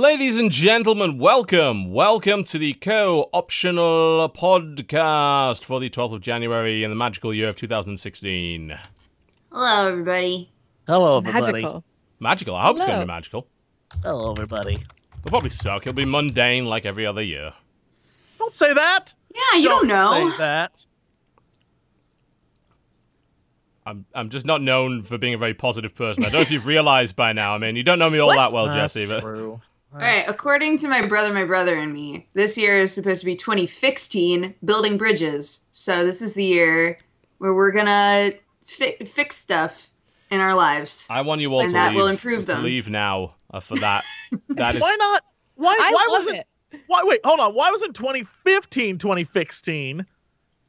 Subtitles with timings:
[0.00, 1.92] Ladies and gentlemen, welcome.
[1.92, 7.50] Welcome to the co optional podcast for the 12th of January in the magical year
[7.50, 8.78] of 2016.
[9.52, 10.50] Hello, everybody.
[10.86, 11.52] Hello, everybody.
[11.52, 11.84] Magical.
[12.18, 12.56] Magical.
[12.56, 13.46] I hope it's going to be magical.
[14.02, 14.76] Hello, everybody.
[15.18, 15.82] It'll probably suck.
[15.82, 17.52] It'll be mundane like every other year.
[18.38, 19.12] Don't say that.
[19.34, 20.30] Yeah, you don't, know.
[20.30, 20.86] Say that.
[23.84, 26.24] I'm, I'm just not known for being a very positive person.
[26.24, 27.54] I don't know if you've realized by now.
[27.54, 29.60] I mean, you don't know me all that well, That's Jesse, but true.
[29.92, 33.26] All right, according to my brother, my brother, and me, this year is supposed to
[33.26, 35.66] be 2016, building bridges.
[35.72, 36.98] So this is the year
[37.38, 38.30] where we're gonna
[38.64, 39.90] fi- fix stuff
[40.30, 41.08] in our lives.
[41.10, 42.62] I want you all And to that leave, will improve to them.
[42.62, 44.04] leave now uh, for that.
[44.50, 45.24] that is Why not?
[45.56, 45.72] Why?
[45.80, 46.36] I why love wasn't?
[46.72, 46.80] it.
[46.86, 47.00] Why?
[47.02, 47.52] Wait, hold on.
[47.54, 50.06] Why wasn't 2015 2016?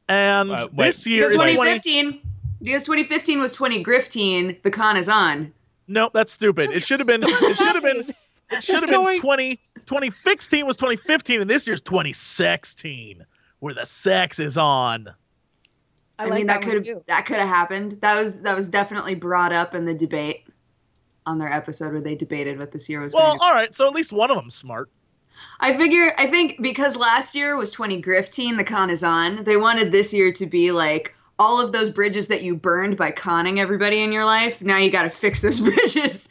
[0.08, 0.86] And Uh, wait.
[0.86, 1.52] this year Because is 20.
[1.52, 2.20] 2015,
[2.60, 5.52] because 2015 was 20 Grifteen, the con is on.
[5.86, 6.70] Nope, that's stupid.
[6.72, 7.22] It should have been.
[7.22, 8.12] It should have been.
[8.52, 9.60] It should have going- been 20.
[9.86, 13.26] 2016 was 2015, and this year's 2016,
[13.58, 15.08] where the sex is on.
[16.18, 17.98] I, I, like mean, that that, could have that could have happened.
[18.00, 20.46] That was that was definitely brought up in the debate
[21.26, 23.14] on their episode where they debated what this year was.
[23.14, 23.74] Well, going all right.
[23.74, 24.90] So at least one of them's smart.
[25.58, 29.44] I figure I think because last year was 20 Grifteen, the con is on.
[29.44, 33.10] They wanted this year to be like all of those bridges that you burned by
[33.10, 34.62] conning everybody in your life.
[34.62, 36.28] Now you got to fix those bridges.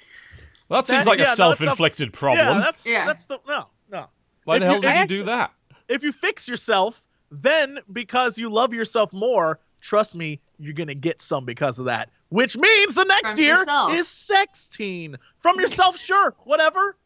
[0.72, 2.48] Well, that seems like yeah, a no, it's self inflicted problem.
[2.58, 3.06] Yeah, that's Yeah.
[3.06, 4.08] that's the no no.
[4.46, 5.54] Why the hell you- did I you do that?
[5.88, 11.22] if you fix yourself, then because you love yourself more, trust me, you're gonna get
[11.22, 12.10] some because of that.
[12.30, 13.94] Which means the next From year yourself.
[13.94, 15.18] is sexteen.
[15.40, 16.98] From yourself, sure, whatever,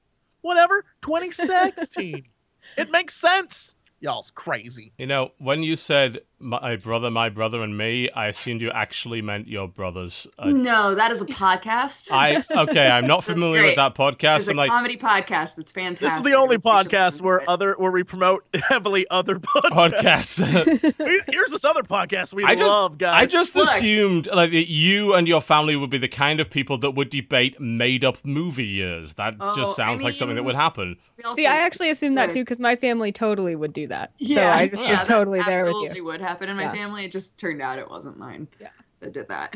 [0.42, 0.86] whatever.
[1.02, 2.28] 2016.
[2.78, 3.76] it makes sense.
[4.00, 4.92] Y'all's crazy.
[5.00, 9.22] You know, when you said my brother, my brother, and me, I assumed you actually
[9.22, 10.28] meant your brothers.
[10.38, 12.12] Uh, No, that is a podcast.
[12.12, 14.36] I okay, I'm not familiar with that podcast.
[14.38, 16.08] It's a I'm like comedy podcast that's fantastic.
[16.08, 20.42] This is the only podcast where other where we promote heavily other podcasts.
[20.42, 21.26] podcasts.
[21.32, 23.24] Here's this other podcast we I just, love, guys.
[23.24, 23.66] I just Look.
[23.68, 27.10] assumed like that you and your family would be the kind of people that would
[27.10, 29.16] debate made-up movie years.
[29.16, 30.98] That Oh, just sounds I like something that would happen.
[31.34, 34.12] See, I actually assumed that too because my family totally would do that.
[34.18, 36.04] Yeah, so I just yeah, was totally there with absolutely you.
[36.06, 36.74] would happen in my Yeah.
[36.74, 37.06] family.
[37.06, 38.48] It just turned out it wasn't mine.
[38.60, 38.70] Yeah.
[39.00, 39.56] that did that.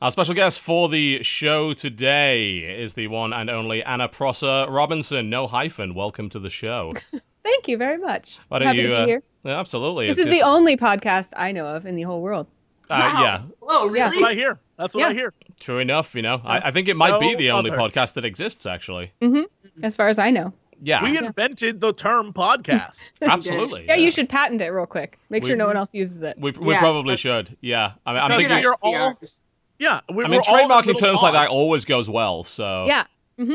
[0.00, 5.30] Our special guest for the show today is the one and only Anna Prosser Robinson.
[5.30, 5.94] No hyphen.
[5.94, 6.92] Welcome to the show.
[7.44, 8.38] Thank you very much.
[8.48, 8.88] Why don't Happy you?
[8.88, 9.22] to be uh, here.
[9.44, 10.06] yeah, absolutely.
[10.08, 12.46] This It's- is the only podcast I know of in the whole world.
[12.90, 13.22] uh, wow.
[13.22, 13.90] Yeah, Oh, Yeah.
[13.92, 13.98] really?
[14.00, 14.60] That's what I hear.
[14.76, 15.32] That's what I hear.
[15.60, 16.40] True enough, you know.
[16.44, 17.80] I, I think it might be the only others.
[17.92, 19.12] podcast that exists, actually.
[19.82, 20.52] As far as I know.
[20.84, 23.02] Yeah, We invented the term podcast.
[23.22, 23.86] absolutely.
[23.86, 25.18] Yeah, you should patent it real quick.
[25.30, 26.36] Make We- sure no one else uses it.
[26.38, 27.48] We, we Yeah, probably should.
[27.60, 27.92] Yeah.
[28.04, 28.58] I mean, I'm thinking.
[28.60, 29.18] you're all-
[29.78, 32.42] Yeah, we, I mean, we're trademarking little terms like that always goes well.
[32.42, 33.04] So Yeah.
[33.38, 33.54] Mm-hmm.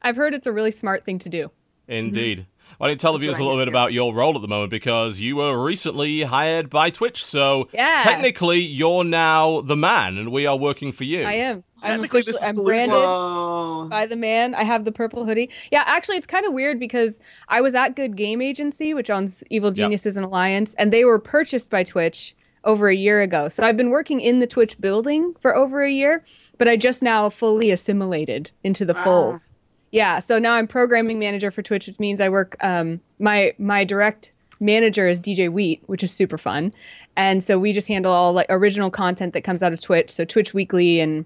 [0.00, 1.50] I've heard it's a really smart thing to do.
[1.88, 2.46] indeed.
[2.82, 3.70] Why don't you tell the viewers a little bit too.
[3.70, 7.24] about your role at the moment because you were recently hired by Twitch.
[7.24, 7.98] So Yeah.
[8.02, 11.22] technically, you're now the man, and we are working for you.
[11.22, 11.62] I am.
[11.80, 13.86] I'm Technically, this officially- is I'm branded Whoa.
[13.88, 14.56] by the man.
[14.56, 15.48] I have the purple hoodie.
[15.70, 19.44] Yeah, actually, it's kind of weird because I was at Good Game Agency, which owns
[19.48, 22.34] Evil Geniuses and Alliance, and they were purchased by Twitch
[22.64, 23.48] over a year ago.
[23.48, 26.24] So I've been working in the Twitch building for over a year,
[26.58, 29.04] but I just now fully assimilated into the ah.
[29.04, 29.40] fold.
[29.92, 29.96] Ah.
[29.96, 32.56] Yeah, so now I'm programming manager for Twitch, which means I work.
[32.60, 36.72] Um, my my direct manager is DJ Wheat, which is super fun,
[37.16, 40.10] and so we just handle all like original content that comes out of Twitch.
[40.10, 41.24] So Twitch Weekly and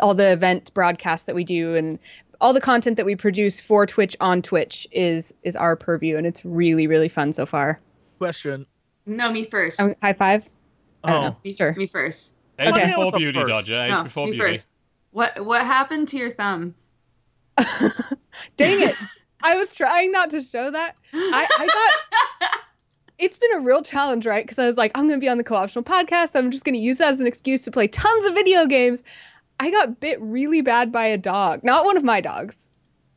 [0.00, 1.98] all the event broadcasts that we do and
[2.40, 6.26] all the content that we produce for Twitch on Twitch is is our purview, and
[6.26, 7.80] it's really really fun so far.
[8.18, 8.66] Question.
[9.06, 9.80] No, me first.
[9.80, 10.48] Um, high five.
[11.04, 11.28] I don't Oh.
[11.28, 11.36] know.
[11.44, 11.74] me, Sure.
[11.74, 12.34] me first.
[12.58, 12.86] Age Okay.
[12.86, 13.48] before beauty, first?
[13.68, 13.82] Dodger.
[13.84, 14.46] Age No, before me beauty.
[14.52, 14.68] first.
[15.12, 16.74] What what happened to your thumb?
[18.56, 18.94] Dang it!
[19.42, 20.96] I was trying not to show that.
[21.12, 22.60] I, I got.
[23.20, 24.44] It's been a real challenge, right?
[24.44, 26.36] Because I was like, I'm going to be on the co-optional podcast.
[26.36, 29.02] I'm just going to use that as an excuse to play tons of video games.
[29.58, 32.68] I got bit really bad by a dog, not one of my dogs,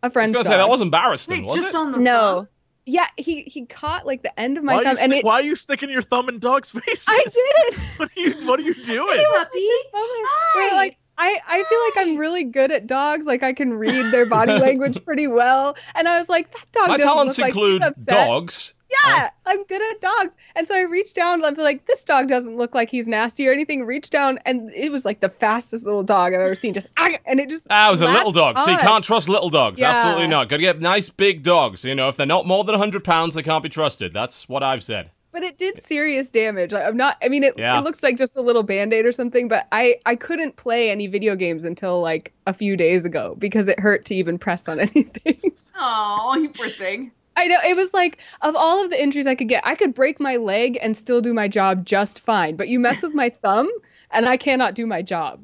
[0.02, 0.52] a I was friend's gonna dog.
[0.54, 1.78] say that was embarrassing, Wait, was just it?
[1.78, 2.36] on the no.
[2.36, 2.48] thumb?
[2.88, 5.24] Yeah, he he caught like the end of my Why are, you thumb, and it.
[5.24, 7.06] why are you sticking your thumb in dogs' face?
[7.08, 7.80] I did it.
[7.98, 9.24] What are you What are you doing?
[9.36, 9.68] Puppy.
[9.94, 10.76] moment where Hi.
[10.76, 13.28] like I, I feel like I'm really good at dogs.
[13.28, 15.76] Like I can read their body language pretty well.
[15.94, 18.08] And I was like, that dog My doesn't talents look like he's include upset.
[18.28, 18.74] dogs.
[19.06, 20.34] Yeah, I'm good at dogs.
[20.56, 23.48] And so I reached down and I'm like, this dog doesn't look like he's nasty
[23.48, 23.86] or anything.
[23.86, 26.74] Reached down and it was like the fastest little dog I've ever seen.
[26.74, 28.60] Just ah, and it just Ah, it was a little latched dog.
[28.60, 29.80] So you can't trust little dogs.
[29.80, 29.92] Yeah.
[29.92, 30.50] Absolutely not.
[30.50, 31.86] Got to get nice big dogs.
[31.86, 34.12] You know, if they're not more than 100 pounds, they can't be trusted.
[34.12, 35.12] That's what I've said.
[35.32, 36.72] But it did serious damage.
[36.72, 37.18] Like, I'm not.
[37.24, 37.78] I mean, it, Yeah.
[37.78, 39.48] it looks like just a little band aid or something.
[39.48, 43.68] But I I couldn't play any video games until like a few days ago because
[43.68, 45.38] it hurt to even press on anything.
[45.80, 47.12] Oh, you poor thing.
[47.38, 49.94] I know it was like of all of the injuries I could get, I could
[49.94, 52.56] break my leg and still do my job just fine.
[52.58, 53.70] But you mess with my thumb,
[54.12, 55.42] and I cannot do my job.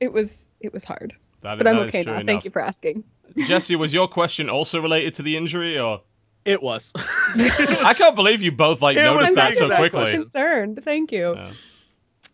[0.00, 2.14] It was it was hard, That- but I'm okay now.
[2.14, 2.26] enough.
[2.26, 3.04] Thank you for asking.
[3.46, 6.02] Jesse, was your question also related to the injury, or
[6.44, 6.92] It was.
[6.96, 10.00] I can't believe you both like It was noticed I'm that not so exact quickly.
[10.00, 10.22] question.
[10.22, 10.80] concerned.
[10.84, 11.34] Thank you.
[11.36, 11.50] Yeah.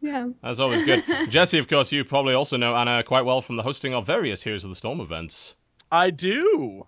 [0.01, 0.29] Yeah.
[0.43, 1.03] That's always good.
[1.31, 4.45] Jesse, of course, you probably also know Anna quite well from the hosting of various
[4.45, 5.57] Heroes of the Storm events.
[5.91, 6.87] I do.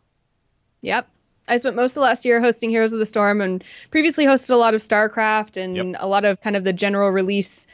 [0.82, 1.08] Yep.
[1.49, 4.56] I spent most of last year hosting Heroes of the Storm and previously hosted a
[4.56, 5.96] lot of StarCraft and Yep.
[5.99, 7.66] a lot of kind of the general release,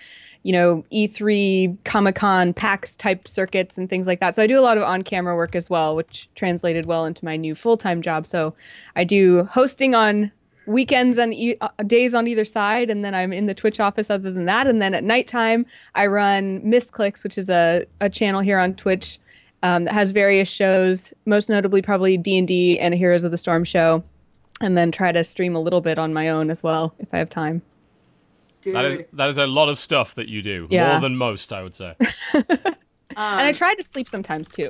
[0.47, 4.37] you know, E3, Comic Con, PAX type circuits and things like that.
[4.37, 7.25] So I do a lot of on camera work as well, which translated well into
[7.25, 8.29] my new full time job.
[8.29, 8.55] So
[8.95, 10.31] I do hosting on
[10.67, 14.11] weekends and e- uh, days on either side and then i'm in the twitch office
[14.11, 15.65] other than that and then at nighttime
[15.95, 19.21] i run misclicks which is a, a channel here on twitch
[19.63, 24.03] um, that has various shows most notably probably d&d and heroes of the storm show
[24.61, 27.19] and then try to stream a little bit on my own as well if i
[27.19, 27.63] have time
[28.67, 28.75] Dude.
[28.75, 30.91] That is that is a lot of stuff that you do, Yeah.
[30.93, 31.95] more than most, I would say.
[32.35, 32.45] um,
[33.17, 34.69] and i try to sleep sometimes too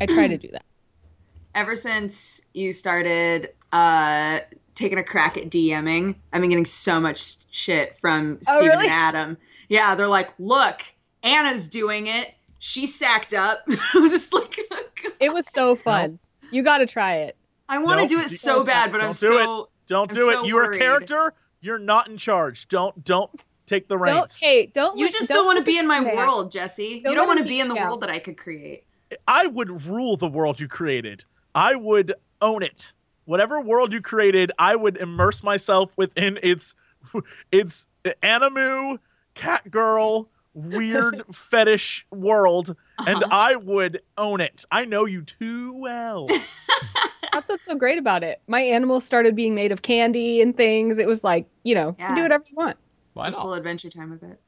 [0.00, 0.64] i try to do that
[1.54, 4.38] ever since you started uh
[4.74, 8.84] taking a crack at DMing, I've been getting so much shit from Oh, Steven really?
[8.86, 9.36] and Adam.
[9.68, 10.80] Yeah, they're like, look,
[11.22, 12.34] Anna's doing it.
[12.58, 13.62] She's sacked up.
[13.94, 14.58] I was just like,
[15.20, 16.18] it was so fun
[16.50, 17.36] you got to try it
[17.68, 18.08] I want to Nope.
[18.08, 19.60] do it so bad, but Don't I'm do so.
[19.62, 19.68] it.
[19.86, 20.48] Don't I'm do so it.
[20.48, 20.80] You're worried.
[20.82, 21.32] a character.
[21.64, 22.68] You're not in charge.
[22.68, 23.30] Don't don't
[23.64, 24.38] take the don't reins.
[24.38, 26.14] hey don't You li- just don't want to be in my me.
[26.14, 27.00] world, Jesse.
[27.00, 28.84] Don't you don't want to be in the you world that I could create.
[29.26, 31.24] I would rule the world you created.
[31.54, 32.12] I would
[32.42, 32.92] own it.
[33.24, 36.74] Whatever world you created, I would immerse myself within its
[37.50, 38.98] its animu,
[39.32, 42.74] cat girl, weird fetish world,
[43.06, 43.28] and Uh-huh.
[43.30, 44.64] I would own it.
[44.70, 46.26] I know you too well.
[47.32, 48.40] That's what's so great about it.
[48.46, 50.98] My animals started being made of candy and things.
[50.98, 52.06] It was like, you know, you Yeah.
[52.06, 52.76] can do whatever you want.
[53.14, 53.42] Why not?
[53.42, 54.40] Full adventure time with it.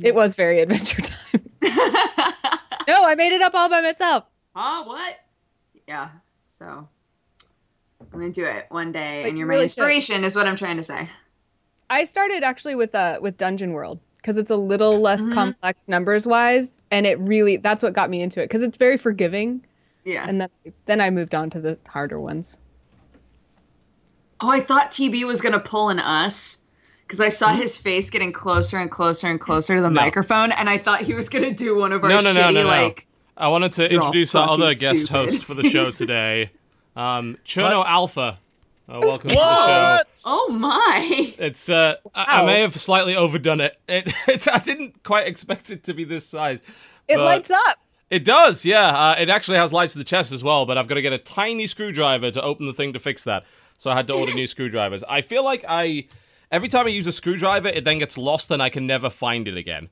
[0.00, 1.50] It was very adventure time.
[2.88, 4.24] no, I made it up all by myself.
[4.54, 4.84] Huh?
[4.84, 5.18] What?
[5.88, 6.10] Yeah.
[6.44, 6.88] So
[8.00, 9.78] I'm gonna do it one day, But and you you're my really should.
[9.78, 11.08] inspiration, is what I'm trying to say.
[11.90, 15.34] I started actually with uh with Dungeon World because it's a little less Mhm.
[15.34, 18.96] complex numbers wise, and it really that's what got me into it because it's very
[18.96, 19.66] forgiving.
[20.02, 20.24] Yeah.
[20.26, 20.48] And then
[20.86, 22.58] then I moved on to the harder ones.
[24.40, 26.66] Oh, I thought TB was gonna pull an us
[27.02, 30.00] because I saw his face getting closer and closer and closer to the No.
[30.00, 32.54] microphone, and I thought he was gonna do one of our No, no, no, shitty
[32.54, 32.68] no, no.
[32.68, 33.06] like.
[33.36, 36.50] I wanted to introduce our fucking other guest host for the show today,
[36.96, 37.88] um, Cherno What?
[37.90, 38.38] Alpha.
[38.86, 39.94] Uh, welcome to the show.
[39.96, 40.22] what?
[40.26, 41.34] Oh my!
[41.38, 42.46] It's uh, I, I Wow.
[42.46, 43.78] may have slightly overdone it.
[43.88, 46.60] it it's, I didn't quite expect it to be this size.
[47.08, 47.78] It But- lights up.
[48.10, 48.88] It does, yeah.
[48.88, 51.14] Uh, it actually has lights in the chest as well, but I've got to get
[51.14, 53.44] a tiny screwdriver to open the thing to fix that.
[53.78, 55.02] So I had to order new screwdrivers.
[55.08, 56.06] I feel like I
[56.52, 59.48] every time I use a screwdriver, it then gets lost and I can never find
[59.48, 59.88] it again.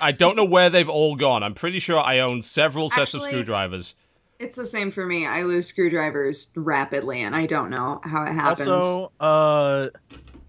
[0.00, 1.42] I don't know where they've all gone.
[1.42, 3.94] I'm pretty sure I own several sets of Actually- screwdrivers.
[4.40, 5.26] It's the same for me.
[5.26, 8.68] I lose screwdrivers rapidly, and I don't know how it happens.
[8.68, 9.88] Also, uh,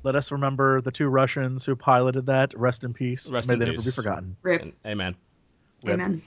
[0.04, 2.58] let us remember the two Russians who piloted that.
[2.58, 3.30] Rest in peace.
[3.30, 3.80] Rest May in they peace.
[3.80, 4.38] never be forgotten.
[4.42, 4.62] Rip.
[4.62, 5.16] And, amen.
[5.88, 6.22] Amen.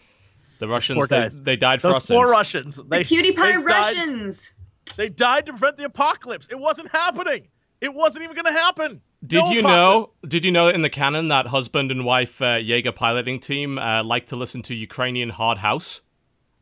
[0.59, 1.41] The Russians, Poor they, guys.
[1.43, 2.07] they died for Those us.
[2.07, 2.37] poor sins.
[2.37, 2.77] Russians.
[2.89, 4.55] They, The cutie they pie died- Russians.
[4.97, 6.47] They died to prevent the apocalypse.
[6.51, 7.49] It wasn't happening.
[7.81, 9.01] It wasn't even going to happen.
[9.27, 10.11] Did No you know?
[10.29, 14.05] Did you know in the canon that husband and wife uh, Jaeger piloting team uh,
[14.05, 16.03] like to listen to Ukrainian hard house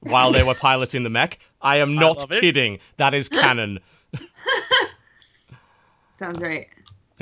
[0.02, 1.38] while they were piloting the mech?
[1.60, 2.40] I am not love it.
[2.40, 2.78] kidding.
[2.96, 3.80] That is canon.
[6.14, 6.68] Sounds right.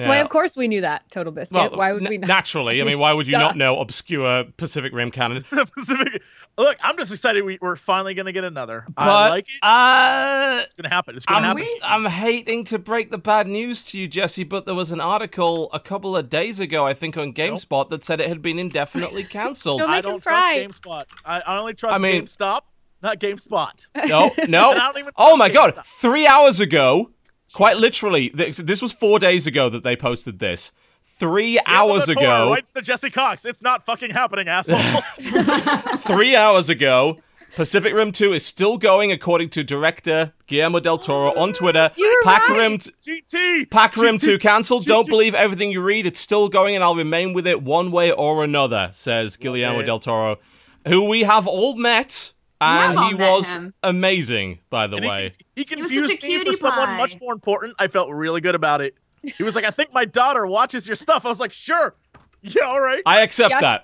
[0.00, 0.08] Yeah.
[0.08, 1.10] Why, of course we knew that.
[1.10, 1.54] Total biscuit.
[1.56, 2.26] Well, Why would na- we not?
[2.28, 3.38] Naturally, I mean, why would you Duh.
[3.40, 5.42] not know obscure Pacific Rim canon?
[5.50, 6.22] Pacific.
[6.58, 7.42] Look, I'm just excited.
[7.44, 8.84] We, we're finally going to get another.
[8.94, 9.62] But I like it.
[9.62, 11.16] uh, It's going to happen.
[11.16, 11.72] It's going to I'm, happen.
[11.72, 11.80] we?
[11.82, 15.70] I'm hating to break the bad news to you, Jesse, but there was an article
[15.72, 19.24] a couple of days ago, I think, on GameSpot that said it had been indefinitely
[19.38, 19.78] cancelled.
[19.80, 20.64] Don't I make him don't cry.
[20.64, 21.04] trust GameSpot.
[21.24, 22.60] I, I only trust I mean- GameStop,
[23.02, 23.86] not GameSpot.
[24.08, 24.70] No, no.
[24.72, 25.78] I don't even Oh my god!
[25.86, 27.10] Three hours ago,
[27.54, 30.72] quite literally, this, this was four days ago that they posted this.
[31.04, 33.44] Three hours Guillermo del Toro ago, writes to Jesse Cox.
[33.44, 35.02] It's not fucking happening, asshole.
[35.98, 37.18] three hours ago,
[37.56, 41.90] Pacific Rim 2 is still going according to director Guillermo del Toro on Twitter.
[41.96, 42.58] You were Pack right.
[42.58, 43.70] Rim, t- GT.
[43.70, 44.24] Pack Rim GT.
[44.24, 44.86] 2 cancelled.
[44.86, 46.06] Don't believe everything you read.
[46.06, 49.86] It's still going, and I'll remain with it one way or another, says Guillermo Okay.
[49.86, 50.38] del Toro,
[50.86, 52.32] who we have all met.
[52.60, 53.74] And he was him.
[53.82, 55.30] amazing, by the And he, way.
[55.56, 56.96] he was confused such a me for cutie someone pie.
[56.98, 57.74] much more important.
[57.78, 58.96] I felt really good about it.
[59.22, 61.24] He was like, I think my daughter watches your stuff.
[61.24, 61.94] I was like, sure.
[62.42, 63.02] Yeah, all right.
[63.04, 63.82] I accept yeah, that.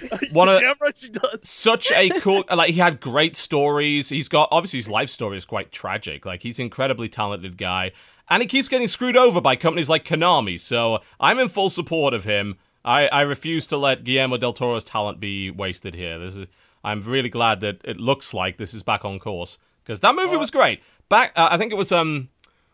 [0.00, 0.32] she does.
[0.32, 1.48] One of Damn right she does.
[1.48, 4.08] such a cool like he had great stories.
[4.08, 6.26] He's got obviously his life story is quite tragic.
[6.26, 7.92] Like he's an incredibly talented guy.
[8.28, 12.12] And he keeps getting screwed over by companies like Konami, so I'm in full support
[12.14, 12.56] of him.
[12.84, 16.18] I, I refuse to let Guillermo del Toro's talent be wasted here.
[16.18, 16.48] This is
[16.84, 20.36] I'm really glad that it looks like this is back on course because that movie
[20.36, 20.80] was great.
[21.08, 22.28] Back, uh, I think it was um,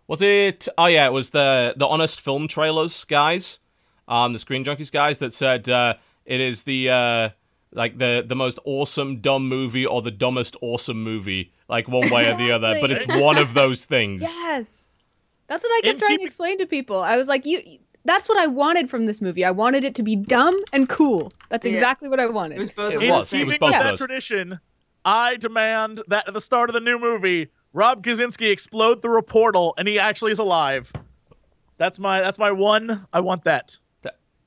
[0.07, 0.69] was it?
[0.79, 3.59] Oh yeah, it was the the Honest Film Trailers guys,
[4.07, 7.29] um, the Screen Junkies guys that said uh, it is the uh,
[7.73, 12.31] like the the most awesome dumb movie or the dumbest awesome movie, like one way
[12.33, 12.79] or the other.
[12.81, 14.23] But it's one of those things.
[14.23, 14.67] Yes.
[15.49, 17.01] That's what I kept In trying keeping- to explain to people.
[17.01, 17.63] I was like, you
[18.09, 19.45] that's what I wanted from this movie.
[19.45, 21.33] I wanted it to be dumb and cool.
[21.51, 21.73] That's Yeah.
[21.75, 22.57] exactly what I wanted.
[22.57, 23.31] It was both It of In was.
[23.31, 23.61] keeping was things.
[23.61, 24.61] both with that tradition,
[25.05, 29.23] I demand that at the start of the new movie, Rob Kaczynski explode through a
[29.23, 30.93] portal and he actually is alive.
[31.77, 33.07] That's my that's my one.
[33.13, 33.77] I want that.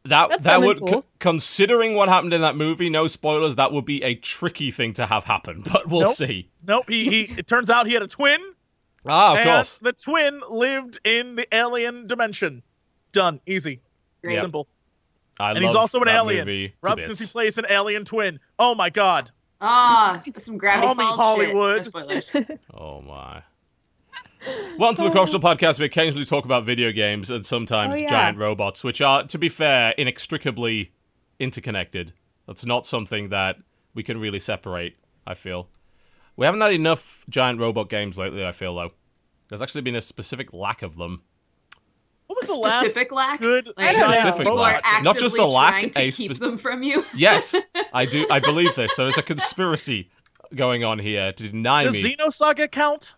[0.04, 1.04] That That's that would, cool.
[1.04, 3.56] c- considering what happened in that movie, no spoilers.
[3.56, 6.16] That would be a tricky thing to have happen, but we'll Nope.
[6.16, 6.50] see.
[6.66, 6.86] Nope.
[6.90, 8.42] He, he it turns out he had a twin,
[9.06, 9.78] Ah, of and course.
[9.78, 12.64] the twin lived in the alien dimension.
[13.12, 13.42] Done.
[13.46, 13.82] Easy.
[14.24, 14.40] Great.
[14.40, 14.68] Simple.
[15.40, 16.46] I And he's also an alien.
[16.46, 17.08] movie to Rob, bits.
[17.08, 18.40] since he plays an alien twin.
[18.60, 19.32] Oh my god.
[19.60, 21.84] Ah, that's some Gravity Call me Falls Hollywood.
[21.84, 21.94] shit.
[21.94, 22.60] No spoilers.
[22.74, 23.44] Oh my.
[24.78, 25.78] Welcome to the Corruptional Podcast.
[25.78, 28.10] We occasionally talk about video games and sometimes Oh, yeah.
[28.10, 30.92] giant robots, which are, to be fair, inextricably
[31.40, 32.14] interconnected.
[32.48, 33.58] That's not something that
[33.94, 34.96] we can really separate,
[35.28, 35.68] I feel.
[36.36, 38.92] We haven't had enough giant robot games lately, I feel, though.
[39.50, 41.22] There's actually been a specific lack of them.
[42.26, 43.40] What was the last Specific lack.
[43.40, 44.76] good Like, don't Specific people robot?
[44.76, 45.04] are lack.
[45.04, 47.04] Not just a lack, trying to a keep spe- them from you.
[47.16, 47.56] Yes,
[47.94, 48.26] I do.
[48.32, 48.96] I believe this.
[48.96, 50.10] There is a conspiracy
[50.56, 52.02] going on here to deny me.
[52.02, 52.36] Does.
[52.38, 53.16] Xenosaga count?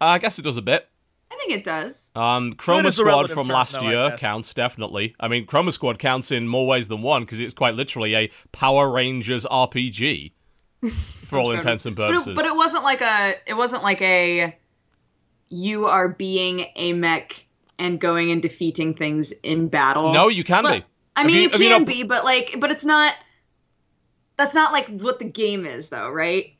[0.00, 0.88] Uh, I guess it does a bit.
[1.30, 2.10] I think it does.
[2.14, 5.14] Um, Chroma Squad from term, last though, year counts definitely.
[5.18, 8.30] I mean, Chroma Squad counts in more ways than one because it's quite literally a
[8.52, 10.32] Power Rangers RPG
[11.24, 12.28] for all intents and But purposes.
[12.28, 13.34] it, but it wasn't like a.
[13.46, 14.56] It wasn't like a.
[15.48, 17.46] You are being a mech
[17.82, 20.12] and going and defeating things in battle.
[20.12, 20.84] no, you can Well, be.
[21.16, 23.14] I mean, you- you, you can not- be, but like, but it's not.
[24.36, 26.54] That's not like what the game is, though, right?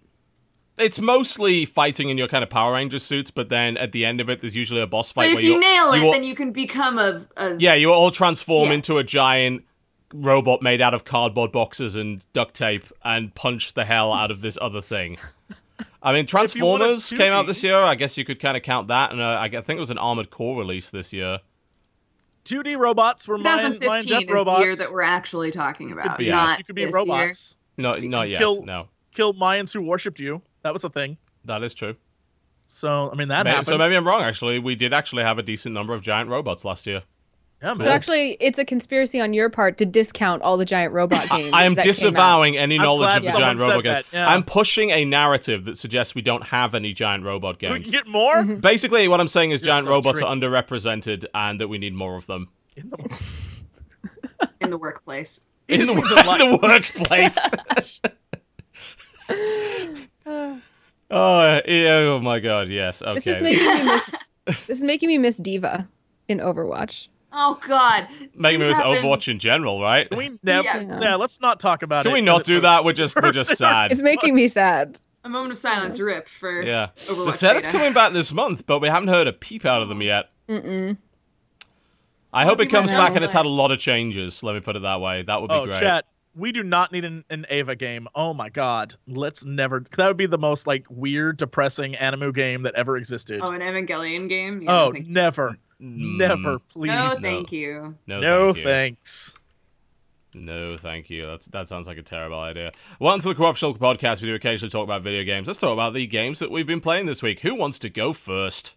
[0.78, 4.20] It's mostly fighting in your kind of Power Ranger suits, but then at the end
[4.20, 5.26] of it, there's usually a boss fight.
[5.26, 7.26] But if where you nail it, all- then you can become a.
[7.36, 8.74] a yeah, you all transform Yeah.
[8.74, 9.64] into a giant
[10.14, 14.40] robot made out of cardboard boxes and duct tape and punch the hell out of
[14.42, 15.16] this other thing.
[16.02, 17.78] I mean, Transformers came out this year.
[17.78, 19.80] I guess you could kind of count that, and uh, I g- I think it
[19.80, 21.40] was an Armored Core release this year.
[22.44, 24.58] 2D robots were mine, mine 2015 Jeff is robots.
[24.58, 26.08] the year that we're actually talking about.
[26.10, 26.34] Could be, yes.
[26.34, 27.56] not you could be this robots.
[27.78, 28.38] No, Speaking not yet.
[28.38, 30.42] kill- No, Kill Mayans who worshipped you.
[30.62, 31.18] That was a thing.
[31.44, 31.96] that is true.
[32.68, 33.66] So I mean that Maybe, happened.
[33.66, 34.22] so maybe I'm wrong.
[34.22, 37.02] Actually, we did actually have a decent number of giant robots last year.
[37.62, 37.82] Yeah, man.
[37.82, 41.52] So actually, it's a conspiracy on your part to discount all the giant robot games.
[41.52, 41.94] I am that came out.
[41.94, 44.04] disavowing any I'm knowledge of the giant said robot games.
[44.12, 44.28] yeah.
[44.28, 47.68] I'm pushing a narrative that suggests we don't have any giant robot games.
[47.70, 47.90] so we games.
[47.94, 48.34] can get more.
[48.34, 48.56] Mm-hmm.
[48.60, 50.26] Basically, what I'm saying is You're giant so robots tricky.
[50.28, 53.20] are underrepresented and that we need more of them In the-
[54.60, 55.48] in the workplace.
[55.68, 55.98] In the, in
[56.40, 57.38] in the workplace.
[61.10, 63.02] oh, eh, yeah, oh my god, yes.
[63.02, 63.20] Okay.
[63.20, 64.10] This is making me miss.
[64.66, 65.88] this is making me miss D.Va
[66.28, 67.08] in Overwatch.
[67.32, 68.84] Oh God, Making me happen.
[68.84, 70.08] Overwatch in general, right?
[70.08, 70.64] Can we never?
[70.64, 71.00] Yeah.
[71.00, 71.14] Yeah.
[71.16, 72.08] let's not talk about it.
[72.08, 72.84] Can we not do that?
[72.84, 73.90] We're just we're just sad.
[73.92, 74.98] It's making me sad.
[75.24, 76.88] A moment of silence, rip for Yeah.
[77.06, 77.26] Overwatch.
[77.26, 79.88] The set is coming back this month, but we haven't heard a peep out of
[79.88, 80.30] them yet.
[80.48, 80.96] Mm-mm.
[82.32, 84.42] I hope it comes back and it's had a lot of changes.
[84.42, 85.22] Let me put it that way.
[85.22, 85.80] That would be Oh, great.
[85.80, 86.06] chat.
[86.34, 88.08] We do not need an, an Eva game.
[88.14, 88.94] Oh my god.
[89.06, 89.84] Let's never.
[89.98, 93.40] That would be the most like weird, depressing anime game that ever existed.
[93.42, 94.62] Oh, an Evangelion game.
[94.62, 95.12] Yeah, oh, thank you.
[95.12, 96.68] never, never, mm.
[96.72, 96.88] please.
[96.88, 97.96] No, thank you.
[98.06, 98.64] No, No thank you.
[98.64, 99.34] thanks.
[100.34, 101.24] No, thank you.
[101.24, 102.72] That's, that sounds like a terrible idea.
[102.98, 104.22] Welcome to the Corruptional Podcast.
[104.22, 105.46] We do occasionally talk about video games.
[105.46, 107.40] Let's talk about the games that we've been playing this week.
[107.40, 108.74] Who wants to go first?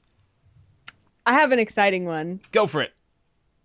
[1.25, 2.41] I have an exciting one.
[2.51, 2.93] Go for it.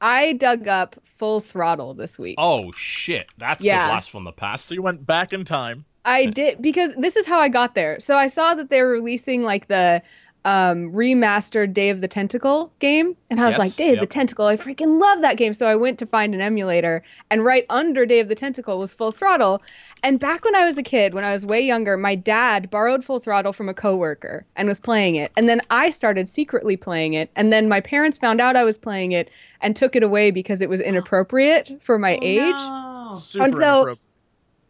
[0.00, 2.37] I dug up Full Throttle this week.
[2.38, 3.26] Oh, shit.
[3.38, 3.87] That's Yeah.
[3.87, 4.66] a blast from the past.
[4.66, 5.85] So you went back in time.
[6.04, 8.00] I did because this is how I got there.
[8.00, 10.00] So I saw that they were releasing like the
[10.47, 14.00] um remastered Day of the Tentacle game and I was Yes, like Day of yep.
[14.00, 17.44] the Tentacle I freaking love that game so I went to find an emulator and
[17.44, 19.61] right under Day of the Tentacle was Full Throttle
[20.02, 23.04] and back when I was a kid when I was way younger my dad borrowed
[23.04, 27.12] Full Throttle from a coworker and was playing it and then I started secretly playing
[27.12, 29.28] it and then my parents found out I was playing it
[29.61, 33.11] and took it away because it was inappropriate for my Oh, age no.
[33.18, 33.99] Super And so- inappropriate.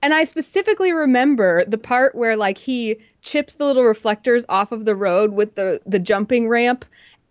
[0.02, 4.84] And I specifically remember the part where like he chips the little reflectors off of
[4.84, 6.84] the road with the the jumping ramp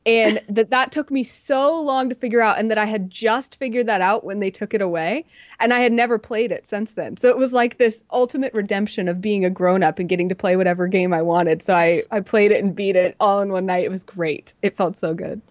[0.05, 3.55] and that that took me so long to figure out and that I had just
[3.55, 5.25] figured that out when they took it away
[5.59, 7.17] and I had never played it since then.
[7.17, 10.35] So it was like this ultimate redemption of being a grown up and getting to
[10.35, 11.63] play whatever game I wanted.
[11.63, 13.83] So I I played it and beat it all in one night.
[13.83, 14.53] It was great.
[14.61, 15.41] It felt so good.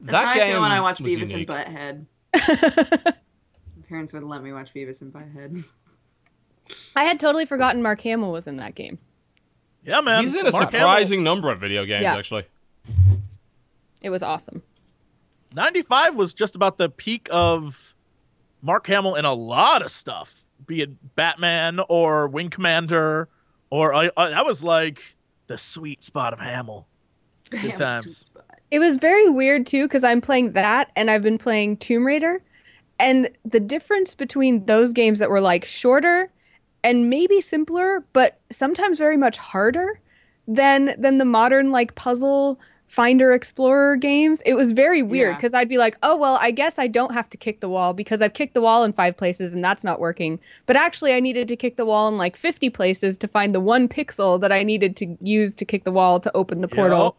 [0.00, 1.48] That's that how game I feel when I watch Beavis unique.
[1.48, 3.04] and Butthead.
[3.76, 5.64] My parents would let me watch Beavis and Butthead.
[6.96, 8.98] I had totally forgotten Mark Hamill was in that game.
[9.84, 10.22] Yeah, man.
[10.22, 12.14] He's in a Mark surprising number of video games, Yeah.
[12.14, 12.44] actually.
[14.02, 14.62] It was awesome.
[15.54, 17.94] 95 was just about the peak of
[18.62, 23.28] Mark Hamill in a lot of stuff, be it Batman or Wing Commander,
[23.70, 26.86] or uh, uh, that was like the sweet spot of Hamill.
[27.50, 28.34] Good times.
[28.70, 32.42] It was very weird too because I'm playing that and I've been playing Tomb Raider,
[32.98, 36.31] and the difference between those games that were like shorter
[36.84, 40.00] and maybe simpler, but sometimes very much harder
[40.48, 42.58] than than the modern like puzzle
[42.88, 44.42] finder explorer games.
[44.44, 45.36] It was very weird Yeah.
[45.36, 47.94] because I'd be like, oh well, I guess I don't have to kick the wall
[47.94, 50.38] because I've kicked the wall in five places and that's not working.
[50.66, 53.60] But actually, I needed to kick the wall in like 50 places to find the
[53.60, 57.16] one pixel that I needed to use to kick the wall to open the portal.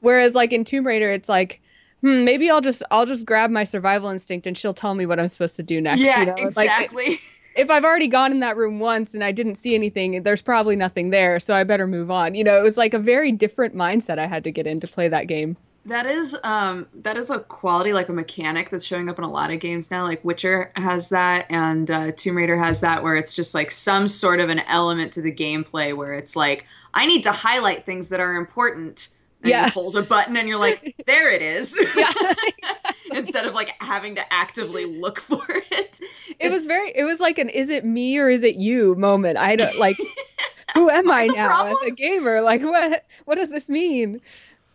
[0.00, 1.60] Whereas like in Tomb Raider, it's like,
[2.02, 5.18] hmm, maybe I'll just I'll just grab my survival instinct and she'll tell me what
[5.18, 6.00] I'm supposed to do next.
[6.02, 6.34] Yeah, you know?
[6.36, 7.18] It's like, exactly.
[7.56, 10.76] if I've already gone in that room once and I didn't see anything, there's probably
[10.76, 12.34] nothing there, so I better move on.
[12.34, 14.86] You know, it was like a very different mindset I had to get in to
[14.86, 15.56] play that game.
[15.86, 19.30] That is um that is a quality like a mechanic that's showing up in a
[19.30, 20.02] lot of games now.
[20.02, 24.08] Like Witcher has that, and uh, Tomb Raider has that, where it's just like some
[24.08, 28.08] sort of an element to the gameplay where it's like I need to highlight things
[28.08, 29.10] that are important.
[29.42, 29.66] And Yeah.
[29.66, 31.78] you hold a button and you're like, there it is.
[31.94, 32.12] Yeah.
[33.14, 36.00] Instead of like having to actively look for it.
[36.38, 39.38] it was very it was like an is it me or is it you moment.
[39.38, 39.96] I don't like
[40.74, 41.76] who am I now problem?
[41.82, 42.40] as a gamer?
[42.42, 44.20] Like what what does this mean?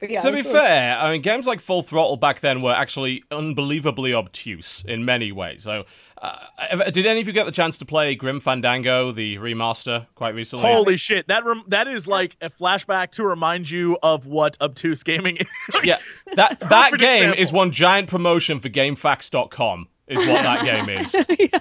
[0.01, 2.73] But yeah, to be was fair, I mean, games like Full Throttle back then were
[2.73, 5.61] actually unbelievably obtuse in many ways.
[5.61, 5.85] So,
[6.19, 10.33] uh, did any of you get the chance to play Grim Fandango, the remaster, quite
[10.33, 10.65] recently?
[10.65, 11.27] Holy shit!
[11.27, 15.47] That rem- that is like a flashback to remind you of what obtuse gaming is.
[15.83, 15.99] yeah,
[16.35, 17.39] that that game example.
[17.41, 19.87] is one giant promotion for GameFAQs.com.
[20.07, 21.13] Is what that game is.
[21.39, 21.59] yeah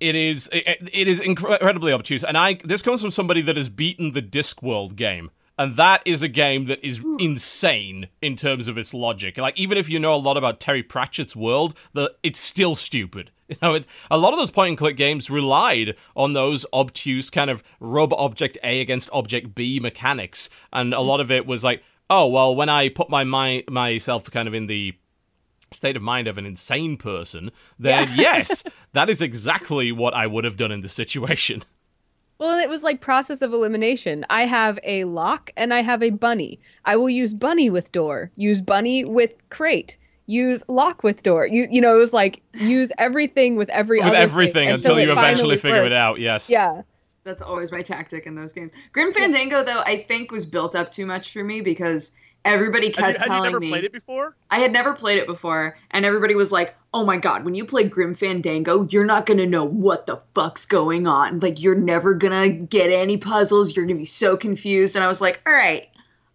[0.00, 3.68] It is it, it is incredibly obtuse, and I this comes from somebody that has
[3.68, 8.78] beaten the Discworld game, and that is a game that is insane in terms of
[8.78, 9.36] its logic.
[9.36, 13.30] Like even if you know a lot about Terry Pratchett's world, the it's still stupid.
[13.50, 17.30] You know, it, a lot of those point and click games relied on those obtuse
[17.30, 21.64] kind of rub object A against object B mechanics, and a lot of it was
[21.64, 24.94] like, oh well, when I put my mind myself kind of in the
[25.72, 30.44] state of mind of an insane person, then yes, that is exactly what I would
[30.44, 31.64] have done in this situation.
[32.40, 34.24] Well, it was like process of elimination.
[34.30, 36.58] I have a lock and I have a bunny.
[36.86, 41.46] I will use bunny with door, use bunny with crate, use lock with door.
[41.46, 44.96] You you know, it was like use everything with every With other thing everything until
[44.96, 46.48] it you eventually finally figure it out, yes.
[46.48, 46.82] Yeah.
[47.24, 48.72] That's always my tactic in those games.
[48.94, 52.96] Grim Fandango, though, I think was built up too much for me because everybody Had
[52.96, 54.36] you, kept had you telling never me played it before?
[54.50, 57.64] I had never played it before, and everybody was like, "Oh my god, when you
[57.64, 61.40] play Grim Fandango, you're not gonna know what the fuck's going on.
[61.40, 63.76] Like, you're never gonna get any puzzles.
[63.76, 65.88] You're gonna be so confused." And I was like, "All right,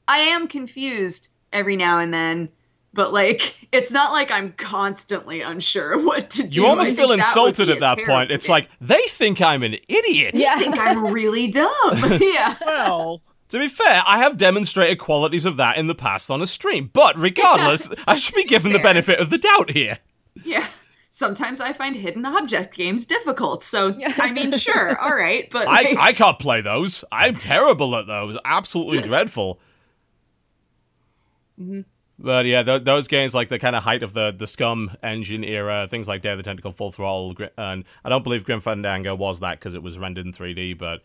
[0.07, 2.49] I am confused every now and then."
[2.95, 6.61] But like, it's not like I'm constantly unsure of what to do.
[6.61, 8.31] You almost feel insulted be at that terrible point.
[8.31, 8.53] It's game.
[8.53, 10.31] like, they think I'm an idiot.
[10.33, 10.53] Yeah.
[10.53, 11.69] I think I'm really dumb.
[12.21, 12.55] yeah.
[12.65, 16.47] Well, To be fair, I have demonstrated qualities of that in the past on a
[16.47, 19.99] stream, but regardless, I should be given the benefit of the doubt here.
[20.43, 20.67] Yeah.
[21.09, 23.63] Sometimes I find hidden object games difficult.
[23.63, 27.05] So, I mean, sure, all right, but I, like, I can't play those.
[27.11, 28.37] I'm terrible at those.
[28.43, 29.59] Absolutely dreadful.
[31.57, 31.81] Mm-hmm.
[32.17, 35.43] But yeah, th- those games like the kind of height of the the SCUMM engine
[35.43, 38.61] era, things like Day of the Tentacle, Full Throttle, Gri- and I don't believe Grim
[38.61, 40.77] Fandango was that because it was rendered in 3D.
[40.77, 41.01] But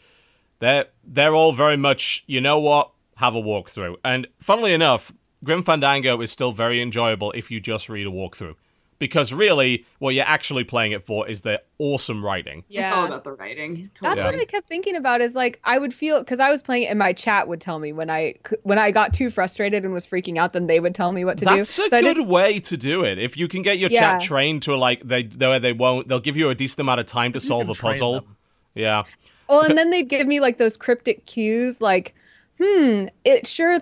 [0.60, 2.90] they're they're all very much, you know what?
[3.16, 3.96] Have a walkthrough.
[4.04, 5.12] And funnily enough,
[5.44, 8.54] Grim Fandango is still very enjoyable if you just read a walkthrough.
[8.98, 12.64] Because really, what you're actually playing it for is the awesome writing.
[12.68, 12.82] Yeah.
[12.82, 13.84] it's all about the writing.
[13.98, 14.24] That's Totally.
[14.36, 15.22] what I kept thinking about.
[15.22, 17.78] Is like I would feel because I was playing it, and my chat would tell
[17.78, 20.52] me when I c- when I got too frustrated and was freaking out.
[20.52, 21.88] Then they would tell me what to That's do.
[21.88, 23.18] That's a So good way to do it.
[23.18, 24.18] If you can get your Yeah.
[24.18, 27.06] chat trained to like they they they won't they'll give you a decent amount of
[27.06, 28.20] time to solve a puzzle.
[28.20, 28.36] them.
[28.74, 29.04] Yeah.
[29.50, 32.14] Well, and then they'd give me like those cryptic cues, like,
[32.58, 33.80] hmm, it sure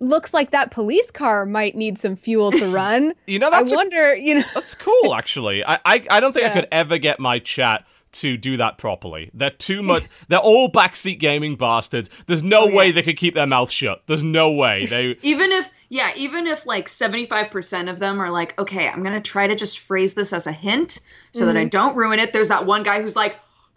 [0.00, 3.12] looks like that police car might need some fuel to run.
[3.26, 4.44] You know that's a- wonder, you know.
[4.54, 5.62] that's cool actually.
[5.64, 9.30] I I, I don't think I could ever get my chat to do that properly.
[9.34, 12.08] They're too much they're all backseat gaming bastards.
[12.26, 12.74] There's no Oh, yeah.
[12.76, 14.02] way they could keep their mouth shut.
[14.06, 14.86] There's no way.
[14.90, 19.14] They even if Yeah, even if like 75% of them are like, okay, I'm going
[19.14, 21.00] to try to just phrase this as a hint
[21.32, 22.32] so that I don't ruin it.
[22.32, 23.36] There's that one guy who's like,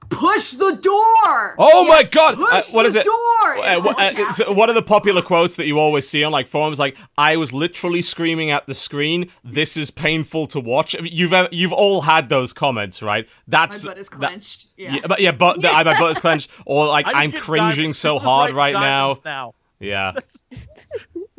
[0.10, 1.56] push the door.
[1.58, 2.36] Oh my god!
[2.36, 3.06] Push Uh, what the is it?
[3.06, 3.58] door.
[3.58, 6.48] Uh, in uh, so one of the popular quotes that you always see on like
[6.48, 9.30] forums, like I was literally screaming at the screen.
[9.44, 10.96] This is painful to watch.
[11.02, 13.28] You've ev- you've all had those comments, right?
[13.48, 14.68] That's My That's butt is that- clenched.
[14.78, 14.96] yeah.
[14.96, 17.42] yeah, but yeah, but the, I- my butt is clenched, or like I just I'm
[17.42, 17.98] cringing diamonds.
[18.00, 19.18] so hard write right now.
[19.26, 19.54] now.
[19.80, 20.14] Yeah,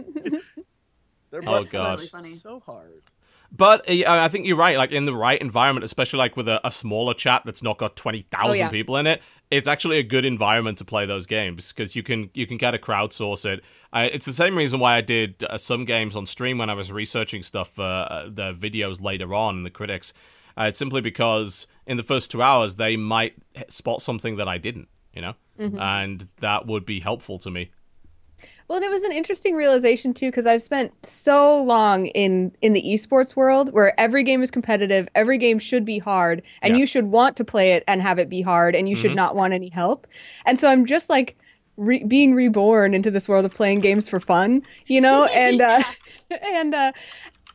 [1.31, 1.87] Their Oh, butts God.
[1.87, 2.35] are Really funny.
[2.35, 3.03] so hard.
[3.57, 4.77] But uh, I think you're right.
[4.77, 7.97] Like in the right environment, especially like with a, a smaller chat that's not got
[7.97, 8.69] twenty thousand Oh, yeah.
[8.69, 12.31] people in it, it's actually a good environment to play those games because you can
[12.35, 13.63] you can kind of crowdsource it.
[13.93, 16.75] I, it's the same reason why I did uh, some games on stream when I
[16.75, 20.13] was researching stuff for uh, the videos later on the critics.
[20.57, 23.35] Uh, it's simply because in the first two hours they might
[23.69, 25.79] spot something that I didn't, you know, Mm-hmm.
[25.79, 27.71] and that would be helpful to me.
[28.67, 32.83] Well, it was an interesting realization too, because I've spent so long in in the
[32.83, 36.81] esports world where every game is competitive, every game should be hard, and Yes.
[36.81, 39.37] you should want to play it and have it be hard, and you should not
[39.37, 40.07] want any help.
[40.47, 41.37] And so I'm just like
[41.77, 45.83] re- being reborn into this world of playing games for fun, you know, and uh,
[46.43, 46.93] and uh,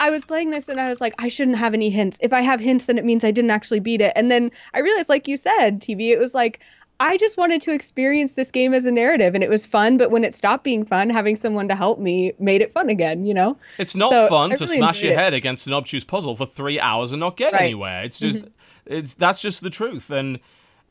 [0.01, 2.17] I was playing this and I was like, I shouldn't have any hints.
[2.21, 4.13] If I have hints, then it means I didn't actually beat it.
[4.15, 6.61] And then I realized, like you said, TB, it was like,
[7.01, 9.97] I just wanted to experience this game as a narrative and it was fun.
[9.97, 13.25] But when it stopped being fun, having someone to help me made it fun again,
[13.25, 13.57] you know?
[13.77, 15.17] It's not So, fun I to really smash your it.
[15.17, 17.59] head against an obtuse puzzle for three hours and not get Right.
[17.59, 17.63] Mm-hmm.
[17.65, 18.03] anywhere.
[18.03, 18.39] It's just,
[18.85, 20.09] it's that's just the truth.
[20.11, 20.39] And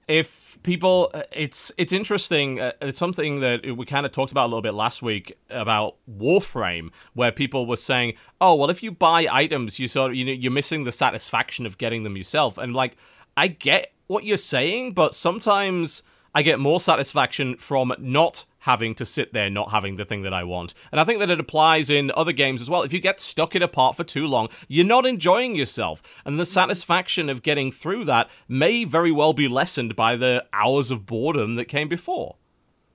[0.06, 2.58] if people, uh, it's it's interesting.
[2.58, 5.96] Uh, it's something that we kind of talked about a little bit last week about
[6.10, 10.24] Warframe, where people were saying, "Oh, well, if you buy items, you sort of you
[10.24, 12.96] know you're missing the satisfaction of getting them yourself." And like,
[13.36, 16.02] I get what you're saying, but sometimes.
[16.34, 20.34] I get more satisfaction from not having to sit there, not having the thing that
[20.34, 20.74] I want.
[20.92, 22.82] And I think that it applies in other games as well.
[22.82, 26.02] If you get stuck in a part for too long, you're not enjoying yourself.
[26.26, 30.90] And the satisfaction of getting through that may very well be lessened by the hours
[30.90, 32.36] of boredom that came before.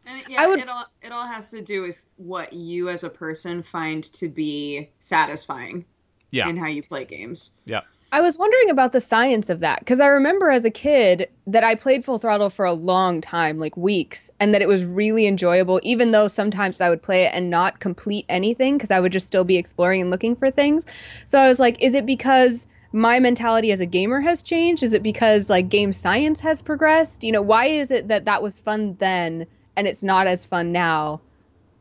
[0.06, 2.88] And it, yeah, I would- it all it all has to do with what you
[2.88, 5.86] as a person find to be satisfying
[6.30, 6.48] Yeah.
[6.48, 7.58] in how you play games.
[7.66, 7.82] Yeah.
[8.14, 11.64] I was wondering about the science of that because I remember as a kid that
[11.64, 15.26] I played Full Throttle for a long time, like weeks, and that it was really
[15.26, 19.12] enjoyable, even though sometimes I would play it and not complete anything because I would
[19.12, 20.86] just still be exploring and looking for things.
[21.26, 24.84] So I was like, is it because my mentality as a gamer has changed?
[24.84, 27.24] Is it because like game science has progressed?
[27.24, 30.72] You know, why is it that that was fun then and it's not as fun
[30.72, 31.20] now?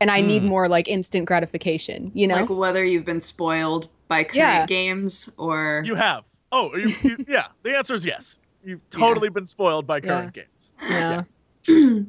[0.01, 0.49] And I need Hmm.
[0.49, 2.37] more like instant gratification, you know?
[2.37, 4.65] Like whether you've been spoiled by current Yeah.
[4.65, 6.23] games or You have.
[6.51, 7.47] Oh, you, you, yeah.
[7.63, 8.39] The answer is yes.
[8.63, 10.71] You've totally been spoiled by current games.
[10.81, 11.15] Yeah.
[11.17, 11.45] Yes.
[11.67, 12.05] well,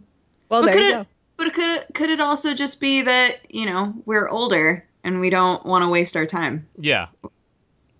[0.48, 1.06] But there could you it, go.
[1.36, 5.30] But could it, could it also just be that you know we're older and we
[5.30, 6.68] don't want to waste our time?
[6.78, 7.08] Yeah.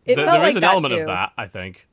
[0.05, 1.01] It There- felt there is like an that element too.
[1.01, 1.89] of that, I think.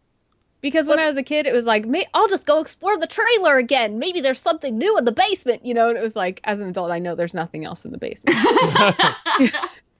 [0.60, 3.08] Because when I was a kid, it was like, May- I'll just go explore the
[3.08, 3.98] trailer again.
[3.98, 5.90] Maybe there's something new in the basement, you know.
[5.90, 8.38] And it was like, as an adult, I know there's nothing else in the basement.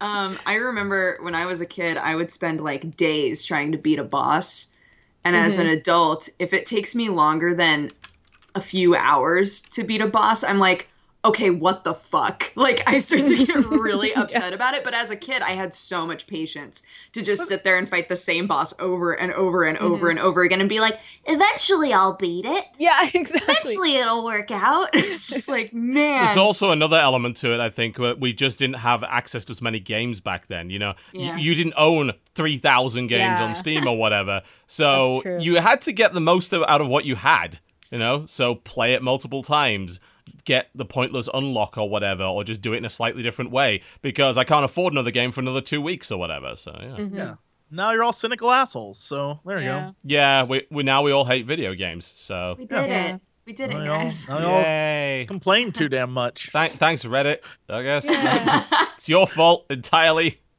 [0.00, 3.78] Um, I remember when I was a kid, I would spend like days trying to
[3.78, 4.68] beat a boss.
[5.24, 7.92] And as an adult, if it takes me longer than
[8.54, 10.90] a few hours to beat a boss, I'm like,
[11.24, 12.52] okay, what the fuck?
[12.56, 14.84] Like, I start to get really upset about it.
[14.84, 16.82] But as a kid, I had so much patience
[17.12, 20.18] to just sit there and fight the same boss over and over and over and
[20.18, 22.64] over again and be like, eventually I'll beat it.
[22.78, 23.40] yeah, exactly.
[23.54, 24.90] Eventually it'll work out.
[24.94, 26.24] It's just like, man.
[26.24, 29.50] There's also another element to it, I think, where we just didn't have access to
[29.52, 30.70] as many games back then.
[30.70, 33.44] You know, Y- you didn't own 3,000 games Yeah.
[33.44, 34.42] on Steam or whatever.
[34.66, 37.58] So you had to get the most of, out of what you had,
[37.90, 38.26] you know?
[38.26, 40.00] So play it multiple times,
[40.44, 43.80] get the pointless unlock or whatever, or just do it in a slightly different way
[44.02, 46.54] because I can't afford another game for another two weeks or whatever.
[46.56, 46.86] So, yeah.
[46.96, 47.16] Mhm.
[47.16, 47.34] Yeah.
[47.70, 48.98] Now you're all cynical assholes.
[48.98, 49.86] So there you Yeah.
[49.86, 49.94] go.
[50.04, 52.04] Yeah, we, we now we all hate video games.
[52.06, 53.14] So, we did Yeah.
[53.14, 53.20] it.
[53.46, 54.26] We did it, Now y'all- guys.
[54.28, 55.24] y'all yay.
[55.28, 56.48] complain too damn much.
[56.52, 58.06] Thank, thanks, Reddit, I guess.
[58.96, 60.40] it's your fault entirely.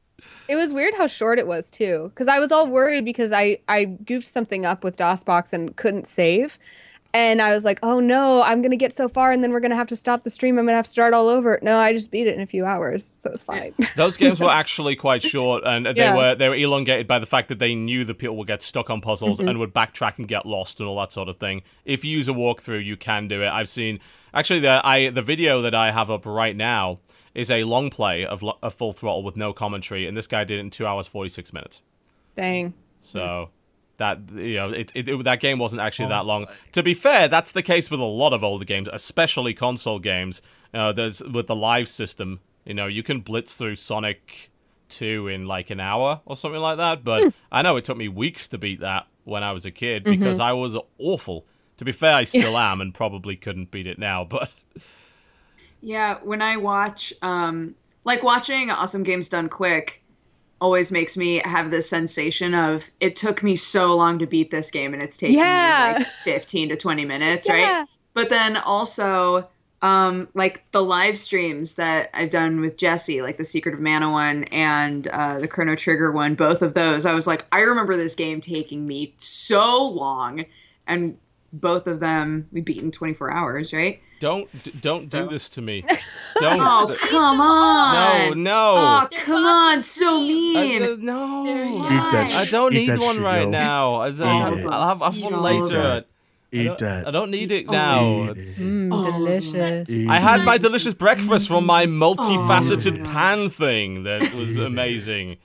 [0.48, 3.58] It was weird how short it was too, because I was all worried because I
[3.66, 6.56] I goofed something up with DOSBox and couldn't save,
[7.16, 9.74] and I was like, oh no, I'm gonna get so far and then we're gonna
[9.74, 10.58] have to stop the stream.
[10.58, 11.58] I'm gonna have to start all over.
[11.62, 13.72] No, I just beat it in a few hours, so it's fine.
[13.96, 16.14] Those games were actually quite short, and they Yeah.
[16.14, 18.90] were they were elongated by the fact that they knew that people would get stuck
[18.90, 19.48] on puzzles Mm-hmm.
[19.48, 21.62] and would backtrack and get lost and all that sort of thing.
[21.84, 23.48] If you use a walkthrough, you can do it.
[23.48, 23.98] I've seen
[24.34, 27.00] actually the I the video that I have up right now
[27.34, 30.58] is a long play of a full throttle with no commentary, and this guy did
[30.58, 31.82] it in two hours forty six minutes.
[32.36, 32.74] Dang.
[33.00, 33.50] So.
[33.98, 36.46] That you know, it, it, it- that game wasn't actually Oh that long.
[36.72, 40.42] To be fair, that's the case with a lot of older games, especially console games.
[40.74, 42.40] Uh, there's with the live system.
[42.64, 44.50] You know, you can blitz through Sonic
[44.88, 48.08] 2 in like an hour or something like that, but I know it took me
[48.08, 51.46] weeks to beat that when I was a kid because I was awful.
[51.78, 54.50] To be fair, I still am and probably couldn't beat it now, but
[55.80, 60.02] Yeah, when I watch, um, like watching Awesome Games Done Quick,
[60.60, 64.70] always makes me have this sensation of it took me so long to beat this
[64.70, 65.94] game, and it's taking Yeah.
[65.98, 67.54] me like fifteen to twenty minutes, Yeah.
[67.80, 67.86] right?
[68.14, 69.48] But then also,
[69.82, 74.10] um, like the live streams that I've done with Jesse, like the Secret of Mana
[74.10, 77.94] one and uh, the Chrono Trigger one, both of those, I was like, I remember
[77.96, 80.46] this game taking me so long,
[80.86, 81.18] and
[81.52, 84.00] both of them we beat in twenty four hours, right?
[84.20, 85.84] Don't don't do this to me.
[86.40, 86.60] Don't.
[86.60, 88.42] Oh come on!
[88.42, 88.50] no.
[88.50, 88.76] No.
[88.76, 90.82] Oh, come on, so mean.
[90.82, 91.46] I, uh, no.
[91.86, 93.50] Eat that I don't eat need that one shit, right yo.
[93.50, 93.94] now.
[93.94, 94.20] I, Eat it.
[94.20, 95.78] will have, I'll have Eat one all later.
[95.78, 96.08] of it.
[96.52, 97.08] I Eat don't, that.
[97.08, 98.02] I don't need it Oh, now.
[98.24, 98.64] eat It's- it.
[98.64, 99.04] Mm, Oh.
[99.10, 99.88] delicious.
[99.90, 100.44] Eat I had it.
[100.44, 104.66] my delicious breakfast from my multifaceted Oh pan thing that was Eat it.
[104.66, 105.36] amazing.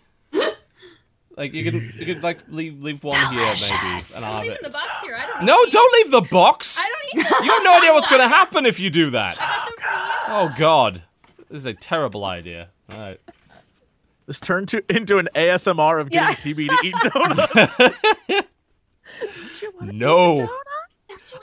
[1.38, 3.74] Like you can you could like leave leave one here maybe
[4.16, 4.58] and I'll have Leave it.
[4.62, 5.16] in the box here.
[5.16, 5.46] I don't.
[5.46, 6.78] No, need don't leave the box.
[7.14, 7.46] I don't need them.
[7.46, 9.38] You have no idea what's going to happen if you do that.
[9.40, 10.34] I got them for you.
[10.34, 11.04] Oh God,
[11.50, 12.70] this is a terrible idea.
[12.92, 13.20] All right.
[14.28, 16.54] This turned to into an ASMR of getting Yeah.
[16.54, 16.96] TB to eat
[18.30, 18.46] donuts.
[19.82, 20.50] No.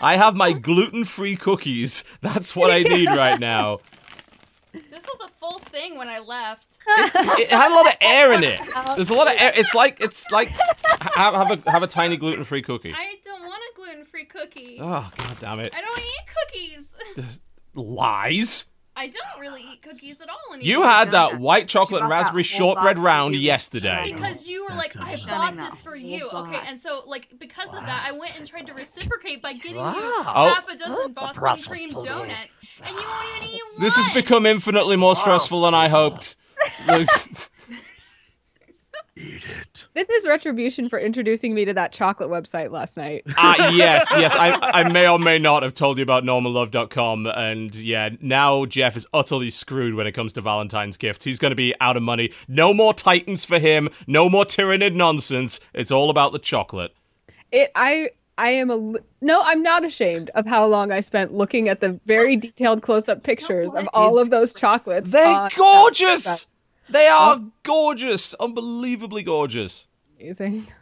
[0.00, 2.04] I have my gluten-free cookies.
[2.20, 3.78] That's what I need right now.
[4.72, 6.64] This was a full thing when I left.
[6.86, 8.60] It had a lot of air in it.
[8.96, 9.52] There's a lot of air.
[9.54, 10.48] It's like it's like
[11.14, 12.92] have, have a have a tiny gluten-free cookie.
[12.94, 14.78] I don't want a gluten-free cookie.
[14.80, 15.74] Oh God damn it!
[15.74, 16.74] I don't eat
[17.14, 17.34] cookies.
[17.74, 18.66] Lies.
[18.98, 20.66] I don't really eat cookies at all anymore.
[20.66, 21.40] You had that that.
[21.40, 24.10] white chocolate and raspberry shortbread round yesterday.
[24.12, 26.58] because you were like, I bought this for you, okay?
[26.66, 29.78] And so, like, because of that, I went and tried to reciprocate by getting you
[29.80, 30.22] Oh.
[30.24, 30.78] half a oh.
[30.78, 33.84] dozen Boston cream donuts, and you won't even eat one.
[33.84, 36.34] This has become infinitely more stressful than I hoped.
[39.18, 39.88] Like, Eat it.
[39.94, 43.24] This is retribution for introducing me to that chocolate website last night.
[43.36, 44.34] Ah, yes, yes.
[44.34, 44.50] I,
[44.82, 49.06] I may or may not have told you about normanlove.com, and yeah, now Jeff is
[49.12, 51.24] utterly screwed when it comes to Valentine's gifts.
[51.24, 52.32] He's going to be out of money.
[52.46, 53.88] No more Titans for him.
[54.06, 55.60] No more Tyranid nonsense.
[55.74, 56.94] It's all about the chocolate.
[57.50, 61.68] It I I am a no, I'm not ashamed of how long I spent looking
[61.68, 65.10] at the very detailed close-up pictures of all of those chocolates.
[65.10, 66.46] They're on that gorgeous.
[66.88, 66.92] Website.
[66.92, 69.86] They are gorgeous, unbelievably gorgeous.
[70.20, 70.66] Amazing.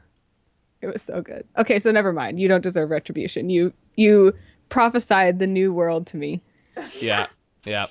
[0.83, 1.47] It was so good.
[1.57, 2.39] Okay, so never mind.
[2.39, 3.49] You don't deserve retribution.
[3.49, 4.35] You you
[4.69, 6.43] prophesied the new world to me.
[7.01, 7.27] Yeah,
[7.65, 7.87] yeah.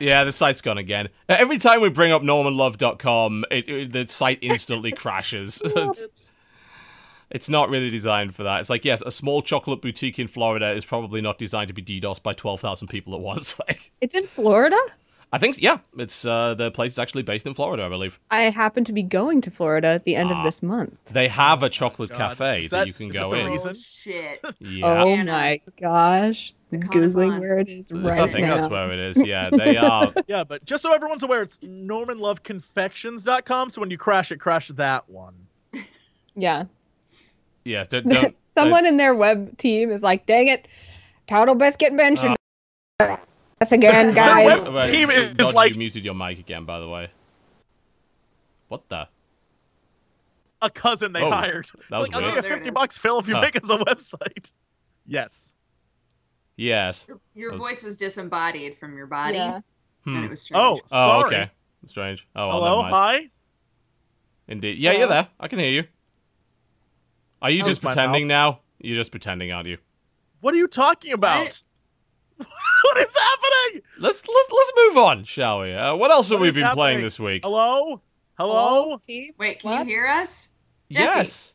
[0.00, 1.08] Yeah, the site's gone again.
[1.28, 5.62] Every time we bring up normanlove.com, it, it, the site instantly crashes.
[5.64, 6.30] it's,
[7.30, 8.60] it's not really designed for that.
[8.60, 11.82] It's like, yes, a small chocolate boutique in Florida is probably not designed to be
[11.82, 13.58] DDoSed by 12,000 people at once.
[13.68, 14.76] Like, It's in Florida?
[15.32, 18.18] I think, yeah, it's uh, the place is actually based in Florida, I believe.
[18.32, 21.04] I happen to be going to Florida at the end of this month.
[21.10, 23.58] They have a chocolate God, cafe that, that- you can is that go the in.
[23.60, 24.40] Oh shit!
[24.60, 25.02] Yeah.
[25.04, 26.52] Oh my gosh.
[26.72, 28.54] I'm The con is Googling where it is right I think now.
[28.56, 29.16] that's where it is.
[29.24, 30.12] Yeah, they are.
[30.28, 33.70] Yeah, but just so everyone's aware, it's normanloveconfections.com.
[33.70, 35.34] So when you crash it, crash that one.
[36.34, 36.64] Yeah.
[37.64, 38.08] Yeah, don't.
[38.08, 40.66] don't Someone in their web team is like, dang it,
[41.28, 42.36] Total Biscuit mentioned
[42.98, 43.16] Uh.
[43.60, 44.62] Us again, guys.
[44.62, 47.08] web- team is Dodgy, like- You muted your mic again, by the way.
[48.68, 49.08] What the?
[50.62, 51.66] A cousin they Oh, hired.
[51.90, 53.40] that was like, I'll give Oh, you 50 bucks, Phil, if you Huh.
[53.42, 54.52] make us a website.
[55.06, 55.54] Yes.
[56.56, 57.08] Yes.
[57.34, 57.56] Your Oh.
[57.56, 59.60] voice was disembodied from your body, Yeah.
[60.04, 60.16] Hmm.
[60.16, 60.80] and it was strange.
[60.92, 61.50] Oh, Oh, okay.
[61.86, 62.26] Strange.
[62.36, 63.30] Oh, well, Hello, hi.
[64.48, 64.78] Indeed.
[64.78, 65.28] Yeah, you're there.
[65.38, 65.84] I can hear you.
[67.40, 68.60] Are you That just pretending now?
[68.78, 69.78] You're just pretending, aren't you?
[70.40, 71.62] What are you talking about?
[72.82, 73.82] what is happening?
[73.98, 75.74] Let's let's let's move on, shall we?
[75.74, 77.42] Uh, what else have we is been playing this week?
[77.44, 78.00] Hello?
[78.38, 78.98] Hello?
[79.06, 79.32] team?
[79.38, 79.80] Wait, can What?
[79.80, 80.56] you hear us,
[80.90, 81.18] Jesse?
[81.18, 81.54] Yes.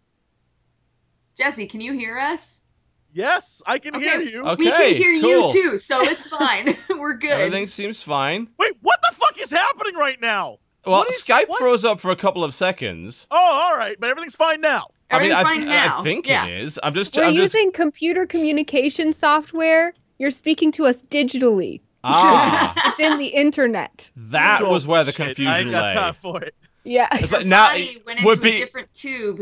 [1.38, 2.67] Jesse, can you hear us?
[3.13, 4.06] Yes, I can Okay.
[4.06, 4.45] hear you.
[4.45, 4.56] Okay.
[4.65, 5.43] we can hear cool.
[5.43, 6.76] you too, so it's fine.
[6.89, 7.32] We're good.
[7.32, 8.50] Everything seems fine.
[8.60, 10.60] Wait, what the fuck is happening right now?
[10.86, 11.60] Well, What is- Skype what?
[11.60, 13.26] froze up for a couple of seconds.
[13.32, 13.38] Oh,
[13.71, 14.88] all right, but everything's fine now.
[15.10, 16.00] Everything's I mean, I, fine now.
[16.00, 16.45] I think yeah.
[16.45, 16.80] it is.
[16.84, 17.15] I'm just.
[17.15, 17.54] We're I'm just.
[17.56, 19.93] using computer communication software.
[20.17, 21.82] You're speaking to us digitally.
[22.04, 24.12] Ah, It's in the internet.
[24.15, 25.93] that Oh, was where the shit, I confusion ain't got lay.
[25.93, 26.56] time for it.
[26.84, 27.08] Yeah.
[27.13, 28.56] It's like now body went we're into being.
[28.56, 29.39] a different tube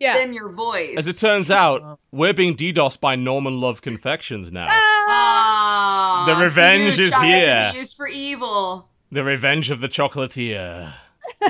[0.00, 0.18] Yeah.
[0.18, 0.96] than your voice.
[0.98, 4.66] As it turns out, we're being DDoSed by Norman Love Confections now.
[4.70, 7.70] Ah, The revenge is here.
[7.74, 8.90] used for evil.
[9.10, 10.92] The Revenge of the Chocolatier.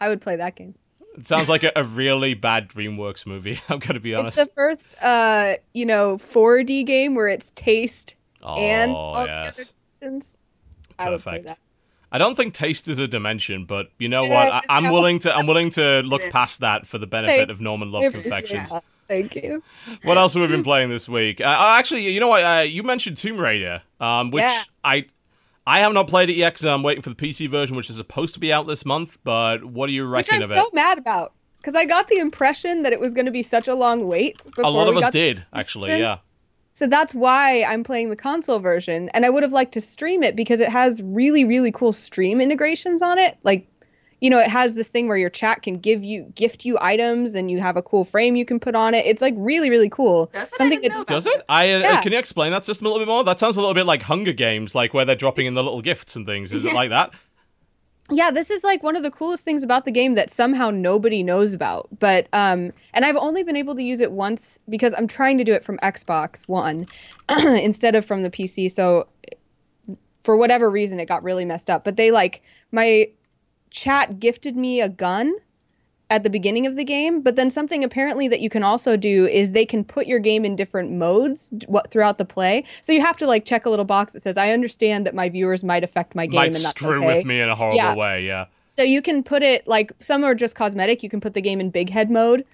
[0.00, 0.74] I would play that game.
[1.16, 3.60] It sounds like a, a really bad DreamWorks movie.
[3.68, 4.38] I'm gonna be honest.
[4.38, 9.30] It's the first, uh, you know, 4D game where it's taste and oh all the
[9.30, 9.62] other
[10.00, 10.36] yes.
[10.98, 11.48] I would play perfect.
[11.48, 11.58] that.
[12.10, 14.64] I don't think taste is a dimension, but you know Yeah, what?
[14.68, 17.50] I, I'm willing to I'm willing to look past that for the benefit Thanks.
[17.50, 18.70] of Norman Love Confections.
[18.70, 18.84] that.
[19.08, 19.62] Thank you.
[20.04, 21.40] What else have we been playing this week?
[21.40, 22.42] Uh, uh, actually, you know what?
[22.44, 24.62] Uh, you mentioned Tomb Raider, um, which Yeah.
[24.84, 25.06] I
[25.66, 27.96] I have not played it yet because I'm waiting for the PC version, which is
[27.96, 29.18] supposed to be out this month.
[29.22, 32.82] But what do you Which reckon I'm so mad about because I got the impression
[32.82, 34.44] that it was going to be such a long wait.
[34.58, 35.98] A lot of us did, actually.
[35.98, 36.18] Yeah.
[36.74, 39.10] So that's why I'm playing the console version.
[39.10, 42.40] And I would have liked to stream it because it has really, really cool stream
[42.40, 43.36] integrations on it.
[43.44, 43.68] Like,
[44.22, 47.34] you know, it has this thing where your chat can give you gift you items
[47.34, 49.04] and you have a cool frame you can put on it.
[49.04, 50.26] It's like really, really cool.
[50.32, 50.54] Does it?
[50.54, 51.42] I Something didn't that know Does it?
[51.48, 52.00] I uh, Yeah.
[52.02, 53.24] can you explain that system a little bit more?
[53.24, 55.82] That sounds a little bit like Hunger Games, like where they're dropping in the little
[55.82, 56.52] gifts and things.
[56.52, 57.10] Is it like that?
[58.10, 61.22] yeah this is like one of the coolest things about the game that somehow nobody
[61.22, 65.06] knows about but um and i've only been able to use it once because i'm
[65.06, 66.84] trying to do it from xbox one
[67.28, 69.06] instead of from the pc so
[70.24, 73.06] for whatever reason it got really messed up but they like my
[73.72, 75.34] chat gifted me a gun
[76.10, 79.26] at the beginning of the game but then something apparently that you can also do
[79.28, 83.00] is they can put your game in different modes what throughout the play so you
[83.00, 85.82] have to like check a little box that says i understand that my viewers might
[85.82, 87.16] affect my game Might and that's screw okay.
[87.16, 87.94] with me in a horrible Yeah.
[87.94, 88.26] way.
[88.26, 88.44] Yeah.
[88.66, 91.02] So you can put it like some are just cosmetic.
[91.02, 92.44] You can put the game in big head mode,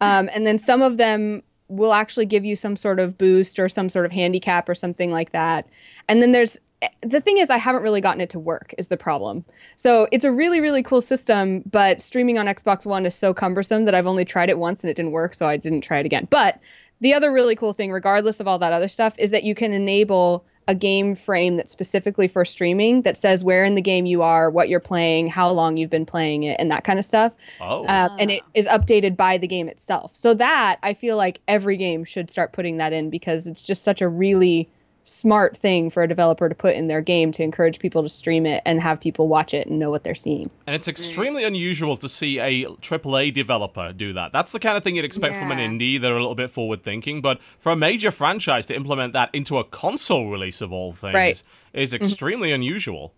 [0.00, 3.68] um, and then some of them will actually give you some sort of boost or
[3.68, 5.66] some sort of handicap or something like that.
[6.08, 6.58] And then there's
[7.02, 9.44] the thing is I haven't really gotten it to work is the problem.
[9.76, 13.84] So it's a really really cool system, but streaming on Xbox One is so cumbersome
[13.84, 16.06] that I've only tried it once and it didn't work, so I didn't try it
[16.06, 16.26] again.
[16.30, 16.60] But
[17.00, 19.72] the other really cool thing, regardless of all that other stuff, is that you can
[19.72, 24.22] enable a game frame that's specifically for streaming that says where in the game you
[24.22, 27.34] are, what you're playing, how long you've been playing it, and that kind of stuff.
[27.60, 27.82] Oh.
[27.82, 30.12] Um, and it is updated by the game itself.
[30.14, 33.82] So that I feel like every game should start putting that in because it's just
[33.82, 34.70] such a really
[35.04, 38.46] smart thing for a developer to put in their game to encourage people to stream
[38.46, 40.50] it and have people watch it and know what they're seeing.
[40.66, 44.32] And it's extremely unusual to see a AAA developer do that.
[44.32, 46.00] That's the kind of thing you'd expect from an indie.
[46.00, 49.58] They're a little bit forward thinking, but for a major franchise to implement that into
[49.58, 51.42] a console release of all things Right.
[51.74, 52.02] is mm-hmm.
[52.02, 53.12] extremely unusual.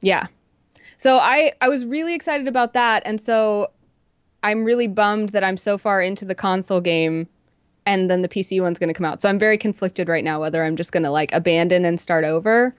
[0.00, 0.28] Yeah.
[0.96, 3.70] So I I was really excited about that and so
[4.42, 7.28] I'm really bummed that I'm so far into the console game
[7.88, 9.22] and then the PC one's going to come out.
[9.22, 12.22] So I'm very conflicted right now whether I'm just going to like abandon and start
[12.22, 12.74] over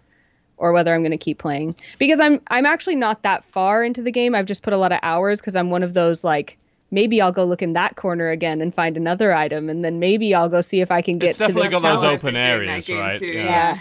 [0.57, 1.75] or whether I'm going to keep playing.
[1.97, 4.35] Because I'm I'm actually not that far into the game.
[4.35, 6.57] I've just put a lot of hours cuz I'm one of those like
[6.91, 10.33] maybe I'll go look in that corner again and find another item and then maybe
[10.35, 12.43] I'll go see if I can get It's to definitely this got those open been
[12.43, 13.17] areas, right?
[13.17, 13.43] too, Yeah.
[13.45, 13.77] Yeah.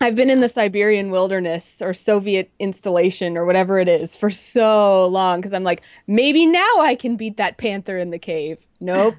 [0.00, 5.06] I've been in the Siberian wilderness or Soviet installation or whatever it is for so
[5.06, 8.58] long because I'm like, maybe now I can beat that panther in the cave.
[8.78, 9.14] Nope.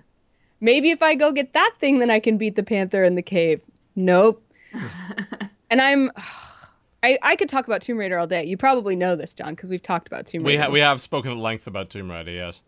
[0.60, 3.22] Maybe if I go get that thing, then I can beat the panther in the
[3.22, 3.62] cave.
[3.96, 4.44] Nope.
[5.70, 6.12] and I'm.
[7.04, 8.44] I, I could talk about Tomb Raider all day.
[8.44, 10.48] You probably know this, John, because we've talked about Tomb Raider.
[10.48, 10.64] We Raider.
[10.64, 12.64] ha- we have spoken at length about Tomb Raider, yes.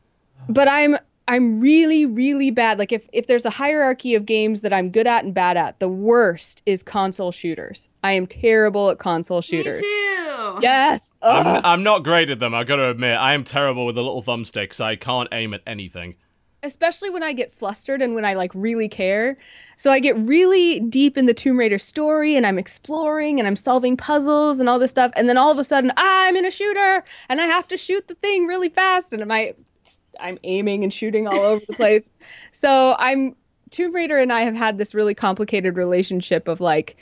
[0.47, 0.97] but I'm
[1.27, 2.77] I'm really really bad.
[2.77, 5.79] Like if if there's a hierarchy of games that I'm good at and bad at,
[5.79, 7.89] the worst is console shooters.
[8.03, 9.81] I am terrible at console shooters.
[9.81, 10.55] Me shooters.
[10.55, 10.59] too.
[10.61, 11.13] Yes.
[11.21, 13.17] I'm, I'm not great at them, i got to admit.
[13.17, 14.79] I am terrible with the little thumbsticks.
[14.79, 16.15] I can't aim at anything.
[16.61, 19.37] Especially when I get flustered and when I like really care.
[19.77, 23.55] So I get really deep in the Tomb Raider story and I'm exploring and I'm
[23.55, 25.11] solving puzzles and all this stuff.
[25.15, 28.07] And then all of a sudden I'm in a shooter and I have to shoot
[28.07, 29.53] the thing really fast and I
[30.19, 32.11] I'm aiming and shooting all over the place.
[32.51, 33.37] So I'm
[33.69, 36.97] Tomb Raider and I have had this really complicated relationship of like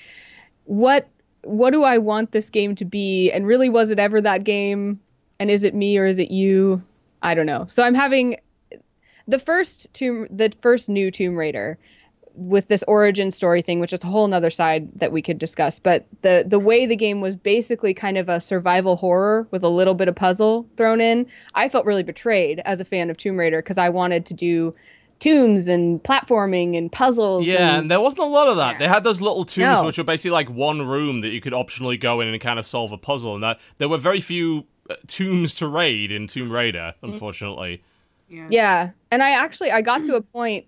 [0.66, 1.08] what
[1.44, 5.00] what do I want this game to be and really was it ever that game
[5.40, 6.84] and is it me or is it you?
[7.22, 7.66] I don't know.
[7.68, 8.38] So I'm having
[9.28, 11.78] the first tomb the first new tomb raider
[12.34, 15.80] with this origin story thing which is a whole nother side that we could discuss
[15.80, 19.70] but the the way the game was basically kind of a survival horror with a
[19.70, 21.26] little bit of puzzle thrown in
[21.56, 24.74] i felt really betrayed as a fan of tomb raider because i wanted to do
[25.20, 28.74] tombs and platforming and puzzles Yeah, and, and there wasn't a lot of that.
[28.74, 28.78] Yeah.
[28.78, 29.86] They had those little tombs, No.
[29.88, 32.68] which were basically like one room that you could optionally go in and kind of
[32.68, 33.34] solve a puzzle.
[33.34, 37.14] And that there were very few uh, tombs to raid in Tomb Raider, Mm.
[37.14, 37.82] unfortunately.
[38.28, 38.48] Yeah.
[38.50, 38.90] Yeah.
[39.12, 40.66] And I actually I got to a point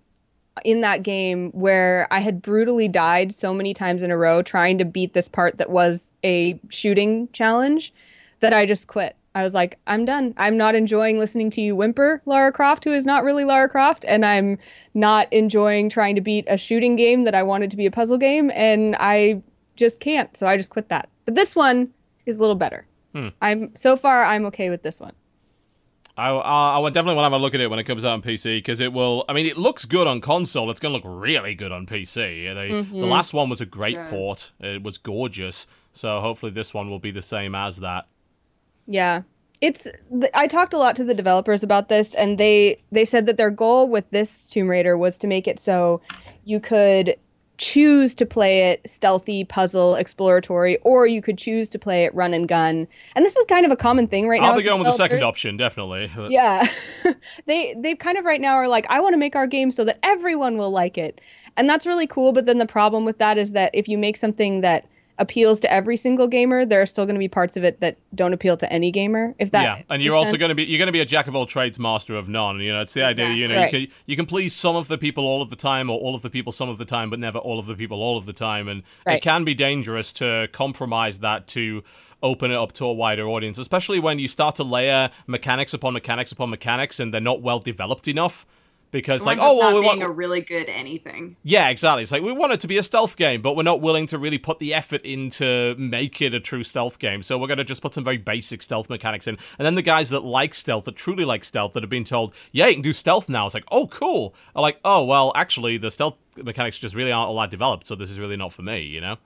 [0.64, 4.78] in that game where I had brutally died so many times in a row trying
[4.78, 7.92] to beat this part that was a shooting challenge
[8.40, 9.16] that I just quit.
[9.34, 10.34] I was like, I'm done.
[10.36, 14.04] I'm not enjoying listening to you whimper, Lara Croft, who is not really Lara Croft,
[14.08, 14.58] and I'm
[14.92, 18.18] not enjoying trying to beat a shooting game that I wanted to be a puzzle
[18.18, 19.40] game, and I
[19.76, 20.36] just can't.
[20.36, 21.08] So I just quit that.
[21.26, 21.92] But this one
[22.26, 22.86] is a little better.
[23.14, 23.28] Hmm.
[23.40, 25.12] I'm so far I'm okay with this one.
[26.20, 28.04] I, I, I would definitely want to have a look at it when it comes
[28.04, 29.24] out on PC because it will.
[29.28, 30.70] I mean, it looks good on console.
[30.70, 32.14] It's going to look really good on PC.
[32.54, 33.04] They, The Mm-hmm.
[33.04, 34.10] last one was a great Yes.
[34.10, 34.52] port.
[34.60, 35.66] It was gorgeous.
[35.92, 38.06] So hopefully this one will be the same as that.
[38.86, 39.22] Yeah.
[39.60, 39.86] It's
[40.32, 43.50] I talked a lot to the developers about this and they they said that their
[43.50, 46.00] goal with this Tomb Raider was to make it so
[46.44, 47.16] you could
[47.60, 52.32] choose to play it stealthy, puzzle, exploratory, or you could choose to play it run
[52.32, 52.88] and gun.
[53.14, 54.48] And this is kind of a common thing right now.
[54.48, 56.10] I'll be with going with the second option, definitely.
[56.16, 56.66] But- Yeah.
[57.46, 59.84] they they kind of right now are like, I want to make our game so
[59.84, 61.20] that everyone will like it.
[61.58, 64.16] And that's really cool, but then the problem with that is that if you make
[64.16, 64.86] something that
[65.20, 67.98] appeals to every single gamer, there are still going to be parts of it that
[68.14, 69.34] don't appeal to any gamer.
[69.38, 70.38] If that yeah, and you're also sense.
[70.38, 72.58] going to be you're going to be a jack of all trades, master of none.
[72.60, 73.30] You know, it's the idea.
[73.30, 73.80] You know, Exactly.
[73.80, 76.14] you can you can please some of the people all of the time, or all
[76.14, 78.26] of the people some of the time, but never all of the people all of
[78.26, 81.84] the time, and it can be dangerous to compromise that to
[82.22, 85.92] open it up to a wider audience, especially when you start to layer mechanics upon
[85.94, 88.46] mechanics upon mechanics, and they're not well developed enough.
[88.90, 91.36] Because like, oh well, not we want being a really good anything.
[91.44, 92.02] Yeah, exactly.
[92.02, 94.18] It's like we want it to be a stealth game, but we're not willing to
[94.18, 97.22] really put the effort in to make it a true stealth game.
[97.22, 99.38] So we're going to just put some very basic stealth mechanics in.
[99.58, 102.34] And then the guys that like stealth, that truly like stealth, that have been told,
[102.50, 103.46] yeah, you can do stealth now.
[103.46, 104.34] It's like, oh, cool.
[104.56, 107.94] Are like, oh, well, actually, the stealth mechanics just really aren't all that developed, so
[107.94, 109.16] this is really not for me, you know?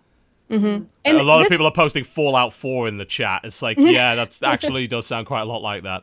[0.50, 0.84] Mm-hmm.
[1.04, 3.42] And a lot of people are posting Fallout 4 in the chat.
[3.44, 6.02] It's like, yeah, that's actually does sound quite a lot like that.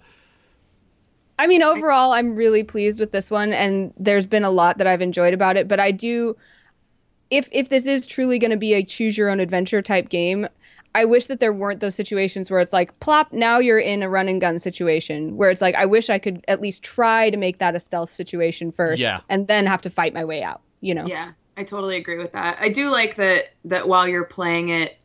[1.42, 4.86] I mean, overall, I'm really pleased with this one, and there's been a lot that
[4.86, 5.68] I've enjoyed about it.
[5.68, 6.38] But I do,
[7.32, 10.48] if if this is truly going to be a choose your own adventure type game,
[10.94, 14.10] I wish that there weren't those situations where it's like, plop, now you're in a
[14.10, 17.38] run and gun situation, where it's like, I wish I could at least try to
[17.38, 19.18] make that a stealth situation first, Yeah.
[19.28, 20.62] and then have to fight my way out.
[20.80, 21.08] You know?
[21.08, 22.60] Yeah, I totally agree with that.
[22.62, 25.00] I do like that that while you're playing it,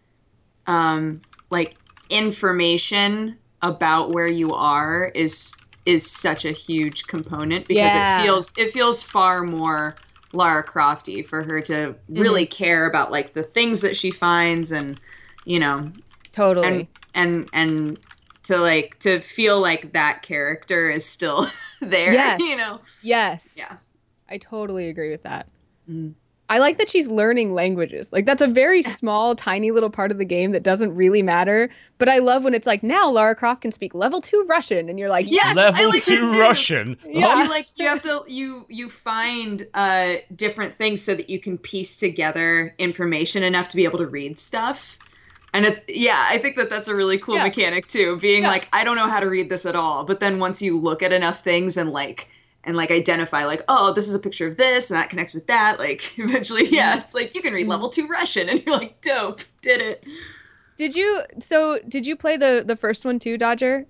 [0.66, 1.76] um, like
[2.10, 5.54] information about where you are is
[5.86, 8.20] is such a huge component because Yeah.
[8.20, 9.94] it feels it feels far more
[10.32, 15.00] Lara Crofty for her to really care about like the things that she finds and
[15.44, 15.92] you know
[16.32, 16.66] Totally.
[16.66, 17.98] and and and
[18.42, 21.46] to like to feel like that character is still
[21.80, 22.40] there Yes.
[22.40, 23.54] you know yes.
[23.56, 23.76] yeah
[24.28, 25.46] I totally agree with that.
[25.88, 26.14] Mm.
[26.48, 28.12] I like that she's learning languages.
[28.12, 31.68] Like that's a very small, tiny little part of the game that doesn't really matter.
[31.98, 34.98] But I love when it's like now Lara Croft can speak level two Russian, and
[34.98, 36.40] you're like, Yes, I Level like that 2 too.
[36.40, 36.96] Russian.
[37.06, 37.42] Yeah.
[37.42, 41.58] you like you have to you you find uh different things so that you can
[41.58, 44.98] piece together information enough to be able to read stuff
[45.54, 47.44] and it's yeah i think that that's a really cool Yeah.
[47.44, 48.48] mechanic too being Yeah.
[48.50, 51.02] like i don't know how to read this at all but then once you look
[51.02, 52.28] at enough things and like
[52.66, 55.46] and like identify like oh this is a picture of this and that connects with
[55.46, 57.00] that like eventually yeah mm-hmm.
[57.00, 57.70] it's like you can read mm-hmm.
[57.70, 60.04] level two russian and you're like dope did it
[60.76, 61.22] Did you?
[61.40, 63.86] So did you play the the first one too, Dodger?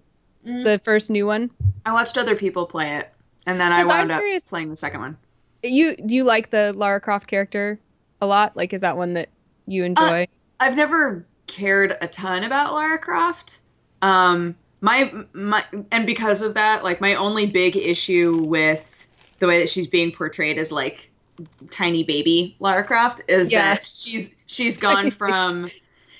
[0.46, 0.62] Mm-hmm.
[0.62, 1.50] The first new one.
[1.84, 3.12] i watched other people play it
[3.46, 5.18] and then I'm wound up playing the second one
[5.62, 7.80] You do you like the Lara Croft character
[8.20, 8.56] a lot?
[8.56, 9.28] Like, is that one that
[9.66, 10.28] you uh, enjoy?
[10.60, 13.60] I've never cared a ton about Lara Croft.
[14.02, 14.56] Um,
[14.86, 19.06] my my and because of that, like my only big issue with
[19.40, 21.10] the way that she's being portrayed as like
[21.70, 23.74] tiny baby Lara Croft is Yeah.
[23.74, 25.70] that she's she's gone from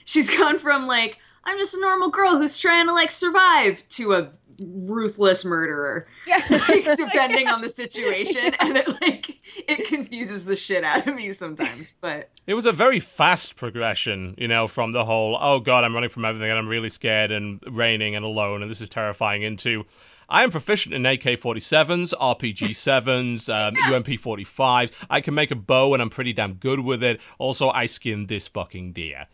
[0.05, 4.13] she's gone from like I'm just a normal girl who's trying to like survive to
[4.15, 6.43] a ruthless murderer yeah.
[6.69, 9.39] like depending on the situation and it like
[9.69, 14.35] it confuses the shit out of me sometimes but It was a very fast progression,
[14.39, 17.31] you know, from the whole, oh god, I'm running from everything and I'm really scared
[17.31, 19.85] and raining and alone and this is terrifying into
[20.29, 24.93] I am proficient in AK 47s, RPG 7s, um, UMP 45s.
[25.09, 27.21] I can make a bow and I'm pretty damn good with it.
[27.39, 29.27] Also, I skinned this fucking deer.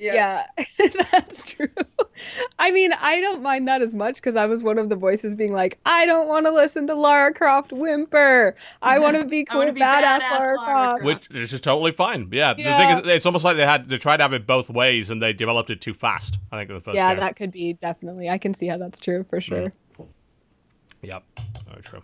[0.00, 0.46] Yeah,
[1.12, 1.68] that's true.
[2.58, 5.34] I mean, I don't mind that as much because I was one of the voices
[5.34, 8.56] being like, I don't want to listen to Lara Croft whimper.
[8.80, 11.00] I want to be cool, be badass, badass Lara Lara Croft.
[11.00, 11.04] Croft.
[11.04, 12.28] Which is just totally fine.
[12.32, 14.70] Yeah, the thing is, it's almost like they had they tried to have it both
[14.70, 16.38] ways and they developed it too fast.
[16.50, 17.20] I think in the first Yeah, game.
[17.20, 18.28] that could be definitely.
[18.30, 19.72] I can see how that's true for sure.
[19.98, 20.06] Mm.
[21.02, 21.24] Yep,
[21.68, 22.02] very true.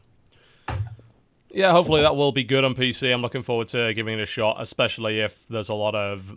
[1.50, 3.12] Yeah, hopefully that will be good on PC.
[3.12, 6.36] I'm looking forward to giving it a shot, especially if there's a lot of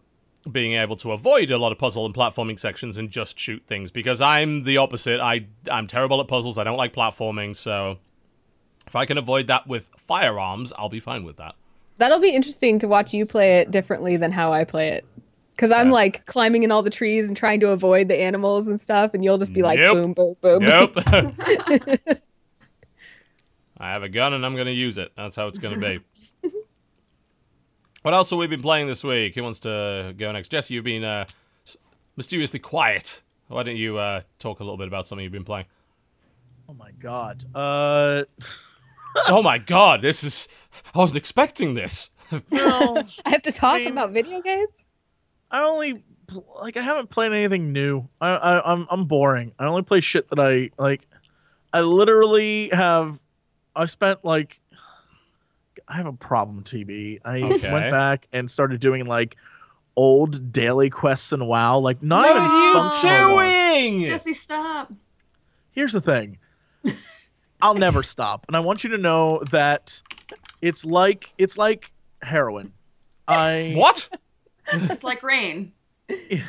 [0.49, 3.91] being able to avoid a lot of puzzle and platforming sections and just shoot things.
[3.91, 5.19] Because I'm the opposite.
[5.19, 6.57] I I'm terrible at puzzles.
[6.57, 7.55] I don't like platforming.
[7.55, 7.97] So
[8.87, 11.55] if I can avoid that with firearms, I'll be fine with that.
[11.97, 15.05] That'll be interesting to watch you play it differently than how I play it.
[15.55, 15.93] Because I'm Yeah.
[15.93, 19.23] like climbing in all the trees and trying to avoid the animals and stuff, and
[19.25, 19.93] you'll just be like, Yep.
[19.93, 20.63] boom, boom, boom.
[20.63, 20.93] Nope.
[23.77, 25.11] I have a gun and I'm going to use it.
[25.15, 25.99] That's how it's going to be.
[28.01, 29.35] what else have we been playing this week?
[29.35, 30.49] Who wants to go next?
[30.49, 31.25] Jesse, you've been uh,
[32.15, 33.21] mysteriously quiet.
[33.47, 35.65] Why don't you uh, talk a little bit about something you've been playing?
[36.69, 37.43] Oh my god.
[37.53, 38.23] Uh,
[39.27, 40.47] oh my god, this is.
[40.93, 42.11] I wasn't expecting this.
[42.51, 44.85] well, I have to talk mean- about video games?
[45.51, 46.03] I only
[46.61, 48.07] like I haven't played anything new.
[48.21, 49.53] I, I I'm I'm boring.
[49.57, 51.07] I only play shit that I like.
[51.73, 53.19] I literally have.
[53.75, 54.58] I spent like.
[55.89, 57.19] I have a problem, TB.
[57.25, 57.73] I Okay.
[57.73, 59.35] went back and started doing like
[59.95, 61.79] old daily quests in WoW.
[61.79, 63.51] Like not What even are you functional ones.
[63.73, 64.05] doing?
[64.05, 64.93] Jesse, stop.
[65.71, 66.37] Here's the thing.
[67.61, 70.01] I'll never stop, and I want you to know that
[70.61, 72.71] it's like it's like heroin.
[73.27, 74.09] I What?
[74.71, 75.73] It's like rain.
[76.29, 76.39] Yeah,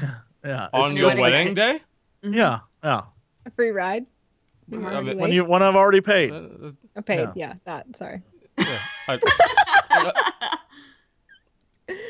[0.44, 0.68] yeah.
[0.72, 1.80] On just your like- wedding day?
[2.22, 3.02] yeah, yeah.
[3.46, 4.06] A free ride.
[4.72, 6.32] I mean- When you when I've already paid.
[6.32, 7.20] Uh, Oh, paid.
[7.20, 7.32] Yeah.
[7.34, 7.54] Yeah.
[7.64, 7.96] that.
[7.96, 8.22] Sorry.
[8.58, 8.78] yeah.
[9.90, 10.58] I-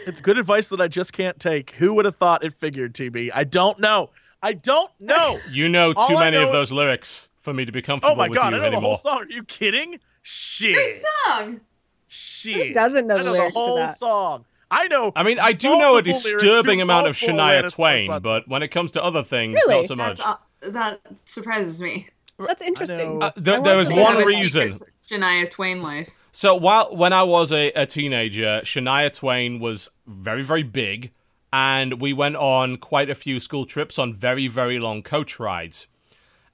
[0.06, 1.70] It's good advice that I just can't take.
[1.72, 3.30] Who would have thought it figured, TB?
[3.34, 4.10] I don't know.
[4.42, 5.38] I don't know.
[5.50, 8.16] you know too I many of know- those lyrics for me to be comfortable oh
[8.16, 8.82] my with god, I you know the anymore.
[8.82, 9.18] whole song.
[9.22, 9.98] Are you kidding?
[10.22, 10.74] Shit.
[10.74, 11.60] Great song.
[12.08, 12.68] Shit.
[12.68, 13.98] Who doesn't know I the know lyrics the to whole that?
[13.98, 14.44] song.
[14.70, 15.12] I know.
[15.16, 18.68] I mean, I do know a disturbing amount of Shania Alanis Twain, but when it
[18.68, 19.80] comes to other things, Really?
[19.80, 20.18] not so much.
[20.18, 22.08] That's uh, that surprises me.
[22.38, 23.22] That's interesting.
[23.22, 24.68] Uh, there- there was one reason.
[25.02, 26.16] Shania Twain life.
[26.32, 31.12] So while when I was a, a teenager, Shania Twain was very very big,
[31.52, 35.86] and we went on quite a few school trips on very very long coach rides.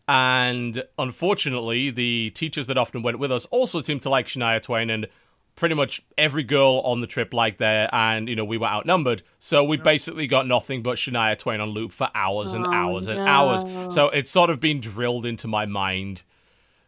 [0.09, 4.89] And unfortunately, the teachers that often went with us also seemed to like Shania Twain,
[4.89, 5.09] and
[5.57, 7.89] pretty much every girl on the trip liked there.
[7.93, 11.71] And you know, we were outnumbered, so we basically got nothing but Shania Twain on
[11.71, 13.23] loop for hours and Oh, hours and no.
[13.27, 13.65] hours.
[13.89, 16.23] So it's sort of been drilled into my mind.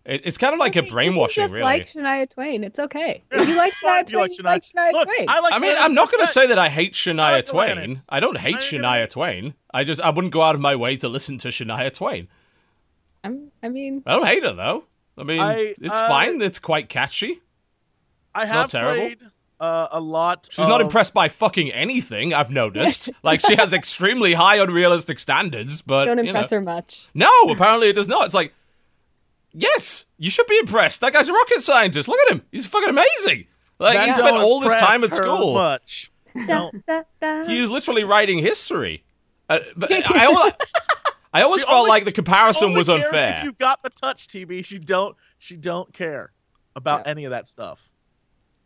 [0.08, 1.64] It, it's kind of like a You can brainwashing, just really.
[1.64, 2.64] like Shania Twain.
[2.64, 3.22] It's okay.
[3.30, 5.28] If you like Shania Do you Twain, you like Shania Look, Twain.
[5.28, 5.52] I like.
[5.52, 7.76] I mean, I'm not going to say that I hate Shania I like Twain.
[7.76, 8.06] Alanis.
[8.08, 9.54] I don't hate I ain't gonna- Shania Twain.
[9.72, 12.28] I just I wouldn't go out of my way to listen to Shania Twain.
[13.22, 14.84] I'm, I mean, I don't hate her though.
[15.18, 16.40] I mean, I, it's uh, fine.
[16.40, 17.42] It's quite catchy.
[18.34, 19.00] I It's not have terrible.
[19.00, 19.18] played
[19.60, 20.48] uh, a lot.
[20.50, 22.32] She's not impressed by fucking anything.
[22.32, 23.10] I've noticed.
[23.22, 26.30] like she has extremely high unrealistic standards, but don't you know.
[26.30, 27.08] impress her much.
[27.14, 28.26] No, apparently it does not.
[28.26, 28.54] It's like,
[29.52, 31.00] yes, you should be impressed.
[31.00, 32.08] That guy's a rocket scientist.
[32.08, 32.42] Look at him.
[32.52, 33.46] He's fucking amazing.
[33.78, 35.54] Like That he spent all this time at school.
[35.54, 36.10] Much.
[36.34, 36.70] No.
[36.86, 37.44] Da, da.
[37.44, 39.04] He is literally writing history.
[39.48, 40.52] Uh, but I, always,
[41.32, 43.36] I always She felt only- like the comparison only was cares unfair.
[43.38, 45.16] If you got the touch, TB, she don't.
[45.38, 46.32] She don't care
[46.76, 47.10] about Yeah.
[47.12, 47.88] any of that stuff.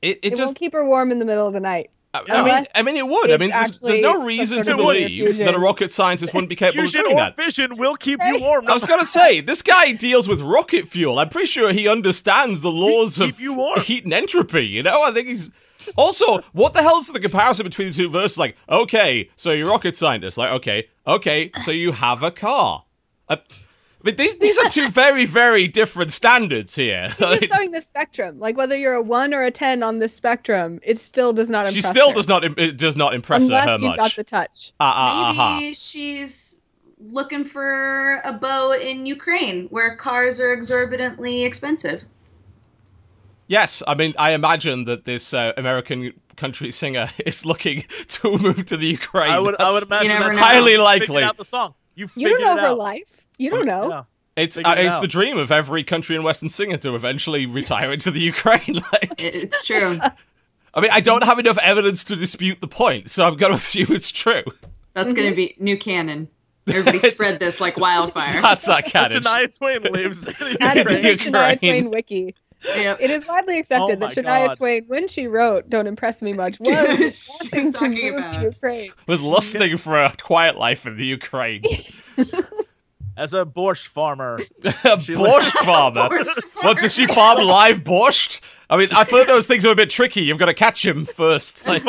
[0.01, 1.91] It, it It, just, won't keep her warm in the middle of the night.
[2.14, 3.30] I, I mean, unless I mean, it would.
[3.30, 5.46] I mean, there's, there's no reason to believe fusion.
[5.46, 7.36] that a rocket scientist wouldn't be capable Fusion of doing or that.
[7.36, 8.68] fission will keep you warm.
[8.68, 11.18] I was gonna say this guy deals with rocket fuel.
[11.18, 13.80] I'm pretty sure he understands the laws keep of you warm.
[13.80, 14.66] heat and entropy.
[14.66, 15.50] You know, I think he's.
[15.96, 18.38] Also, what the hell's the comparison between the two verses?
[18.38, 20.38] Like, okay, so you're a rocket scientist.
[20.38, 22.84] Like, okay, okay, so you have a car.
[23.28, 23.36] Uh,
[24.05, 27.09] but these these are two very very different standards here.
[27.11, 28.38] She's Like, just showing the spectrum.
[28.38, 31.61] Like whether you're a one or a ten on the spectrum, it still does not
[31.66, 32.14] impress she still her.
[32.14, 33.96] does not it does not impress unless her you've much.
[33.98, 34.72] got the touch.
[34.80, 36.64] Ah, ah, ah, Maybe she's
[36.98, 42.05] looking for a beau in Ukraine where cars are exorbitantly expensive.
[43.48, 48.64] Yes, I mean, I imagine that this uh, American country singer is looking to move
[48.66, 49.30] to the Ukraine.
[49.32, 49.57] I would.
[49.61, 51.22] I would imagine never that's you Highly figured likely.
[51.22, 51.74] out the song.
[51.94, 53.22] You You don't know it her life.
[53.43, 53.88] You don't know.
[53.88, 54.03] Yeah.
[54.36, 55.03] It's uh, it's out.
[55.03, 58.80] the dream of every country and Western singer to eventually retire into the Ukraine.
[58.93, 60.01] Like, It's true.
[60.74, 63.57] I mean, I don't have enough evidence to dispute the point, so I'm going to
[63.62, 64.43] assume it's true.
[64.95, 65.22] That's Mm-hmm.
[65.22, 66.28] gonna be new canon.
[66.66, 68.40] Everybody spread this like wildfire.
[68.40, 69.22] That's that canon.
[69.22, 71.03] Shania Twain lives in Add it to Ukraine.
[71.03, 71.32] the Ukraine.
[71.34, 72.34] Shania Twain wiki.
[72.64, 72.99] Yep.
[73.01, 74.57] It is widely accepted Oh that Shania God.
[74.59, 76.70] Twain, when she wrote "Don't Impress Me Much," was
[77.16, 78.93] She's wanting to talking to about- Ukraine.
[79.07, 81.62] Was lusting for a quiet life in the Ukraine.
[83.16, 86.08] As a borscht farmer, a borscht farmer.
[86.24, 88.40] Borscht What does she farm live borscht?
[88.70, 90.22] I mean, I thought those things were a bit tricky.
[90.22, 91.66] You've got to catch him first.
[91.66, 91.82] Like,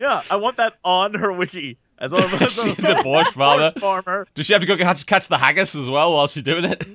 [0.00, 1.78] yeah, I want that on her wiki.
[1.98, 3.70] As a, as she's a borscht farmer.
[3.72, 4.26] borscht farmer.
[4.34, 6.86] Does she have to go catch, catch the haggis as well while she's doing it?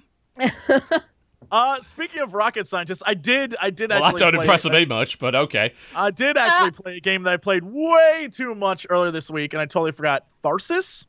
[1.52, 3.56] Uh, speaking of rocket scientists, I did.
[3.62, 5.74] I did Well, that don't play, impress me much, but okay.
[5.94, 6.48] I did Ah.
[6.48, 9.66] actually play a game that I played way too much earlier this week, and I
[9.66, 10.26] totally forgot.
[10.44, 11.08] Tharsis.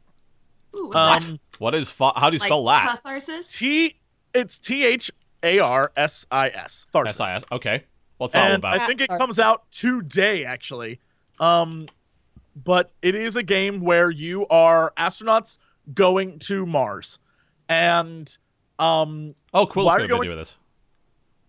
[0.74, 1.38] Ooh, Um, What
[1.75, 2.47] is fa- how do you that?
[2.47, 2.89] spell that?
[3.03, 3.53] catharsis?
[3.57, 3.97] T.
[4.35, 5.11] It's T H
[5.43, 6.87] A R S I S.
[6.95, 7.09] Tharsis.
[7.09, 7.45] S-I-S.
[7.53, 7.85] Okay.
[8.19, 8.79] What's that all about?
[8.81, 11.01] I think it comes out today, actually.
[11.41, 11.89] Um,
[12.55, 15.59] but it is a game where you are astronauts
[15.95, 17.19] going to Mars,
[17.69, 18.37] and
[18.79, 20.57] um, oh, Quill's why are got a going- video with us.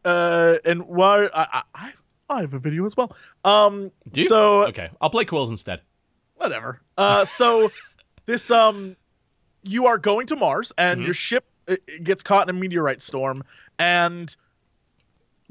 [0.05, 1.91] uh, and why I, I
[2.29, 3.15] I have a video as well.
[3.45, 4.27] Um, Do you?
[4.27, 5.81] so Okay, I'll play Quills instead.
[6.35, 6.81] whatever.
[6.97, 7.71] Uh, so
[8.25, 8.95] this um,
[9.63, 11.05] you are going to Mars, and Mhm.
[11.05, 13.43] your ship uh, gets caught in a meteorite storm,
[13.79, 14.35] and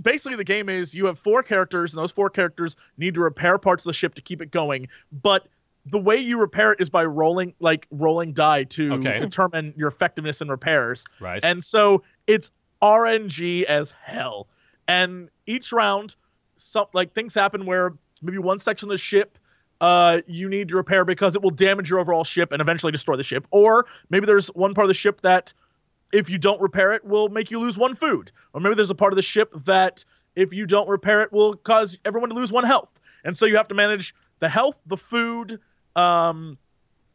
[0.00, 3.58] basically the game is you have four characters, and those four characters need to repair
[3.58, 5.48] parts of the ship to keep it going, but
[5.86, 9.18] the way you repair it is by rolling like rolling die to Okay.
[9.18, 11.04] determine your effectiveness in repairs.
[11.18, 11.42] Right.
[11.42, 14.48] And so it's RNG as hell.
[14.86, 16.14] And each round,
[16.56, 19.38] some like things happen where maybe one section of the ship
[19.82, 23.16] uh, you need to repair because it will damage your overall ship and eventually destroy
[23.16, 23.48] the ship.
[23.50, 25.52] Or maybe there's one part of the ship that
[26.12, 28.30] if you don't repair it will make you lose one food.
[28.54, 30.04] Or maybe there's a part of the ship that
[30.36, 33.00] if you don't repair it will cause everyone to lose one health.
[33.24, 35.58] And so you have to manage the health, the food,
[35.96, 36.58] um,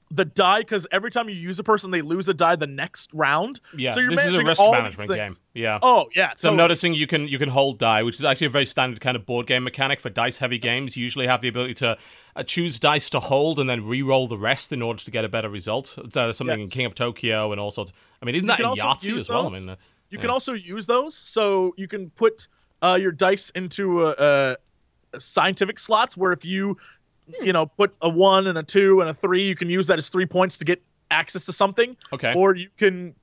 [0.10, 3.10] the die because every time you use a person, they lose a die the next
[3.14, 3.60] round.
[3.76, 5.18] yeah, so you're this is a managing risk all these management game.
[5.30, 5.41] things.
[5.53, 5.80] Yeah.
[5.82, 6.32] Oh yeah.
[6.38, 9.01] So I'm noticing you can you can hold die, which is actually a very standard
[9.01, 10.95] kind of board game mechanic for dice heavy games.
[10.95, 11.97] You usually have the ability to
[12.36, 15.30] uh, choose dice to hold and then re-roll the rest in order to get a
[15.30, 15.97] better result.
[15.97, 17.91] It's uh, something in King of Tokyo and all sorts.
[18.22, 19.47] I mean, isn't You that can in also Yahtzee as well?
[19.47, 19.76] I mean, uh,
[20.10, 20.22] You Yeah.
[20.22, 22.47] can also use those, so you can put
[22.82, 24.55] uh, your dice into a,
[25.14, 26.78] a scientific slots where if you,
[27.41, 29.97] you know, put a one and a two and a three, you can use that
[29.97, 31.95] as three points to get access to something.
[32.13, 32.34] okay.
[32.34, 33.15] Or you can,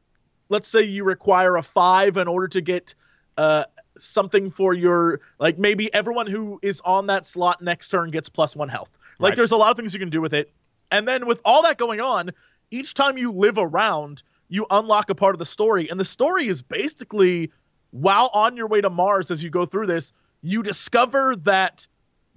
[0.48, 2.94] let's say you require a five in order to get
[3.36, 3.64] uh,
[3.96, 8.54] something for your, like maybe everyone who is on that slot next turn gets plus
[8.56, 8.90] one health.
[9.18, 9.36] Like Right.
[9.36, 10.50] there's a lot of things you can do with it.
[10.90, 12.30] And then with all that going on,
[12.70, 15.88] each time you live around, you unlock a part of the story.
[15.88, 17.50] And the story is basically
[17.90, 21.86] while on your way to Mars as you go through this, you discover that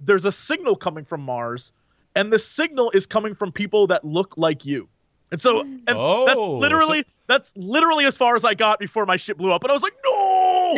[0.00, 1.72] there's a signal coming from Mars,
[2.14, 4.88] and the signal is coming from people that look like you.
[5.30, 9.16] And so and that's Oh, literally that's literally as far as I got before my
[9.16, 9.62] ship blew up.
[9.62, 10.14] And I was like, no!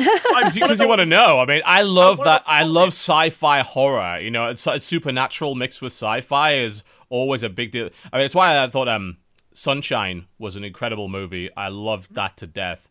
[0.22, 1.38] So because you want to know.
[1.38, 2.42] I mean, I love wanna that.
[2.46, 2.74] I something.
[2.74, 4.18] love sci-fi horror.
[4.20, 7.90] You know, it's, it's supernatural mixed with sci-fi is always a big deal.
[8.12, 9.18] I mean, it's why I thought um,
[9.52, 11.48] Sunshine was an incredible movie.
[11.56, 12.89] I loved that to death.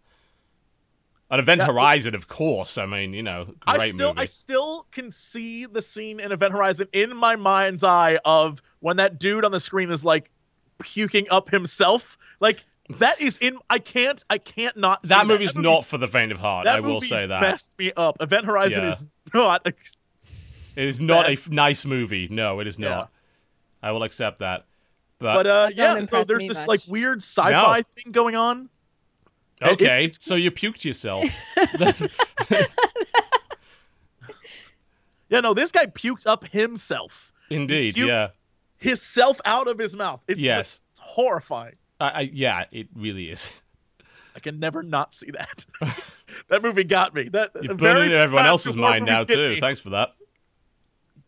[1.32, 2.78] And Event Yeah, Horizon, of course.
[2.78, 4.22] I mean, you know, great I still movie.
[4.22, 8.98] I still can see the scene in Event Horizon in my mind's eye of when
[8.98, 10.32] that dude on the screen is like
[10.80, 12.18] puking up himself.
[12.40, 12.66] Like
[12.98, 16.08] that is in I can't I can't not see that movie's movie- not for the
[16.08, 16.66] faint of heart.
[16.66, 18.18] that I will say that messed me up.
[18.22, 18.92] Event Horizon Yeah.
[18.94, 19.74] is not a,
[20.76, 21.30] it is not bad.
[21.30, 22.28] a f- nice movie.
[22.32, 22.90] No, it is Yeah.
[22.90, 23.12] not.
[23.84, 24.66] I will accept that.
[25.20, 26.68] But, but uh yeah, so there's this much.
[26.68, 28.70] like weird sci-fi thing going on.
[29.62, 31.26] It- okay, it's- it's- so you puked yourself.
[35.30, 37.32] Yeah, no, this guy puked up himself.
[37.50, 38.30] Indeed, You- yeah.
[38.78, 40.24] His self out of his mouth.
[40.28, 40.80] It's, Yes.
[40.92, 41.76] it's horrifying.
[42.00, 43.52] I, I, yeah, it really is.
[44.36, 45.66] I can never not see that.
[46.48, 47.28] that movie got me.
[47.30, 49.50] That You're very burning it in everyone else's mind now too.
[49.50, 49.60] me.
[49.60, 50.14] Thanks for that.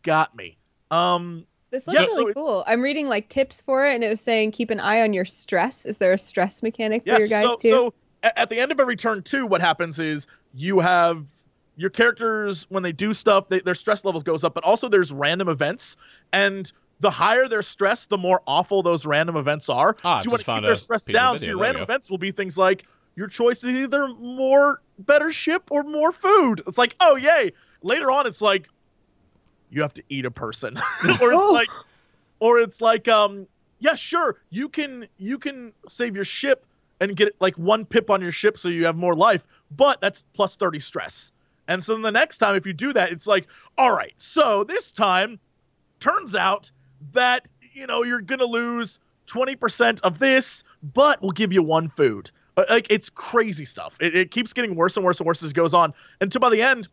[0.02, 0.56] Got me.
[0.90, 2.64] Um, This looks Yeah, really it's- cool.
[2.66, 5.26] I'm reading like tips for it, and it was saying keep an eye on your
[5.26, 5.84] stress.
[5.84, 7.20] Is there a stress mechanic for yes.
[7.20, 7.68] your guys so, too?
[7.68, 7.92] so a-
[8.22, 11.28] at the end of every turn two, what happens is you have
[11.76, 15.12] your characters when they do stuff, they, their stress level goes up, but also there's
[15.12, 15.96] random events,
[16.32, 19.96] and the higher their stress, the more awful those random events are.
[20.04, 21.38] Ah, so you want to keep found their stress piece of down.
[21.38, 21.84] So your There random go.
[21.84, 26.62] events will be things like your choice is either more better ship or more food.
[26.66, 27.52] It's like, oh yay!
[27.82, 28.68] Later on, it's like
[29.70, 30.76] you have to eat a person,
[31.20, 31.68] or it's like,
[32.38, 33.46] or it's like, um,
[33.80, 36.66] yeah, sure, you can you can save your ship
[37.02, 40.24] and get like one pip on your ship so you have more life, but that's
[40.34, 41.32] plus thirty stress.
[41.66, 43.46] And so the next time, if you do that, it's like,
[43.76, 45.40] all right, so this time,
[46.00, 46.70] turns out
[47.12, 51.88] that you know you're gonna lose twenty percent of this, but we'll give you one
[51.88, 52.30] food.
[52.56, 53.96] Uh, Like it's crazy stuff.
[54.00, 56.50] It, it keeps getting worse and worse and worse as it goes on, until by
[56.50, 56.88] the end,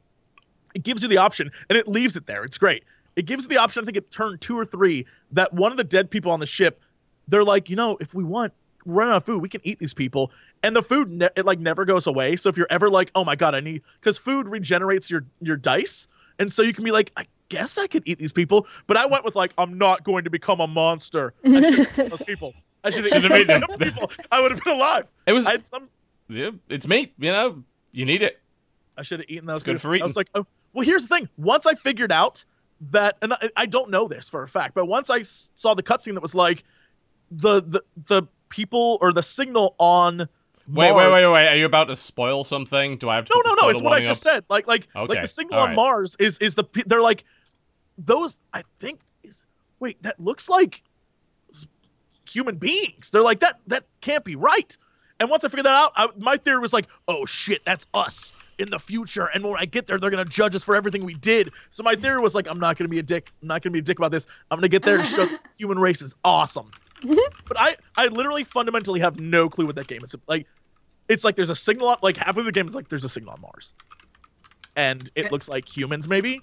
[0.73, 2.43] it gives you the option and it leaves it there.
[2.43, 2.83] It's great.
[3.15, 5.77] It gives you the option, I think at turn two or three, that one of
[5.77, 6.79] the dead people on the ship,
[7.27, 8.53] they're like, you know, if we want,
[8.85, 10.31] run out of food, we can eat these people.
[10.63, 12.35] And the food, ne- it like never goes away.
[12.35, 15.55] So if you're ever like, oh my God, I need, because food regenerates your, your
[15.57, 16.07] dice.
[16.37, 18.65] And so you can be like, I guess I could eat these people.
[18.87, 21.33] But I went with like, I'm not going to become a monster.
[21.45, 22.53] I should have eaten those people.
[22.83, 23.93] I should have Should've eaten eaten those them.
[23.93, 24.11] people.
[24.31, 25.05] I would have been alive.
[25.25, 25.45] It was.
[25.45, 25.89] I had some
[26.29, 27.13] yeah, it's meat.
[27.17, 28.39] You know, you need it.
[28.97, 29.55] I should have eaten those.
[29.61, 30.03] It's good for eating.
[30.03, 31.27] I was like, oh, well, here's the thing.
[31.37, 32.45] Once I figured out
[32.91, 35.73] that, and I, I don't know this for a fact, but once I s- saw
[35.73, 36.63] the cutscene that was like
[37.31, 40.29] the the the people or the signal on.
[40.67, 41.47] Wait, Mars- wait, wait, wait.
[41.47, 42.97] Are you about to spoil something?
[42.97, 43.31] Do I have to?
[43.33, 43.69] No, put no, no.
[43.69, 44.33] It's what I just up?
[44.33, 44.45] said.
[44.49, 45.75] Like, like, like the signal all on.
[45.75, 47.23] Mars is is the pe- they're like
[47.97, 48.37] those.
[48.53, 49.43] I think is
[49.79, 50.83] wait that looks like
[52.29, 53.09] human beings.
[53.09, 53.59] They're like that.
[53.67, 54.77] That can't be right.
[55.19, 58.31] And once I figured that out, I, my theory was like, oh shit, that's us
[58.57, 59.29] in the future.
[59.33, 61.51] And when I get there, they're gonna judge us for everything we did.
[61.69, 63.31] So my theory was like, I'm not gonna be a dick.
[63.41, 64.27] I'm not gonna be a dick about this.
[64.51, 66.71] I'm gonna get there and show the human race is awesome.
[67.01, 67.35] Mm-hmm.
[67.47, 70.15] but I, I literally fundamentally have no clue what that game is.
[70.27, 70.47] Like,
[71.07, 73.09] it's like there's a signal on, like half of the game is like there's a
[73.09, 73.73] signal on Mars,
[74.75, 76.39] and it looks like humans maybe,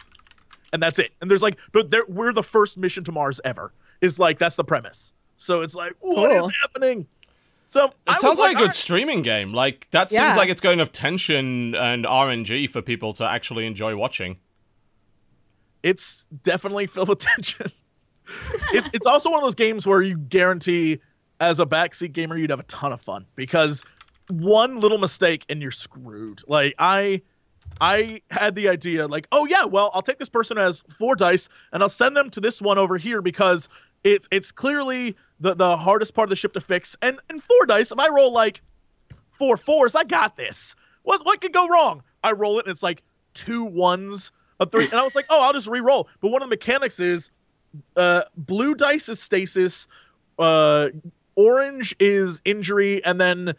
[0.73, 1.13] and that's it.
[1.21, 4.57] And there's like, but there, we're the first mission to Mars ever, is like that's
[4.57, 5.13] the premise.
[5.37, 6.51] So it's like, what is Cool.
[6.63, 7.07] happening?
[7.69, 9.53] So It was sounds like, a good "Alright." streaming game.
[9.53, 10.25] Like that Yeah.
[10.25, 14.39] seems like it's got enough tension and RNG for people to actually enjoy watching.
[15.83, 17.71] it's definitely filled with tension.
[18.73, 21.01] It's it's also one of those games where you guarantee
[21.41, 23.85] as a backseat gamer you'd have a ton of fun because
[24.29, 26.43] one little mistake and you're screwed.
[26.47, 27.23] Like I
[27.81, 31.15] I had the idea like, oh yeah, well, I'll take this person who has four
[31.15, 33.69] dice and I'll send them to this one over here because
[34.05, 36.97] it's it's clearly the the hardest part of the ship to fix.
[37.03, 38.63] And and four dice, if I roll like
[39.33, 40.75] four fours, I got this.
[41.03, 42.03] What what could go wrong?
[42.25, 43.03] I roll it and it's like
[43.35, 46.09] two ones, a three, and I was like, oh, I'll just re-roll.
[46.21, 47.31] But one of the mechanics is
[47.97, 49.89] uh blue dice is stasis,
[50.39, 50.89] uh
[51.35, 53.55] orange is injury, and then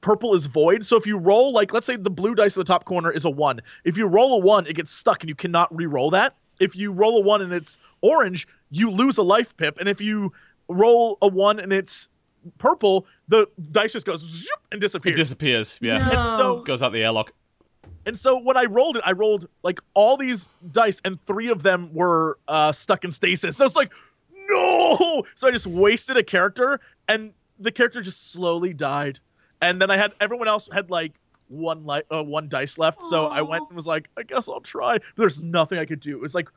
[0.00, 0.84] purple is void.
[0.84, 3.24] So if you roll like let's say the blue dice in the top corner is
[3.24, 3.60] a one.
[3.84, 6.36] If you roll a one, it gets stuck and you cannot re-roll that.
[6.58, 9.78] If you roll a one and it's orange, you lose a life pip.
[9.78, 10.32] And if you
[10.68, 12.08] roll a one and it's
[12.58, 15.14] purple, the dice just goes zoop and disappears.
[15.14, 15.68] It disappears.
[15.78, 16.00] disappears.
[16.02, 16.18] Yeah, No.
[16.20, 17.32] and so goes out the airlock.
[18.06, 21.62] And so when I rolled it, I rolled like all these dice, and three of
[21.62, 23.56] them were uh, stuck in stasis.
[23.56, 23.92] So it's like,
[24.48, 25.24] no!
[25.34, 29.20] So I just wasted a character, and the character just slowly died.
[29.62, 31.12] And then I had everyone else had like
[31.48, 33.02] one li- uh, one dice left.
[33.02, 34.94] So I went and was like, I guess I'll try.
[34.98, 36.12] But there's nothing I could do.
[36.16, 36.48] It was like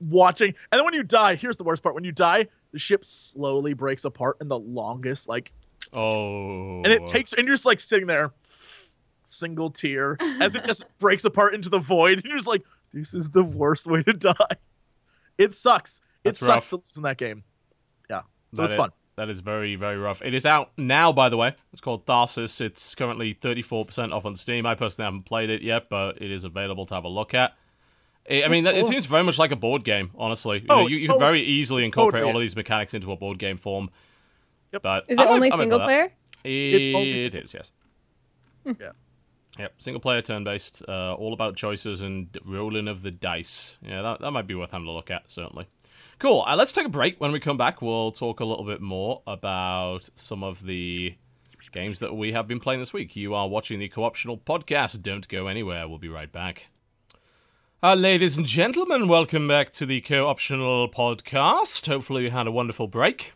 [0.00, 0.48] watching.
[0.72, 3.74] And then when you die, here's the worst part: when you die, the ship slowly
[3.74, 5.52] breaks apart in the longest like
[5.92, 8.32] Oh, and it takes and you're just like sitting there
[9.24, 12.62] single tear as it just breaks apart into the void and you're just like
[12.92, 14.56] this is the worst way to die
[15.38, 16.68] it sucks it sucks rough.
[16.70, 17.42] to lose in that game
[18.10, 18.20] yeah
[18.52, 20.22] so That it's i- fun That is very, very rough.
[20.22, 21.54] It is out now, by the way.
[21.72, 22.60] It's called Tharsis.
[22.60, 24.66] It's currently 34% off on Steam.
[24.66, 27.52] I personally haven't played it yet, but it is available to have a look at.
[28.28, 30.58] I I mean, That's it seems very much like a board game, honestly.
[30.62, 32.92] You, Oh, know, you, you tot- can very easily incorporate totally all of these mechanics
[32.92, 33.88] into a board game form.
[34.72, 34.82] Yep.
[34.82, 35.86] But Is I'm it only I'm single for that.
[35.86, 36.12] player?
[36.42, 37.72] It's only It single- is, yes.
[38.66, 38.72] Hmm.
[38.80, 38.90] yeah
[39.58, 43.78] Yep, single player, turn based, uh, all about choices and rolling of the dice.
[43.82, 45.66] Yeah, that, that might be worth having a look at, certainly.
[46.18, 46.44] Cool.
[46.46, 47.20] Uh, let's take a break.
[47.20, 51.14] When we come back, we'll talk a little bit more about some of the
[51.72, 53.16] games that we have been playing this week.
[53.16, 55.02] You are watching the Co-optional podcast.
[55.02, 55.88] Don't go anywhere.
[55.88, 56.68] We'll be right back.
[57.82, 61.86] Uh, ladies and gentlemen, welcome back to the Co-optional podcast.
[61.86, 63.32] Hopefully you had a wonderful break.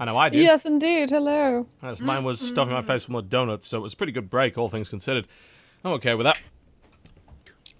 [0.00, 0.42] I know I did.
[0.42, 1.10] Yes, indeed.
[1.10, 1.66] Hello.
[1.82, 4.30] As mine was stuffing my face with more donuts, so it was a pretty good
[4.30, 5.26] break, all things considered.
[5.84, 6.38] I'm okay with that.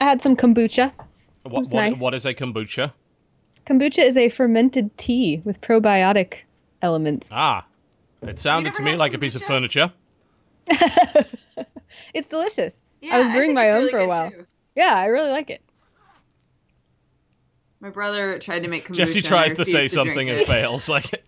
[0.01, 0.93] I had some kombucha.
[1.45, 1.99] What, what- nice.
[1.99, 2.93] what is a kombucha?
[3.65, 6.41] Kombucha is a fermented tea with probiotic
[6.83, 7.31] elements.
[7.33, 7.65] Ah,
[8.23, 9.93] it sounded to me had like a piece of furniture.
[12.15, 12.77] It's delicious.
[13.01, 14.31] Yeah, I was brewing think my own really for a while.
[14.31, 14.47] too.
[14.77, 15.61] Yeah, I really like it.
[17.81, 18.95] My brother tried to make kombucha.
[18.97, 20.89] Jesse tries to say drink something and fails.
[20.89, 21.25] Like,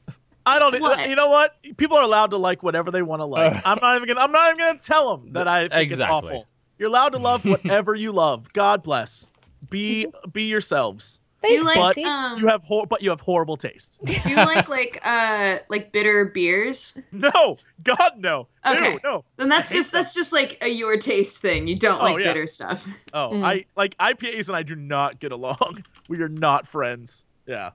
[0.46, 1.08] i don't What?
[1.08, 3.60] you know what people are allowed to like whatever they want to like Uh.
[3.64, 6.18] i'm not even gonna i'm not even gonna tell them that i think Exactly.
[6.18, 6.46] it's awful
[6.78, 9.30] you're allowed to love whatever you love god bless
[9.70, 12.04] be be yourselves Do you like Jesse.
[12.08, 12.38] um?
[12.38, 16.24] you have hor- but you have horrible taste do you like like uh like bitter
[16.26, 16.98] beers?
[17.12, 18.92] no god no Okay.
[18.92, 21.66] Ew, no Then that's hate just that's just like a your taste thing.
[21.66, 22.28] You don't Oh, like yeah.
[22.32, 22.86] bitter stuff.
[23.12, 23.44] Oh, Mm.
[23.44, 25.82] I like IPAs and I do not get along.
[26.08, 27.24] We are not friends.
[27.46, 27.70] Yeah.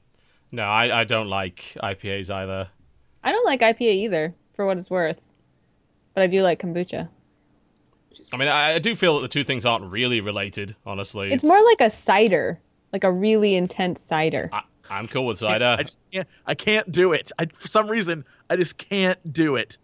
[0.52, 2.70] No, I, I don't like IPAs either.
[3.24, 5.30] I don't like IPA either, for what it's worth.
[6.14, 7.10] But I do like kombucha.
[8.34, 11.32] I mean, I, I do feel that the two things aren't really related, honestly.
[11.32, 12.60] It's more like a cider,
[12.92, 14.50] like a really intense cider.
[14.52, 15.66] I, I'm cool with cider.
[15.66, 15.84] I cider.
[15.84, 17.32] just can't I can't do it.
[17.38, 19.78] I for some reason I just can't do it.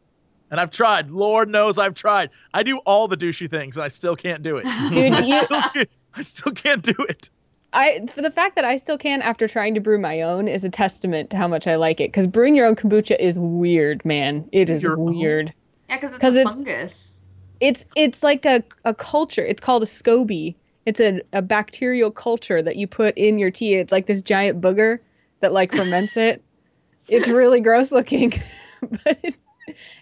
[0.49, 1.09] And I've tried.
[1.11, 2.29] Lord knows I've tried.
[2.53, 4.65] I do all the douchey things and I still can't do it.
[4.89, 5.85] Dude, you,
[6.15, 7.29] I still can't do it.
[7.73, 10.63] I for the fact that I still can after trying to brew my own is
[10.63, 12.11] a testament to how much I like it.
[12.11, 14.47] Because brewing your own kombucha is weird, man.
[14.51, 15.17] It is Your own?
[15.17, 15.53] weird.
[15.89, 17.19] Yeah, because it's 'Cause a it's- fungus.
[17.59, 19.45] It's it's like a, a culture.
[19.45, 20.55] It's called a SCOBY.
[20.85, 23.75] It's a, a bacterial culture that you put in your tea.
[23.75, 24.99] It's like this giant booger
[25.39, 26.41] that like ferments it.
[27.09, 28.31] It's really gross looking,
[29.03, 29.35] but it,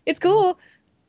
[0.06, 0.60] it's cool.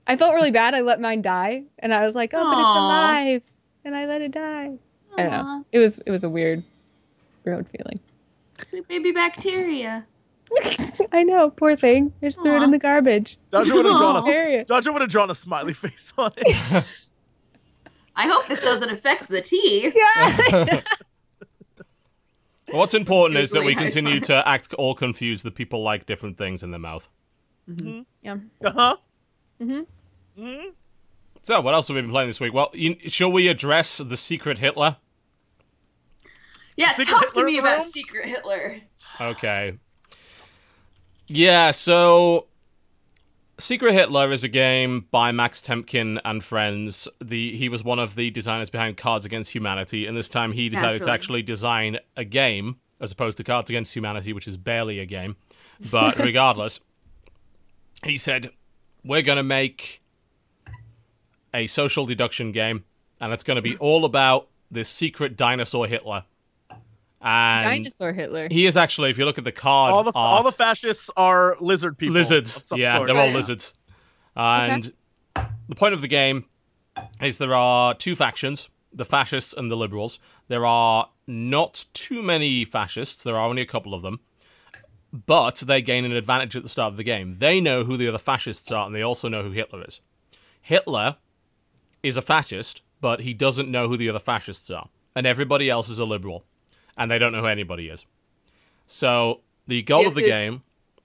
[0.06, 0.74] I felt really bad.
[0.74, 3.42] I let mine die, and I was like, "Oh, but it's alive,"
[3.84, 4.72] and I let it die.
[5.16, 5.64] I don't know.
[5.72, 6.62] It was it was a weird,
[7.44, 8.00] weird feeling.
[8.62, 10.06] sweet baby bacteria.
[11.12, 12.12] I know, poor thing.
[12.22, 13.38] I just threw it in the garbage.
[13.50, 17.08] Dodger would have drawn a Dodger would have drawn a smiley face on it.
[18.16, 19.90] I hope this doesn't affect the tea.
[19.94, 20.80] Yeah.
[22.70, 26.62] What's important is that we continue to act all confused that people like different things
[26.62, 27.08] in their mouth.
[28.22, 28.36] yeah.
[28.64, 28.96] Uh-huh.
[29.60, 30.68] Mm-hmm.
[31.42, 32.54] So, what else have we been playing this week?
[32.54, 34.96] Well, you, shall we address the secret Hitler?
[36.76, 37.82] Yeah, Secret talk Hitler to me about?
[37.82, 38.80] Secret Hitler.
[39.20, 39.78] Okay.
[41.26, 42.46] Yeah, so
[43.58, 47.08] Secret Hitler is a game by Max Temkin and friends.
[47.20, 50.68] The he was one of the designers behind Cards Against Humanity, and this time he
[50.68, 54.98] decided to actually design a game as opposed to Cards Against Humanity, which is barely
[55.00, 55.36] a game.
[55.90, 56.80] But regardless,
[58.04, 58.50] he said,
[59.04, 60.01] "We're gonna make
[61.54, 62.84] a social deduction game,
[63.20, 66.24] and it's gonna be all about this secret dinosaur Hitler."
[67.20, 68.48] And Dinosaur Hitler.
[68.50, 71.56] he is actually, if you look at the card, all the all the fascists are
[71.60, 72.14] lizard people.
[72.14, 72.72] lizards.
[72.74, 73.06] Yeah, sort.
[73.06, 73.34] they're all Yeah.
[73.34, 73.74] lizards.
[74.34, 74.92] And
[75.34, 76.46] the point of the game
[77.20, 80.18] is there are two factions, the fascists and the liberals.
[80.48, 84.18] There are not too many fascists, there are only a couple of them.
[85.12, 87.36] But they gain an advantage at the start of the game.
[87.38, 90.00] They know who the other fascists are, and they also know who Hitler is.
[90.60, 91.18] Hitler
[92.02, 94.88] is a fascist, but he doesn't know who the other fascists are.
[95.14, 96.44] And everybody else is a liberal.
[96.96, 98.06] And they don't know who anybody is.
[98.86, 100.62] So the goal of the to- game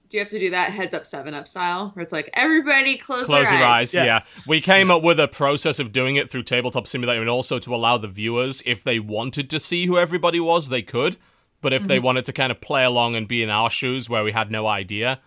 [0.08, 2.96] Do you have to do that heads up seven up style where it's like everybody
[2.96, 3.78] close, Close their your eyes?
[3.78, 3.94] eyes.
[3.94, 4.44] Yes.
[4.46, 7.58] Yeah, we came up with a process of doing it through Tabletop Simulator, and also
[7.58, 11.16] to allow the viewers, if they wanted to see who everybody was, they could.
[11.60, 12.04] But if they mm-hmm.
[12.04, 14.66] wanted to kind of play along and be in our shoes where we had no
[14.66, 15.20] idea,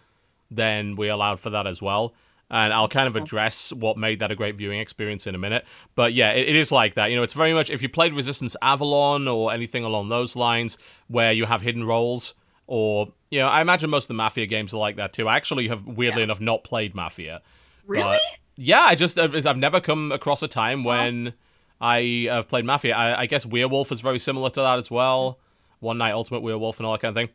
[0.50, 2.14] then we allowed for that as well.
[2.54, 5.66] And I'll kind of address what made that a great viewing experience in a minute.
[5.96, 7.10] But yeah, it, it is like that.
[7.10, 10.78] You know, it's very much if you played Resistance Avalon or anything along those lines,
[11.08, 12.34] where you have hidden roles,
[12.68, 15.30] or you know, I imagine most of the Mafia games are like that too.
[15.30, 16.26] I actually have weirdly Yeah.
[16.26, 17.42] enough not played Mafia.
[17.88, 18.04] Really?
[18.04, 18.20] But-
[18.58, 21.34] yeah, I just I've never come across a time when
[21.80, 22.94] I have played Mafia.
[22.96, 25.40] I, I guess Werewolf is very similar to that as well.
[25.80, 25.86] Hmm.
[25.86, 27.34] One Night Ultimate Werewolf and all that kind of thing.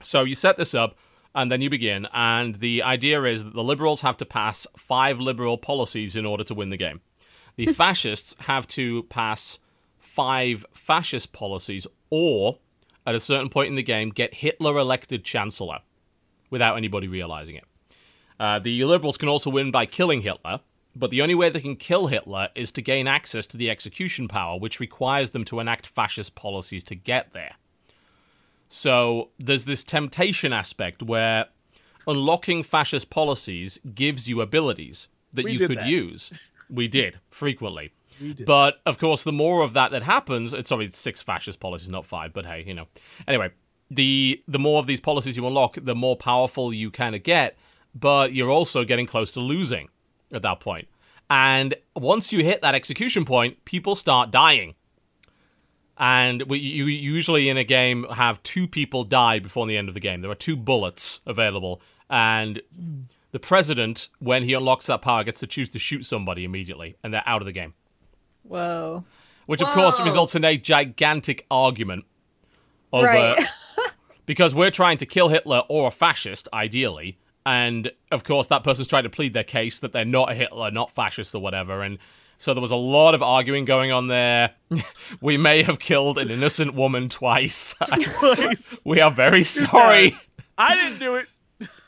[0.00, 0.96] So you set this up,
[1.34, 5.18] and then you begin, and the idea is that the liberals have to pass five
[5.18, 7.00] liberal policies in order to win the game.
[7.56, 9.58] The fascists have to pass
[9.98, 12.58] five fascist policies, or
[13.06, 15.78] at a certain point in the game, get Hitler elected chancellor
[16.50, 17.64] without anybody realizing it.
[18.38, 20.60] Uh, the liberals can also win by killing Hitler,
[20.94, 24.28] but the only way they can kill Hitler is to gain access to the execution
[24.28, 27.54] power, which requires them to enact fascist policies to get there.
[28.74, 31.44] So there's this temptation aspect where
[32.06, 35.86] unlocking fascist policies gives you abilities that We you could that.
[35.86, 36.32] use.
[36.70, 37.92] We did frequently.
[38.46, 42.06] But of course, the more of that that happens, it's sorry, six fascist policies, not
[42.06, 42.32] five.
[42.32, 42.86] But hey, you know.
[43.28, 43.50] Anyway,
[43.90, 47.58] the the more of these policies you unlock, the more powerful you kind of get.
[47.94, 49.90] But you're also getting close to losing
[50.32, 50.88] at that point.
[51.28, 54.76] And once you hit that execution point, people start dying.
[55.98, 59.94] And we, you usually in a game have two people die before the end of
[59.94, 60.20] the game.
[60.20, 62.60] There are two bullets available, and
[63.32, 67.12] the president, when he unlocks that power, gets to choose to shoot somebody immediately, and
[67.12, 67.74] they're out of the game.
[68.42, 69.04] Whoa.
[69.46, 72.04] Which, of course, results in a gigantic argument
[72.92, 73.46] over Right.
[74.26, 77.18] because we're trying to kill Hitler or a fascist, ideally.
[77.44, 80.70] And of course, that person's trying to plead their case that they're not a Hitler,
[80.70, 81.82] not fascist or whatever.
[81.82, 81.98] And
[82.42, 84.50] so there was a lot of arguing going on there.
[85.20, 87.72] we may have killed an innocent woman twice.
[88.84, 90.16] We are very sorry.
[90.58, 91.26] I didn't do it.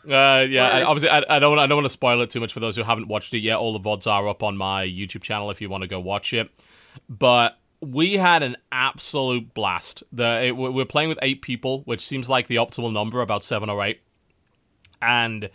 [0.08, 0.88] Uh, yeah, Worse.
[0.88, 1.58] obviously, I, I don't.
[1.58, 3.56] I don't want to spoil it too much for those who haven't watched it yet.
[3.56, 6.32] All the vods are up on my YouTube channel if you want to go watch
[6.32, 6.50] it.
[7.08, 10.04] But we had an absolute blast.
[10.12, 13.42] The it, we- we're playing with eight people, which seems like the optimal number, about
[13.42, 14.02] seven or eight,
[15.02, 15.50] and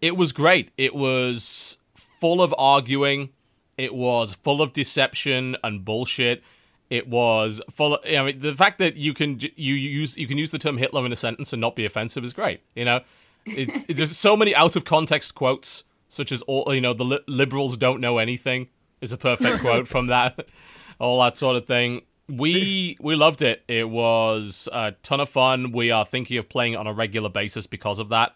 [0.00, 0.70] it was great.
[0.78, 3.30] It was full of arguing.
[3.78, 6.42] It was full of deception and bullshit.
[6.88, 7.94] It was full.
[7.96, 10.78] Of, I mean, the fact that you can you use you can use the term
[10.78, 12.60] Hitler in a sentence and not be offensive is great.
[12.74, 13.00] You know,
[13.44, 17.04] it, it- there's so many out of context quotes, such as all you know, the
[17.04, 18.68] li- liberals don't know anything
[19.00, 20.46] is a perfect quote from that.
[20.98, 22.00] All that sort of thing.
[22.26, 23.62] We we loved it.
[23.68, 25.70] It was a ton of fun.
[25.72, 28.34] We are thinking of playing it on a regular basis because of that,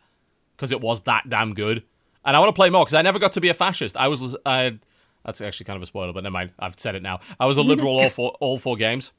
[0.57, 1.82] because it was that damn good.
[2.24, 3.97] And I want to play more because I never got to be a fascist.
[3.97, 4.78] I was I.
[5.24, 6.50] That's actually kind of a spoiler, but never mind.
[6.58, 7.20] I've said it now.
[7.38, 9.12] I was a liberal all four all four games,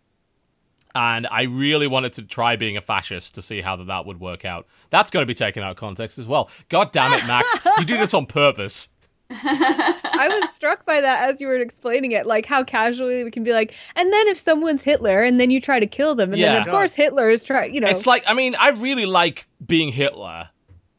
[0.95, 4.19] and I really wanted to try being a fascist to see how that, that would
[4.19, 4.67] work out.
[4.89, 6.49] That's going to be taken out of context as well.
[6.69, 7.59] God damn it, Max!
[7.79, 8.89] you do this on purpose.
[9.33, 13.43] I was struck by that as you were explaining it, like how casually we can
[13.43, 16.39] be like, and then if someone's Hitler, and then you try to kill them, and
[16.39, 16.53] Yeah.
[16.53, 17.87] then of course Hitler is trying, you know.
[17.87, 20.49] It's like I mean, I really like being Hitler.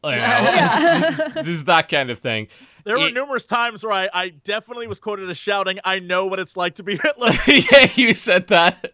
[0.03, 2.47] You know, it's- this is that kind of thing.
[2.83, 6.25] There were It- numerous times where I, I definitely was quoted as shouting, I know
[6.25, 7.31] what it's like to be Hitler.
[7.47, 8.93] yeah, you said that.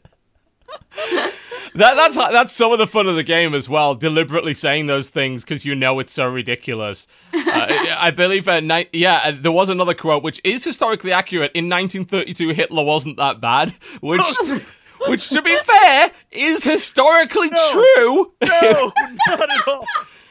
[1.75, 3.95] that that's that's some of the fun of the game as well.
[3.95, 7.07] Deliberately saying those things because you know it's so ridiculous.
[7.33, 11.51] Uh, I believe, uh, ni- yeah, uh, there was another quote which is historically accurate.
[11.53, 14.21] In 1932, Hitler wasn't that bad, which,
[15.07, 18.31] which to be fair, is historically true.
[18.43, 18.91] no,
[19.27, 19.85] not at all.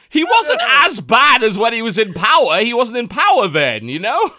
[0.08, 2.60] He wasn't as bad as when he was in power.
[2.60, 4.32] He wasn't in power then, you know?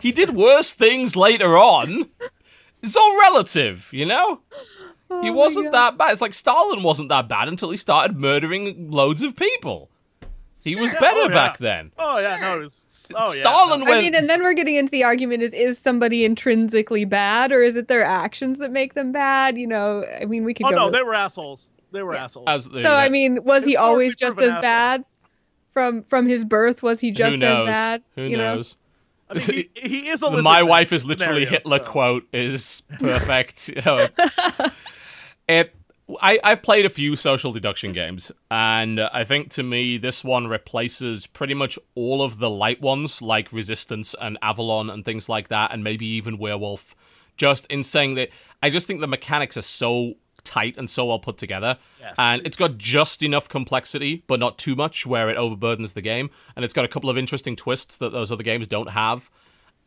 [0.00, 2.08] He did worse things later on.
[2.82, 4.40] It's all relative, you know?
[5.10, 6.12] Oh he wasn't that bad.
[6.12, 9.90] It's like Stalin wasn't that bad until he started murdering loads of people.
[10.62, 11.34] He was oh, better Oh, yeah.
[11.34, 11.92] back then.
[11.96, 12.80] Oh yeah, no, it was.
[13.14, 13.40] Oh yeah.
[13.40, 13.86] Stalin no.
[13.86, 13.98] went.
[13.98, 17.62] I mean, and then we're getting into the argument: is is somebody intrinsically bad, or
[17.62, 19.56] is it their actions that make them bad?
[19.56, 21.70] You know, I mean, we could Oh no, with- they were assholes.
[21.96, 22.46] They were assholes.
[22.46, 25.04] as the- so I mean, was he always just proven as bad
[25.72, 26.82] from from his birth?
[26.82, 28.02] Was he just as bad?
[28.14, 28.56] Who you know?
[28.56, 28.76] knows?
[29.28, 32.28] I mean, he, he is a The my wife is literally scenario, Hitler so- quote
[32.32, 33.68] is perfect.
[33.68, 34.08] You know.
[35.48, 35.74] it.
[36.22, 40.46] I, I've played a few social deduction games, and I think to me this one
[40.46, 45.48] replaces pretty much all of the light ones like Resistance and Avalon and things like
[45.48, 46.94] that, and maybe even Werewolf.
[47.36, 48.28] Just in saying that,
[48.62, 50.14] I just think the mechanics are so
[50.46, 52.14] tight and so well put together, Yes.
[52.18, 56.30] and it's got just enough complexity, but not too much where it overburdens the game,
[56.54, 59.28] and it's got a couple of interesting twists that those other games don't have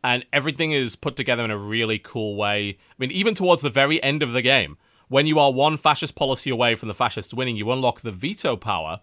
[0.02, 2.70] and everything is put together in a really cool way.
[2.70, 6.14] I mean, even towards the very end of the game, when you are one fascist
[6.14, 9.00] policy away from the fascists winning, you unlock the veto power,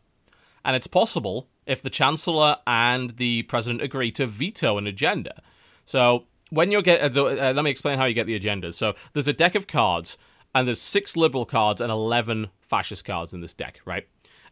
[0.66, 5.44] and it's possible if the chancellor and the president agree to veto an agenda.
[5.86, 8.74] So when you get, uh, the, uh, let me explain how you get the agendas.
[8.74, 10.18] So there's a deck of cards,
[10.58, 14.08] and there's six liberal cards and eleven fascist cards in this deck, right?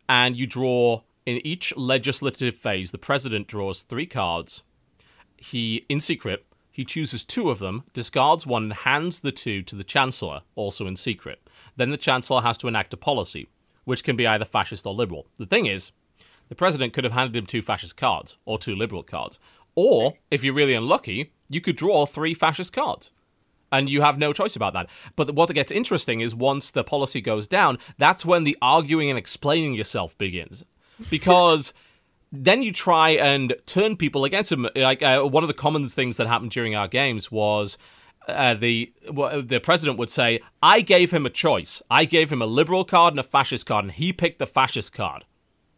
[0.08, 2.92] And you draw in each legislative phase.
[2.92, 4.62] The president draws three cards
[5.38, 9.76] he, in secret, he chooses two of them, discards one, and hands the two to
[9.76, 11.50] the Chancellor, also in secret.
[11.76, 13.48] Then the Chancellor has to enact a policy,
[13.84, 15.26] which can be either fascist or liberal.
[15.38, 15.92] The thing is,
[16.50, 19.40] the President could have handed him two fascist cards, or two liberal cards.
[19.74, 23.10] Or, if you're really unlucky, you could draw three fascist cards.
[23.72, 24.88] And you have no choice about that.
[25.16, 29.18] But what gets interesting is once the policy goes down, that's when the arguing and
[29.18, 30.64] explaining yourself begins.
[31.10, 31.74] Because
[32.32, 34.68] then you try and turn people against him.
[34.76, 37.78] Like uh, one of the common things that happened during our games was
[38.28, 38.92] uh, the
[39.44, 41.82] the president would say, "I gave him a choice.
[41.90, 44.94] I gave him a liberal card and a fascist card, and he picked the fascist
[44.94, 45.26] card."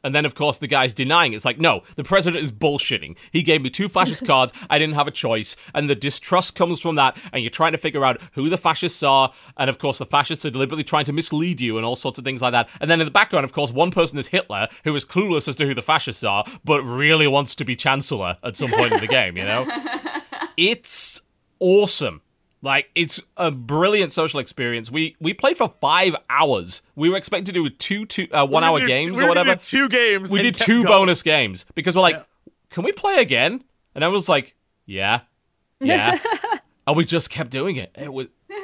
[0.07, 1.33] And then, of course, the guy's denying.
[1.33, 3.17] It's like, no, the president is bullshitting.
[3.29, 4.53] He gave me two fascist cards.
[4.69, 5.57] I didn't have a choice.
[5.75, 7.17] And the distrust comes from that.
[7.33, 9.33] And you're trying to figure out who the fascists are.
[9.57, 12.23] And, of course, the fascists are deliberately trying to mislead you and all sorts of
[12.23, 12.69] things like that.
[12.79, 15.57] And then in the background, of course, one person is Hitler, who is clueless as
[15.57, 19.01] to who the fascists are, but really wants to be chancellor at some point in
[19.01, 19.67] the game, you know?
[20.57, 21.21] It's
[21.59, 22.21] awesome.
[22.67, 24.91] Like it's a brilliant social experience.
[24.91, 26.81] We we played for five hours.
[26.95, 29.55] We were expected to do two two uh, one hour games or whatever.
[29.55, 30.29] Two games.
[30.29, 30.87] We did two going.
[30.87, 32.23] bonus games because we're like, Yeah.
[32.71, 33.63] can we play again?
[33.95, 34.53] And I was like,
[34.85, 35.21] yeah,
[35.79, 36.17] yeah.
[36.87, 37.91] and we just kept doing it.
[37.97, 38.27] It was.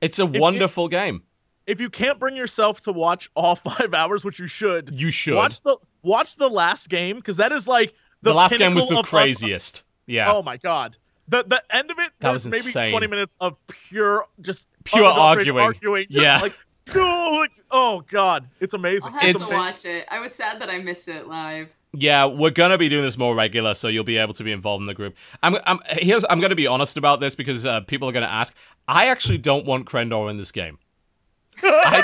[0.00, 1.22] It's a wonderful game.
[1.66, 5.34] If you can't bring yourself to watch all five hours, which you should, You should.
[5.36, 8.86] watch the watch the last game because that is like the, The, last game was
[8.88, 9.82] the of us- craziest.
[10.06, 10.30] Yeah.
[10.32, 10.98] Oh my god.
[11.28, 12.90] The the end of it That there's was maybe insane.
[12.90, 15.58] 20 minutes of pure just Pure arguing.
[15.64, 16.06] arguing.
[16.10, 16.38] Just Yeah.
[16.38, 16.58] like
[16.94, 19.12] no, like, oh god, it's amazing.
[19.14, 20.06] I'll have It's- to watch it.
[20.10, 21.74] I was sad that I missed it live.
[21.96, 24.82] Yeah, we're gonna be doing this more regular, so you'll be able to be involved
[24.82, 25.16] in the group.
[25.42, 28.54] I'm, I'm here's I'm gonna be honest about this because uh, people are gonna ask.
[28.88, 30.78] I actually don't want Krendor in this game.
[31.62, 32.02] I,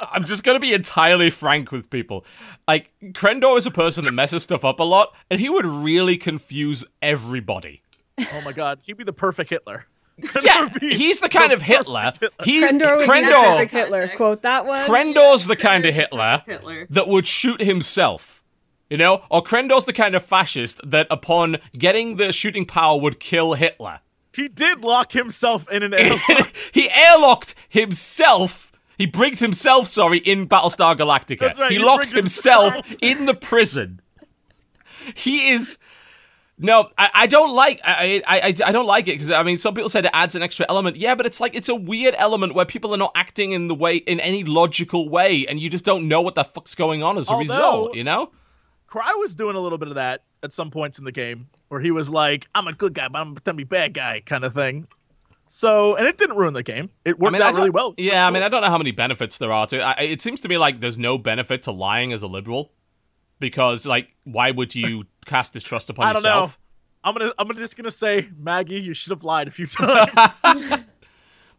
[0.00, 2.24] I'm just gonna be entirely frank with people.
[2.66, 6.16] Like Krendor is a person that messes stuff up a lot, and he would really
[6.16, 7.82] confuse everybody.
[8.18, 9.86] oh my god, he'd be the perfect Hitler.
[10.42, 12.12] Yeah, he's the kind of Hitler.
[12.42, 14.08] He Krendor would be the Krendor, perfect Hitler.
[14.16, 14.84] Quote that one.
[14.86, 16.86] Krendor's the kind of Hitler Hitler.
[16.90, 18.42] that would shoot himself.
[18.90, 19.22] You know?
[19.30, 24.00] Or Krendor's the kind of fascist that upon getting the shooting power would kill Hitler.
[24.32, 26.52] He did lock himself in an airlock.
[26.72, 28.67] he airlocked himself.
[28.98, 31.56] He brigged himself, sorry, in Battlestar Galactica.
[31.56, 34.00] Right, he locked himself in the prison.
[35.14, 35.78] He is.
[36.60, 39.74] No, I, I don't like I, I I don't like it because I mean some
[39.74, 40.96] people said it adds an extra element.
[40.96, 43.74] Yeah, but it's like it's a weird element where people are not acting in the
[43.76, 47.16] way in any logical way, and you just don't know what the fuck's going on
[47.16, 47.94] as a Although- result.
[47.94, 48.32] You know?
[48.88, 51.80] Cry was doing a little bit of that at some points in the game, where
[51.80, 54.44] he was like, "I'm a good guy, but I'm pretend to be bad guy," kind
[54.44, 54.88] of thing.
[55.48, 56.90] So, and it didn't ruin the game.
[57.04, 57.94] It worked I mean, out really well.
[57.96, 59.80] Yeah, I mean, I don't know how many benefits there are to.
[59.80, 62.72] I, it seems to me like there's no benefit to lying as a liberal,
[63.40, 66.52] because like, why would you cast distrust upon I don't know.
[67.04, 70.36] I'm gonna, I'm just gonna say, Maggie, you should have lied a few times.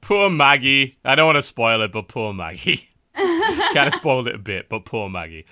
[0.01, 0.97] Poor Maggie.
[1.03, 2.87] I don't want to spoil it, but poor Maggie.
[3.15, 5.45] kind of spoiled it a bit, but poor Maggie.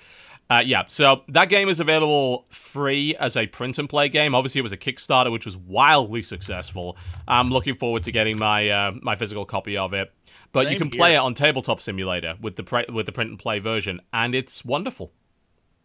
[0.50, 4.34] Uh, yeah, so that game is available free as a print and play game.
[4.34, 6.96] Obviously, it was a Kickstarter, which was wildly successful.
[7.26, 10.10] I'm looking forward to getting my uh, my physical copy of it.
[10.52, 11.18] But you Same can play here.
[11.18, 14.64] it on Tabletop Simulator with the pre- with the print and play version, and it's
[14.64, 15.12] wonderful.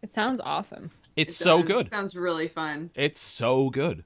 [0.02, 0.90] It sounds awesome.
[1.14, 1.66] It's It so does.
[1.68, 1.88] good.
[1.88, 2.90] Sounds really fun.
[2.94, 4.04] It's so good.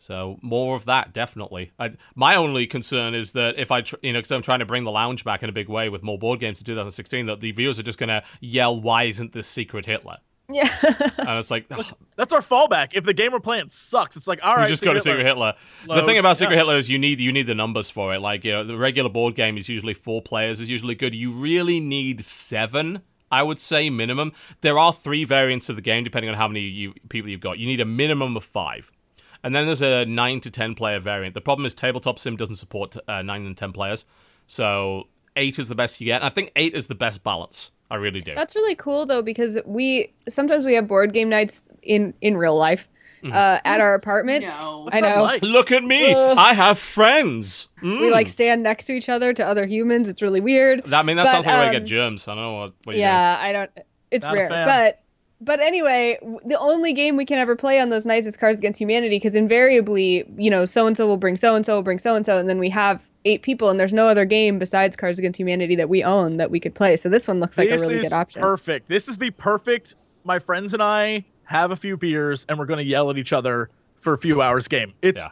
[0.00, 1.72] So more of that, definitely.
[1.78, 4.64] I, my only concern is that if I, tr- you know, because I'm trying to
[4.64, 7.40] bring the lounge back in a big way with more board games to 2016, that
[7.40, 10.16] the viewers are just gonna yell, "Why isn't this secret Hitler?"
[10.48, 10.74] Yeah.
[11.18, 11.84] And it's like, ugh,
[12.16, 12.88] That's our fallback.
[12.94, 14.62] If the game we're playing sucks, it's like all right.
[14.62, 15.54] you just go to Secret Hitler.
[15.86, 16.60] The thing about Secret Yeah.
[16.60, 18.20] Hitler is you need you need the numbers for it.
[18.20, 21.14] Like you know, the regular board game is usually four players is usually good.
[21.14, 23.02] You really need seven.
[23.30, 24.32] I would say minimum.
[24.62, 27.58] There are three variants of the game depending on how many you, people you've got.
[27.58, 28.90] You need a minimum of five.
[29.42, 31.34] And then there's a nine to ten player variant.
[31.34, 34.04] The problem is Tabletop Sim doesn't support uh, nine and ten players,
[34.46, 35.04] so
[35.36, 36.16] eight is the best you get.
[36.16, 37.70] And I think eight is the best balance.
[37.90, 38.34] I really do.
[38.34, 42.56] That's really cool though because we sometimes we have board game nights in in real
[42.56, 42.88] life
[43.22, 43.36] Mm-hmm.
[43.36, 44.46] uh, at our apartment.
[44.46, 44.88] No.
[44.90, 45.22] I know.
[45.22, 45.42] like?
[45.42, 46.14] Look at me!
[46.14, 46.38] Ugh.
[46.38, 47.68] I have friends.
[47.82, 48.00] Mm.
[48.00, 50.08] We like stand next to each other to other humans.
[50.08, 50.84] It's really weird.
[50.86, 52.26] That I mean that But, sounds like a way to um, get germs.
[52.26, 52.72] I don't know what.
[52.84, 53.70] what you're yeah, I don't.
[54.10, 55.02] It's Not rare, but
[55.40, 58.80] but anyway, the only game we can ever play on those nights is Cards Against
[58.80, 61.98] Humanity because invariably, you know, so and so will bring so and so will bring
[61.98, 64.96] so and so, and then we have eight people, and there's no other game besides
[64.96, 66.96] Cards Against Humanity that we own that we could play.
[66.96, 68.42] So this one looks like this a really is good option.
[68.42, 68.88] perfect.
[68.88, 69.94] This is the perfect.
[70.24, 73.32] My friends and I have a few beers, and we're going to yell at each
[73.32, 74.94] other for a few hours game.
[75.02, 75.28] It's Yeah.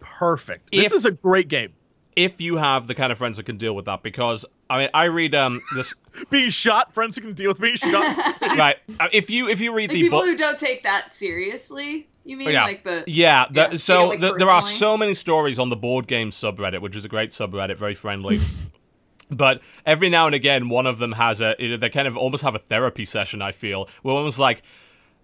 [0.00, 0.70] perfect.
[0.72, 1.72] This is a great game.
[2.16, 4.88] If you have the kind of friends that can deal with that because i mean
[4.94, 5.94] i read um this
[6.30, 8.40] Being shot, friends who can deal with being shot.
[8.40, 11.12] right uh, if you if you read Like the people book who don't take that
[11.12, 12.08] seriously.
[12.24, 14.96] You mean yeah like the yeah, the- Yeah, so it, like, the, there are so
[14.96, 18.38] many stories on the board game subreddit which is a great subreddit very friendly
[19.30, 22.54] but every now and again one of them has a they kind of almost have
[22.54, 24.62] a therapy session i feel where one was like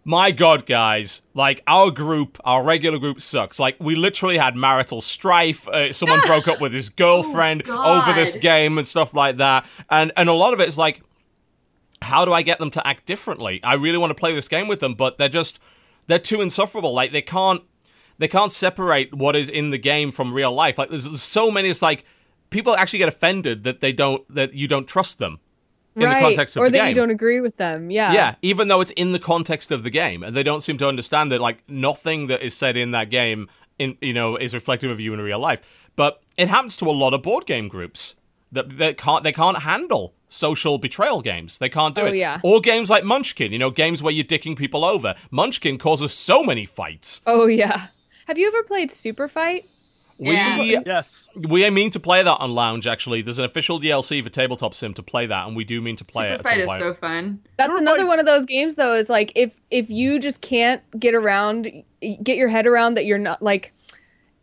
[0.05, 3.59] my god guys like our group our regular group sucks.
[3.59, 5.69] Like we literally had marital strife.
[5.69, 9.67] Uh, someone broke up with his girlfriend Oh, over this game and stuff like that.
[9.91, 11.03] And and a lot of it is like
[12.03, 13.61] how do i get them to act differently?
[13.63, 15.61] I really want to play this game with them but they're just
[16.07, 16.95] they're too insufferable.
[16.95, 17.63] Like they can't
[18.19, 20.77] they can't separate what is in the game from real life.
[20.79, 22.05] Like there's, there's so many it's like
[22.49, 25.41] people actually get offended that they don't that you don't trust them
[25.97, 26.15] in right.
[26.15, 27.91] the context of or the that game you don't agree with them.
[27.91, 28.13] Yeah.
[28.13, 30.89] yeah, even though it's in the context of the game, and they don't seem to
[30.89, 34.91] understand that like nothing that is said in that game, in you know, is reflective
[34.91, 35.61] of you in real life.
[35.97, 38.15] But it happens to a lot of board game groups
[38.53, 41.59] that that can't they can't handle social betrayal games.
[41.59, 42.15] They can't do Oh, it.
[42.15, 42.41] yeah.
[42.43, 45.15] Or games like Munchkin, you know, games where you're dicking people over.
[45.31, 47.21] Munchkin causes so many fights.
[47.27, 47.89] Oh yeah.
[48.27, 49.65] Have you ever played Super Fight?
[50.21, 50.59] Yeah.
[50.59, 51.29] We yes.
[51.35, 52.87] we mean to play that on Lounge.
[52.87, 55.97] Actually, there's an official DLC for Tabletop Sim to play that, and we do mean
[55.97, 56.35] to play Super it.
[56.35, 57.41] At Fight is so fun.
[57.57, 60.41] That's Super another Fight's- one of those games though is like if if you just
[60.41, 61.71] can't get around
[62.23, 63.73] get your head around that you're not like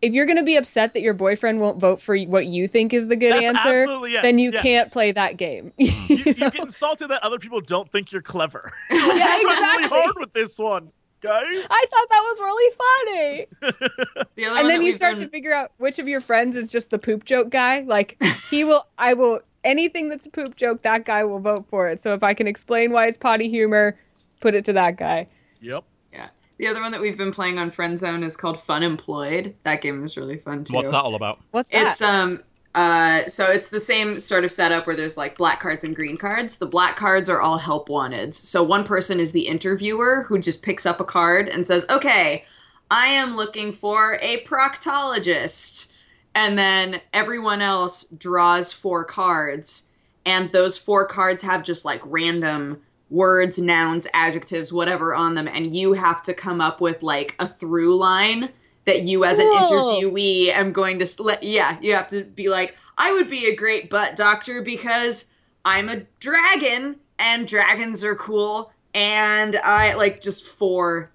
[0.01, 2.93] if you're going to be upset that your boyfriend won't vote for what you think
[2.93, 4.61] is the good That's answer yes, then you yes.
[4.61, 5.73] can't play that game.
[5.77, 8.73] You, you get insulted that other people don't think you're clever.
[8.91, 9.87] yeah, I'm really exactly.
[9.87, 10.91] hard with this one,
[11.21, 11.43] guys.
[11.69, 13.47] I thought that was really funny.
[14.35, 16.69] The other and then you start done- to figure out which of your friends is
[16.69, 17.79] just the poop joke guy.
[17.79, 18.21] Like
[18.51, 21.99] he will I will anything that's a poop joke that guy will vote for it.
[22.01, 23.97] So if I can explain why it's potty humor,
[24.39, 25.27] put it to that guy.
[25.61, 25.83] Yep.
[26.13, 26.27] Yeah.
[26.59, 29.55] The other one that we've been playing on Friend Zone is called Fun Employed.
[29.63, 30.75] That game is really fun too.
[30.75, 31.39] What's that all about?
[31.49, 31.87] What's that?
[31.87, 32.43] It's um
[32.77, 36.15] uh so it's the same sort of setup where there's like black cards and green
[36.15, 36.57] cards.
[36.57, 38.35] The black cards are all help wanted.
[38.35, 42.45] So one person is the interviewer who just picks up a card and says, "Okay,
[42.91, 45.91] I am looking for a proctologist."
[46.35, 49.89] And then everyone else draws four cards
[50.23, 52.79] and those four cards have just like random
[53.09, 57.47] words, nouns, adjectives, whatever on them and you have to come up with like a
[57.47, 58.49] through line
[58.87, 59.57] that you as an Cool.
[59.59, 63.45] interviewee am going to s- let yeah you have to be like i would be
[63.45, 65.35] a great butt doctor because
[65.65, 71.11] i'm a dragon and dragons are cool and i like just four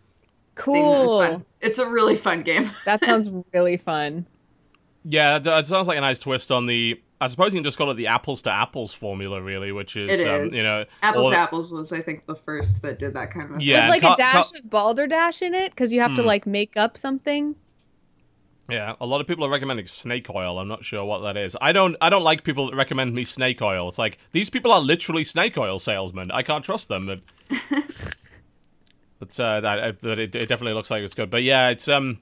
[0.54, 1.18] things it's cool.
[1.20, 4.26] fun it's a really fun game That sounds really fun.
[5.04, 7.00] Yeah, that- that sounds like a nice twist on the.
[7.20, 10.20] I suppose you can just call it the apples to apples formula, really, which is,
[10.20, 13.30] it um, you know, apples to apples was i think the first that did that
[13.30, 16.00] kind of Yeah, With like Ca- a dash Ca- of balderdash in it because you
[16.00, 16.26] have to Hmm.
[16.28, 17.54] like make up something.
[18.72, 20.58] Yeah, a lot of people are recommending snake oil.
[20.58, 21.54] I'm not sure what that is.
[21.60, 21.94] I don't.
[22.00, 23.86] I don't like people that recommend me snake oil.
[23.88, 26.30] It's like these people are literally snake oil salesmen.
[26.30, 27.04] I can't trust them.
[27.04, 27.20] But,
[29.18, 31.28] but, uh, that, but it, it definitely looks like it's good.
[31.28, 32.20] But yeah, it's um,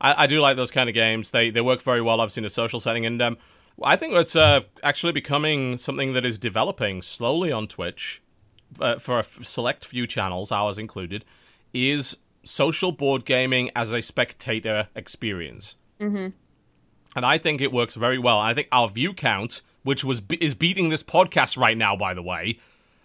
[0.00, 1.30] I, I do like those kind of games.
[1.30, 3.38] They they work very well, obviously in a social setting, and um,
[3.80, 8.20] I think it's uh actually becoming something that is developing slowly on Twitch
[8.80, 11.24] uh, for a f- select few channels, ours included,
[11.72, 15.76] is social board gaming as a spectator experience.
[17.14, 18.38] And I think it works very well.
[18.38, 22.22] I think our view count, which was is beating this podcast right now, by the
[22.22, 22.58] way,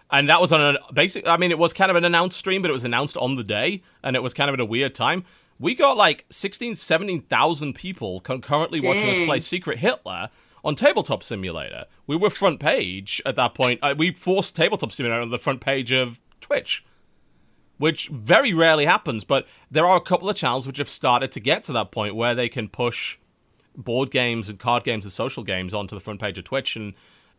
[0.09, 1.27] and that was on a basic.
[1.27, 3.43] I mean, it was kind of an announced stream, but it was announced on the
[3.43, 5.25] day, and it was kind of at a weird time.
[5.59, 10.29] We got like 16, 17,000 people concurrently watching us play Secret Hitler
[10.63, 11.85] on Tabletop Simulator.
[12.05, 13.79] We were front page at that point.
[13.81, 16.85] Uh, we forced Tabletop Simulator on the front page of Twitch,
[17.77, 19.23] which very rarely happens.
[19.23, 22.15] But there are a couple of channels which have started to get to that point
[22.15, 23.17] where they can push
[23.75, 26.93] board games and card games and social games onto the front page of Twitch, and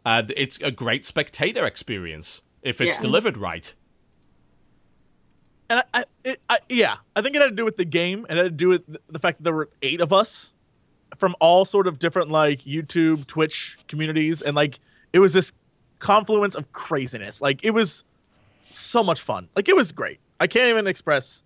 [0.06, 3.02] uh, it's a great spectator experience if it's Yeah.
[3.02, 3.74] delivered right.
[5.70, 8.24] And I, I, it, I, yeah, I think it had to do with the game,
[8.28, 10.54] and it had to do with the fact that there were eight of us
[11.16, 14.78] from all sort of different like YouTube, Twitch communities, and like
[15.12, 15.52] it was this
[15.98, 17.42] confluence of craziness.
[17.42, 18.04] Like it was
[18.70, 19.48] so much fun.
[19.56, 20.20] Like it was great.
[20.40, 21.44] I can't even express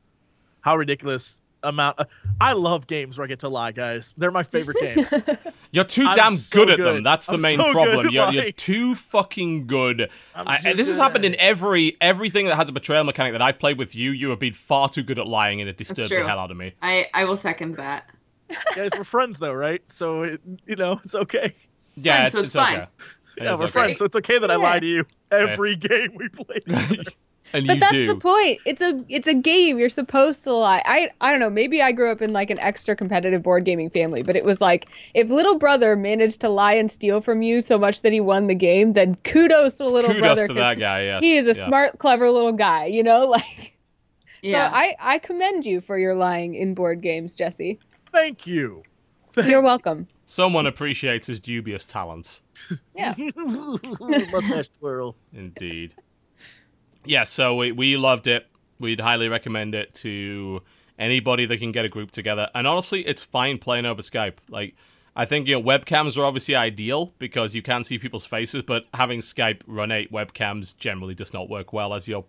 [0.60, 1.98] how ridiculous amount.
[2.40, 4.14] I love games where I get to lie, guys.
[4.16, 5.14] They're my favorite games.
[5.70, 7.02] You're too I'm damn so good at them.
[7.02, 8.08] That's the I'm main so problem.
[8.10, 10.10] You're, you're too fucking good.
[10.34, 13.42] I'm I, too this has happened in every everything that has a betrayal mechanic that
[13.42, 14.10] I've played with you.
[14.10, 16.56] You have been far too good at lying, and it disturbs the hell out of
[16.56, 16.74] me.
[16.82, 18.10] I, I will second that.
[18.74, 19.80] guys, we're friends though, right?
[19.88, 21.54] So it, you know it's okay.
[21.94, 22.74] Yeah, Fine, it's, so it's it's fine.
[22.76, 22.86] okay.
[23.38, 23.72] It Yeah, is we're okay.
[23.72, 24.60] friends, so it's okay that I Yeah.
[24.60, 26.60] lie to you every game we play.
[27.52, 28.06] and But you that's do.
[28.08, 28.60] the point.
[28.64, 29.78] It's a it's a game.
[29.78, 30.82] You're supposed to lie.
[30.84, 31.50] I I don't know.
[31.50, 34.60] Maybe I grew up in like an extra competitive board gaming family, but it was
[34.60, 38.20] like if little brother managed to lie and steal from you so much that he
[38.20, 40.42] won the game, then kudos to little Kudos brother.
[40.46, 41.02] to 'cause that guy.
[41.04, 41.66] Yes, He is a Yeah.
[41.66, 42.86] smart, clever little guy.
[42.86, 43.68] You know, like.
[44.42, 44.68] Yeah.
[44.70, 47.78] So I I commend you for your lying in board games, Jesse.
[48.12, 48.82] Thank you.
[49.36, 50.08] You're welcome.
[50.26, 52.42] Someone appreciates his dubious talents.
[52.94, 53.14] Yeah.
[53.36, 55.16] Mustache twirl.
[55.32, 55.94] Indeed.
[57.04, 58.46] Yeah, so we, we loved it.
[58.78, 60.62] We'd highly recommend it to
[60.98, 62.48] anybody that can get a group together.
[62.54, 64.34] And honestly, it's fine playing over Skype.
[64.48, 64.74] Like,
[65.14, 68.86] I think you know webcams are obviously ideal because you can see people's faces, but
[68.94, 72.24] having Skype run eight webcams generally does not work well, as you're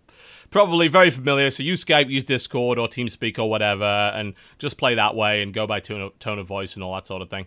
[0.50, 1.48] probably very familiar.
[1.48, 5.54] So use Skype, use Discord or TeamSpeak or whatever, and just play that way and
[5.54, 7.46] go by tone of, tone of voice and all that sort of thing.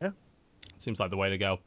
[0.00, 0.10] Yeah.
[0.76, 1.58] Seems like the way to go.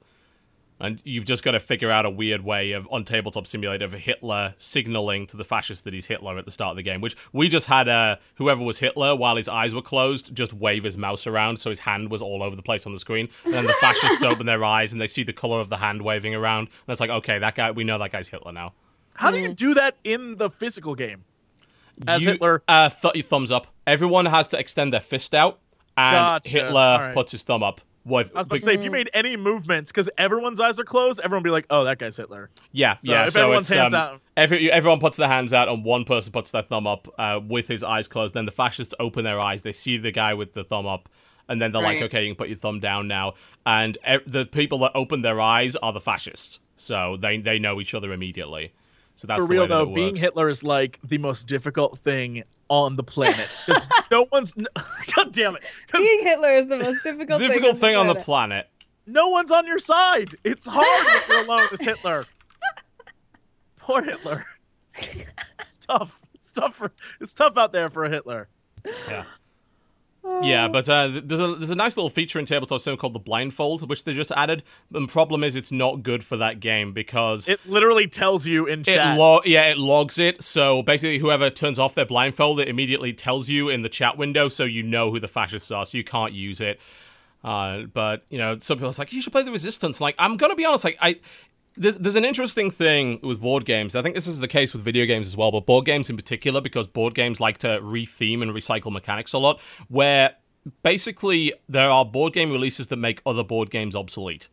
[0.81, 3.93] And you've just got to figure out a weird way of on tabletop simulator of
[3.93, 7.01] Hitler signaling to the fascists that he's Hitler at the start of the game.
[7.01, 10.83] Which we just had uh, whoever was Hitler while his eyes were closed just wave
[10.83, 13.29] his mouse around so his hand was all over the place on the screen.
[13.45, 16.01] And then the fascists open their eyes and they see the color of the hand
[16.01, 16.61] waving around.
[16.87, 18.73] And it's like, okay, that guy, we know that guy's Hitler now.
[19.15, 21.25] How do you do that in the physical game?
[22.07, 22.63] As You- Hitler.
[22.67, 23.67] uh, th- thumbs up.
[23.85, 25.59] Everyone has to extend their fist out,
[25.97, 26.49] and Gotcha.
[26.49, 27.13] Hitler All right.
[27.13, 27.81] puts his thumb up.
[28.03, 28.31] What?
[28.35, 31.19] I was about to say, if you made any movements, because everyone's eyes are closed,
[31.19, 33.25] everyone would be like, "Oh, that guy's Hitler." Yeah, So yeah.
[33.25, 36.03] if so everyone's it's, hands um, out- Every, everyone puts their hands out, and one
[36.03, 38.33] person puts their thumb up uh, with his eyes closed.
[38.33, 39.61] Then the fascists open their eyes.
[39.61, 41.09] They see the guy with the thumb up,
[41.47, 43.33] and then they're like, "Okay, you can put your thumb down now."
[43.67, 47.79] And e- the people that open their eyes are the fascists, so they they know
[47.79, 48.73] each other immediately.
[49.15, 50.15] So that's For real way though, it being.
[50.15, 54.53] Hitler is like the most difficult thing on the planet because no one's.
[55.15, 55.63] God damn it.
[55.91, 58.25] Being Hitler is the most difficult difficult thing on the planet.
[58.25, 58.67] planet.
[59.05, 60.35] no one's on your side.
[60.45, 62.25] It's hard when you're alone as Hitler.
[63.77, 64.45] Poor Hitler.
[64.95, 66.17] It's tough.
[66.33, 66.93] It's tough for.
[67.19, 68.47] It's tough out there for a Hitler.
[69.07, 69.25] Yeah.
[70.43, 73.19] Yeah, but uh, there's a there's a nice little feature in tabletop sim called the
[73.19, 74.63] blindfold, which they just added.
[74.89, 78.81] The problem is it's not good for that game because It literally tells you in
[78.81, 79.17] It chat.
[79.17, 80.43] lo- yeah, it logs it.
[80.43, 84.47] So basically, whoever turns off their blindfold, it immediately tells you in the chat window,
[84.49, 85.85] so you know who the fascists are.
[85.85, 86.79] So you can't use it.
[87.43, 89.99] Uh, but you know, some people are like, you should play the Resistance.
[89.99, 91.19] Like, I'm gonna be honest, like I.
[91.77, 93.95] There's, there's an interesting thing with board games.
[93.95, 96.17] I think this is the case with video games as well, but board games in
[96.17, 100.35] particular, because board games like to re-theme and recycle mechanics a lot, where
[100.83, 104.49] basically there are board game releases that make other board games obsolete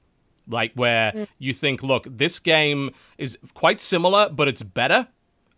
[0.48, 1.28] like where mm.
[1.38, 5.08] you think, look, this game is quite similar, but it's better.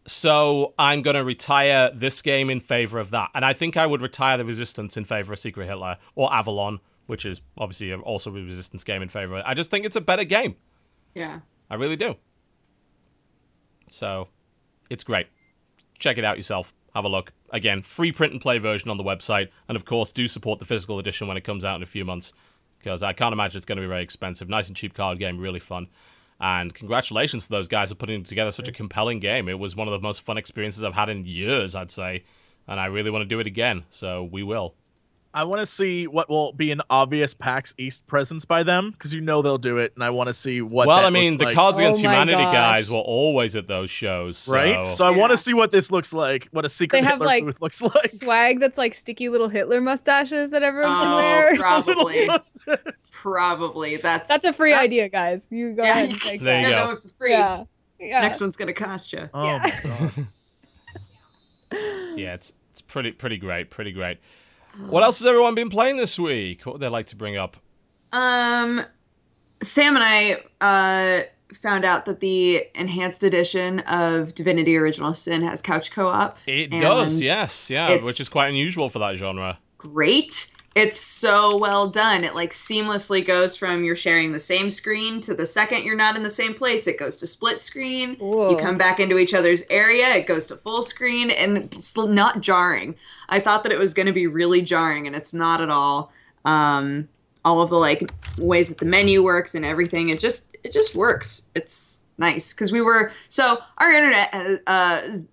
[0.07, 3.31] So I'm going to retire this game in favor of that.
[3.35, 6.81] And I think I would retire the Resistance in favor of Secret Hitler or Avalon,
[7.07, 9.43] which is obviously also a Resistance game in favor.
[9.45, 10.57] I just think it's a better game.
[11.15, 11.41] Yeah.
[11.69, 12.17] I really do.
[13.91, 14.29] So
[14.89, 15.27] it's great.
[15.99, 16.73] Check it out yourself.
[16.95, 17.33] Have a look.
[17.51, 19.49] Again, free print and play version on the website.
[19.69, 22.05] And of course, do support the physical edition when it comes out in a few
[22.05, 22.33] months.
[22.79, 24.49] Because I can't imagine it's going to be very expensive.
[24.49, 25.89] Nice and cheap card game, really fun.
[26.41, 29.49] And congratulations to those guys for putting together such a compelling game.
[29.49, 32.25] It was one of the most fun experiences I've had in years, I'd say.
[32.67, 33.85] And I really want to do it again.
[33.91, 34.75] So we will.
[35.33, 39.15] I want to see what will be an obvious PAX East presence by them because
[39.15, 40.89] you know they'll do it, and I want to see what.
[40.89, 42.53] well, that I mean, looks the like, Cards Oh Against my Humanity gosh.
[42.53, 44.39] guys were always at those shows.
[44.39, 44.53] So.
[44.53, 44.85] right.
[44.97, 46.49] So I want to see what this looks like.
[46.51, 48.11] What a secret They have, Hitler like, booth looks like.
[48.11, 51.57] Swag that's like sticky little Hitler mustaches that everyone can Oh, wear.
[51.57, 52.29] Probably.
[53.13, 53.97] Probably.
[53.99, 55.43] That's That's a free that- idea, guys.
[55.51, 55.91] You go Yeah.
[55.93, 56.71] ahead and take There you go.
[56.71, 57.31] Yeah, that one for free.
[57.33, 57.65] Yeah.
[58.01, 58.21] Yeah.
[58.23, 59.29] Next one's gonna cost you.
[59.33, 60.27] Oh my god.
[62.17, 64.19] Yeah, it's it's pretty pretty great, pretty great.
[64.89, 66.65] What else has everyone been playing this week?
[66.65, 67.57] What would they like to bring up?
[68.13, 68.83] Um,
[69.63, 71.23] Sam and I uh,
[71.55, 76.39] found out that the enhanced edition of Divinity Original Sin has couch co-op.
[76.47, 79.59] It does, yes, yeah, which is quite unusual for that genre.
[79.79, 80.53] Great.
[80.77, 82.23] It's so well done.
[82.23, 86.17] It like seamlessly goes from you're sharing the same screen to the second you're not
[86.17, 88.17] in the same place, it goes to split screen.
[88.23, 88.51] Ooh.
[88.51, 92.41] You come back into each other's area, it goes to full screen, and it's not
[92.41, 92.95] jarring.
[93.29, 96.13] I thought that it was going to be really jarring, and it's not at all.
[96.45, 97.09] Um,
[97.45, 100.95] all of the like ways that the menu works and everything, it just it just
[100.95, 101.51] works.
[101.57, 105.27] It's nice because we were so our internet uh, uh, is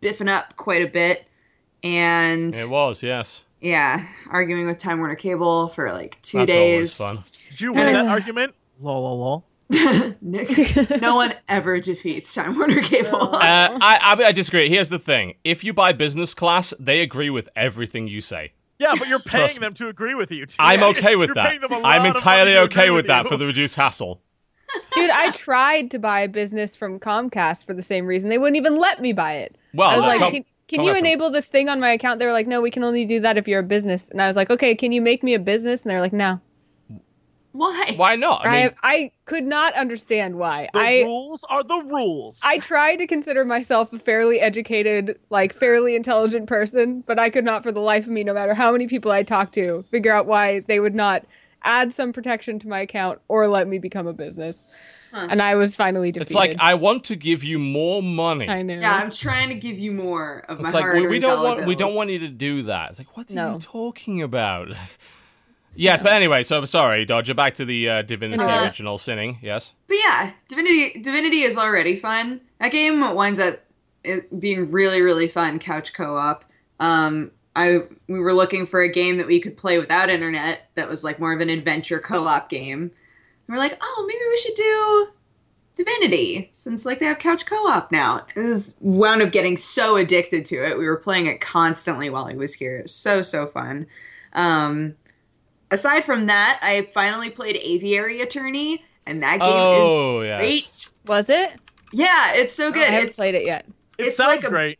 [0.00, 1.26] biffing up quite a bit,
[1.82, 3.44] and It was, yes.
[3.62, 7.00] Yeah, arguing with Time Warner Cable for like two That's days.
[7.00, 7.24] always fun.
[7.50, 8.54] Did you win that argument?
[8.80, 9.44] Lol, lol, lol.
[10.20, 13.34] Nick, no one ever defeats Time Warner Cable.
[13.36, 13.38] Uh,
[13.80, 14.68] I, I I disagree.
[14.68, 18.52] Here's the thing: if you buy business class, they agree with everything you say.
[18.78, 20.44] Yeah, but you're paying Trust them to agree with you.
[20.44, 20.56] Too.
[20.58, 21.60] I'm okay with You're that.
[21.60, 24.20] them a lot I'm of money entirely okay agree with that for the reduced hassle.
[24.94, 28.28] Dude, I tried to buy a business from Comcast for the same reason.
[28.28, 29.56] They wouldn't even let me buy it.
[29.74, 32.18] Well, I was like, Com- can, can you from- enable this thing on my account?
[32.18, 34.08] They were like, no, we can only do that if you're a business.
[34.08, 35.82] And I was like, okay, can you make me a business?
[35.82, 36.40] And they're like, no.
[37.52, 37.92] Why?
[37.96, 38.46] Why not?
[38.46, 40.70] I I, mean, I, could not understand why.
[40.72, 42.40] The I rules are the rules.
[42.42, 47.44] I try to consider myself a fairly educated, like fairly intelligent person, but I could
[47.44, 50.14] not for the life of me, no matter how many people I talked to, figure
[50.14, 51.26] out why they would not
[51.62, 54.64] add some protection to my account or let me become a business.
[55.12, 56.28] And I was finally defeated.
[56.30, 58.48] it's like I want to give you more money.
[58.48, 58.74] I know.
[58.74, 61.36] Yeah, I'm trying to give you more of my It's like we, hard-earned we don't
[61.36, 62.90] dollar want we don't want you to do that.
[62.90, 63.52] It's like what are No.
[63.54, 64.68] you talking about?
[65.74, 67.34] yes, but anyway, so sorry, Dodger.
[67.34, 69.38] Back to the uh, Divinity Uh, original sinning.
[69.42, 69.74] Yes.
[69.86, 72.40] But yeah, Divinity Divinity is already fun.
[72.58, 73.60] That game winds up
[74.38, 76.44] being really really fun couch co-op.
[76.80, 80.88] Um, I we were looking for a game that we could play without internet that
[80.88, 82.90] was like more of an adventure co-op game.
[83.48, 85.08] And we're like, oh, maybe we should do
[85.74, 88.26] Divinity since like they have couch co-op now.
[88.36, 90.76] It was wound up getting so addicted to it.
[90.78, 92.76] We were playing it constantly while he was here.
[92.76, 93.86] It was so so fun.
[94.34, 94.96] Um,
[95.70, 99.48] aside from that, I finally played Aviary Attorney, and that game
[99.80, 100.38] is Oh yes.
[100.40, 100.88] great.
[101.06, 101.52] Was it?
[101.94, 102.88] Yeah, it's so good.
[102.88, 103.64] I haven't it's played it yet.
[103.98, 104.78] it it's sounds like a- great.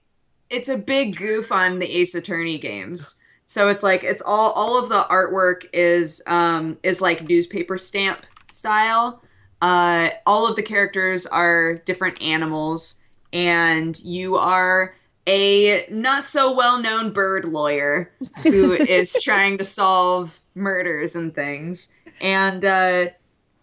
[0.51, 3.19] it's a big goof on the Ace Attorney games.
[3.47, 8.27] So it's like it's all all of the artwork is um is like newspaper stamp
[8.53, 9.23] style.
[9.61, 13.03] Uh, all of the characters are different animals,
[13.33, 14.97] and you are
[15.27, 18.13] a not so well known bird lawyer
[18.43, 21.95] who is trying to solve murders and things.
[22.21, 23.07] And uh,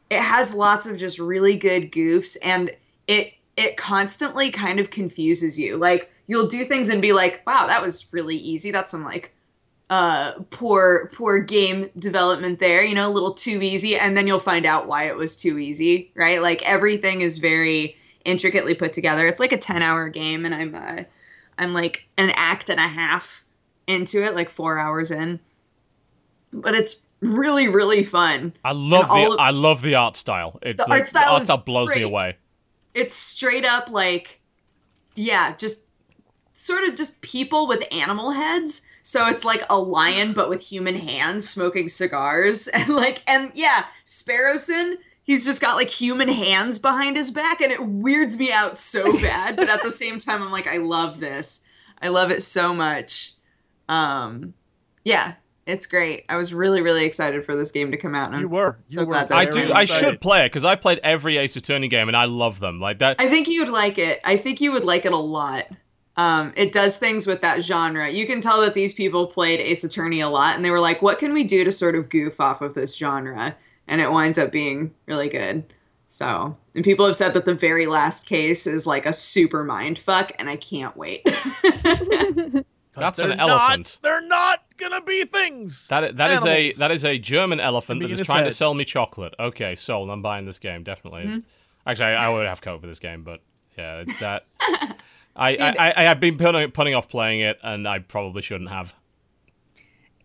[0.10, 2.72] it has lots of just really good goofs, and
[3.08, 5.78] it it constantly kind of confuses you.
[5.78, 8.72] Like you'll do things and be like, "Wow, that was really easy.
[8.72, 9.36] That's some like
[9.90, 13.96] uh poor poor game development there you know a little too easy.
[13.98, 16.42] And then you'll find out why it was too easy right?
[16.42, 19.26] Like everything is very intricately put together.
[19.26, 21.04] It's like a 10 hour game and i'm uh
[21.58, 23.46] i'm like an act and a half
[23.88, 25.40] into it like four hours in.
[26.54, 28.54] But it's really really fun.
[28.64, 30.60] I love the of- I love the art style.
[30.62, 32.38] It, The like, art style art is style blows me away.
[32.94, 34.40] it's straight up like
[35.16, 35.86] yeah just
[36.54, 40.96] sort of just people with animal heads so it's like a lion but with human
[40.96, 47.16] hands smoking cigars and like and yeah sparrowson he's just got like human hands behind
[47.18, 50.52] his back and it weirds me out so bad but at the same time i'm
[50.52, 51.64] like i love this
[52.02, 53.34] i love it so much
[53.88, 54.54] um
[55.04, 55.34] yeah
[55.66, 58.48] it's great i was really really excited for this game to come out and You
[58.48, 58.78] I'm were.
[58.82, 59.74] so You were glad that I it very do.
[59.74, 60.06] I excited.
[60.06, 62.80] should play it because I've played every Ace Attorney game and I love them.
[62.80, 63.18] Like that.
[63.20, 64.20] I think you would like it.
[64.24, 65.68] I think you would like it a lot.
[66.18, 68.10] Um, it does things with that genre.
[68.12, 71.02] You can tell that these people played Ace Attorney a lot, and they were like,
[71.02, 73.56] "What can we do to sort of goof off of this genre?"
[73.88, 75.64] And it winds up being really good.
[76.08, 79.98] So, and people have said that the very last case is like a super mind
[80.00, 81.24] fuck, and I can't wait.
[82.96, 84.00] That's They're an not- elephant.
[84.02, 85.88] they're not gonna be things.
[85.88, 88.20] That that is a that is a German elephant that is be that in is
[88.20, 89.36] his trying to sell me chocolate.
[89.40, 90.10] Okay, sold.
[90.10, 91.24] I'm buying this game definitely.
[91.24, 91.38] Mm-hmm.
[91.86, 93.42] Actually, I, I would have code for this game, but
[93.78, 94.42] yeah, that
[95.40, 98.70] I, I I I have been putting putting off playing it, and I probably shouldn't
[98.70, 98.94] have.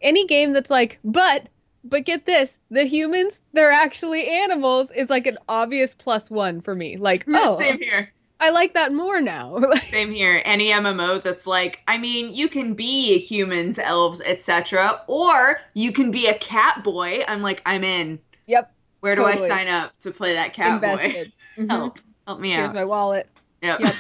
[0.01, 1.49] Any game that's like, but,
[1.83, 6.75] but get this, the humans, they're actually animals is like an obvious plus one for
[6.75, 6.99] me.
[6.99, 8.13] Like, oh, Same here.
[8.39, 9.61] I like that more now.
[9.87, 10.43] Same here.
[10.45, 16.11] Any MMO that's like, I mean, you can be humans, elves, etc., or you can
[16.11, 17.23] be a cat boy.
[17.27, 18.19] I'm like, I'm in.
[18.47, 18.73] yep.
[19.01, 20.89] Where do I sign up to play that cat boy?
[20.89, 21.33] Invested.
[21.57, 21.71] Mhm.
[21.71, 21.99] Help.
[22.27, 22.61] Help me Here's out.
[22.63, 23.29] Here's my wallet.
[23.63, 23.79] Yep.
[23.81, 23.95] Yep.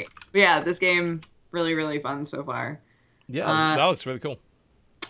[0.00, 0.08] It's great.
[0.32, 1.20] But yeah, this game
[1.50, 2.80] really really fun so far.
[3.28, 4.38] Yeah, Uh, that looks really cool.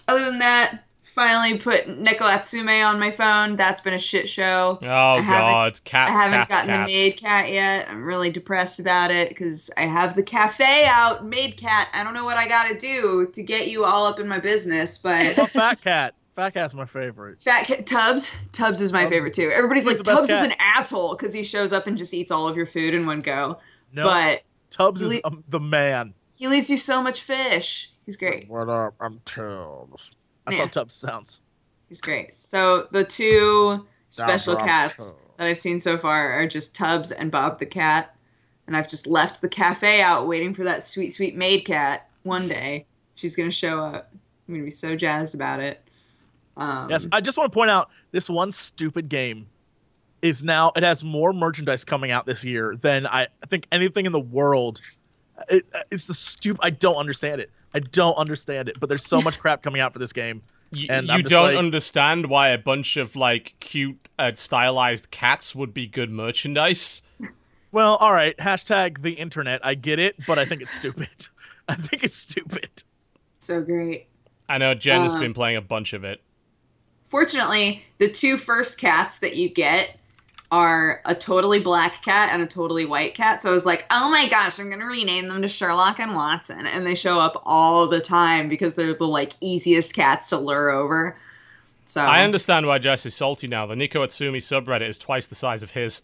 [0.09, 3.57] Other than that, finally put Neko Atsume on my phone.
[3.57, 4.79] That's been a shit show.
[4.83, 6.91] Oh haven't- god, cats, I haven't cats, gotten cats.
[6.91, 7.89] a maid cat yet.
[7.89, 11.89] I'm really depressed about it because I have the cafe out, maid cat.
[11.95, 14.99] I don't know what I gotta do to get you all up in my business,
[14.99, 16.15] but Fat Cat.
[16.37, 17.43] Fat Cat's my favorite.
[17.43, 19.51] Fat Cat Tubbs, Tubbs is my Tubbs- favorite too.
[19.55, 22.15] Everybody's He's like the best Tubbs is an asshole because he shows up and just
[22.15, 23.59] eats all of your food in one go.
[23.93, 24.43] No, But
[24.73, 26.15] Tubbs is um, the man.
[26.37, 27.91] he leaves you so much fish.
[28.05, 28.49] He's great.
[28.49, 28.95] What up?
[29.01, 30.11] I'm Tubbs.
[30.47, 30.65] That's Yeah.
[30.65, 31.41] how Tubbs sounds.
[31.89, 32.37] He's great.
[32.37, 37.59] So the two special cats that I've seen so far are just Tubbs and Bob
[37.59, 38.17] the cat.
[38.67, 42.09] And I've just left the cafe out waiting for that sweet, sweet maid cat.
[42.23, 44.11] One day she's gonna show up.
[44.49, 45.83] I'm gonna be so jazzed about it.
[46.57, 49.47] Um, Yes, I just want to point out this one stupid game
[50.23, 54.13] is now it has more merchandise coming out this year than I think anything in
[54.13, 54.81] the world.
[55.49, 56.61] It, it's the stupid.
[56.63, 57.51] I don't understand it.
[57.75, 58.79] I don't understand it.
[58.79, 60.43] But there's so much crap coming out for this game.
[60.73, 65.11] Y- And you I'm don't like- understand why a bunch of like cute, uh, stylized
[65.11, 67.03] cats would be good merchandise.
[67.73, 68.37] Well, all right.
[68.37, 69.65] Hashtag the internet.
[69.65, 71.09] I get it, but I think it's stupid.
[71.69, 72.85] I think it's stupid.
[73.39, 74.07] so great.
[74.49, 76.21] I know Jen has Um, been playing a bunch of it.
[77.07, 79.99] Fortunately, the two first cats that you get
[80.53, 83.41] are a totally black cat and a totally white cat.
[83.41, 86.67] So I was like, oh my gosh, I'm gonna rename them to Sherlock and Watson.
[86.67, 90.71] And they show up all the time because they're the like easiest cats to lure
[90.71, 91.17] over.
[91.87, 93.65] So I understand why Jess is salty now.
[93.65, 96.03] The Neko Atsume subreddit is twice the size of his.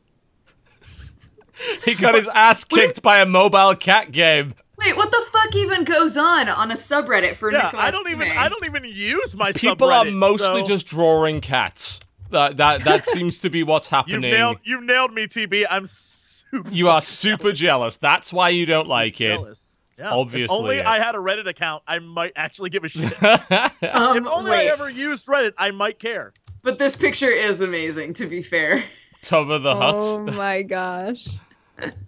[1.85, 4.55] he got his ass kicked by a mobile cat game.
[4.79, 8.09] Wait, what the fuck even goes on on a subreddit for Yeah, Nico I don't
[8.09, 8.31] even.
[8.31, 12.01] I don't even use my People are mostly so just drawing cats.
[12.31, 14.21] That that that seems to be what's You happening.
[14.23, 14.59] nailed.
[14.65, 15.67] You nailed me, TB.
[15.71, 16.71] I'm super.
[16.71, 17.97] You are super jealous.
[17.97, 19.29] That's why you don't like it.
[19.37, 19.77] jealous.
[19.99, 20.11] Yeah.
[20.13, 20.87] obviously If only it.
[20.87, 23.13] I had a Reddit account, I might actually give a shit.
[23.21, 26.33] if Um, only wait, I ever used Reddit, I might care.
[26.63, 28.15] but this picture is amazing.
[28.15, 28.85] To be fair,
[29.23, 29.97] Tubba the hut.
[29.99, 31.27] Oh my gosh.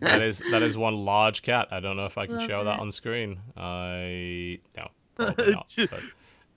[0.01, 1.69] That is that is one large cat.
[1.71, 3.39] I don't know if I can show that on screen.
[3.57, 4.89] I no,
[5.19, 5.37] not.
[5.77, 6.01] but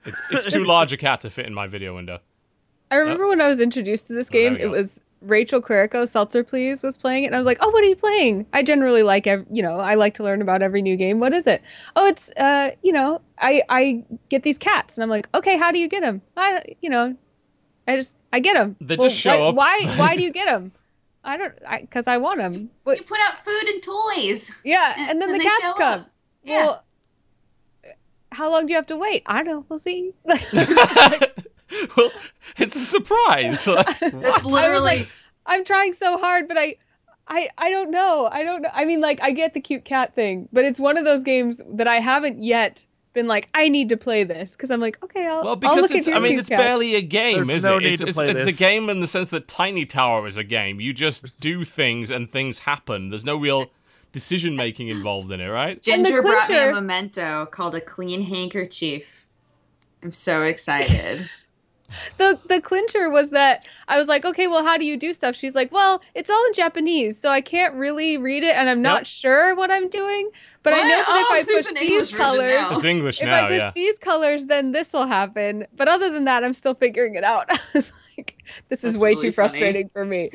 [0.05, 2.19] it's it's too large a cat to fit in my video window.
[2.91, 6.07] I remember when I was introduced to this Oh, game, we it was Rachel Quirico,
[6.07, 7.27] Seltzer Please, was playing it.
[7.27, 8.45] And I was like, oh, what are you playing?
[8.53, 11.19] I generally like, ev- you know, I like to learn about every new game.
[11.19, 11.61] What is it?
[11.95, 14.97] Oh, it's, uh, you know, I, I get these cats.
[14.97, 16.21] And I'm like, okay, how do you get them?
[16.37, 17.15] I, you know,
[17.87, 18.75] I just, I get them.
[18.81, 19.87] They just show why, up.
[19.87, 20.71] Why, why do you get them?
[21.23, 22.69] I don't, I, cause I want them.
[22.83, 24.59] But, you put out food and toys.
[24.65, 24.93] yeah.
[24.97, 25.99] And- And then and the they cats come.
[26.01, 26.09] up.
[26.43, 26.65] Yeah.
[26.65, 26.83] Well,
[28.33, 29.23] how long do you have to wait?
[29.25, 29.65] I don't know.
[29.69, 30.13] We'll see.
[31.97, 32.11] well,
[32.57, 33.65] it's a surprise.
[33.65, 34.79] That's I was literally.
[34.81, 35.09] like,
[35.45, 36.75] I'm trying so hard, but I,
[37.27, 38.29] I, I don't know.
[38.31, 38.69] I don't know.
[38.73, 41.61] I mean, like, I get the cute cat thing, but it's one of those games
[41.73, 45.27] that I haven't yet been like, I need to play this because I'm like, okay,
[45.27, 45.41] I'll.
[45.41, 46.59] well, I'll because look it's at I mean it's cats.
[46.61, 47.83] barely a game, There's is no it?
[47.83, 50.37] need It's, to it's, play it's a game in the sense that Tiny Tower is
[50.37, 50.79] a game.
[50.79, 53.09] You just do things and things happen.
[53.09, 53.67] There's no real
[54.11, 55.79] decision making involved in it, right?
[55.81, 59.27] Ginger brought me a memento called a clean handkerchief.
[60.01, 61.29] I'm so excited.
[62.17, 65.35] The the clincher was that I was like, okay, well, how do you do stuff?
[65.35, 68.81] She's like, well, it's all in Japanese, so I can't really read it, and I'm
[68.81, 69.05] not Yep.
[69.07, 70.29] sure what I'm doing.
[70.63, 72.67] But I know that Oh, if I there's push an these colors.
[72.71, 73.71] It's English if now, I push yeah.
[73.75, 75.65] these colors, then this will happen.
[75.75, 77.49] But other than that, I'm still figuring it out.
[78.15, 79.31] Like, this is way really too funny.
[79.31, 80.29] frustrating for me.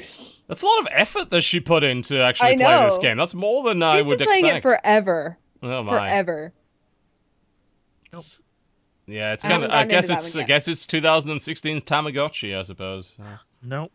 [0.49, 3.17] That's a lot of effort that she put in to actually I play this game.
[3.17, 4.65] That's more than I would been playing expect.
[4.65, 5.91] it forever, oh my.
[5.91, 6.53] forever.
[9.09, 9.71] Yeah, it's kind of.
[9.71, 10.37] haven't I guess it's.
[10.37, 13.15] I guess it's 2016 Tamagotchi, I suppose.
[13.21, 13.91] Uh, nope.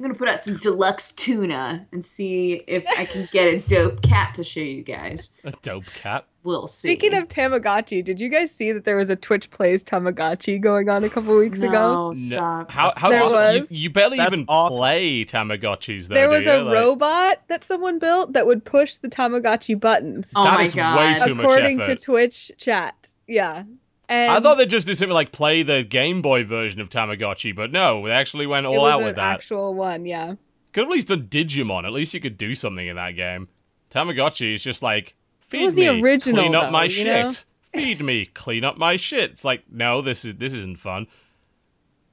[0.00, 4.02] I'm gonna put out some deluxe tuna and see if I can get a dope
[4.02, 5.38] cat to show you guys.
[5.44, 6.24] A dope cat.
[6.42, 6.88] We'll see.
[6.88, 10.88] Speaking of Tamagotchi, did you guys see that there was a Twitch Plays Tamagotchi going
[10.88, 11.70] on a couple weeks ago?
[11.70, 12.14] no, ago?
[12.14, 12.70] stop.
[12.72, 12.92] How?
[12.96, 13.08] How?
[13.10, 13.70] There does- was.
[13.70, 14.78] You, you barely That's even awesome.
[14.78, 16.14] play Tamagotchis, though.
[16.16, 16.50] There do was you?
[16.52, 20.62] a Like, robot that someone built that would push the Tamagotchi buttons, oh That my
[20.64, 21.16] is way god.
[21.24, 21.96] too much according to.
[21.96, 22.94] Twitch chat.
[23.28, 23.62] Yeah,
[24.08, 27.54] and I thought they'd just do something like play the Game Boy version of Tamagotchi,
[27.54, 29.34] but no, they actually went all out with that.
[29.36, 30.04] actual one.
[30.06, 30.34] Yeah,
[30.72, 31.84] Could have at least done Digimon.
[31.84, 33.48] At least you could do something in that game.
[33.90, 37.06] Tamagotchi is just like feed was the me, original, clean up though, my shit.
[37.06, 37.30] know?
[37.72, 39.30] Feed me, clean up my shit.
[39.32, 41.06] It's like no, this is this isn't fun.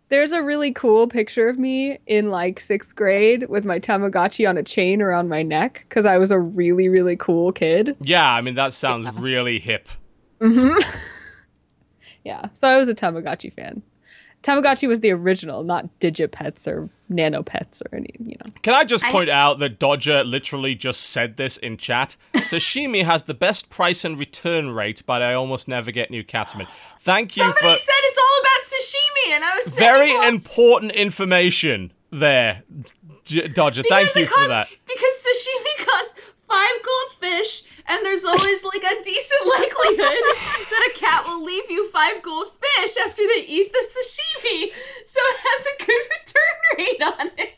[0.09, 4.57] there's a really cool picture of me in like sixth grade with my Tamagotchi on
[4.57, 7.95] a chain around my neck because I was a really really cool kid.
[8.01, 9.87] Yeah, I mean that sounds really hip.
[10.41, 10.69] hmm
[12.23, 13.81] yeah, so I was a Tamagotchi fan.
[14.43, 18.51] Tamagotchi was the original, not Digipets or Nanopets or any, you know.
[18.63, 22.15] Can I just I- point out that Dodger literally just said this in chat?
[22.33, 26.65] Sashimi has the best price and return rate, but I almost never get new Catman.
[27.01, 30.27] Thank you Somebody for said it's all about sashimi, and I was saying, very well,
[30.27, 32.63] important information there,
[33.25, 33.83] J- Dodger.
[33.87, 34.67] Thank you it for that.
[34.87, 36.19] Because sashimi costs
[36.51, 40.23] five gold fish, and there's always like a decent likelihood
[40.69, 44.71] that a cat will leave you five goldfish after they eat the sashimi.
[45.05, 47.57] So it has a good return rate on it.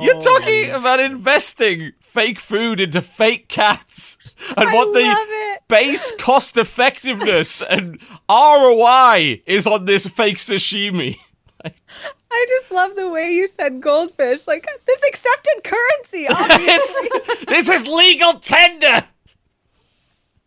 [0.00, 0.80] You're Oh, talking man.
[0.80, 4.16] about investing fake food into fake cats
[4.56, 5.62] and I what the it.
[5.68, 7.98] base cost effectiveness and
[8.30, 11.18] ROI is on this fake sashimi.
[11.64, 14.46] I just love the way you said goldfish.
[14.46, 16.66] Like, this accepted currency, obviously.
[16.66, 19.02] this, this is legal tender.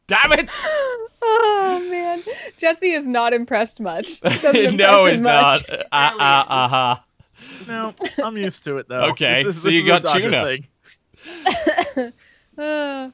[0.07, 0.49] Damn it!
[1.21, 2.19] oh, man.
[2.59, 4.19] Jesse is not impressed much.
[4.23, 5.65] Impress no, him it's much.
[5.69, 5.79] not.
[5.91, 6.73] Uh, uh, Really is.
[6.73, 6.95] uh-huh.
[7.67, 9.09] No, I'm used to it though.
[9.11, 10.45] Okay, This is- so you is got Dodger tuna.
[10.45, 12.13] thing.
[12.57, 13.11] Uh,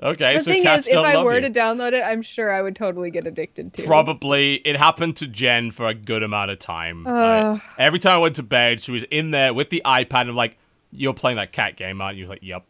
[0.00, 1.40] Okay, the so thing is, if I were you.
[1.40, 3.86] to download it, I'm sure I would totally get addicted to it.
[3.86, 4.56] Probably.
[4.56, 7.04] It happened to Jen for a good amount of time.
[7.04, 7.60] Right?
[7.78, 10.22] Every time I went to bed, she was in there with the iPad.
[10.22, 10.56] And I'm like,
[10.92, 12.64] "You're playing that cat game, aren't you?" Like, "Yep."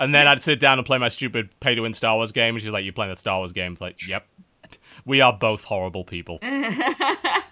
[0.00, 2.72] And then I'd sit down and play my stupid pay-to-win Star Wars game, and she's
[2.72, 4.26] like, "You playing that Star Wars game?" It's like, "Yep."
[5.04, 6.38] We are both horrible people.
[6.42, 7.42] oh.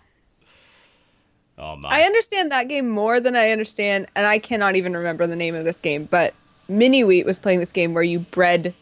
[1.59, 5.56] I understand that game more than I understand, and I cannot even remember the name
[5.56, 6.32] of this game, but
[6.68, 8.72] Mini Wheat was playing this game where you bred.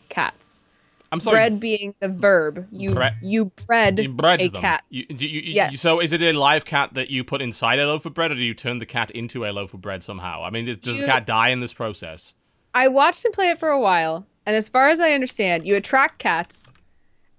[1.11, 1.37] I'm sorry.
[1.37, 2.67] Bred being the verb.
[2.71, 4.61] You Bre- you bred, you bred a them.
[4.61, 4.85] cat.
[4.91, 5.81] You, you, you- Yes.
[5.81, 8.35] So is it a live cat that you put inside a loaf of bread, or
[8.35, 10.45] do you turn the cat into a loaf of bread somehow?
[10.45, 12.35] I mean, does, does the cat die in this process?
[12.75, 15.75] I watched him play it for a while, and as far as I understand, you
[15.77, 16.69] attract cats,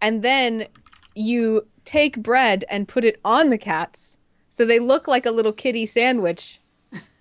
[0.02, 0.66] and then
[1.16, 4.18] you take bread and put it on the cats,
[4.48, 6.60] so they look like a little kitty sandwich.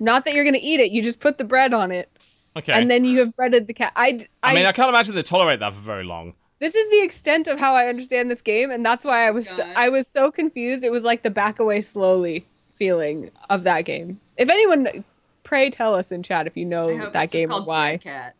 [0.01, 2.11] Not that you're gonna eat it; you just put the bread on it,
[2.57, 2.73] Okay.
[2.73, 3.93] and then you have breaded the cat.
[3.97, 6.33] I, I mean, I can't imagine they tolerate that for very long.
[6.60, 9.48] This is the extent of how I understand this game, and that's why I was
[9.48, 9.72] God.
[9.76, 10.85] I was so confused.
[10.85, 14.20] It was like the back away slowly feeling of that game.
[14.36, 15.05] If anyone,
[15.44, 17.62] pray tell us in chat if you know I hope that it's just game or
[17.62, 18.35] why, Cat.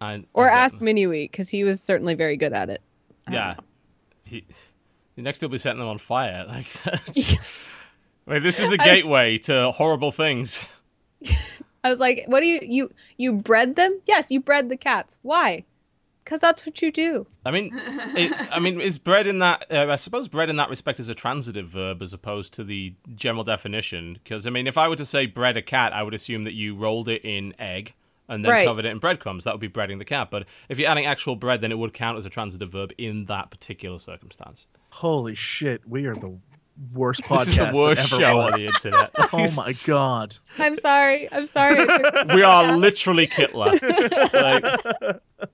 [0.00, 0.86] I, or I ask know.
[0.86, 2.80] Mini because he was certainly very good at it.
[3.26, 3.54] I Yeah.
[4.24, 4.44] He,
[5.16, 6.44] next he'll be setting them on fire.
[6.48, 6.66] Like,
[8.26, 10.68] Wait, this is a gateway to horrible things.
[11.84, 14.00] I was like, "What do you you you bred them?
[14.06, 15.16] Yes, you bred the cats.
[15.22, 15.64] Why?
[16.28, 17.26] Because that's what you do.
[17.46, 19.64] I mean, it, I mean, is bread in that?
[19.72, 22.92] Uh, I suppose bread in that respect is a transitive verb as opposed to the
[23.14, 24.18] general definition.
[24.22, 26.52] Because I mean, if I were to say bread a cat, I would assume that
[26.52, 27.94] you rolled it in egg
[28.28, 28.66] and then Right.
[28.66, 29.44] covered it in breadcrumbs.
[29.44, 30.30] That would be breading the cat.
[30.30, 33.24] But if you're adding actual bread, then it would count as a transitive verb in
[33.24, 34.66] that particular circumstance.
[34.90, 36.38] Holy shit, we are the
[36.92, 37.46] worst podcast.
[37.46, 38.52] This podcast is the worst ever show was.
[38.54, 39.10] on the internet.
[39.32, 40.36] Oh my god.
[40.58, 41.32] I'm sorry.
[41.32, 41.86] I'm sorry.
[42.34, 43.80] We are literally Kittler.
[45.40, 45.50] Like-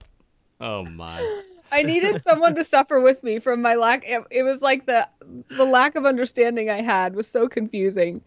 [0.60, 1.43] oh my.
[1.72, 4.05] I needed someone to suffer with me from my lack.
[4.06, 5.09] It, it was like the
[5.48, 8.22] the lack of understanding I had was so confusing.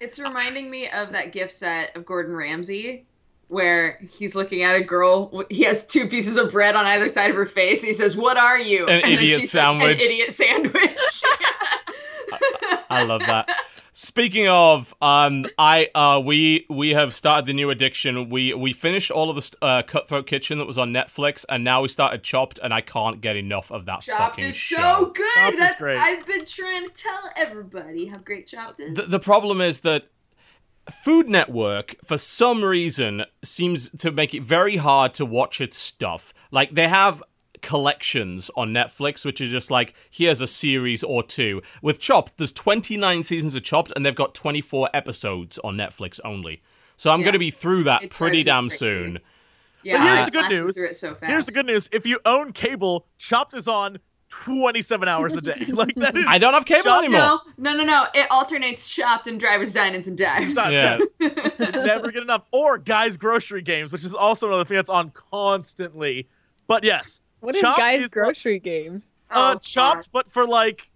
[0.00, 3.06] It's reminding me of that gift set of Gordon Ramsay
[3.48, 5.44] where he's looking at a girl.
[5.48, 7.82] He has two pieces of bread on either side of her face.
[7.82, 9.98] He says, "What are you?" An and then idiot she sandwich.
[9.98, 11.22] Says, An idiot sandwich.
[12.90, 13.48] I love that.
[13.98, 18.28] Speaking of, um, I uh, we we have started the new addiction.
[18.28, 21.80] We we finished all of the uh, Cutthroat Kitchen that was on Netflix, and now
[21.80, 24.76] we started Chopped, and I can't get enough of that Chopped fucking is show.
[24.76, 25.26] so good.
[25.36, 25.96] Chopped is That's great.
[25.96, 28.96] I've been trying to tell everybody how great Chopped is.
[28.96, 30.10] The, the problem is that
[30.90, 36.34] Food Network, for some reason, seems to make it very hard to watch its stuff.
[36.50, 37.22] Like, they have
[37.66, 41.60] collections on Netflix, which are just like, here's a series or two.
[41.82, 46.62] With Chopped, there's 29 seasons of Chopped, and they've got 24 episodes on Netflix only.
[46.96, 47.24] So I'm Yeah.
[47.24, 48.86] going to be through that It pretty damn me crazy.
[48.88, 49.18] soon.
[49.82, 50.98] yeah, But here's I the good news.
[51.00, 51.16] So.
[51.22, 51.88] Here's the good news.
[51.92, 53.98] If you own cable, Chopped is on
[54.30, 55.66] 27 hours a day.
[55.68, 57.40] Like that is I don't have cable Chopped- anymore.
[57.58, 58.06] No, no, no, no.
[58.14, 60.56] It alternates Chopped and Drivers, Dine-ins, and Dives.
[60.56, 61.02] Yes.
[61.58, 62.44] Never get enough.
[62.52, 66.28] Or Guys Grocery Games, which is also another thing that's on constantly.
[66.66, 69.12] But yes, What is Chopped guys' is- grocery games?
[69.30, 70.90] uh, Oh, Chopped, but for like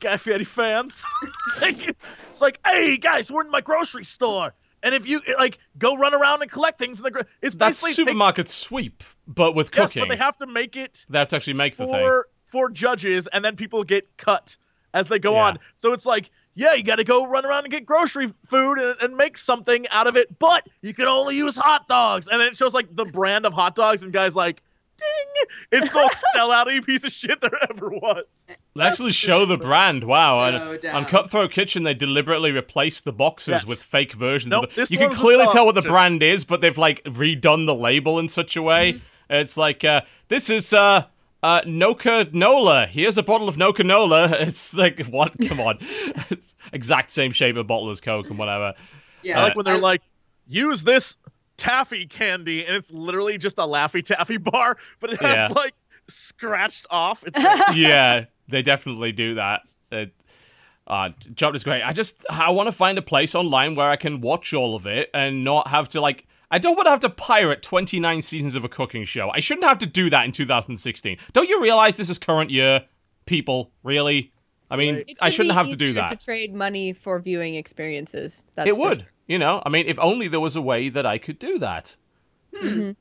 [0.00, 1.04] Guy Fieri fans.
[1.60, 1.88] Like,
[2.30, 6.12] it's like, hey guys, we're in my grocery store, and if you like go run
[6.12, 9.70] around and collect things in the, gro- it's That's basically they- supermarket sweep, but with
[9.74, 10.02] yes, cooking.
[10.02, 11.94] but they have to make it They have to actually make the thing.
[11.94, 14.56] for for judges, and then people get cut
[14.92, 15.44] as they go Yeah.
[15.46, 15.58] on.
[15.74, 18.96] So it's like, yeah, you got to go run around and get grocery food and,
[19.02, 22.28] and make something out of it, but you can only use hot dogs.
[22.28, 24.62] And then it shows like the brand of hot dogs, and guys like,
[24.98, 25.46] ding.
[25.72, 28.24] It's the most sellout piece of shit there ever was.
[28.74, 30.02] They actually show the brand.
[30.06, 30.38] Wow.
[30.50, 30.96] so and dumb.
[30.96, 33.66] on Cutthroat Kitchen, they deliberately replaced the boxes Yes.
[33.66, 34.50] with fake versions.
[34.50, 37.02] Nope, of the, this you can clearly tell what the brand is, but they've like
[37.04, 39.00] redone the label in such a way.
[39.28, 41.04] It's like uh, this is uh,
[41.42, 42.86] uh, Noca Nola.
[42.86, 44.30] Here's a bottle of Noca Nola.
[44.40, 45.34] It's like what?
[45.48, 45.78] Come on,
[46.30, 48.74] it's exact same shape of bottle as Coke and whatever.
[49.22, 50.02] Yeah, I like when they're I- like,
[50.46, 51.16] use this
[51.56, 55.48] taffy candy, and it's literally just a Laffy Taffy bar, but it has Yeah.
[55.48, 55.74] like
[56.08, 57.24] scratched off.
[57.26, 59.62] It's like, yeah, they definitely do that.
[59.90, 60.12] It,
[60.86, 61.82] uh, Chopped is great.
[61.82, 64.86] I just I want to find a place online where I can watch all of
[64.86, 66.26] it and not have to like.
[66.48, 69.30] I don't want to have to pirate 29 seasons of a cooking show.
[69.30, 71.18] I shouldn't have to do that in 2016.
[71.32, 72.84] Don't you realize this is current year,
[73.26, 73.72] people?
[73.82, 74.32] Really?
[74.70, 75.18] I mean, Right.
[75.20, 76.20] I should shouldn't be have to do easier that.
[76.20, 78.44] To trade money for viewing experiences.
[78.54, 78.98] That's it would.
[78.98, 79.06] sure.
[79.26, 81.96] You know, I mean, if only there was a way that I could do that.
[82.56, 82.92] Hmm.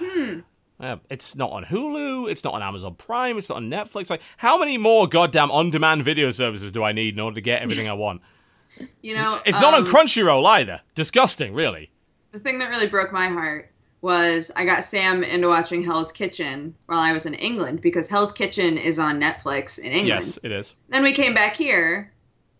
[0.80, 2.28] Uh, it's not on Hulu.
[2.28, 3.38] It's not on Amazon Prime.
[3.38, 4.10] It's not on Netflix.
[4.10, 7.62] Like, how many more goddamn on-demand video services do I need in order to get
[7.62, 8.20] everything I want?
[9.00, 10.80] you know, It's not on um, Crunchyroll either.
[10.96, 11.92] Disgusting, really.
[12.32, 13.70] the thing that really broke my heart
[14.00, 18.32] was I got Sam into watching Hell's Kitchen while I was in England because Hell's
[18.32, 20.08] Kitchen is on Netflix in England.
[20.08, 20.74] Yes, it is.
[20.88, 22.11] Then we came back here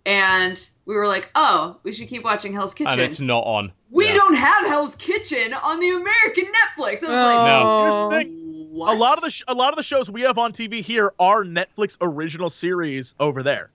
[0.06, 2.92] and we were like, oh, we should keep watching Hell's Kitchen.
[2.92, 3.72] And it's not on.
[3.90, 4.14] we Yeah.
[4.14, 7.04] don't have Hell's Kitchen on the American Netflix.
[7.04, 7.82] I was like, No.
[7.82, 8.10] here's the Oh.
[8.10, 8.38] thing.
[8.72, 8.94] what?
[8.94, 11.12] A lot of the sh- a lot of the shows we have on TV here
[11.18, 13.70] are Netflix original series over there,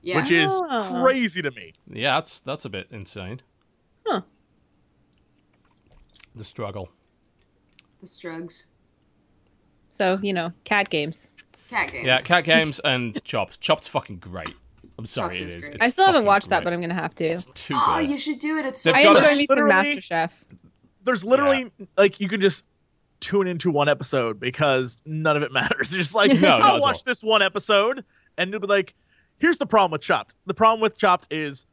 [0.00, 0.16] yeah.
[0.20, 1.00] which is Oh.
[1.04, 1.72] crazy to me.
[1.90, 3.42] Yeah, that's that's a bit insane.
[4.06, 4.20] Huh.
[6.34, 6.90] The struggle.
[8.00, 8.66] the Strugs.
[9.90, 11.30] So you know, cat games.
[11.70, 12.06] Cat games.
[12.06, 13.60] Yeah, cat games and Chopped.
[13.60, 14.54] Chopped's fucking great.
[14.98, 15.68] I'm sorry, Chopped it is is.
[15.68, 15.82] great.
[15.82, 17.24] I still haven't fucking watched that, but I'm gonna have to.
[17.24, 18.66] It's too Oh, you should do it.
[18.66, 20.30] It's so They've I got enjoy a- me some literally- MasterChef.
[21.04, 22.66] There's literally like you can just
[23.20, 25.92] tune into one episode because none of it matters.
[25.92, 27.02] You're just like No, I'll at watch all.
[27.06, 28.04] this one episode
[28.38, 28.94] and it'll be like,
[29.38, 30.34] here's the problem with Chopped.
[30.46, 31.66] The problem with Chopped is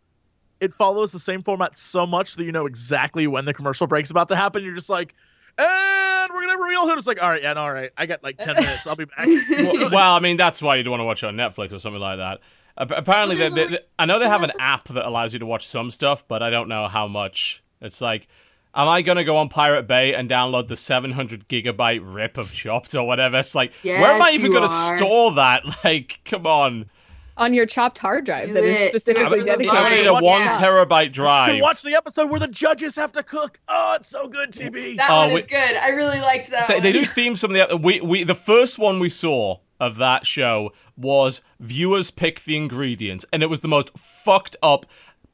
[0.59, 4.11] it follows the same format so much that you know exactly when the commercial break's
[4.11, 4.63] about to happen.
[4.63, 5.13] You're just like,
[5.57, 6.97] and we're gonna reveal who.
[6.97, 7.91] It's like, all right, yeah, no, all right.
[7.97, 8.87] I got like ten minutes.
[8.87, 9.27] I'll be back.
[9.49, 11.99] well, well, I mean, that's why you'd want to watch it on Netflix or something
[12.01, 12.39] like that.
[12.77, 15.39] Ap- Apparently, Well, they, they, only I know they have an app that allows you
[15.39, 17.63] to watch some stuff, but I don't know how much.
[17.81, 18.27] It's like,
[18.73, 22.51] am I going to go on Pirate Bay and download the 700 gigabyte rip of
[22.51, 23.37] Chopped or whatever?
[23.39, 24.97] It's like, where am I even going to are.
[24.97, 25.63] store that?
[25.83, 26.89] Like, come on.
[27.35, 28.69] on your chopped hard drive Do that it.
[28.69, 29.73] is specifically for the dedicated.
[29.75, 29.97] I Right.
[29.99, 30.61] need a Watch one that.
[30.61, 31.51] terabyte You drive.
[31.51, 33.59] can watch the episode where the judges have to cook.
[33.67, 34.97] Oh, it's so good, TB.
[34.97, 35.75] That Oh, one we- is good.
[35.75, 36.83] I really liked that they, one.
[36.83, 40.25] they do theme some of the we we the first one we saw of that
[40.25, 44.85] show was viewers pick the ingredients and it was the most fucked up.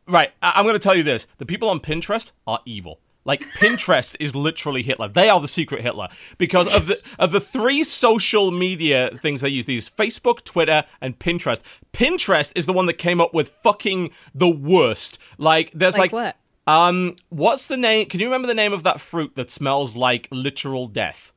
[0.07, 1.27] Right I- i'm going to tell you this.
[1.37, 2.99] The people on pinterest are evil.
[3.25, 5.07] Like pinterest is literally hitler.
[5.09, 6.07] They are the secret hitler.
[6.37, 11.19] Because of the of the three social media things they use these facebook twitter and
[11.19, 11.61] pinterest.
[11.93, 15.19] Pinterest is the one that came up with fucking the worst.
[15.37, 16.35] Like there's Like like,
[16.67, 16.73] what?
[16.73, 20.27] um what's the name can you remember the name of that fruit that smells like
[20.31, 21.33] literal death?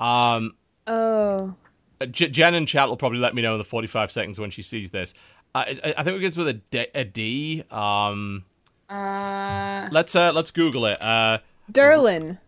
[0.00, 0.54] Um
[0.86, 1.54] Oh,
[2.06, 4.90] Jen and chat will probably let me know in the 45 seconds when she sees
[4.90, 5.14] this.
[5.54, 6.86] Uh, I, I think it goes with a D.
[6.94, 7.64] A D.
[7.70, 8.44] Um,
[8.88, 11.00] Uh, let's uh, let's Google it.
[11.02, 11.38] Uh,
[11.70, 12.38] Durlin.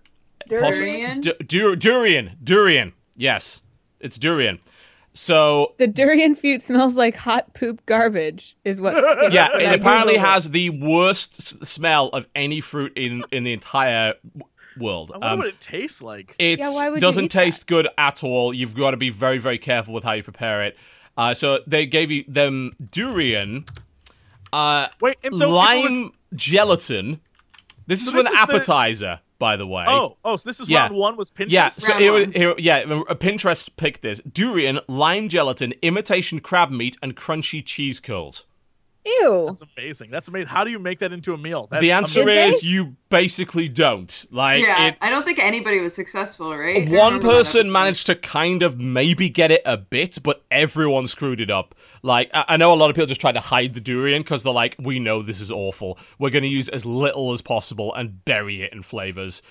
[0.50, 1.20] possi- Durian?
[1.20, 2.36] D- dur- durian.
[2.42, 2.92] Durian.
[3.16, 3.62] Yes,
[4.00, 4.58] it's durian.
[5.16, 8.56] So The durian fruit smells like hot poop garbage.
[8.64, 8.94] Is what?
[9.32, 10.20] yeah, it I apparently Googled it.
[10.20, 15.10] has the worst s- smell of any fruit in in the entire w- world.
[15.14, 16.34] I wonder Um, what it tastes like.
[16.38, 17.44] It Yeah, why would you doesn't eat that?
[17.44, 18.52] taste good at all.
[18.54, 20.76] You've got to be very, very careful with how you prepare it.
[21.16, 23.64] Uh, so they gave you them durian,
[24.52, 27.20] uh, Wait, and so lime was- gelatin.
[27.86, 29.84] This is So for an this is the- appetizer, by the way.
[29.86, 30.82] Oh, oh, so this is Yeah.
[30.84, 31.50] round one was Pinterest.
[31.50, 32.32] Yeah, so it was, one.
[32.32, 32.78] here, yeah,
[33.08, 38.44] a Pinterest picked this: durian, lime gelatin, imitation crab meat, and crunchy cheese curls.
[39.04, 39.44] Ew.
[39.48, 40.10] That's amazing.
[40.10, 40.48] That's amazing.
[40.48, 41.68] How do you make that into a meal?
[41.70, 44.26] That's the answer Did is you basically don't.
[44.30, 46.88] Like yeah, it, I don't think anybody was successful, right?
[46.88, 51.50] One person managed to kind of maybe get it a bit, but everyone screwed it
[51.50, 51.74] up.
[52.02, 54.42] Like, I, I know a lot of people just try to hide the durian because
[54.42, 55.98] they're like, we know this is awful.
[56.18, 59.42] We're going to use as little as possible and bury it in flavors.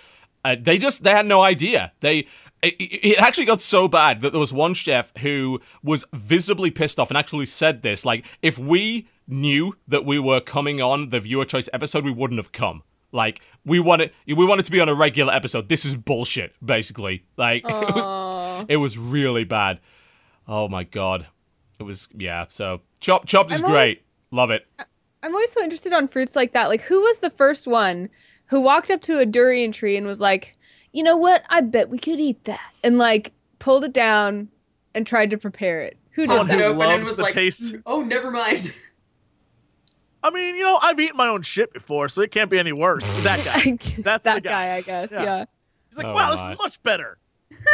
[0.44, 1.94] Uh, they just, they had no idea.
[2.02, 2.28] They,
[2.62, 7.00] it, it actually got so bad that there was one chef who was visibly pissed
[7.00, 11.20] off and actually said this like, if we knew that we were coming on the
[11.20, 12.84] viewer choice episode, we wouldn't have come.
[13.12, 15.70] Like we want it, we want it to be on a regular episode.
[15.70, 17.26] This is bullshit, basically.
[17.38, 19.80] Like it was, it was really bad.
[20.48, 21.28] Oh my god,
[21.80, 22.46] it was yeah.
[22.50, 23.80] So chopped, chopped is I'm great.
[23.82, 24.00] always-
[24.32, 24.66] Love it.
[25.22, 26.66] I'm always so interested on fruits like that.
[26.68, 28.10] Like, who was the first one
[28.48, 30.58] who walked up to a durian tree and was like,
[30.92, 31.44] you know what?
[31.50, 32.74] I bet we could eat that.
[32.84, 34.50] And like pulled it down
[34.96, 35.98] and tried to prepare it.
[36.14, 37.76] Who did Someone Popped it who open and loves was the like, taste.
[37.86, 38.76] oh, never mind.
[40.24, 42.72] I mean, you know, I've eaten my own shit before, so it can't be any
[42.72, 43.04] worse.
[43.24, 43.78] That guy.
[44.02, 44.68] That's that the guy.
[44.68, 44.76] guy.
[44.78, 45.12] I guess.
[45.12, 45.24] Yeah.
[45.24, 45.46] Yeah.
[45.90, 47.18] He's like, Oh wow, this is much better.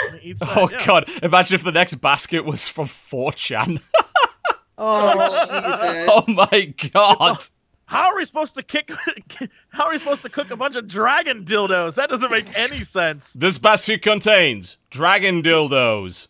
[0.09, 0.85] And he eats that, Oh yeah.
[0.85, 1.09] god!
[1.23, 3.81] Imagine if the next basket was from 4chan.
[4.81, 6.35] Oh, Oh, Jesus.
[6.39, 7.43] oh my god!
[7.85, 8.89] How are we supposed to kick?
[9.71, 11.95] How are we supposed to cook a bunch of dragon dildos?
[11.95, 13.33] That doesn't make any sense.
[13.33, 16.29] This basket contains dragon dildos,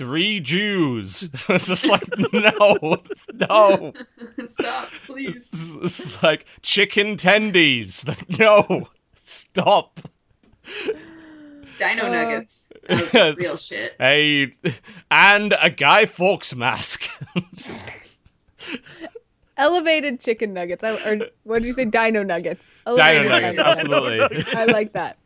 [0.00, 1.28] three Jews.
[1.50, 2.02] it's just like
[2.32, 3.02] no,
[3.34, 3.92] no.
[4.46, 5.36] Stop, please.
[5.36, 8.08] It's, it's like chicken tendies.
[8.08, 10.00] Like no, stop.
[11.78, 12.72] Dino Uh, nuggets.
[12.88, 13.94] Oh, real shit.
[13.98, 14.54] Hey,
[15.10, 17.10] and a Guy Fawkes mask.
[19.58, 20.82] elevated chicken nuggets.
[20.82, 21.84] I, or what did you say?
[21.84, 22.70] Dino nuggets.
[22.86, 24.44] Dino Elevated nuggets, Dino absolutely.
[24.54, 25.18] I like that.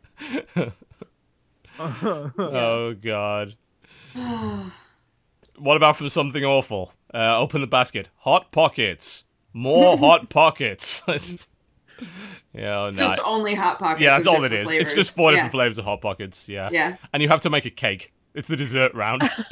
[2.37, 3.55] oh god.
[5.57, 6.93] what about from something awful?
[7.13, 8.09] Uh, open the basket.
[8.19, 9.23] Hot pockets.
[9.53, 11.01] More hot pockets.
[11.07, 13.07] yeah, oh, It's no.
[13.07, 14.01] just only hot pockets.
[14.01, 14.67] yeah, that's all it is.
[14.67, 14.93] different is.
[14.93, 15.37] It's just four yeah.
[15.37, 16.49] different flavors of hot pockets.
[16.49, 16.69] Yeah.
[16.71, 16.97] Yeah.
[17.13, 18.13] And you have to make a cake.
[18.33, 19.21] It's the dessert round.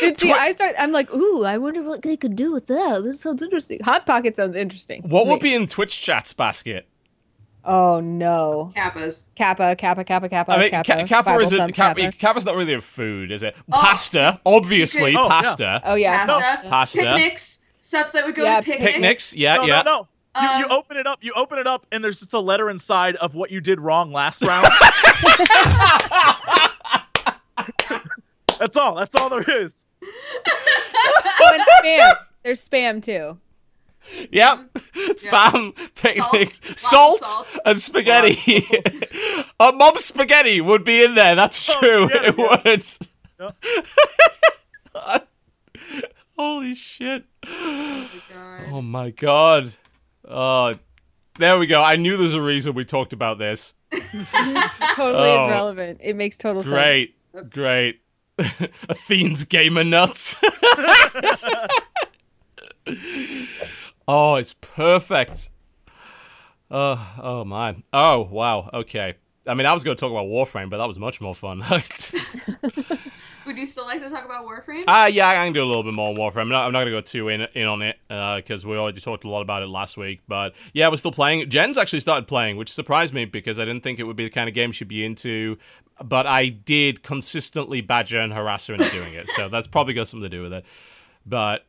[0.00, 0.74] Dude, see, Twi- I start.
[0.78, 3.02] I'm like, ooh, I wonder what they could do with that.
[3.04, 3.80] This sounds interesting.
[3.82, 5.02] Hot pocket sounds interesting.
[5.02, 6.88] what would be in Twitch chat's basket?
[7.64, 9.34] Oh no, Kappas.
[9.34, 10.52] kappa, kappa, kappa, kappa.
[10.52, 11.58] I mean, kappa, Ka- Kappa Bible isn't.
[11.58, 13.54] thumb, Kappa, Kappa's not really a food, is it?
[13.70, 15.28] Oh, pasta, obviously, Oh, yeah.
[15.28, 15.82] pasta.
[15.84, 16.68] Oh yeah, Pasta.
[16.68, 16.98] Pasta.
[16.98, 17.70] Picnics.
[17.76, 18.92] Stuff that would go Yeah, to picnic.
[18.94, 19.82] Picnics, yeah, no, yeah.
[19.82, 20.06] no,
[20.36, 20.42] no.
[20.42, 21.18] You, you Um, open it up.
[21.22, 24.12] You open it up, and there's just a letter inside of what you did wrong
[24.12, 24.66] last round.
[28.58, 28.94] That's all.
[28.94, 29.86] That's all there is.
[31.42, 32.12] Oh, and spam.
[32.42, 33.38] There's spam too.
[34.32, 34.72] Yep.
[35.16, 37.18] Spam, picnics, Salt.
[37.20, 37.58] salt, salt.
[37.66, 38.64] and spaghetti.
[39.58, 41.34] uh, Mom spaghetti would be in there.
[41.34, 42.08] That's Oh, true.
[42.12, 43.52] yeah, it yeah.
[45.04, 45.22] would.
[46.38, 47.24] Holy shit.
[47.42, 48.08] God.
[48.70, 49.74] Oh my god.
[50.26, 50.74] Uh,
[51.38, 51.82] there we go.
[51.82, 53.74] I knew there's a reason we talked about this.
[53.92, 55.46] Totally Oh.
[55.46, 56.00] is relevant.
[56.02, 56.72] It makes total sense.
[56.72, 57.14] Great.
[57.50, 58.00] Great.
[58.88, 60.36] Athene's gamer nuts.
[64.08, 65.50] Oh, it's perfect.
[66.70, 67.76] Uh, oh my.
[67.92, 68.70] Oh wow.
[68.72, 69.14] Okay.
[69.46, 71.64] I mean, I was going to talk about Warframe, but that was much more fun.
[73.46, 74.84] Would you still like to talk about Warframe?
[74.86, 76.42] Ah, yeah, I can do a little bit more on Warframe.
[76.42, 79.00] I'm not, I'm not going to go too in in on it because we already
[79.00, 80.20] talked a lot about it last week.
[80.28, 81.48] But yeah, we're still playing.
[81.48, 84.30] Jen's actually started playing, which surprised me because I didn't think it would be the
[84.30, 85.56] kind of game she'd be into.
[86.02, 90.06] But I did consistently badger and harass her into doing it, so that's probably got
[90.06, 90.64] something to do with it.
[91.26, 91.66] But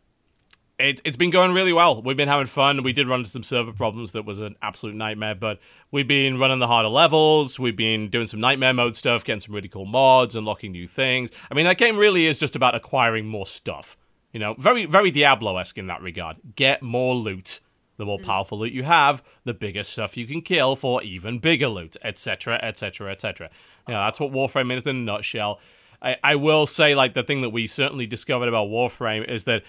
[0.82, 2.02] it, it's been going really well.
[2.02, 2.84] We've been having fun.
[2.84, 5.60] We did run into some server problems that was an absolute nightmare, but
[5.92, 7.60] we've been running the harder levels.
[7.60, 11.30] We've been doing some nightmare mode stuff, getting some really cool mods, unlocking new things.
[11.50, 13.98] I mean, that game really is just about acquiring more stuff.
[14.34, 16.38] You know, very, very Diablo esque in that regard.
[16.56, 17.60] Get more loot.
[17.98, 18.26] The more mm-hmm.
[18.26, 22.60] powerful loot you have, the bigger stuff you can kill for even bigger loot, etc.,
[22.64, 23.50] etc., etc.
[23.88, 25.60] Know, that's what Warframe is in a nutshell.
[26.02, 29.64] I, I will say, like, the thing that we certainly discovered about Warframe is that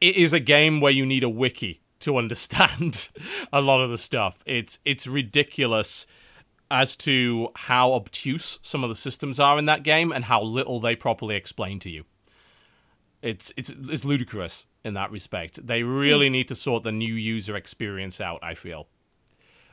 [0.00, 3.08] it is a game where you need a wiki to understand
[3.52, 4.42] a lot of the stuff.
[4.46, 6.06] It's it's ridiculous
[6.70, 10.80] as to how obtuse some of the systems are in that game and how little
[10.80, 12.04] they properly explain to you.
[13.22, 15.66] It's it's it's ludicrous in that respect.
[15.66, 16.32] They really hmm.
[16.32, 18.88] need to sort the new user experience out, I feel.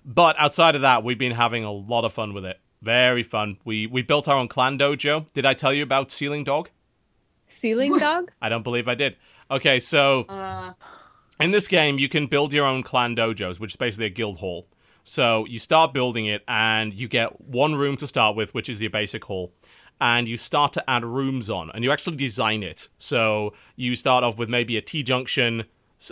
[0.04, 2.60] But outside of that, we've been having a lot of fun with it.
[2.82, 3.58] Very fun.
[3.66, 5.32] We we built our own clan dojo.
[5.34, 6.70] Did I tell you about Ceiling Dog?
[7.48, 8.32] Ceiling dog.
[8.42, 9.16] I don't believe I did.
[9.50, 10.74] Okay, so Uh,
[11.40, 14.38] in this game, you can build your own clan dojos, which is basically a guild
[14.38, 14.68] hall.
[15.04, 18.82] So you start building it, and you get one room to start with, which is
[18.82, 19.54] your basic hall.
[20.02, 22.90] And you start to add rooms on, and you actually design it.
[22.98, 25.66] So you start off with maybe a T junction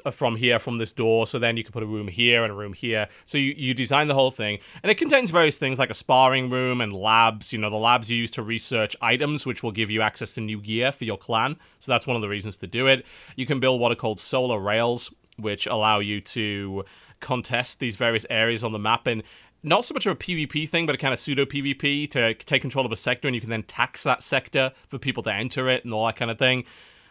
[0.06, 1.28] Uh, from here, from this door.
[1.28, 3.10] So then you can put a room here and a room here.
[3.26, 4.60] So you, you design the whole thing.
[4.82, 7.52] And it contains various things like a sparring room and labs.
[7.52, 10.42] You know, the labs you use to research items, which will give you access to
[10.42, 11.58] new gear for your clan.
[11.80, 13.06] So that's one of the reasons to do it.
[13.36, 16.86] You can build what are called solar rails, which allow you to
[17.20, 19.22] contest these various areas on the map and
[19.64, 22.62] not so much of a PvP thing, but a kind of pseudo PvP to take
[22.62, 25.70] control of a sector, and you can then tax that sector for people to enter
[25.70, 26.66] it and all that kind of thing.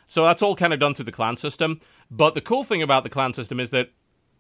[0.07, 1.81] So that's all kind of done through the clan system.
[2.15, 3.91] But the cool thing about the clan system is that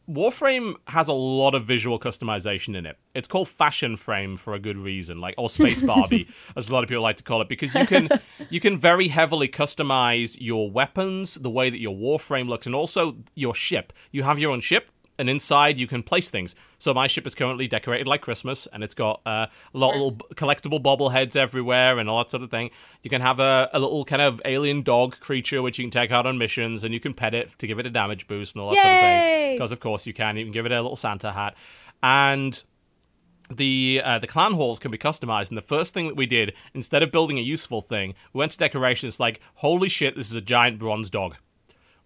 [0.06, 2.98] Warframe has a lot of visual customization in it.
[3.14, 6.84] It's called Fashion Frame for a good reason, like or Space Barbie, as a lot
[6.84, 8.10] of people like to call it, because you can
[8.50, 13.16] you can very heavily customize your weapons, the way that your Warframe looks, and also
[13.34, 13.94] your ship.
[14.10, 14.90] You have your own ship,
[15.22, 16.56] and inside you can place things.
[16.78, 20.00] So my ship is currently decorated like Christmas, and it's got uh, a lot of
[20.00, 22.70] little collectible bobbleheads everywhere and all that sort of thing.
[23.04, 26.10] You can have a, a little kind of alien dog creature which you can take
[26.10, 28.62] out on missions, and you can pet it to give it a damage boost and
[28.62, 29.54] all that sort of thing.
[29.54, 30.36] Because of course you can.
[30.36, 31.54] You can give it a little Santa hat,
[32.02, 32.60] and
[33.48, 35.50] the uh, the clan halls can be customized.
[35.50, 38.50] And the first thing that we did, instead of building a useful thing, we went
[38.52, 41.36] to decorations like, holy shit, this is a giant bronze dog.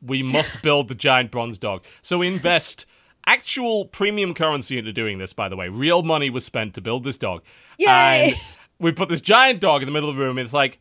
[0.03, 1.85] We must build the giant bronze dog.
[2.03, 2.85] So we invest
[3.27, 5.33] actual premium currency into doing this.
[5.33, 7.43] By the way, real money was spent to build this dog.
[7.79, 7.87] Yay!
[7.89, 8.37] And
[8.79, 10.39] we put this giant dog in the middle of the room.
[10.39, 10.81] And it's like,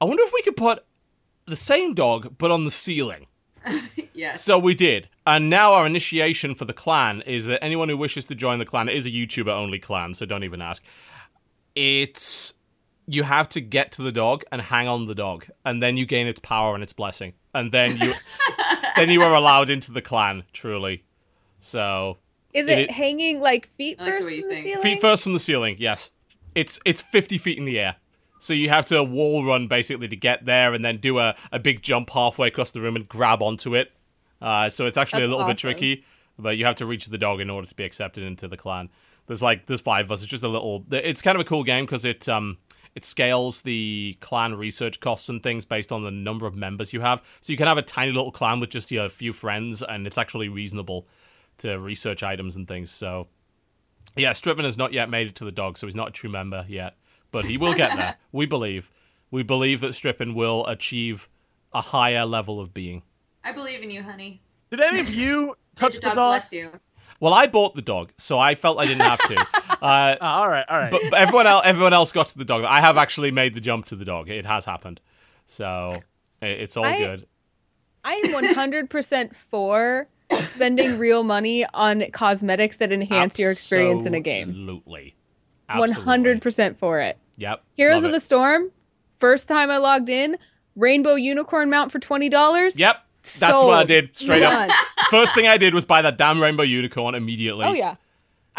[0.00, 0.84] I wonder if we could put
[1.46, 3.26] the same dog but on the ceiling.
[4.12, 4.42] Yes.
[4.42, 5.08] So we did.
[5.26, 8.66] And now our initiation for the clan is that anyone who wishes to join the
[8.66, 10.84] clan it is a YouTuber only clan, so don't even ask.
[11.74, 12.52] It's
[13.06, 16.04] you have to get to the dog and hang on the dog, and then you
[16.04, 17.32] gain its power and its blessing.
[17.54, 18.12] And then you
[18.96, 21.04] then you are allowed into the clan, truly.
[21.60, 22.18] So
[22.52, 24.66] Is It- it, hanging like feet like first way you from the think.
[24.66, 24.82] ceiling?
[24.82, 26.10] feet first from the ceiling, yes.
[26.54, 27.96] It's it's fifty feet in the air.
[28.40, 31.58] So you have to wall run basically to get there and then do a, a
[31.58, 33.92] big jump halfway across the room and grab onto it.
[34.42, 36.04] Uh, so it's actually That's a little bit tricky,
[36.38, 38.88] but you have to reach the dog in order to be accepted into the clan.
[39.26, 40.22] There's like there's five of us.
[40.22, 40.84] It's just a little.
[40.90, 42.56] It's kind of a cool game because it um
[42.96, 47.00] it scales the clan research costs and things based on the number of members you
[47.02, 47.22] have.
[47.40, 50.18] So you can have a tiny little clan with just your few friends, and it's
[50.18, 51.06] actually reasonable
[51.58, 52.90] to research items and things.
[52.90, 53.28] So
[54.16, 56.30] yeah, Strippin has not yet made it to the dog, so he's not a true
[56.30, 56.96] member yet.
[57.30, 58.16] But he will get there.
[58.32, 58.90] we believe.
[59.30, 61.28] We believe that Strippin will achieve
[61.72, 63.02] a higher level of being.
[63.44, 64.42] I believe in you, honey.
[64.70, 66.30] Did any of you touch May the God dog?
[66.32, 66.72] bless you.
[67.20, 69.46] Well, I bought the dog, so I felt I didn't have to.
[69.80, 70.90] Uh, Ah, all right, all right.
[70.90, 72.64] but, but everyone else, everyone else got to the dog.
[72.64, 74.28] I have actually made the jump to the dog.
[74.28, 75.00] It has happened,
[75.46, 76.02] so
[76.42, 77.26] i- it's all I- good.
[78.04, 84.20] I am 100% for spending real money on cosmetics that enhance your experience in a
[84.20, 84.50] game.
[84.50, 85.14] Absolutely.
[85.68, 87.18] 100% for it.
[87.36, 87.62] Yep.
[87.74, 88.20] Heroes love of the.
[88.20, 88.70] Storm,
[89.18, 90.36] first time I logged in,
[90.76, 92.76] rainbow unicorn mount for $20.
[92.76, 92.96] Yep.
[93.38, 94.70] That's what I did straight up.
[95.10, 97.66] First thing I did was buy that damn rainbow unicorn immediately.
[97.66, 97.96] Oh, yeah.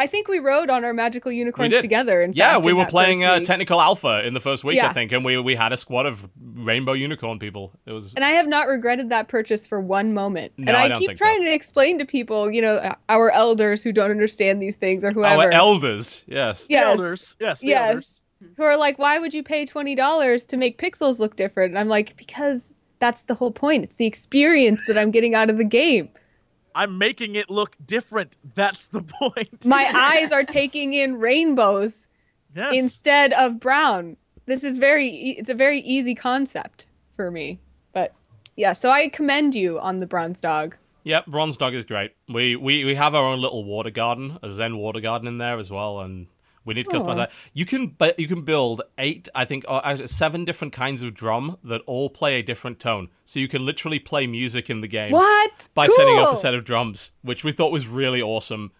[0.01, 2.21] I think we rode on our magical unicorns together.
[2.23, 4.81] In Yeah, fact, we in were playing first uh, technical alpha in the first week,
[4.81, 7.71] I think, and we we had a squad of rainbow unicorn people.
[7.85, 10.53] It was And I have not regretted that purchase for one moment.
[10.57, 11.25] No, and I I, don't keep think so.
[11.25, 15.11] trying to explain to people, you know, our elders who don't understand these things or
[15.11, 15.43] whoever.
[15.43, 16.25] our elders.
[16.27, 16.65] Yes.
[16.65, 16.85] The yes.
[16.85, 17.35] elders.
[17.39, 17.89] Yes, the Yes.
[17.89, 18.23] elders.
[18.57, 21.69] who are like, why would you pay twenty dollars to make pixels look different?
[21.73, 23.83] And I'm like, because that's the whole point.
[23.83, 26.09] It's the experience that I'm getting out of the game.
[26.75, 28.37] I'm making it look different.
[28.55, 29.65] That's the point.
[29.65, 32.07] My eyes are taking in rainbows
[32.55, 32.73] yes.
[32.73, 34.17] instead of brown.
[34.45, 36.85] This is very e- it's a very easy concept
[37.15, 37.59] for me.
[37.93, 38.13] But
[38.55, 40.75] yeah, so I commend you on the bronze dog.
[41.03, 42.11] Yep, bronze dog is great.
[42.27, 45.57] We, we we have our own little water garden, a Zen water garden in there
[45.57, 46.27] as well, and
[46.65, 47.31] we need to customize that.
[47.53, 51.81] You can you can build eight, I think, uh, seven different kinds of drum that
[51.87, 53.09] all play a different tone.
[53.25, 55.11] So you can literally play music in the game.
[55.11, 55.67] What?
[55.73, 58.71] by setting up a set of drums, which we thought was really awesome.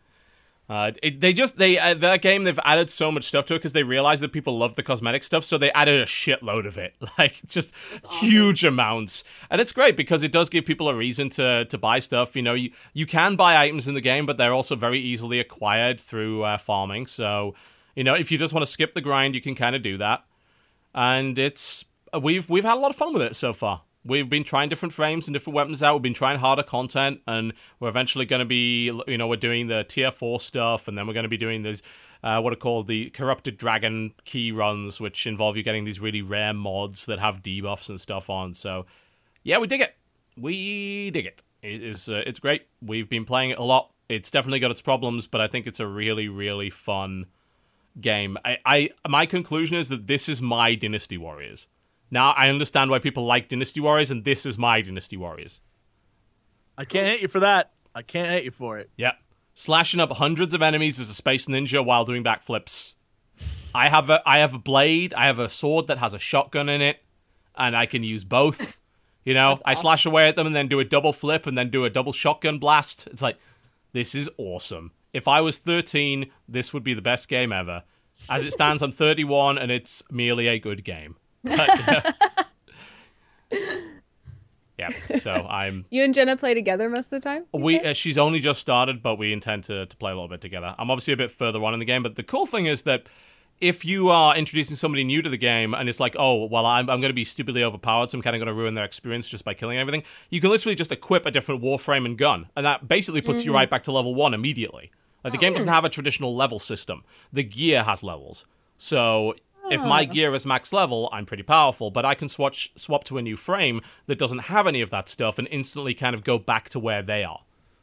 [0.69, 3.57] Uh, it, they just they uh, that game they've added so much stuff to it
[3.57, 6.77] because they realized that people love the cosmetic stuff, so they added a shitload of
[6.77, 7.73] it, like just
[8.09, 11.99] huge amounts, and it's great because it does give people a reason to to buy
[11.99, 12.37] stuff.
[12.37, 15.41] You know, you you can buy items in the game, but they're also very easily
[15.41, 17.07] acquired through uh, farming.
[17.07, 17.53] So,
[17.95, 19.97] you know, if you just want to skip the grind, you can kind of do
[19.97, 20.25] that
[20.93, 21.85] and it's
[22.19, 23.83] we've we've had a lot of fun with it so far.
[24.03, 25.93] We've been trying different frames and different weapons out.
[25.93, 29.67] We've been trying harder content, and we're eventually going to be, you know, we're doing
[29.67, 31.83] the tier four stuff, and then we're going to be doing this,
[32.23, 36.23] uh, what are called the corrupted dragon key runs, which involve you getting these really
[36.23, 38.55] rare mods that have debuffs and stuff on.
[38.55, 38.87] So,
[39.43, 39.95] yeah, we dig it.
[40.35, 41.43] We dig it.
[41.61, 42.63] It is, uh, it's great.
[42.81, 43.91] We've been playing it a lot.
[44.09, 47.27] It's definitely got its problems, but I think it's a really, really fun
[47.99, 48.37] game.
[48.45, 51.67] I, I my conclusion is that this is my Dynasty Warriors.
[52.09, 55.59] Now I understand why people like Dynasty Warriors, and this is my Dynasty Warriors.
[56.77, 57.71] I can't hate you for that.
[57.93, 58.89] I can't hate you for it.
[58.97, 59.15] Yep,
[59.53, 62.93] slashing up hundreds of enemies as a space ninja while doing backflips.
[63.73, 65.13] I have a I have a blade.
[65.13, 66.97] I have a sword that has a shotgun in it,
[67.55, 68.77] and I can use both.
[69.23, 71.69] You know, I slash away at them and then do a double flip and then
[71.69, 73.07] do a double shotgun blast.
[73.11, 73.37] It's like
[73.93, 74.93] this is awesome.
[75.13, 77.83] If I was 13, this would be the best game ever.
[78.29, 81.15] As it stands, I'm 31, and it's merely a good game.
[81.43, 82.15] But,
[84.77, 84.89] yeah,
[85.19, 85.85] so I'm.
[85.89, 87.45] You and Genna play together most of the time?
[87.51, 90.41] We uh, she's only just started, but we intend to, to play a little bit
[90.41, 90.75] together.
[90.77, 93.07] I'm obviously a bit further on in the game, but the cool thing is that
[93.61, 96.89] if you are introducing somebody new to the game and it's like, oh, well, I'm,
[96.89, 99.29] I'm going to be stupidly overpowered, so I'm kind of going to ruin their experience
[99.29, 102.47] just by killing everything, you can literally just equip a different warframe and gun.
[102.55, 104.91] And that basically puts you right back to level one immediately.
[105.23, 105.41] Like, the oh.
[105.41, 108.45] game doesn't have a traditional level system, the gear has levels.
[108.77, 109.35] So.
[109.69, 110.05] If my oh.
[110.05, 113.37] gear is max level, I'm pretty powerful, but I can swatch, swap to a new
[113.37, 116.79] frame that doesn't have any of that stuff and instantly kind of go back to
[116.79, 117.39] where they are.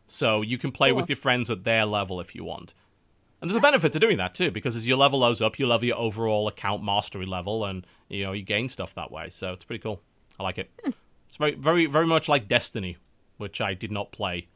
[0.07, 2.75] So you can play with your friends at their level if you want.
[3.41, 5.67] And there's a benefit to doing that too, because as you level those up, you
[5.67, 9.31] level your overall account mastery level, and you know you gain stuff that way.
[9.31, 10.03] So it's pretty cool.
[10.41, 10.71] I like it.
[10.83, 10.91] Hmm.
[11.29, 12.97] It's very, very, very much like Destiny,
[13.37, 14.49] which I did not play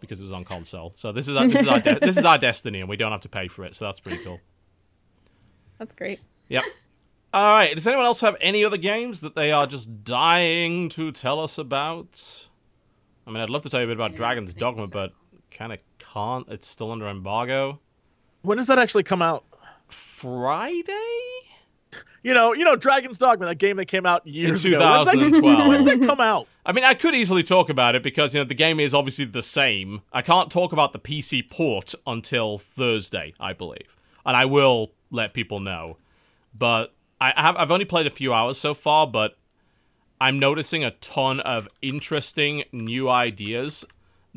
[0.00, 0.92] because it was on console.
[0.94, 3.12] So this is our, this is our de- this is our Destiny, and we don't
[3.12, 3.74] have to pay for it.
[3.74, 4.40] So that's pretty cool.
[5.78, 6.20] That's great.
[6.48, 6.64] Yep.
[7.34, 7.74] All right.
[7.74, 11.58] Does anyone else have any other games that they are just dying to tell us
[11.58, 12.48] about?
[13.26, 15.12] I mean, I'd love to tell you a bit about Dragon's Dogma, but
[15.50, 16.46] kind of can't.
[16.48, 17.80] It's still under embargo.
[18.42, 19.44] When does that actually come out?
[19.88, 20.92] Friday?
[22.22, 24.80] You know, you know, Dragon's Dogma, that game that came out years In ago.
[24.80, 25.68] When does that- 2012.
[25.68, 26.48] When does that come out?
[26.66, 29.24] I mean, I could easily talk about it because you know the game is obviously
[29.24, 30.02] the same.
[30.12, 33.96] I can't talk about the PC port until Thursday, I believe,
[34.26, 35.96] and I will let people know.
[36.56, 39.38] But I have I've only played a few hours so far, but
[40.20, 43.84] I'm noticing a ton of interesting new ideas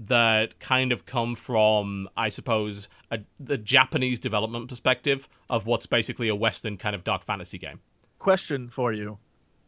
[0.07, 6.27] that kind of come from, I suppose, a, the Japanese development perspective of what's basically
[6.27, 7.79] a Western kind of dark fantasy game.
[8.19, 9.19] Question for you.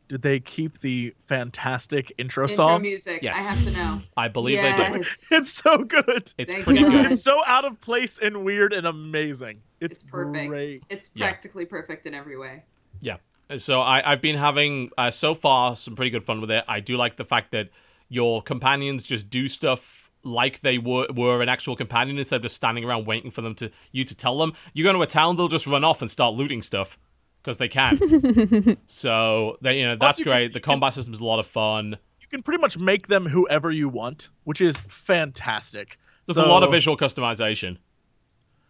[0.09, 2.81] Did they keep the fantastic intro, Intro song?
[2.81, 3.19] music.
[3.23, 3.37] Yes.
[3.37, 4.01] I have to know.
[4.17, 5.05] I believe they did.
[5.31, 6.33] It's so good.
[6.37, 6.89] It's Thank pretty you.
[6.91, 7.11] good.
[7.13, 9.61] It's so out of place and weird and amazing.
[9.79, 10.49] It's, It's perfect.
[10.49, 10.83] Great.
[10.89, 11.27] It's Yeah.
[11.29, 12.63] practically perfect in every way.
[13.01, 13.17] Yeah.
[13.57, 16.63] So I, I've been having uh, so far some pretty good fun with it.
[16.67, 17.69] I do like the fact that
[18.09, 22.55] your companions just do stuff like they were were an actual companion instead of just
[22.55, 24.53] standing around waiting for them to you to tell them.
[24.73, 26.97] You go to a town, they'll just run off and start looting stuff
[27.41, 28.77] because they can.
[28.85, 30.53] so they you know that's you can- great.
[30.53, 31.97] The combat system is a lot of fun.
[32.21, 35.97] you can pretty much make them whoever you want, which is fantastic.
[36.25, 37.77] There's a lot of visual customization.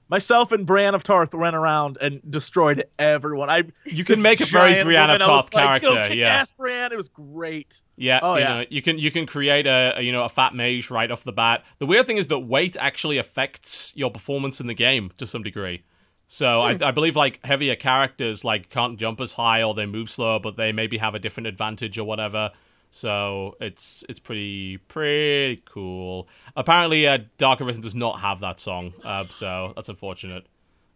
[0.09, 3.49] Myself and Bran of Tarth ran around and destroyed everyone.
[3.49, 6.09] I You can make a very Brienne of woman, I was Tarth like, Go character,
[6.09, 6.27] kick yeah.
[6.27, 6.91] ass, Bran.
[6.91, 7.81] It was great.
[7.95, 8.53] Yeah, Oh, you yeah.
[8.53, 11.23] know, you can you can create a, a, you know a fat mage right off
[11.23, 11.63] the bat.
[11.80, 15.43] The weird thing is that weight actually affects your performance in the game to some
[15.43, 15.84] degree.
[16.27, 16.84] So I, hmm.
[16.84, 20.57] I believe like heavier characters like can't jump as high or they move slower, but
[20.57, 22.51] they maybe have a different advantage or whatever.
[22.95, 26.28] So it's it's pretty pretty cool.
[26.56, 30.45] Apparently, uh, Dark Arisen does not have that song, uh, so that's unfortunate.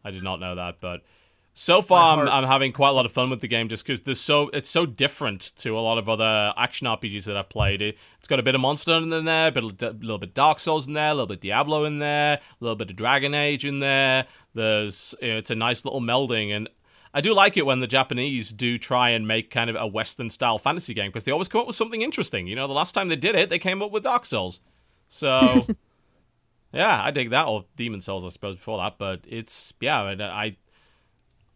[0.05, 1.01] I did not know that, but
[1.55, 4.01] so far I'm, I'm having quite a lot of fun with the game just because
[4.01, 7.81] there's so it's so different to a lot of other action RPGs that I've played.
[7.81, 10.35] It, it's got a bit of Monster Hunter in there, a bit, a little bit
[10.35, 13.33] Dark Souls in there, a little bit Diablo in there, a little bit of Dragon
[13.33, 14.27] Age in there.
[14.53, 16.69] There's you know, it's a nice little melding, and
[17.13, 20.29] I do like it when the Japanese do try and make kind of a Western
[20.29, 22.47] style fantasy game because they always come up with something interesting.
[22.47, 24.59] You know, the last time they did it, they came up with Dark Souls.
[25.07, 25.65] So.
[26.73, 28.97] Yeah, I dig that, or Demon's Souls, I suppose, before that.
[28.97, 30.57] But it's yeah, and I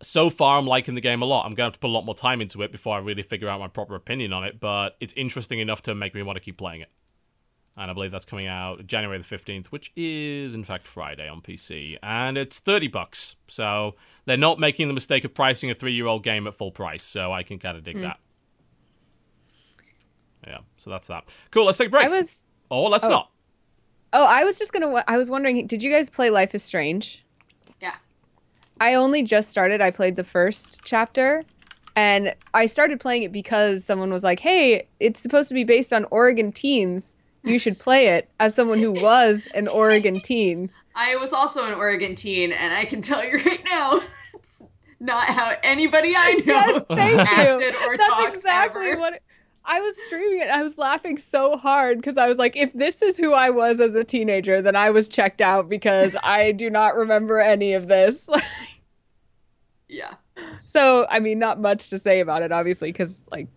[0.02, 1.46] so far I'm liking the game a lot.
[1.46, 3.50] I'm gonna have to put a lot more time into it before I really figure
[3.50, 4.60] out my proper opinion on it.
[4.60, 6.90] But it's interesting enough to make me want to keep playing it.
[7.78, 11.42] And I believe that's coming out January the fifteenth, which is in fact Friday on
[11.42, 13.36] PC, and it's thirty bucks.
[13.48, 13.96] So
[14.26, 17.04] they're not making the mistake of pricing a three-year-old game at full price.
[17.04, 18.04] So I can kind of dig hmm.
[18.04, 18.20] that.
[20.46, 21.26] Yeah, so that's that.
[21.52, 21.66] Cool.
[21.66, 22.06] Let's take a break.
[22.06, 23.10] I was oh, let's oh.
[23.10, 23.32] not.
[24.14, 25.04] oh, I was just gonna.
[25.08, 27.24] I was wondering, did you guys play Life is Strange?
[27.80, 27.96] Yeah.
[28.80, 29.82] I only just started.
[29.82, 31.44] I played the first chapter,
[31.96, 35.94] and I started playing it because someone was like, "Hey, it's supposed to be based
[35.94, 37.16] on Oregon teens.
[37.44, 41.74] You should play it." As someone who was an Oregon teen, I was also an
[41.74, 44.02] Oregon teen, and I can tell you right now,
[44.34, 44.64] it's
[45.00, 49.00] not how anybody I know yes, acted or That's talked exactly ever.
[49.00, 49.22] what.
[49.64, 50.50] I was streaming it.
[50.50, 53.80] I was laughing so hard because I was like, if this is who I was
[53.80, 57.88] as a teenager, then I was checked out because I do not remember any of
[57.88, 58.28] this.
[59.88, 60.14] Yeah.
[60.66, 63.48] So, I mean, not much to say about it, obviously, because like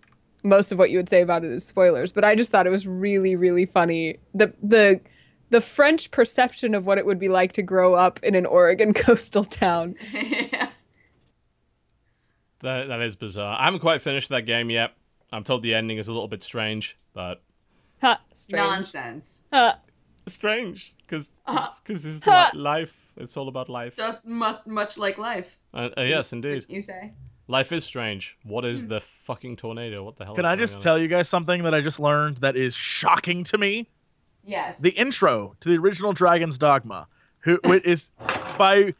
[0.42, 2.12] most of what you would say about it is spoilers.
[2.12, 4.18] But I just thought it was really, really funny.
[4.34, 5.00] the the
[5.54, 8.92] The French perception of what it would be like to grow up in an Oregon
[9.06, 9.94] coastal town.
[10.12, 10.70] yeah.
[12.62, 13.56] That that is bizarre.
[13.56, 14.94] I haven't quite finished that game yet.
[15.30, 17.40] I'm told the ending is a little bit strange, but
[18.00, 18.68] Ha, strange.
[18.68, 19.46] Nonsense.
[19.52, 19.78] Ha.
[20.26, 21.30] strange because
[21.84, 22.50] because it's huh.
[22.52, 22.92] li- life.
[23.16, 23.94] It's all about life.
[23.94, 25.60] Just much, much like life.
[25.72, 26.66] Uh, uh, yes, indeed.
[26.68, 27.12] You say.
[27.46, 28.36] Life is strange.
[28.42, 30.02] What is the fucking tornado?
[30.02, 30.34] What the hell?
[30.34, 30.82] Can is I going just on?
[30.82, 33.88] tell you guys something that I just learned that is shocking to me?
[34.46, 34.80] Yes.
[34.80, 37.06] The intro to the original Dragon's Dogma,
[37.40, 38.10] who wh- is
[38.58, 38.94] by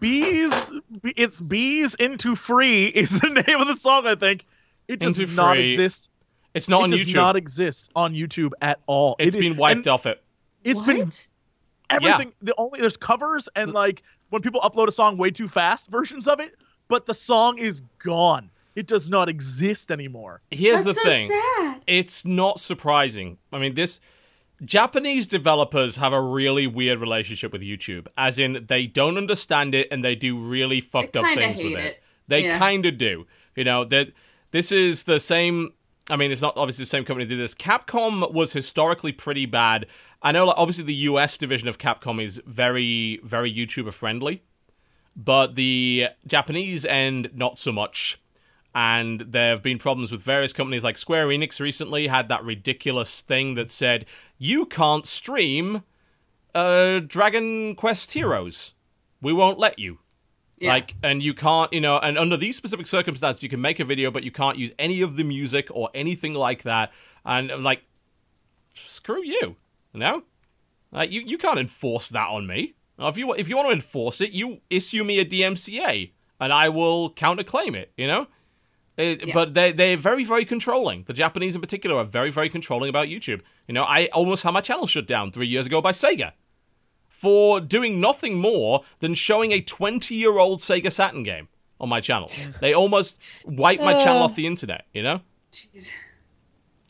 [0.00, 0.80] B'z.
[1.16, 4.06] It's bees into free is the name of the song.
[4.06, 4.44] I think
[4.86, 5.64] it does Into not Free.
[5.64, 6.10] exist.
[6.54, 7.14] It's not it on does YouTube.
[7.14, 9.16] not exist on YouTube at all.
[9.18, 10.22] It's It- been wiped off it.
[10.64, 10.86] It's what?
[10.86, 11.10] been
[11.90, 12.32] everything.
[12.42, 16.26] The only there's covers and like when people upload a song way too fast versions
[16.28, 16.54] of it,
[16.88, 18.50] but the song is gone.
[18.74, 20.40] It does not exist anymore.
[20.50, 21.28] Here's That's the so thing.
[21.28, 21.82] sad.
[21.86, 23.38] It's not surprising.
[23.52, 24.00] I mean, this
[24.64, 29.86] Japanese developers have a really weird relationship with YouTube, as in they don't understand it
[29.90, 31.78] and they do really fucked up things with it.
[31.78, 32.02] it.
[32.26, 32.58] They Yeah.
[32.58, 33.26] kind of do.
[33.54, 34.12] You know, that
[34.50, 35.72] this is the same.
[36.10, 37.54] I mean, it's not obviously the same company that did this.
[37.54, 39.86] Capcom was historically pretty bad.
[40.22, 44.42] I know, like, obviously, the US division of Capcom is very, very YouTuber friendly,
[45.14, 48.18] but the Japanese end, not so much
[48.74, 53.22] and there have been problems with various companies like Square Enix recently had that ridiculous
[53.22, 54.04] thing that said
[54.38, 55.82] you can't stream
[56.54, 58.74] uh, Dragon Quest Heroes.
[59.20, 59.98] We won't let you.
[60.58, 60.70] Yeah.
[60.70, 63.84] Like, and you can't, you know, and under these specific circumstances, you can make a
[63.84, 66.90] video, but you can't use any of the music or anything like that.
[67.24, 67.82] And I'm like,
[68.74, 69.56] screw you,
[69.92, 70.22] you know?
[70.90, 72.74] Like, you, you can't enforce that on me.
[72.98, 76.10] Now, If you if you want to enforce it, you issue me a DMCA,
[76.40, 77.92] and I will counterclaim it.
[77.96, 78.26] You know.
[78.98, 79.34] It- Yeah.
[79.34, 81.04] But they they're very very controlling.
[81.04, 83.40] The Japanese in particular are very very controlling about YouTube.
[83.66, 86.32] You know, I almost had my channel shut down three years ago by Sega
[87.08, 91.48] for doing nothing more than showing a 20 year old Sega Saturn game
[91.80, 92.30] on my channel.
[92.60, 94.34] they almost wiped my channel off uh.
[94.34, 94.84] the internet.
[94.92, 95.20] You know.
[95.52, 95.92] Jeez.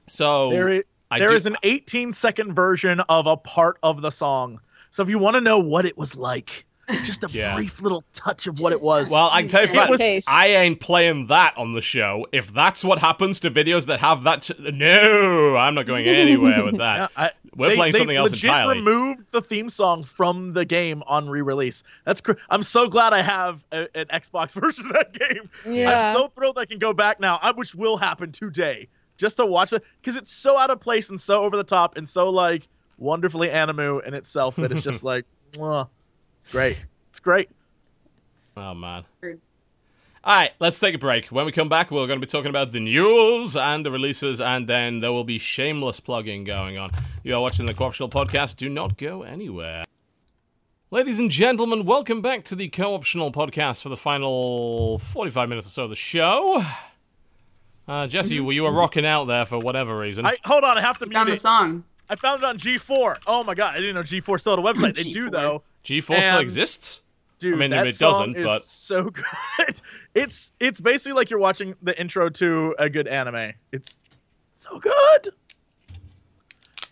[0.07, 4.01] So There is, I there do- is an 18 second version of a part of
[4.03, 4.61] the song.
[4.91, 6.65] So if you want to know what it was like,
[7.05, 7.55] just a Yeah.
[7.55, 9.10] brief little touch of what it was.
[9.10, 12.27] Well, I can tell you, It Fat, was- I ain't playing that on the show.
[12.32, 16.65] If that's what happens to videos that have that, t- no, I'm not going anywhere
[16.65, 17.10] with that.
[17.16, 18.77] Yeah, I- We're they- playing they something else legit entirely.
[18.78, 21.82] removed the theme song from the game on re-release.
[22.05, 25.51] That's cr- I'm so glad I have a, an Xbox version of that game.
[25.66, 26.09] Yeah.
[26.10, 29.73] I'm so thrilled I can go back now, which will happen today, just to watch
[29.73, 32.69] it because it's so out of place and so over the top and so like
[32.97, 35.89] wonderfully anime in itself that it's just like, mwah.
[36.40, 36.85] It's great.
[37.10, 37.51] It's great.
[38.56, 39.05] Oh man.
[40.24, 41.27] All right, let's take a break.
[41.27, 44.40] When we come back, we're going to be talking about the news and the releases,
[44.40, 46.90] and then there will be shameless plugging going on.
[47.23, 48.56] You are watching the Co-optional Podcast.
[48.56, 49.85] Do not go anywhere.
[50.90, 55.70] Ladies and gentlemen, welcome back to the Co-optional Podcast for the final 45 minutes or
[55.70, 56.62] so of the show.
[57.86, 60.27] Uh, Jesse, you, you were rocking out there for whatever reason.
[60.27, 61.36] I hold on, I have to mute Found the it.
[61.36, 61.85] song.
[62.10, 63.19] I found it on G4.
[63.27, 64.97] Oh my god, I didn't know G4 still had a website.
[65.02, 65.31] They do G4.
[65.31, 65.62] though.
[65.89, 67.02] G4 still exists?
[67.39, 69.05] Dude, I mean, that it song doesn't, is but- so
[69.59, 69.81] good.
[70.15, 73.52] It's it's basically like you're watching the intro to a good anime.
[73.73, 73.97] It's
[74.56, 75.28] so good.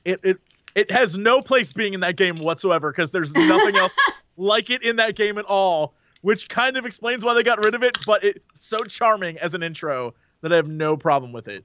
[0.05, 0.39] It it
[0.75, 3.93] it has no place being in that game whatsoever because there's nothing else
[4.37, 7.75] like it in that game at all, which kind of explains why they got rid
[7.75, 7.99] of it.
[8.07, 11.65] But it's so charming as an intro that I have no problem with it.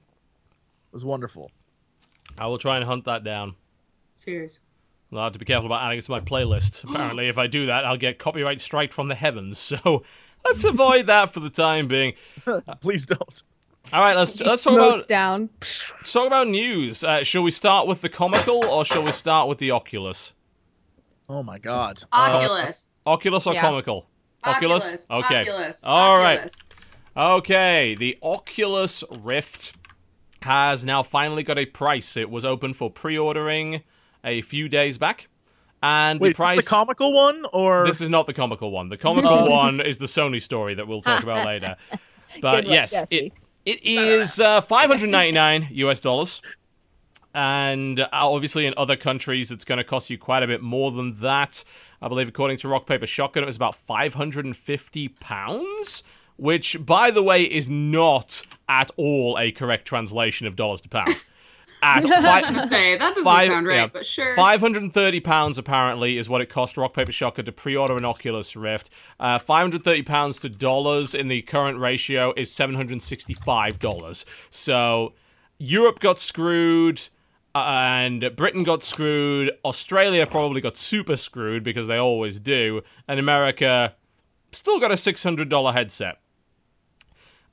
[0.92, 1.50] was wonderful.
[2.36, 3.54] I will try and hunt that down.
[4.24, 4.60] Cheers.
[5.12, 6.84] I'll have to be careful about adding it to my playlist.
[6.84, 9.58] Apparently, if I do that, I'll get copyright strike from the heavens.
[9.84, 10.02] So
[10.44, 12.14] let's avoid that for the time being.
[12.80, 13.42] Please don't.
[13.92, 15.50] All right, let's let's talk about down.
[15.60, 17.04] let's talk about news.
[17.04, 20.34] Uh, shall we start with the comical or shall we start with the Oculus?
[21.28, 22.02] Oh my god.
[22.12, 22.88] Oculus.
[23.06, 23.60] Oculus or Yeah.
[23.60, 24.06] comical?
[24.44, 25.06] Oculus.
[25.10, 25.42] Okay.
[25.42, 25.84] Oculus.
[25.84, 26.38] All right.
[26.38, 26.68] Oculus.
[27.16, 27.94] Okay.
[27.94, 29.74] The Oculus Rift
[30.42, 32.16] has now finally got a price.
[32.16, 33.82] It was open for pre-ordering
[34.24, 35.28] a few days back,
[35.82, 36.56] and Wait, the is price.
[36.56, 38.88] this the comical one or This is not the comical one.
[38.88, 41.76] The comical one is the Sony story that we'll talk about later.
[42.40, 43.16] But Good one, yes, Jesse.
[43.16, 43.32] it
[43.64, 46.42] it is uh, 599 US dollars.
[47.34, 50.90] And uh, obviously, in other countries, it's going to cost you quite a bit more
[50.90, 51.64] than that.
[52.02, 56.02] I believe, according to Rock Paper Shotgun, it was about 550 pounds,
[56.36, 61.24] which, by the way, is not at all a correct translation of dollars to pounds.
[61.82, 63.86] At fi- I say that doesn't Five- sound right, yeah.
[63.88, 64.36] but sure.
[64.36, 67.96] Five hundred and thirty pounds apparently is what it cost Rock Paper Shotgun to pre-order
[67.96, 68.88] an Oculus Rift.
[69.18, 73.78] Uh, Five hundred thirty pounds to dollars in the current ratio is seven hundred sixty-five
[73.80, 74.24] dollars.
[74.48, 75.14] So
[75.58, 77.08] Europe got screwed.
[77.54, 79.50] uh, And Britain got screwed.
[79.64, 82.82] Australia probably got super screwed because they always do.
[83.08, 83.94] And America
[84.52, 86.18] still got a $600 headset.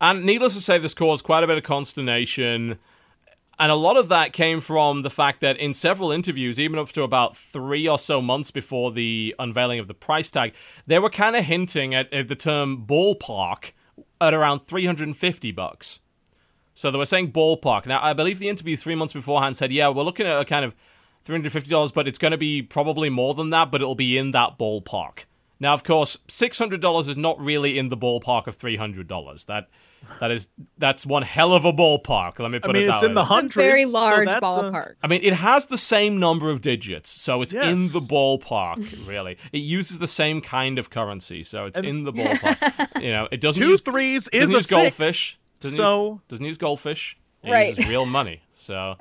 [0.01, 2.79] And needless to say, this caused quite a bit of consternation.
[3.59, 6.89] And a lot of that came from the fact that in several interviews, even up
[6.93, 10.53] to about three or so months before the unveiling of the price tag,
[10.87, 13.71] they were kind of hinting at, at the term ballpark
[14.21, 15.99] at around 350 bucks.
[16.73, 17.85] So they were saying ballpark.
[17.85, 20.63] Now, I believe the interview three months beforehand said, yeah, we're looking at a kind
[20.63, 20.73] of
[21.27, 24.57] $350, but it's going to be probably more than that, but it'll be in that
[24.57, 25.25] ballpark.
[25.59, 29.07] Now, of course, six hundred dollars is not really in the ballpark of three hundred
[29.07, 29.43] dollars.
[29.43, 29.67] That
[30.19, 30.47] that is
[30.77, 32.39] that's one hell of a ballpark.
[32.39, 33.15] Let me I put mean, it that it's in way.
[33.15, 33.55] the It's a hundreds.
[33.55, 34.93] very so large that's, uh, ballpark.
[35.03, 39.07] I mean, it has the same number of digits, so it's in the ballpark.
[39.07, 43.01] Really, it uses the same kind of currency, so it's And- in the ballpark.
[43.01, 45.39] you know, it doesn't two use threes is doesn't a use six, goldfish.
[45.59, 47.17] Doesn't so use, doesn't use goldfish.
[47.43, 47.69] It Right.
[47.69, 48.41] uses real money.
[48.51, 48.95] So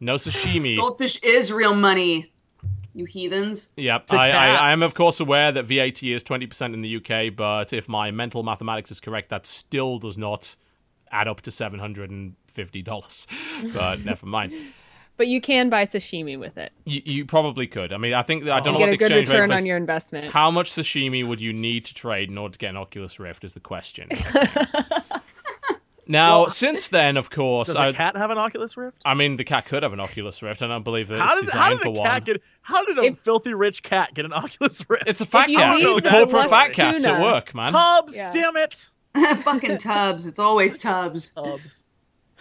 [0.00, 0.76] no sashimi.
[0.76, 2.31] Goldfish is real money.
[2.94, 3.72] You heathens.
[3.76, 7.34] Yep, I, I, I am of course aware that VAT is 20% in the UK,
[7.34, 10.56] but if my mental mathematics is correct, that still does not
[11.10, 12.34] add up to $750.
[13.74, 14.52] But never mind.
[15.16, 16.72] But you can buy sashimi with it.
[16.84, 17.92] You, you probably could.
[17.92, 19.34] I mean, I think I don't You know get what a the good exchange rate
[19.36, 20.32] return for on your investment.
[20.32, 23.44] How much sashimi would you need to trade in order to get an Oculus Rift?
[23.44, 24.08] Is the question.
[26.06, 28.98] now, Well, since then, of course, does I, a cat have an Oculus Rift?
[29.04, 30.62] I mean, the cat could have an Oculus Rift.
[30.62, 32.24] And I don't believe that How it's did, how designed did for a cat one.
[32.24, 32.42] get?
[32.62, 35.04] How did a If- filthy rich cat get an Oculus Rift?
[35.06, 35.78] It's a fat cat.
[35.80, 37.72] It's the the corporate fat luck cats at work, man.
[37.72, 38.16] Tubbs.
[38.16, 38.30] Yeah.
[38.30, 38.88] Damn it.
[39.44, 40.26] Fucking Tubbs.
[40.26, 41.30] It's always Tubbs.
[41.34, 41.84] Tubbs.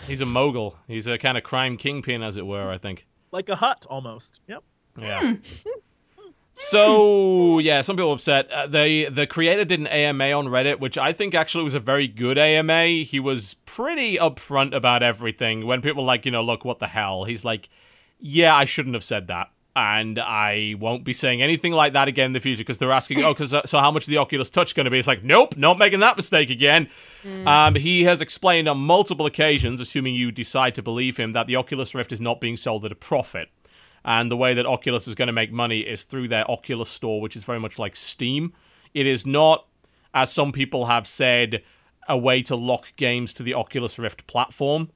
[0.08, 0.78] He's a mogul.
[0.88, 2.72] He's a kind of crime kingpin, as it were.
[2.72, 3.06] I think.
[3.32, 4.40] Like a hut almost.
[4.48, 4.64] Yep.
[5.00, 5.20] Yeah.
[5.36, 5.36] Hmm.
[6.54, 8.52] So yeah, some people are upset.
[8.52, 11.80] Uh, they the creator did an AMA on Reddit, which I think actually was a
[11.80, 12.86] very good AMA.
[13.04, 15.66] He was pretty upfront about everything.
[15.66, 17.24] When people were like, you know, look, what the hell?
[17.24, 17.70] He's like,
[18.20, 22.28] yeah, I shouldn't have said that, and I won't be saying anything like that again
[22.28, 24.76] in the future because they're asking, oh, because so how much is the Oculus Touch
[24.76, 25.00] going to be?
[25.00, 26.90] It's like, nope, not making that mistake again.
[27.48, 31.56] Um, he has explained on multiple occasions, assuming you decide to believe him, that the
[31.56, 33.50] Oculus Rift is not being sold at a profit.
[34.04, 37.22] And the way that Oculus is going to make money is through their Oculus store,
[37.22, 38.54] which is very much like Steam.
[38.94, 39.68] It is not,
[40.14, 41.64] as some people have said,
[42.08, 44.90] a way to lock games to the Oculus Rift platform.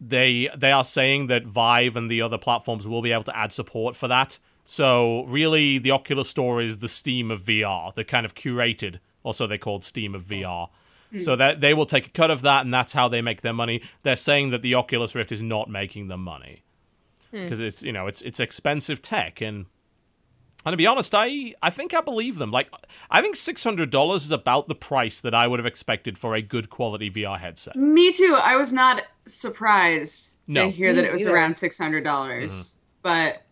[0.00, 3.52] They they are saying that Vive and the other platforms will be able to add
[3.52, 4.38] support for that.
[4.64, 8.98] So really, the Oculus Store is the Steam of VR, the kind of curated.
[9.22, 10.68] Also, they called Steam of VR.
[11.10, 11.18] Hmm.
[11.18, 13.52] So that they will take a cut of that, and that's how they make their
[13.52, 13.82] money.
[14.02, 16.62] They're saying that the Oculus Rift is not making them money
[17.32, 19.66] because it's you know it's it's expensive tech and
[20.66, 22.68] and to be honest i i think i believe them like
[23.10, 26.68] i think $600 is about the price that i would have expected for a good
[26.70, 28.36] quality vr headset Me too.
[28.40, 30.62] I was not surprised to No.
[30.64, 30.70] Mm-hmm.
[30.70, 31.36] hear that it was neither.
[31.36, 32.76] around six hundred dollars.
[33.02, 33.42] But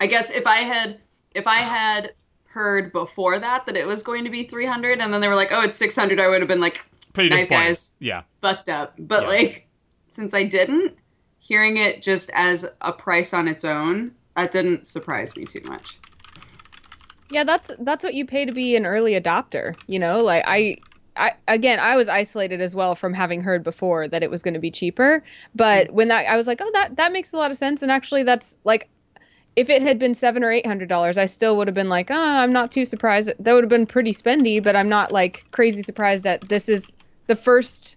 [0.00, 1.00] I guess if I had
[1.34, 2.12] if I had
[2.50, 5.34] heard before that that it was going to be three hundred, and then they were
[5.34, 7.96] like, "Oh, it's six hundred, I would have been like, pretty Nice guys.
[8.00, 9.28] yeah "Fucked up." But Yeah.
[9.28, 9.68] like,
[10.08, 10.94] since I didn't,
[11.48, 15.98] hearing it just as a price on its own, that didn't surprise me too much.
[17.30, 19.74] Yeah, that's that's what you pay to be an early adopter.
[19.86, 20.76] You know, like I,
[21.16, 24.54] I again, I was isolated as well from having heard before that it was going
[24.54, 25.24] to be cheaper.
[25.54, 27.82] But when that, I was like, oh, that that makes a lot of sense.
[27.82, 28.88] And actually, that's like,
[29.56, 32.10] if it had been seven or eight hundred dollars, I still would have been like,
[32.10, 33.30] ah, I'm not too surprised.
[33.38, 36.92] That would have been pretty spendy, but I'm not like crazy surprised that this is
[37.26, 37.96] the first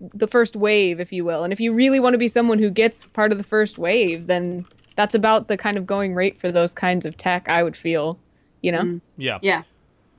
[0.00, 1.44] the first wave if you will.
[1.44, 4.26] And if you really want to be someone who gets part of the first wave
[4.26, 7.76] then that's about the kind of going rate for those kinds of tech i would
[7.76, 8.18] feel
[8.62, 9.00] you know?
[9.18, 9.38] Yeah.
[9.42, 9.62] Yeah.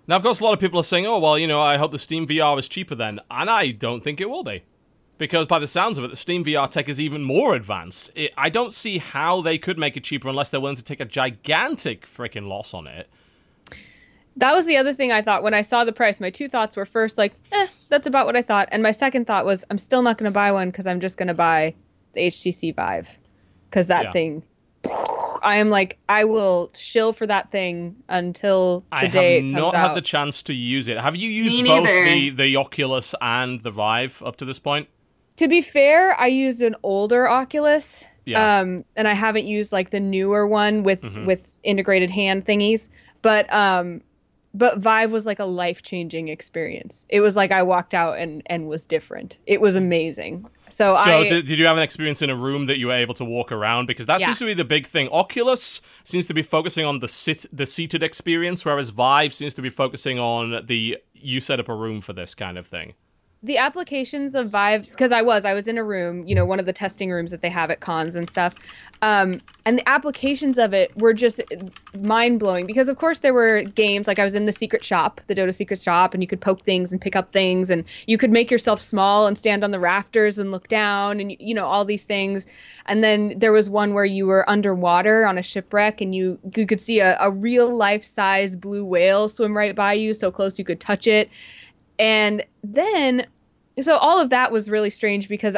[0.07, 1.91] now of course a lot of people are saying oh well you know i hope
[1.91, 3.19] the steam vr is cheaper then.
[3.31, 4.63] And i don't think it will be.
[5.17, 8.11] Because by the sounds of it the steam vr tech is even more advanced.
[8.15, 10.99] It, i don't see how they could make it cheaper unless they're willing to take
[10.99, 13.09] a gigantic freaking loss on it.
[14.37, 16.19] That was the other thing i thought when i saw the price.
[16.19, 19.25] My two thoughts were first like eh that's about what i thought and my second
[19.25, 21.73] thought was i'm still not going to buy one because i'm just going to buy
[22.13, 23.17] the htc vive
[23.69, 24.11] because that Yeah.
[24.11, 24.43] thing
[25.43, 29.43] i am like i will shill for that thing until the I day I have
[29.45, 30.97] it comes not out had the chance to use it.
[30.99, 34.87] Have you used Me both the, the Oculus and the Vive up to this point?
[35.37, 38.05] to be fair, I used an older Oculus.
[38.25, 38.59] Yeah.
[38.59, 41.25] Um, and I haven't used like the newer one with Mhm.
[41.25, 42.87] with integrated hand thingies.
[43.21, 44.01] But um,
[44.57, 47.05] but Vive was like a life changing experience.
[47.09, 49.37] It was like I walked out and and was different.
[49.45, 50.47] It was amazing.
[50.71, 52.93] So, So, I did, did you have an experience in a room that you were
[52.93, 53.85] able to walk around?
[53.85, 54.25] Because that Yeah.
[54.27, 55.07] seems to be the big thing.
[55.09, 59.61] Oculus seems to be focusing on the sit, the seated experience, whereas Vive seems to
[59.61, 62.93] be focusing on the you set up a room for this kind of thing.
[63.45, 66.59] The applications of Vive because I was I was in a room, you know, one
[66.59, 68.55] of the testing rooms that they have at cons and stuff.
[69.03, 71.39] Um, and the applications of it were just
[71.99, 75.21] mind blowing because of course there were games like I was in the secret shop,
[75.27, 78.17] the Dota secret shop, and you could poke things and pick up things, and you
[78.17, 81.67] could make yourself small and stand on the rafters and look down, and you know
[81.67, 82.47] all these things.
[82.87, 86.65] And then there was one where you were underwater on a shipwreck, and you you
[86.65, 90.57] could see a, a real life size blue whale swim right by you, so close
[90.57, 91.29] you could touch it.
[91.99, 93.27] And then,
[93.81, 95.55] so all of that was really strange because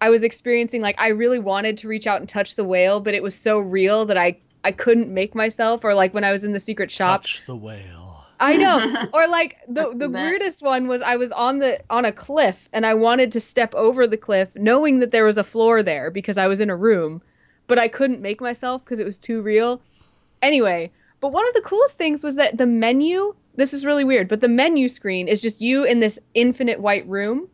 [0.00, 3.14] I was experiencing like I really wanted to reach out and touch the whale, but
[3.14, 5.84] it was so real that I I couldn't make myself.
[5.84, 8.26] Or like when I was in the secret shop, Touch the whale.
[8.40, 9.06] I know.
[9.12, 12.12] Or like the That's the the weirdest one was I was on the on a
[12.12, 15.82] cliff and I wanted to step over the cliff knowing that there was a floor
[15.82, 17.22] there because I was in a room,
[17.68, 19.80] but I couldn't make myself because it was too real.
[20.42, 20.90] Anyway,
[21.20, 24.40] but one of the coolest things was that the menu, this is really weird, but
[24.40, 27.48] the menu screen is just you in this infinite white room.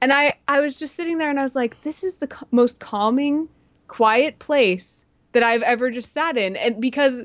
[0.00, 2.46] And I I was just sitting there and I was like, this is the ca-
[2.50, 3.48] most calming,
[3.88, 7.22] quiet place that I've ever just sat in and because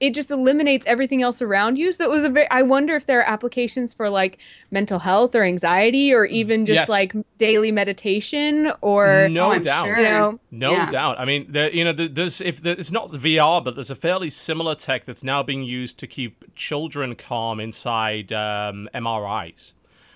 [0.00, 1.92] it just eliminates everything else around you.
[1.92, 4.36] So it was a very I wonder if there are applications for like
[4.72, 6.88] mental health or anxiety or even just Yes.
[6.88, 9.84] like daily meditation or no Oh, doubt.
[9.86, 9.96] sure.
[9.98, 10.86] you know No Yeah.
[10.86, 11.18] doubt.
[11.20, 13.96] I mean, there, you know, there- there's if there, it's not VR, but there's a
[13.96, 19.72] fairly similar tech that's now being used to keep children calm inside um, MRIs,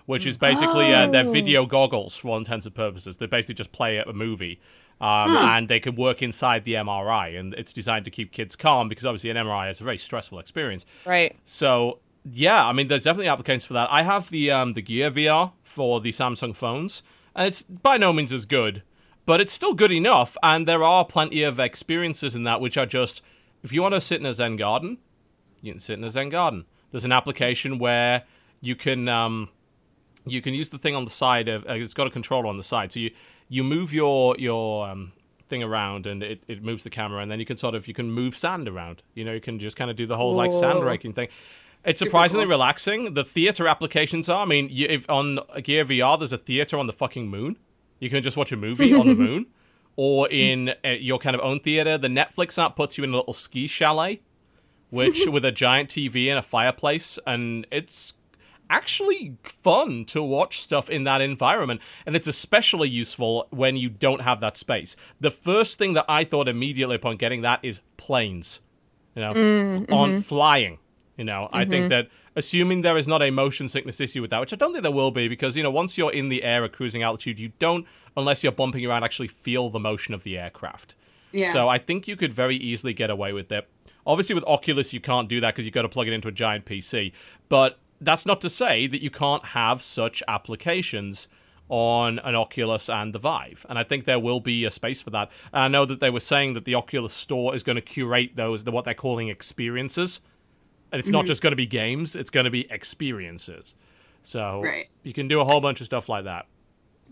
[0.06, 1.32] which is basically uh, they're Oh.
[1.32, 3.16] video goggles for all intents and purposes.
[3.18, 4.58] They basically just play a movie.
[4.98, 8.88] Um, And they can work inside the MRI, and it's designed to keep kids calm
[8.88, 10.86] because obviously an MRI is a very stressful experience.
[11.04, 11.36] right.
[11.44, 13.88] So yeah, I mean, there's definitely applications for that.
[13.92, 17.02] I have the um, the Gear VR for the Samsung phones,
[17.34, 18.82] and it's by no means as good,
[19.26, 20.36] but it's still good enough.
[20.42, 23.20] And there are plenty of experiences in that which are just
[23.62, 24.96] if you want to sit in a Zen garden,
[25.62, 26.64] you can sit in a Zen garden.
[26.90, 28.22] There's an application where
[28.62, 29.50] you can um,
[30.26, 32.56] you can use the thing on the side of uh, it's got a controller on
[32.56, 33.10] the side, so you
[33.48, 35.12] you move your your um,
[35.48, 37.94] thing around and it, it moves the camera, and then you can sort of you
[37.94, 39.02] can move sand around.
[39.14, 41.28] You know, you can just kind of do the whole like sand raking thing.
[41.84, 42.50] It's surprisingly cool.
[42.50, 43.14] relaxing.
[43.14, 44.42] The theater applications are.
[44.42, 47.56] I mean, you, if on Gear VR, there's a theater on the fucking moon.
[48.00, 49.46] You can just watch a movie on the moon,
[49.94, 51.96] or in uh, your kind of own theater.
[51.96, 54.20] The Netflix app puts you in a little ski chalet,
[54.90, 58.14] which with a giant TV and a fireplace, and it's
[58.68, 64.22] actually fun to watch stuff in that environment and it's especially useful when you don't
[64.22, 68.60] have that space the first thing that i thought immediately upon getting that is planes
[69.14, 70.20] you know f- on mm-hmm.
[70.20, 70.78] flying
[71.16, 71.88] you know i think mm-hmm.
[71.88, 74.82] that assuming there is not a motion sickness issue with that which i don't think
[74.82, 77.52] there will be because you know once you're in the air at cruising altitude you
[77.58, 77.86] don't
[78.16, 80.94] unless you're bumping around actually feel the motion of the aircraft
[81.32, 81.52] Yeah.
[81.52, 83.68] so I think you could very easily get away with it.
[84.06, 86.32] Obviously, with Oculus, you can't do that because you've got to plug it into a
[86.32, 87.12] giant PC.
[87.48, 91.28] But that's not to say that you can't have such applications
[91.68, 93.66] on an Oculus and the Vive.
[93.68, 95.30] And I think there will be a space for that.
[95.52, 98.36] And I know that they were saying that the Oculus Store is going to curate
[98.36, 100.20] those, the, what they're calling experiences.
[100.92, 101.26] And it's not mm-hmm.
[101.26, 103.74] just going to be games, it's going to be experiences.
[104.22, 104.88] So Right.
[105.02, 106.46] you can do a whole bunch of stuff like that.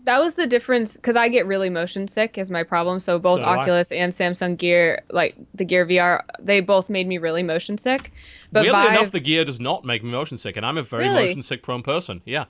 [0.05, 2.99] That was the difference because I get really motion sick is my problem.
[2.99, 3.57] So both So do I.
[3.57, 8.11] Oculus and Samsung Gear, like the Gear VR, they both made me really motion sick.
[8.51, 10.83] But Weirdly Vive, enough, the gear does not make me motion sick, and I'm a
[10.83, 11.25] very Really?
[11.27, 12.21] motion sick prone person.
[12.25, 12.45] Yeah.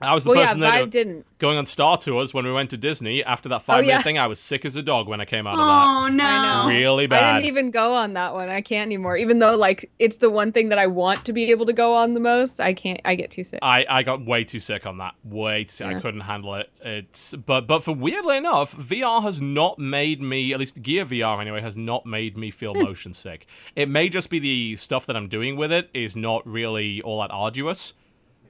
[0.00, 1.24] I was the well, yeah, person that uh, didn't.
[1.38, 4.02] going on Star Tours when we went to Disney after that five minute yeah.
[4.02, 4.18] thing.
[4.18, 6.22] I was sick as a dog when I came out of oh no.
[6.22, 6.64] that.
[6.64, 6.68] know.
[6.68, 7.16] Really bad.
[7.16, 7.38] I bad.
[7.38, 8.50] didn't even go on that one.
[8.50, 9.16] I can't anymore.
[9.16, 11.94] Even though like it's the one thing that I want to be able to go
[11.94, 13.00] on the most, I can't.
[13.06, 13.60] I get too sick.
[13.62, 15.14] I, I got way too sick on that.
[15.24, 15.86] Way too.
[15.86, 16.70] I couldn't handle it.
[16.82, 21.40] It's but but for weirdly enough, VR has not made me at least Gear VR
[21.40, 23.46] anyway has not made me feel motion sick.
[23.74, 27.20] It may just be the stuff that I'm doing with it is not really all
[27.20, 27.94] that arduous,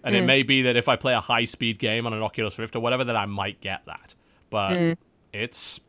[0.06, 0.26] and it hmm.
[0.26, 2.80] may be that if I play a high speed game on an Oculus Rift or
[2.80, 4.14] whatever, that I might get that.
[4.50, 4.92] But hmm.
[5.32, 5.80] it's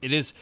[0.00, 0.32] it is.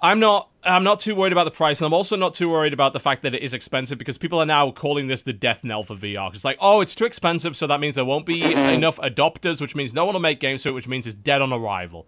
[0.00, 0.50] I'm not.
[0.62, 3.00] I'm not too worried about the price, and I'm also not too worried about the
[3.00, 5.96] fact that it is expensive because people are now calling this the death knell for
[5.96, 6.32] VR.
[6.32, 8.42] It's like, oh, it's too expensive, so that means there won't be
[8.72, 11.42] enough adopters, which means no one will make games to it, which means it's dead
[11.42, 12.06] on arrival.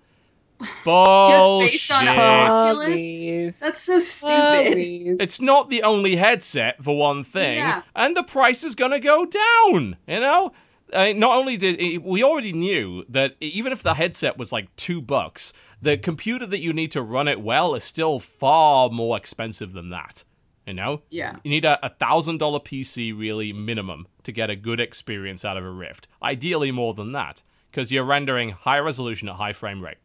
[0.85, 1.73] Bullshit.
[1.73, 2.87] based on Oculus?
[2.87, 3.59] Please.
[3.59, 4.73] That's so stupid.
[4.75, 5.17] Please.
[5.21, 7.83] It's not the only headset for one thing, Yeah.
[7.95, 9.97] and the price is going to go down.
[10.07, 10.53] You know,
[10.93, 15.03] uh, not only did we already knew that even if the headset was like two
[15.03, 15.53] bucks,
[15.83, 19.91] the computer that you need to run it well is still far more expensive than
[19.91, 20.25] that.
[20.67, 21.37] You know, Yeah.
[21.45, 25.57] you need a a thousand dollar PC really minimum to get a good experience out
[25.57, 26.09] of a Rift.
[26.23, 29.99] Ideally, more than that, because you're rendering high resolution at high frame rate.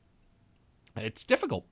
[0.95, 1.65] It's difficult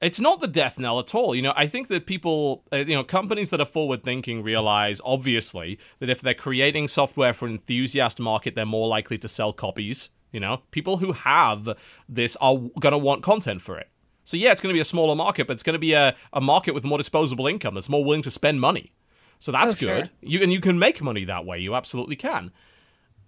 [0.00, 1.34] it's not the death knell at all.
[1.34, 5.00] You know, I think that people, uh, you know, companies that are forward thinking realize,
[5.04, 9.52] obviously, that if they're creating software for an enthusiast market, they're more likely to sell
[9.52, 10.10] copies.
[10.30, 11.76] You know, people who have
[12.08, 13.88] this are going to want content for it.
[14.24, 16.14] So, yeah, it's going to be a smaller market, but it's going to be a,
[16.32, 18.92] a market with more disposable income that's more willing to spend money.
[19.40, 19.96] So that's Oh, sure.
[19.96, 20.10] good.
[20.20, 21.58] You and you can make money that way.
[21.58, 22.52] You absolutely can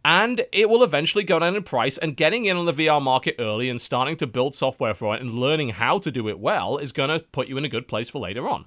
[0.04, 1.98] and it will eventually go down in price.
[1.98, 5.20] And getting in on the VR market early and starting to build software for it
[5.20, 7.88] and learning how to do it well is going to put you in a good
[7.88, 8.66] place for later on.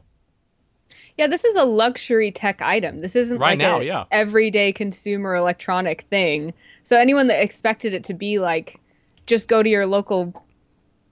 [1.17, 2.99] Yeah, this is a luxury tech item.
[3.01, 4.05] This isn't Right like now, a yeah.
[4.11, 6.53] everyday consumer electronic thing.
[6.83, 8.79] So anyone that expected it to be like
[9.25, 10.33] just go to your local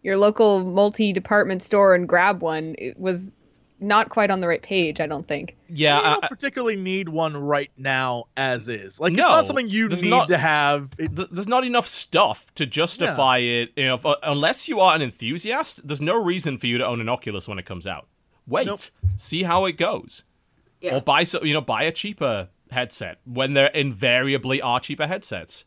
[0.04, 3.34] your local multi-department store and grab one it was
[3.82, 5.02] not quite on the right page.
[5.02, 5.58] I don't think.
[5.68, 9.00] Yeah, you don't I- I- particularly need one right now as is.
[9.00, 10.92] Like it's not something you there's need not- to have.
[10.98, 13.72] It- th- there's not enough stuff to justify it.
[13.76, 16.86] You know, if- uh, unless you are an enthusiast, there's no reason for you to
[16.86, 18.08] own an Oculus when it comes out.
[18.48, 18.80] Wait, Nope.
[19.18, 20.24] see how it goes,
[20.80, 20.96] Yeah.
[20.98, 25.66] or buy so you know buy a cheaper headset when there invariably are cheaper headsets.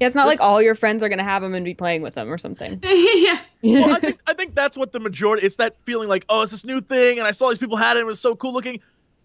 [0.00, 2.02] Yeah, it's not This- like all your friends are gonna have them and be playing
[2.02, 2.80] with them or something.
[2.84, 3.40] yeah.
[3.62, 5.44] well, I think I think that's what the majority.
[5.46, 7.96] It's that feeling like, oh, it's this new thing, and I saw these people had
[7.96, 8.00] it.
[8.00, 8.80] and It was so cool looking.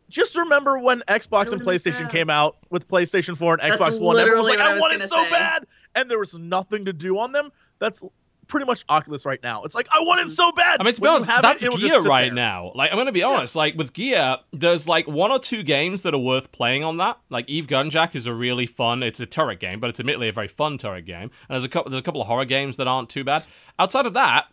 [0.10, 4.18] Just remember when Xbox and PlayStation came out with PlayStation 4 and That's Xbox One.
[4.20, 5.30] Everyone was literally like, what I I was want it so say.
[5.32, 7.52] bad, and there was nothing to do on them.
[7.80, 8.04] That's
[8.48, 9.64] pretty much Oculus right now.
[9.64, 10.80] It's like I want it so bad.
[10.80, 12.34] I mean, to be honest, that's Gear right there.
[12.34, 12.72] now.
[12.76, 13.56] Like, I'm going to be honest.
[13.56, 17.20] Like, with Gear, there's like one or two games that are worth playing on that.
[17.30, 19.03] Like, Eve Gunjack is a really fun.
[19.03, 21.24] It's a turret game, but it's admittedly a very fun turret game.
[21.24, 21.90] And there's a couple.
[21.90, 23.45] There's a couple of horror games that aren't too bad.
[23.80, 24.48] Outside of that,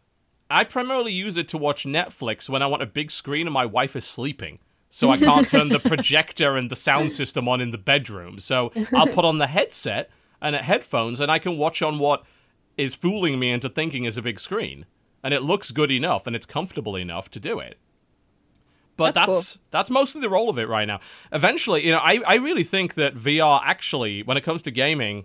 [0.51, 3.67] I primarily use it to watch Netflix when I want a big screen and my
[3.67, 4.59] wife is sleeping.
[4.93, 8.41] So I can't turn the projector and the sound system on in the bedroom.
[8.41, 10.11] So I'll put on the headset
[10.43, 12.25] and headphones and I can watch on what
[12.77, 14.87] is fooling me into thinking is a big screen.
[15.23, 17.79] And it looks good enough and it's comfortable enough to do it.
[18.97, 21.01] But That's that's that's, mostly the role of it right now.
[21.33, 25.25] Eventually, you know, I, I really think that VR actually, when it comes to gaming,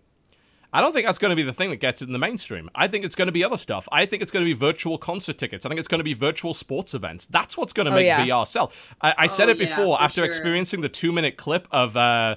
[0.72, 2.70] I don't think that's going to be the thing that gets it in the mainstream.
[2.74, 3.88] I think it's going to be other stuff.
[3.92, 5.66] I think it's going to be virtual concert tickets.
[5.66, 7.26] I think it's going to be virtual sports events.
[7.26, 8.26] That's what's going to Oh, make yeah.
[8.26, 8.72] VR sell.
[9.02, 10.26] I, I said Oh, it before for after sure.
[10.26, 11.96] experiencing the two minute clip of.
[11.98, 12.36] Uh,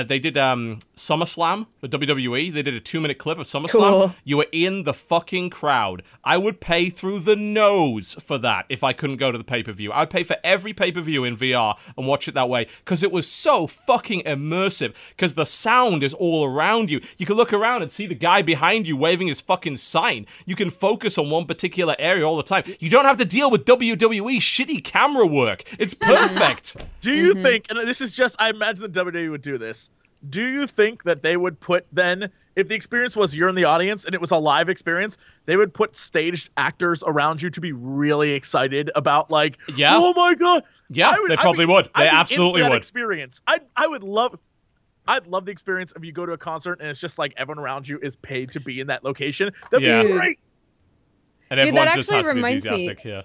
[0.00, 2.52] uh, they did um, SummerSlam with WWE.
[2.52, 3.70] They did a two minute clip of SummerSlam.
[3.90, 4.14] Cool.
[4.24, 6.02] You were in the fucking crowd.
[6.24, 9.62] I would pay through the nose for that if I couldn't go to the pay
[9.62, 9.92] per view.
[9.92, 13.02] I'd pay for every pay per view in VR and watch it that way because
[13.02, 14.94] it was so fucking immersive.
[15.10, 17.00] Because the sound is all around you.
[17.16, 20.26] You can look around and see the guy behind you waving his fucking sign.
[20.46, 22.64] You can focus on one particular area all the time.
[22.80, 25.62] You don't have to deal with WWE shitty camera work.
[25.78, 26.76] It's perfect.
[27.00, 27.42] Do you Mm-hmm.
[27.42, 29.87] think, and this is just, I imagine the WWE would do this.
[30.28, 33.64] Do you think that they would put then, if the experience was you're in the
[33.64, 35.16] audience and it was a live experience,
[35.46, 39.94] they would put staged actors around you to be really excited about, like, Yeah.
[39.96, 41.88] oh my god, Yeah, I they probably would.
[41.94, 42.76] I'd They be into absolutely that would.
[42.78, 43.42] Experience.
[43.46, 44.38] I I would love.
[45.06, 47.62] I'd love the experience if you go to a concert and it's just like everyone
[47.62, 49.52] around you is paid to be in that location.
[49.70, 50.02] That'd Yeah.
[50.02, 50.18] be Dude.
[50.18, 50.38] great.
[51.50, 53.22] And Dude, that everyone just actually has to be reminds me- enthusiastic here.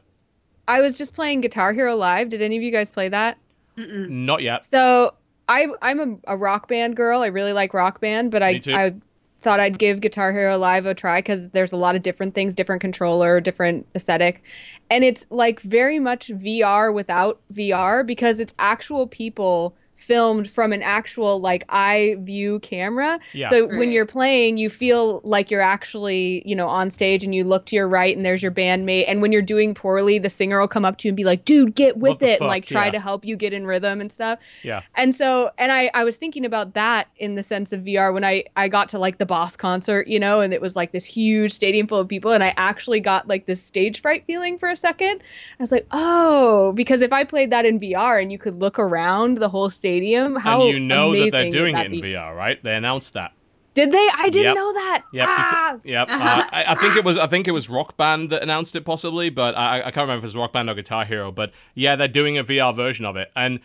[0.68, 2.30] I was just playing Guitar Hero Live.
[2.30, 3.38] Did any of you guys play that?
[3.76, 4.64] Not yet.
[4.64, 5.16] So
[5.48, 7.22] I I'm a, a rock band girl.
[7.22, 8.94] I really like rock band, but I I
[9.42, 12.56] thought I'd give Guitar Hero Live a try because there's a lot of different things,
[12.56, 14.42] different controller, different aesthetic,
[14.90, 20.82] and it's like very much VR without VR because it's actual people filmed from an
[20.84, 23.20] actual like eye view camera.
[23.32, 23.50] Yeah.
[23.50, 27.44] So when you're playing, you feel like you're actually, you know, on stage and you
[27.44, 29.06] look to your right and there's your bandmate.
[29.08, 31.46] And when you're doing poorly, the singer will come up to you and be like,
[31.46, 32.92] dude, get with What the it and like try Yeah.
[32.92, 34.40] to help you get in rhythm and stuff.
[34.62, 34.82] Yeah.
[34.96, 38.24] And so, and I, I was thinking about that in the sense of VR when
[38.26, 41.06] I, I got to like the boss concert, you know, and it was like this
[41.06, 42.32] huge stadium full of people.
[42.32, 45.22] And I actually got like this stage fright feeling for a second.
[45.60, 48.78] I was like, oh, because if I played that in VR and you could look
[48.80, 52.02] around the whole stadium, how and you know that they're doing it in be?
[52.14, 52.62] VR, right?
[52.64, 53.32] They announced that.
[53.74, 54.08] Did they?
[54.16, 54.56] I didn't Yep.
[54.56, 55.04] know that.
[55.14, 55.28] Yep.
[55.30, 55.78] Ah!
[55.84, 56.08] Yep.
[56.10, 56.14] Uh,
[56.52, 57.18] I, I think it was.
[57.18, 60.18] I think it was Rock Band that announced it, possibly, but I, I can't remember
[60.20, 61.32] if it was Rock Band or Guitar Hero.
[61.32, 63.60] But yeah, they're doing a VR version of it, and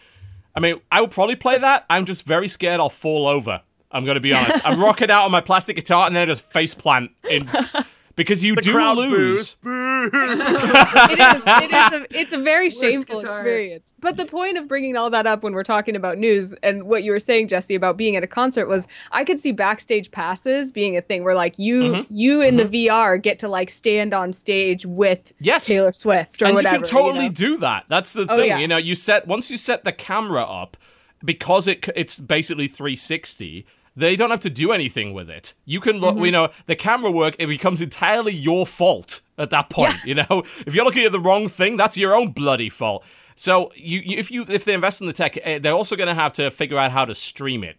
[0.54, 1.84] I mean, I will probably play that.
[1.90, 3.62] I'm just very scared I'll fall over.
[3.90, 4.66] I'm gonna be honest.
[4.66, 7.48] I'm rocking out on my plastic guitar and then I just face plant in
[8.18, 9.56] because you The do crowd lose.
[9.64, 11.42] it is.
[11.46, 13.36] It is a, it's a very Worst shameful guitarist.
[13.36, 13.94] experience.
[14.00, 17.02] But the point of bringing all that up when we're talking about news and what
[17.04, 20.70] you were saying, Jesse, about being at a concert was I could see backstage passes
[20.70, 22.14] being a thing where like you Mm-hmm.
[22.14, 25.66] you in the VR get to like stand on stage with Yes.
[25.66, 26.76] Taylor Swift or and whatever.
[26.76, 27.34] you can totally know?
[27.34, 27.84] do that.
[27.88, 28.48] That's the Oh, thing.
[28.48, 28.58] yeah.
[28.58, 30.76] You know, you set once you set the camera up
[31.24, 33.64] because it it's basically 360.
[33.98, 35.54] They don't have to do anything with it.
[35.64, 36.24] You can look, Mm-hmm.
[36.26, 37.34] you know, the camera work.
[37.38, 39.94] It becomes entirely your fault at that point.
[40.04, 43.04] You know, if you're looking at the wrong thing, that's your own bloody fault.
[43.34, 46.08] So you, you if you if they invest in the tech, eh, they're also going
[46.08, 47.76] to have to figure out how to stream it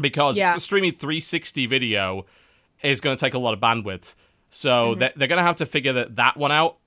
[0.00, 0.56] because Yeah.
[0.58, 2.24] streaming 360 video
[2.82, 4.14] is going to take a lot of bandwidth.
[4.50, 5.00] So Mm-hmm.
[5.00, 6.78] they- they're going to have to figure that, that one out.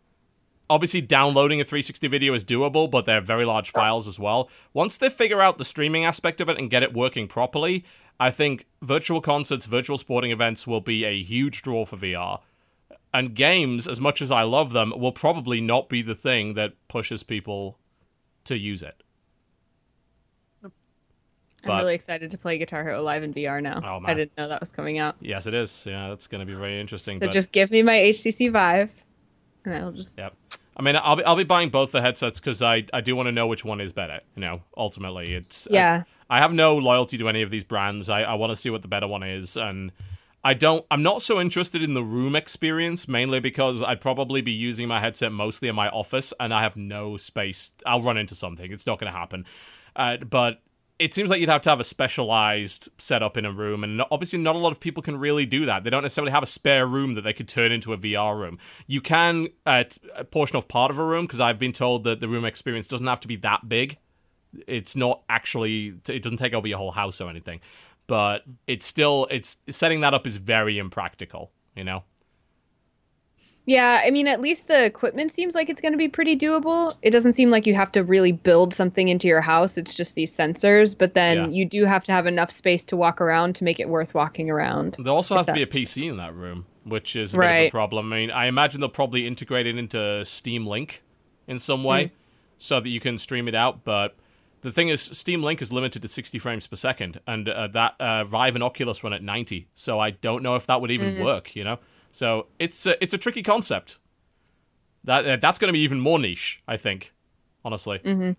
[0.72, 4.50] Obviously, downloading a 360 video is doable, but they're very large files as well.
[4.72, 7.84] Once they figure out the streaming aspect of it and get it working properly,
[8.22, 12.40] I think virtual concerts, virtual sporting events will be a huge draw for VR.
[13.14, 16.72] And games, as much as I love them, will probably not be the thing that
[16.88, 17.78] pushes people
[18.46, 19.04] to use it.
[20.64, 20.72] I'm
[21.66, 23.82] but- really excited to play Guitar Hero Live in VR now.
[23.84, 24.10] Oh, man.
[24.10, 25.18] I didn't know that was coming out.
[25.20, 25.86] Yes, it is.
[25.86, 27.20] Yeah, that's going to be very interesting.
[27.20, 27.34] So but...
[27.34, 28.90] just give me my HTC Vive,
[29.66, 30.34] and I'll just Yep.
[30.78, 33.28] I mean, I'll be I'll be buying both the headsets because I I do want
[33.28, 34.22] to know which one is better.
[34.36, 36.04] You know, ultimately, it's I- Yeah.
[36.30, 38.10] I, have no loyalty to any of these brands.
[38.10, 39.92] I I want to see what the better one is, and
[40.44, 40.86] I don't.
[40.90, 45.00] I'm not so interested in the room experience mainly because I'd probably be using my
[45.02, 47.72] headset mostly in my office, and I have no space.
[47.86, 48.72] I'll run into something.
[48.72, 49.46] It's not going to happen.
[49.96, 50.62] Uh, but
[51.02, 54.38] it seems like you'd have to have a specialized setup in a room, and obviously
[54.38, 55.84] not a lot of people can really do that.
[55.84, 58.60] They don't necessarily have a spare room that they could turn into a VR room.
[58.86, 59.86] You can uh,
[60.30, 63.08] portion of part of a room because I've been told that the room experience doesn't
[63.08, 63.98] have to be that big.
[64.68, 67.62] It's not actually it doesn't take over your whole house or anything,
[68.06, 71.52] but it's still it's setting that up is very impractical.
[71.76, 72.04] You know.
[73.68, 76.96] Yeah, I mean, at least the equipment seems like it's going to be pretty doable.
[77.04, 79.78] It doesn't seem like you have to really build something into your house.
[79.78, 81.48] It's just these sensors, but then Yeah.
[81.50, 84.50] you do have to have enough space to walk around to make it worth walking
[84.50, 84.98] around.
[85.00, 87.52] There also has to be a PC in that room, which is a bit of
[87.68, 88.12] a problem.
[88.12, 91.04] I mean, I imagine they'll probably integrate it into Steam Link
[91.48, 92.12] in some way Hmm.
[92.58, 93.84] so that you can stream it out.
[93.84, 94.16] But
[94.62, 97.94] the thing is, Steam Link is limited to 60 frames per second, and uh, that
[98.00, 99.68] uh, Vive and Oculus run at 90.
[99.76, 101.22] So I don't know if that would even Hmm.
[101.22, 101.56] work.
[101.56, 101.78] You know,
[102.12, 104.00] so it's a, it's a tricky concept.
[105.04, 107.14] That uh, that's going to be even more niche, I think.
[107.66, 108.00] Honestly.
[108.00, 108.32] Mm-hmm.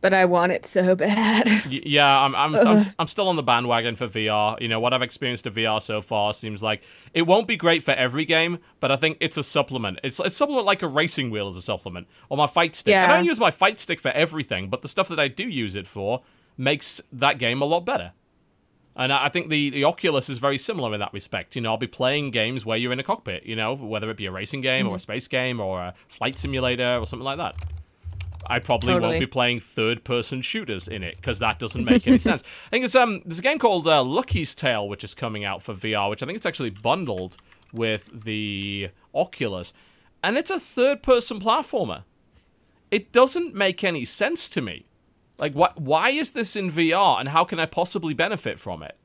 [0.00, 1.46] But I want it so bad.
[1.66, 4.60] Y- Yeah, I'm I'm, I'm I'm still on the bandwagon for VR.
[4.60, 6.82] You know what I've experienced of VR so far seems like
[7.12, 9.98] it won't be great for every game, but I think it's a supplement.
[10.02, 12.92] It's a supplement like a racing wheel is a supplement, or my fight stick.
[12.94, 13.06] I Yeah.
[13.08, 15.86] don't use my fight stick for everything, but the stuff that I do use it
[15.86, 16.22] for
[16.56, 18.12] makes that game a lot better.
[18.98, 21.54] And I think the, the Oculus is very similar in that respect.
[21.54, 24.16] You know, I'll be playing games where you're in a cockpit, you know, whether it
[24.16, 27.36] be a racing game or a space game or a flight simulator or something like
[27.36, 27.54] that.
[28.48, 32.42] I probably won't be playing third-person shooters in it because that doesn't make any sense.
[32.66, 35.62] I think it's um there's a game called uh, Lucky's Tale which is coming out
[35.62, 37.36] for VR, which I think it's actually bundled
[37.72, 39.72] with the Oculus,
[40.22, 42.04] and it's a third-person platformer.
[42.90, 44.86] It doesn't make any sense to me.
[45.38, 45.78] Like, what?
[45.80, 48.96] Why is this in VR, and how can I possibly benefit from it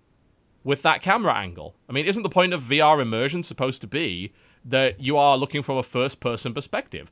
[0.64, 1.76] with that camera angle?
[1.90, 4.32] I mean, isn't the point of VR immersion supposed to be
[4.64, 7.12] that you are looking from a first-person perspective?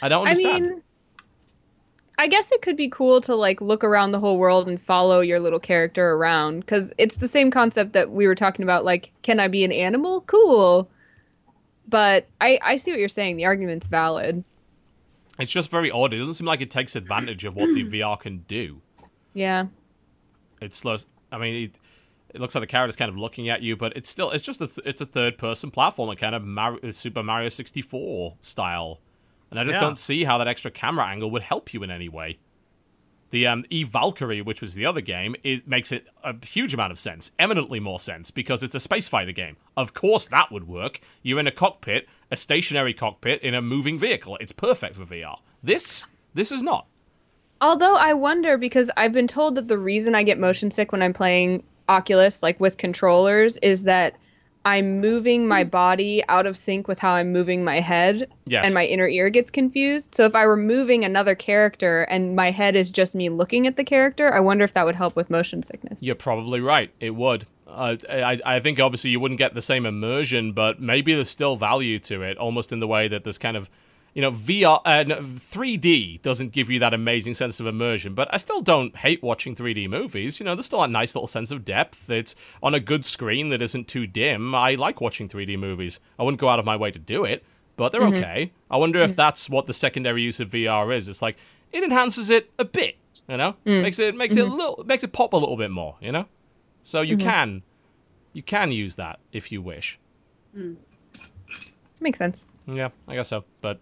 [0.00, 0.66] I don't I understand.
[0.66, 0.82] mean,
[2.16, 5.20] I guess it could be cool to like look around the whole world and follow
[5.20, 8.84] your little character around because it's the same concept that we were talking about.
[8.84, 10.20] Like, can I be an animal?
[10.22, 10.88] Cool.
[11.88, 13.36] But I, I see what you're saying.
[13.36, 14.44] The argument's valid.
[15.38, 16.12] It's just very odd.
[16.14, 18.80] It doesn't seem like it takes advantage of what the VR can do.
[19.32, 19.66] Yeah.
[20.60, 20.96] It's slow.
[21.32, 21.74] I mean, it,
[22.34, 24.60] it looks like the character's kind of looking at you, but it's still it's just
[24.60, 29.00] a th- it's a third person platformer, kind of Mar- uh, Super Mario 64 style.
[29.50, 29.80] And I just Yeah.
[29.80, 32.38] don't see how that extra camera angle would help you in any way.
[33.34, 36.92] The um, Eve Valkyrie, which was the other game, it makes it a huge amount
[36.92, 39.56] of sense, eminently more sense, because it's a space fighter game.
[39.76, 41.00] Of course, that would work.
[41.20, 44.38] You're in a cockpit, a stationary cockpit in a moving vehicle.
[44.40, 45.40] It's perfect for VR.
[45.64, 46.86] This, this is not.
[47.60, 51.02] Although I wonder because I've been told that the reason I get motion sick when
[51.02, 54.14] I'm playing Oculus, like with controllers, is that
[54.64, 58.64] I'm moving my body out of sync with how I'm moving my head, Yes.
[58.64, 60.14] and my inner ear gets confused.
[60.14, 63.76] So if I were moving another character and my head is just me looking at
[63.76, 66.02] the character, I wonder if that would help with motion sickness.
[66.02, 66.90] You're probably right.
[67.00, 67.46] It would.
[67.66, 71.56] Uh, I, I think obviously you wouldn't get the same immersion, but maybe there's still
[71.56, 73.68] value to it, almost in the way that there's kind of,
[74.14, 78.32] you know, VR, uh, no, 3D doesn't give you that amazing sense of immersion, but
[78.32, 80.38] I still don't hate watching 3D movies.
[80.38, 82.08] You know, there's still a nice little sense of depth.
[82.08, 84.54] It's on a good screen that isn't too dim.
[84.54, 85.98] I like watching 3D movies.
[86.16, 88.18] I wouldn't go out of my way to do it, but they're mm-hmm.
[88.18, 88.52] okay.
[88.70, 89.16] I wonder if mm.
[89.16, 91.08] that's what the secondary use of VR is.
[91.08, 91.36] It's like
[91.72, 92.96] it enhances it a bit,
[93.28, 93.82] you know, mm.
[93.82, 96.26] makes it makes it a little makes it pop a little bit more, you know.
[96.84, 97.28] So you mm-hmm.
[97.28, 97.62] can
[98.32, 99.98] you can use that if you wish.
[100.56, 100.76] Mm.
[101.98, 102.46] Makes sense.
[102.66, 103.44] Yeah, I guess so.
[103.60, 103.80] But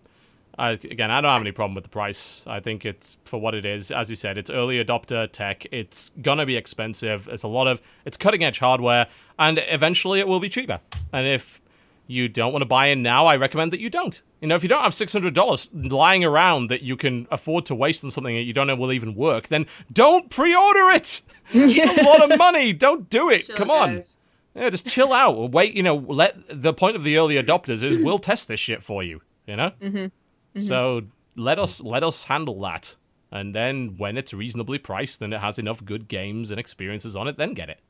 [0.58, 2.44] I, again, I don't have any problem with the price.
[2.46, 3.90] I think it's for what it is.
[3.90, 5.66] As you said, it's early adopter tech.
[5.72, 7.28] It's gonna be expensive.
[7.28, 9.06] It's a lot of it's cutting edge hardware,
[9.38, 10.80] and eventually it will be cheaper.
[11.12, 11.60] And if
[12.06, 14.20] you don't want to buy in now, I recommend that you don't.
[14.40, 17.64] You know, if you don't have six hundred dollars lying around that you can afford
[17.66, 21.22] to waste on something that you don't know will even work, then don't pre-order it.
[21.52, 22.72] it's a lot of money.
[22.72, 23.46] Don't do it.
[23.46, 23.94] Chill, Come on.
[23.94, 24.18] guys.
[24.54, 25.50] Yeah, just chill out.
[25.52, 28.82] Wait, you know, let the point of the early adopters is we'll test this shit
[28.82, 29.22] for you.
[29.46, 29.70] You know.
[29.80, 30.06] Mm-hmm.
[30.54, 30.66] Mm-hmm.
[30.66, 31.02] So
[31.36, 32.96] let us let us handle that,
[33.30, 37.28] and then when it's reasonably priced and it has enough good games and experiences on
[37.28, 37.80] it, then get it.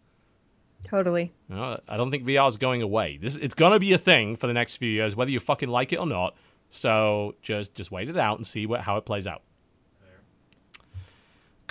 [0.85, 1.33] Totally.
[1.49, 3.17] You know, I don't think VR is going away.
[3.17, 5.93] This it's gonna be a thing for the next few years, whether you fucking like
[5.93, 6.37] it or not.
[6.69, 9.43] So just just wait it out and see what how it plays out.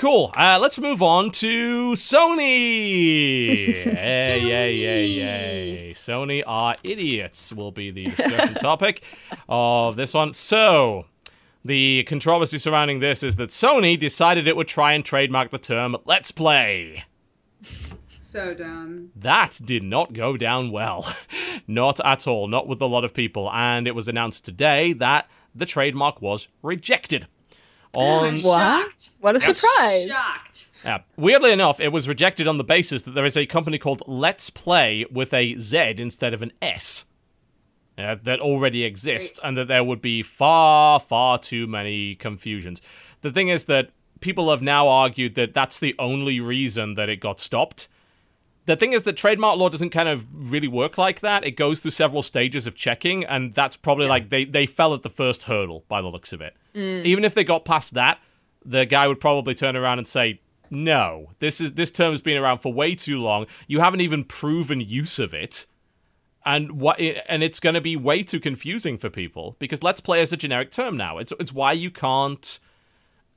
[0.02, 0.34] Cool.
[0.36, 3.46] Uh, let's move on to Sony.
[3.86, 5.94] yay, yay, yay, yay.
[5.94, 9.04] Sony are idiots will be the discussion topic
[9.48, 10.34] of this one.
[10.34, 11.06] So,
[11.64, 15.96] the controversy surrounding this is that Sony decided it would try and trademark the term
[16.04, 17.04] Let's Play.
[18.20, 19.12] So dumb.
[19.16, 21.16] That did not go down well.
[21.68, 22.48] not at all.
[22.48, 23.52] Not with a lot of people.
[23.52, 27.28] And it was announced today that the trademark was rejected.
[27.94, 28.42] On I'm What?
[28.42, 29.10] shocked.
[29.20, 30.08] What a surprise!
[30.08, 30.70] Shocked.
[30.84, 31.00] Yeah.
[31.18, 34.50] Weirdly enough, it was rejected on the basis that there is a company called Let's
[34.50, 37.06] Play with a Z instead of an S
[37.98, 42.82] uh, that already exists, and that there would be far, far too many confusions.
[43.22, 43.90] The thing is that
[44.22, 47.88] people have now argued that that's the only reason that it got stopped.
[48.66, 51.44] The thing is that trademark law doesn't kind of really work like that.
[51.44, 55.02] It goes through several stages of checking, and that's probably like they, they fell at
[55.02, 56.56] the first hurdle by the looks of it.
[56.76, 57.04] Mm.
[57.06, 58.20] Even if they got past that,
[58.64, 62.38] the guy would probably turn around and say, "No, this is this term has been
[62.38, 63.48] around for way too long.
[63.68, 65.66] You haven't even proven use of it."
[66.46, 70.22] And what and it's going to be way too confusing for people because let's play
[70.22, 71.18] is a generic term now.
[71.18, 72.60] It's it's why you can't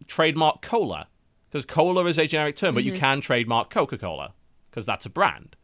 [0.07, 1.09] trademark cola
[1.51, 3.01] because cola is a generic term, but you mm-hmm.
[3.01, 4.33] can trademark Coca-Cola
[4.75, 5.55] because that's a brand.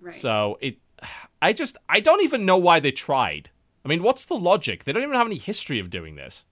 [0.00, 0.12] Right.
[0.12, 0.78] So it
[1.42, 3.50] I just I don't even know why they tried.
[3.84, 4.84] I mean, what's the logic?
[4.84, 6.44] They don't even have any history of doing this.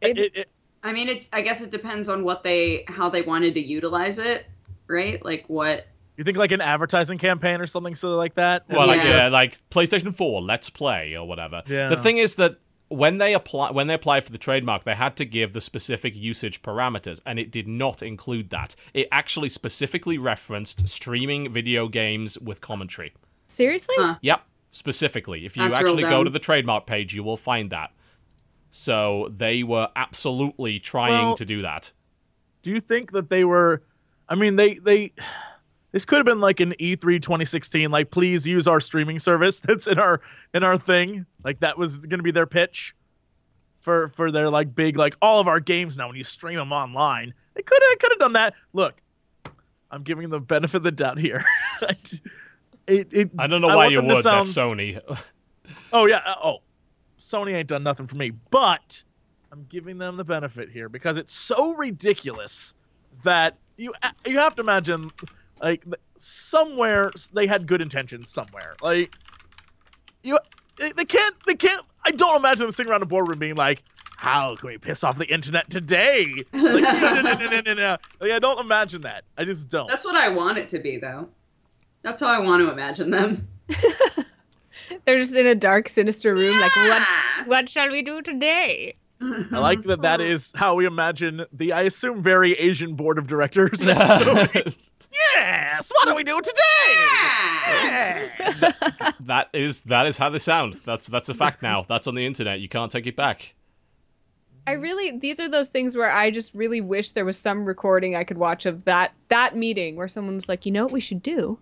[0.00, 0.50] It, it,
[0.84, 1.28] I mean, it's.
[1.32, 4.46] I guess it depends on what they, how they wanted to utilize it,
[4.86, 5.24] right?
[5.24, 5.88] Like what.
[6.16, 8.66] you think like an advertising campaign or something silly like that?
[8.68, 9.28] Well, like Yeah.
[9.28, 11.62] like PlayStation 4, Let's Play or whatever.
[11.66, 11.88] Yeah.
[11.88, 12.58] The thing is that
[12.88, 16.14] when they apply when they applied for the trademark, they had to give the specific
[16.14, 18.76] usage parameters, and it did not include that.
[18.94, 23.12] It actually specifically referenced streaming video games with commentary.
[23.46, 23.94] Seriously?
[23.98, 24.16] Huh.
[24.22, 25.46] Yep, specifically.
[25.46, 27.92] If you That's actually go to the trademark page, you will find that.
[28.70, 31.92] So they were absolutely trying Well- to do that.
[32.62, 33.82] Do you think that they were?
[34.28, 35.12] I mean, they they.
[35.92, 37.90] This could have been like an E E3 2016.
[37.90, 40.20] Like, please use our streaming service that's in our
[40.52, 41.26] in our thing.
[41.44, 42.94] Like that was going to be their pitch
[43.80, 46.72] for for their like big like all of our games now when you stream them
[46.72, 47.32] online.
[47.54, 48.54] They could have could have done that.
[48.72, 48.94] Look,
[49.90, 51.44] I'm giving them the benefit of the doubt here.
[52.86, 54.22] it, it, I don't know why you would.
[54.22, 55.00] sound- That's Sony.
[55.92, 56.20] Oh yeah.
[56.24, 56.58] uh, Oh,
[57.18, 59.02] Sony ain't done nothing for me, but
[59.50, 62.74] I'm giving them the benefit here because it's so ridiculous
[63.22, 63.92] that you
[64.26, 65.10] you have to imagine
[65.60, 65.84] like
[66.16, 68.76] somewhere they had good intentions somewhere.
[68.82, 69.14] Like
[70.22, 70.38] you
[70.78, 73.82] they they can't they can't I don't imagine them sitting around a boardroom being like
[74.16, 76.32] how can we piss off the internet today?
[76.52, 77.96] Like, no, no, no, no, no, no, no.
[78.18, 79.24] Like, I don't imagine that.
[79.36, 79.86] I just don't.
[79.88, 81.28] That's what I want it to be, though.
[82.02, 83.46] That's how I want to imagine them.
[85.04, 86.58] They're just in a dark, sinister room.
[86.58, 87.02] Like, what?
[87.46, 88.96] What shall we do today?
[89.20, 93.26] I like that that is how we imagine the, I assume, very Asian board of
[93.26, 93.80] directors.
[95.34, 96.54] yes, what do we do today?
[99.20, 100.74] that is that is how they sound.
[100.84, 101.84] That's that's a fact now.
[101.88, 102.60] That's on the internet.
[102.60, 103.54] You can't take it back.
[104.66, 108.16] I really these are those things where I just really wish there was some recording
[108.16, 111.00] I could watch of that that meeting where someone was like, "You know what we
[111.00, 111.58] should do?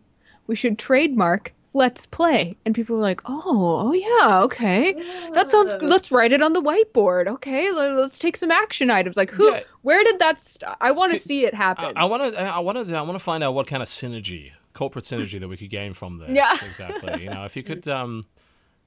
[0.47, 3.43] We should trademark Let's Play." And people were like, "Oh,
[3.89, 4.93] oh yeah, okay.
[5.35, 7.27] That sounds let's write it on the whiteboard.
[7.27, 9.61] Okay, let's take some action items." Like, who Yeah.
[9.83, 11.93] where did that st- I want to see it happen.
[11.97, 12.41] I want to.
[12.41, 12.97] I want to.
[12.97, 15.93] I want to find out what kind of synergy, corporate synergy, that we could gain
[15.93, 16.31] from this.
[16.31, 16.55] Yeah.
[16.67, 17.25] exactly.
[17.25, 18.25] You know, if you could, um,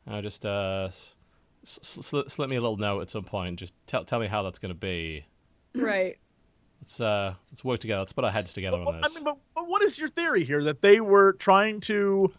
[0.10, 1.16] uh, just uh, s-
[1.66, 3.60] s- sl- slip me a little note at some point.
[3.60, 5.26] Just tell tell me how that's going to be.
[5.76, 6.18] right.
[6.80, 8.00] Let's uh, let's work together.
[8.02, 9.16] Let's put our heads together Well, on I this.
[9.16, 10.64] mean, but, but what is your theory here?
[10.64, 12.32] That they were trying to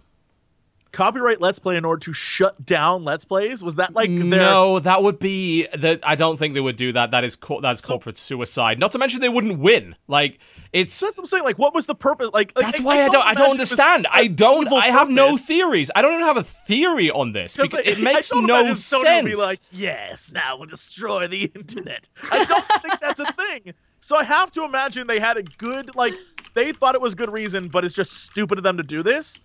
[0.92, 3.62] copyright Let's Play in order to shut down Let's Plays?
[3.62, 6.00] Was that like their no, that would be that.
[6.02, 7.10] I don't think they would do that.
[7.10, 8.78] That is co- that's corporate suicide.
[8.78, 9.96] Not to mention they wouldn't win.
[10.06, 10.38] Like
[10.72, 10.98] it's.
[10.98, 11.44] That's what I'm saying.
[11.44, 12.30] Like, what was the purpose?
[12.32, 13.24] Like, like That's why I don't.
[13.24, 14.06] I don't imagine it was understand.
[14.10, 14.72] I don't.
[14.72, 15.90] I have no theories.
[15.94, 19.24] I don't even have a theory on this because like, it makes I no sense.
[19.24, 22.08] Would be like, yes, now we'll destroy the internet.
[22.30, 23.74] I don't think that's a thing.
[24.00, 26.14] So I have to imagine they had a good, like,
[26.54, 29.40] they thought it was good reason, but it's just stupid of them to do this.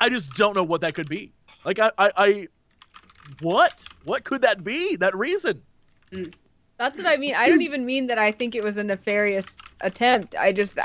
[0.00, 1.32] I just don't know what that could be.
[1.64, 2.48] Like, I, I, I
[3.40, 3.84] what?
[4.04, 4.96] What could that be?
[4.96, 5.62] That reason?
[6.12, 6.32] Mm.
[6.78, 7.34] That's what I mean.
[7.34, 9.46] I don't even mean that I think it was a nefarious
[9.80, 10.36] attempt.
[10.36, 10.78] I just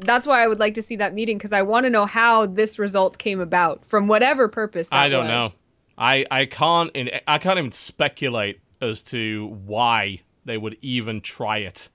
[0.00, 2.46] that's why I would like to see that meeting because I want to know how
[2.46, 4.88] this result came about from whatever purpose.
[4.88, 5.28] That I don't was.
[5.28, 5.52] know.
[5.96, 6.90] I I can't.
[6.96, 11.90] In, I can't even speculate as to why they would even try it.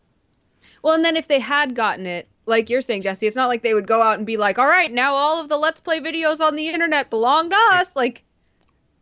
[0.82, 3.62] Well, and then if they had gotten it, like you're saying, Jesse, it's not like
[3.64, 6.00] they would go out and be like, "All right, now all of the Let's Play
[6.00, 8.24] videos on the internet belong to us." Like,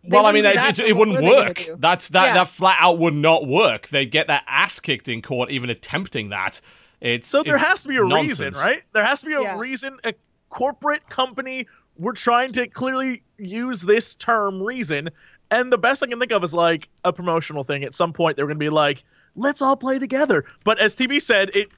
[0.06, 1.80] Well, I mean, it, it, it wouldn't were they gonna work.
[1.80, 2.34] That's that Yeah.
[2.36, 3.88] that flat out would not work.
[3.90, 6.60] They'd get their ass kicked in court even attempting that.
[7.02, 8.58] It's So there it's has to be a nonsense.
[8.58, 8.84] reason, right?
[8.94, 9.58] There has to be a Yeah.
[9.60, 9.98] reason.
[10.06, 10.14] A
[10.50, 15.10] corporate company, we're trying to clearly use this term reason.
[15.52, 17.84] And the best I can think of is like a promotional thing.
[17.84, 19.04] At some point, they're going to be like,
[19.36, 20.46] let's all play together.
[20.64, 21.70] But as TB said, it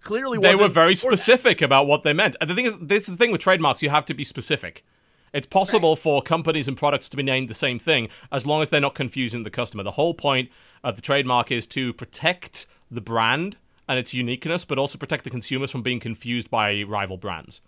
[0.00, 0.98] clearly They were very that.
[0.98, 2.36] specific about what they meant.
[2.40, 3.82] And the thing is, this is the thing with trademarks.
[3.82, 4.84] You have to be specific.
[5.32, 8.70] It's possible for companies and products to be named the same thing as long as
[8.70, 9.82] they're not confusing the customer.
[9.84, 10.50] The whole point
[10.82, 13.56] of the trademark is to protect the brand
[13.88, 17.62] and its uniqueness, but also protect the consumers from being confused by rival brands.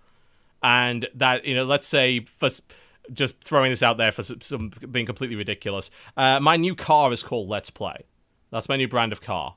[0.63, 2.49] And that, you know, let's say for
[3.13, 7.23] just throwing this out there for some being completely ridiculous, uh, my new car is
[7.23, 8.07] called Let's Play.
[8.51, 9.57] That's my new brand of car.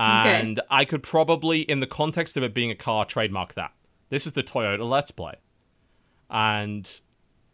[0.00, 3.72] And I could probably, in the context of it being a car, trademark that.
[4.08, 5.34] This is the Toyota Let's Play.
[6.30, 6.86] And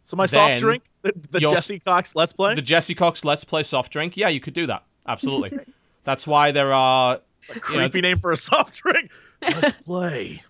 [0.05, 2.55] So my soft drink, the, the you'll Jesse Cox Let's Play.
[2.55, 4.83] the Jesse Cox Let's Play soft drink, yeah, you could do that.
[5.07, 5.59] Absolutely.
[6.03, 7.19] That's why there are.
[7.49, 9.11] you know, creepy name for a soft drink.
[9.41, 10.43] Let's play.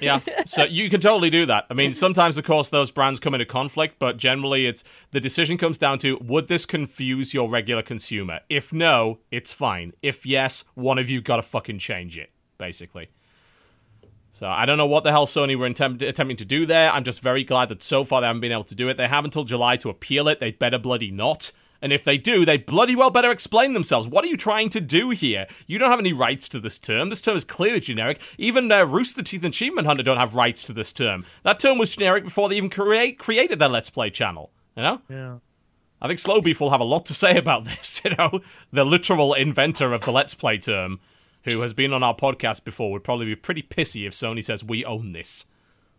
[0.00, 0.20] Yeah.
[0.46, 1.66] So you can totally do that.
[1.70, 1.96] I mean, mm-hmm.
[1.96, 5.98] sometimes, of course, those brands come into conflict, but generally, it's the decision comes down
[6.00, 8.40] to would this confuse your regular consumer?
[8.48, 9.92] If no, it's fine.
[10.02, 13.08] If yes, one of you got to fucking change it, basically.
[14.30, 16.92] So I don't know what the hell Sony were attempt- attempting to do there.
[16.92, 18.96] I'm just very glad that so far they haven't been able to do it.
[18.96, 20.38] They have until July to appeal it.
[20.38, 21.50] They better bloody not.
[21.80, 24.08] And if they do, they bloody well better explain themselves.
[24.08, 25.46] What are you trying to do here?
[25.68, 27.08] You don't have any rights to this term.
[27.08, 28.20] This term is clearly generic.
[28.36, 31.24] Even uh, Rooster Teeth and Achievement Hunter don't have rights to this term.
[31.44, 34.50] That term was generic before they even create created their Let's Play channel.
[34.76, 35.02] You know?
[35.08, 35.38] Yeah.
[36.02, 38.02] I think Slow Beef will have a lot to say about this.
[38.04, 38.40] You know,
[38.72, 40.98] the literal inventor of the Let's Play term,
[41.48, 44.64] who has been on our podcast before, would probably be pretty pissy if Sony says
[44.64, 45.46] we own this.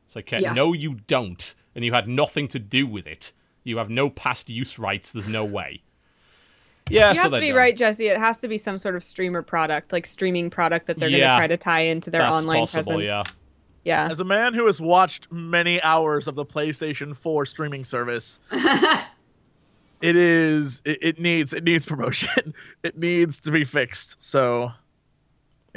[0.06, 0.51] It's like, Yeah.
[0.51, 3.32] no, you don't, and you had nothing to do with it.
[3.63, 5.11] You have no past use rights.
[5.11, 5.81] There's no way.
[6.89, 7.57] Yeah, You so have to they're be done.
[7.57, 8.07] right, Jesse.
[8.07, 11.21] It has to be some sort of streamer product, like streaming product that they're going
[11.21, 12.95] to try to tie into their That's online possible.
[12.95, 13.07] presence.
[13.07, 13.23] Yeah.
[13.85, 14.11] Yeah.
[14.11, 20.15] As a man who has watched many hours of the PlayStation 4 streaming service, it
[20.15, 22.53] is it, it needs it needs promotion.
[22.83, 24.21] it needs to be fixed.
[24.21, 24.71] So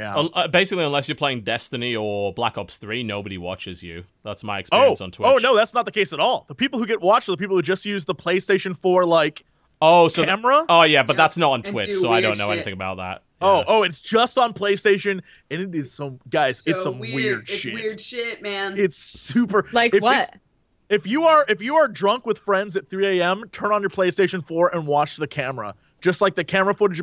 [0.02, 0.16] yeah.
[0.16, 4.04] Uh, basically, unless you're playing Destiny or Black Ops 3, nobody watches you.
[4.24, 5.28] That's my Oh, experience on Twitch.
[5.28, 6.44] oh no, that's not the case at all.
[6.48, 9.44] The people who get watched are the people who just use the PlayStation 4 like
[9.80, 10.64] Oh, so th- camera.
[10.68, 11.16] oh yeah, but Yeah.
[11.16, 12.56] that's not on Twitch, so I don't know shit.
[12.58, 13.22] anything about that.
[13.40, 13.64] Oh, Yeah.
[13.66, 16.64] oh, it's just on PlayStation, and it is some guys.
[16.66, 17.74] it's some weird, It's shit.
[17.74, 18.74] weird shit, man.
[18.78, 19.66] It's super.
[19.72, 20.30] Like if what?
[20.88, 23.90] If you are if you are drunk with friends at 3 a.m., turn on your
[23.90, 25.74] PlayStation 4 and watch the camera.
[26.00, 27.00] Just like the camera footage.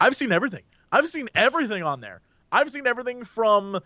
[0.00, 0.62] I've seen everything.
[0.94, 2.20] I've seen everything on there.
[2.52, 3.80] I've seen everything from,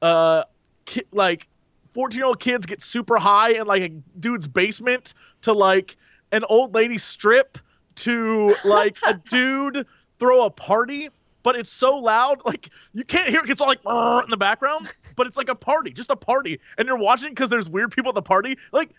[0.00, 0.44] uh,
[0.84, 1.48] ki- like,
[1.90, 5.96] 14 year old kids get super high in like a dude's basement to like
[6.30, 7.58] an old lady strip
[7.96, 9.86] to like a dude
[10.18, 11.08] throw a party.
[11.42, 13.50] But it's so loud, like you can't hear it.
[13.50, 16.86] It's all like in the background, but it's like a party, just a party, and
[16.86, 18.56] you're watching because there's weird people at the party.
[18.70, 18.90] Like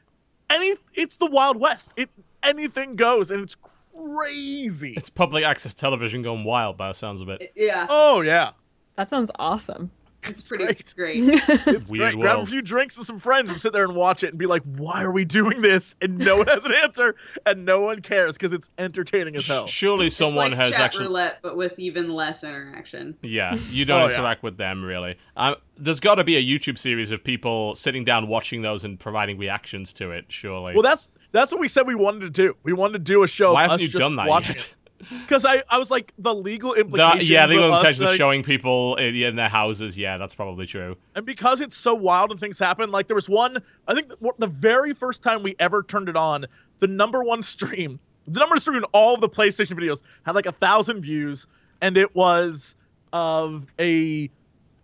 [0.50, 1.94] any, it's the Wild West.
[1.96, 2.10] It
[2.44, 3.56] anything goes, and it's
[3.96, 4.94] crazy.
[4.96, 7.52] It's public access television going wild by the sounds of it.
[7.56, 8.52] yeah, Oh yeah,
[8.96, 9.92] That sounds awesome.
[10.26, 10.94] it's pretty great.
[10.96, 11.24] great.
[11.68, 12.22] it's Weird great.
[12.22, 14.46] Grab a few drinks with some friends and sit there and watch it and be
[14.46, 17.16] like, "Why are we doing this?" And no one has an answer,
[17.46, 19.68] and no one cares because it's entertaining as hell.
[19.68, 21.08] Surely someone it's like has chat actually.
[21.08, 23.18] roulette, but with even less interaction.
[23.22, 24.14] Yeah, you don't Oh, yeah.
[24.16, 25.18] interact with them really.
[25.36, 28.98] Um, there's got to be a YouTube series of people sitting down watching those and
[28.98, 30.26] providing reactions to it.
[30.30, 30.74] Surely.
[30.74, 32.56] Well, that's that's what we said we wanted to do.
[32.64, 33.54] We wanted to do a show.
[33.54, 34.74] Why haven't you just done that watching yet?
[35.10, 37.30] Because I, I was like the legal The- implications.
[37.30, 39.98] yeah, the of us, implications of like- showing people in, in their houses.
[39.98, 40.96] Yeah, that's probably true.
[41.14, 42.90] and because it's so wild and things happen.
[42.90, 46.16] Like there was one, I think the, the very first time we ever turned it
[46.16, 46.46] on,
[46.80, 50.36] the number one stream, the number one stream in all of the PlayStation videos had
[50.36, 51.48] like a thousand views,
[51.82, 52.78] and it was
[53.12, 54.30] of a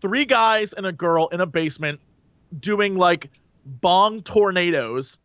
[0.01, 2.01] three guys and a girl in a basement
[2.59, 3.29] doing like
[3.65, 5.17] bong tornadoes,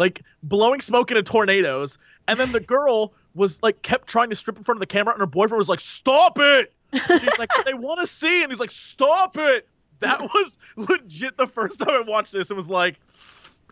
[0.00, 4.56] like blowing smoke into tornadoes, and then the girl was like kept trying to strip
[4.56, 7.74] in front of the camera, and her boyfriend was like, "Stop it!" She's like, "They
[7.74, 9.68] want to see," and he's like, "Stop it!"
[10.00, 12.50] That was legit the first time I watched this.
[12.50, 12.98] It was like,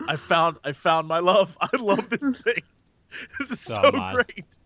[0.07, 1.57] I found, I found my love.
[1.61, 2.63] I love this thing.
[3.39, 4.15] This is so man.
[4.15, 4.59] great.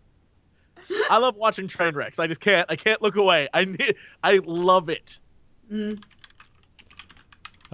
[1.08, 2.18] I love watching train wrecks.
[2.18, 2.70] I just can't.
[2.70, 3.48] I can't look away.
[3.54, 3.94] I need.
[4.22, 5.20] I love it.
[5.72, 6.02] Mm.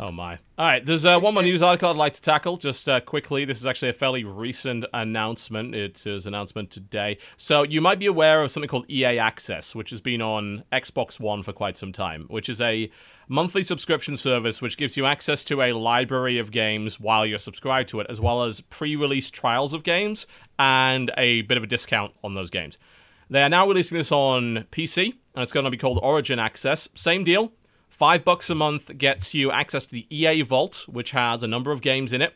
[0.01, 0.39] Oh my!
[0.57, 3.45] All right, there's uh, one more news article I'd like to tackle just uh, quickly.
[3.45, 5.75] This is actually a fairly recent announcement.
[5.75, 7.19] It is an announcement today.
[7.37, 11.19] So you might be aware of something called EA Access, which has been on Xbox
[11.19, 12.89] One for quite some time, which is a
[13.27, 17.89] monthly subscription service which gives you access to a library of games while you're subscribed
[17.89, 20.29] to it, as well as pre-release trials of games
[20.61, 22.79] and a bit of a discount on those games.
[23.31, 26.89] They are now releasing this on PC, and it's going to be called Origin Access.
[26.95, 27.53] Same deal.
[27.99, 31.73] Five bucks a month gets you access to the EA Vault, which has a number
[31.73, 32.33] of games in it.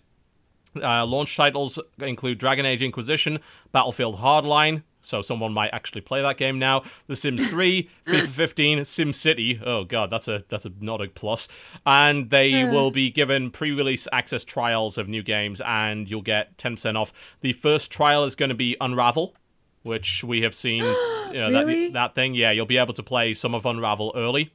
[0.75, 3.39] Uh, launch titles include Dragon Age Inquisition,
[3.71, 6.83] Battlefield Hardline, so someone might actually play that game now.
[7.07, 9.61] The Sims 3, FIFA 15, Sim City.
[9.65, 11.47] Oh god, that's a that's a not a plus.
[11.87, 16.97] And they will be given pre-release access trials of new games, and you'll get 10%
[16.97, 17.13] off.
[17.41, 19.37] The first trial is going to be Unravel,
[19.85, 20.83] which we have seen.
[21.33, 21.87] You know, Really?
[21.87, 22.35] that that thing.
[22.35, 24.53] Yeah, you'll be able to play some of Unravel early.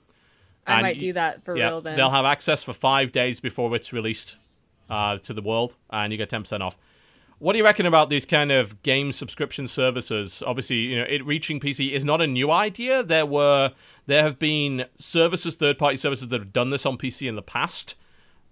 [0.68, 1.96] I And might do that for yeah, real then.
[1.98, 4.38] they'll have access for five days before it's released
[4.90, 6.78] uh, to the world, and you get ten percent off.
[7.40, 10.42] What do you reckon about these kind of game subscription services?
[10.46, 13.04] Obviously, you know, it reaching PC is not a new idea.
[13.04, 13.74] There were
[14.08, 17.42] there have been services, third party services that have done this on PC in the
[17.44, 17.96] past.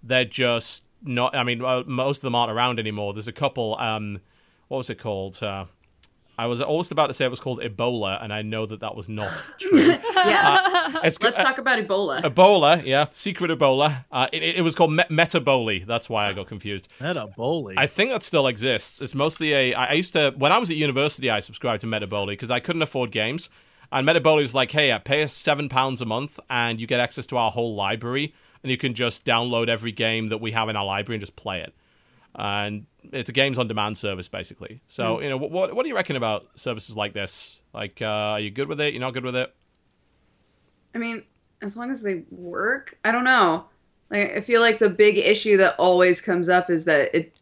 [0.04, 1.36] They're just not.
[1.36, 3.14] I mean, most of them aren't around anymore.
[3.14, 3.76] There's a couple.
[3.80, 4.22] Um,
[4.68, 5.42] what was it called?
[5.42, 5.66] Uh,
[6.38, 8.96] I was almost about to say it was called Ebola, and I know that that
[8.96, 9.96] was not true.
[10.26, 10.96] Yes.
[11.04, 12.22] It's, Let's talk about Ebola.
[12.24, 14.06] Ebola, yeah, secret Ebola.
[14.12, 15.86] Uh, it, it was called Met- Metaboli.
[15.86, 16.88] That's why I got confused.
[17.00, 17.76] Meta Bowley.
[17.78, 19.02] I think that still exists.
[19.04, 19.74] It's mostly a.
[19.76, 22.60] I I used to when I was at university, I subscribed to Metaboli because I
[22.60, 23.50] couldn't afford games,
[23.92, 27.00] and Metaboli was like, "Hey, uh, pay us seven pounds a month, and you get
[27.00, 28.34] access to our whole library,
[28.64, 31.36] and you can just download every game that we have in our library and just
[31.36, 31.74] play it."
[32.38, 34.82] And it's a games on demand service basically.
[34.88, 37.62] So you know, what what do you reckon about services like this?
[37.74, 38.94] Like, uh, are you good with it?
[38.94, 39.54] You're not good with it?
[40.94, 41.24] I mean,
[41.62, 43.66] as long as they work, I don't know.
[44.10, 47.36] Like I feel like the big issue that always comes up is that it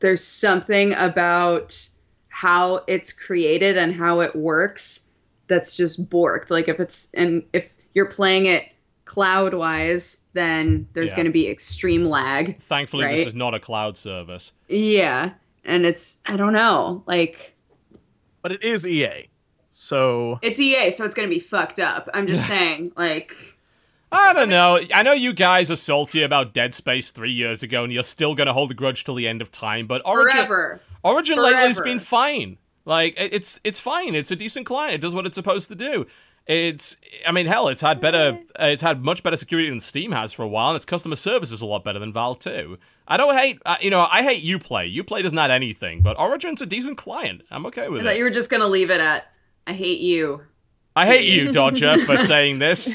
[0.00, 1.88] there's something about
[2.28, 5.12] how it's created and how it works
[5.46, 6.50] that's just borked.
[6.50, 8.72] Like if it's and if you're playing it
[9.14, 11.16] cloud wise, then there's Yeah.
[11.16, 12.60] going to be extreme lag.
[12.60, 14.52] Thankfully, this is not a cloud service.
[14.68, 15.32] Yeah,
[15.64, 17.02] and it's I don't know.
[17.06, 17.54] Like
[18.42, 19.28] but it is EA.
[19.70, 22.08] So it's EA, so it's going to be fucked up.
[22.14, 23.34] I'm just saying, like
[24.12, 24.80] I don't know.
[24.94, 28.34] I know you guys are salty about Dead Space three years ago, and you're still
[28.36, 29.86] gonna hold a grudge till the end of time.
[29.88, 30.80] But Origin, forever.
[31.02, 32.58] Origin lately has been fine.
[32.84, 34.14] Like it's it's fine.
[34.14, 34.94] It's a decent client.
[34.94, 36.06] It does what it's supposed to do.
[36.46, 36.96] It's
[37.26, 38.38] I mean hell, it's had better.
[38.60, 41.14] uh, It's had much better security than Steam has for a while, and its customer
[41.16, 42.78] service is a lot better than Valve too.
[43.06, 43.60] I don't hate.
[43.64, 44.92] Uh, you know, I hate UPlay.
[44.96, 47.42] UPlay doesn't anything, but Origin's a decent client.
[47.50, 48.18] I'm okay with I thought it.
[48.18, 49.26] you were just going to leave it at
[49.66, 50.42] I hate you.
[50.96, 52.92] I hate you, Dodger, for saying this.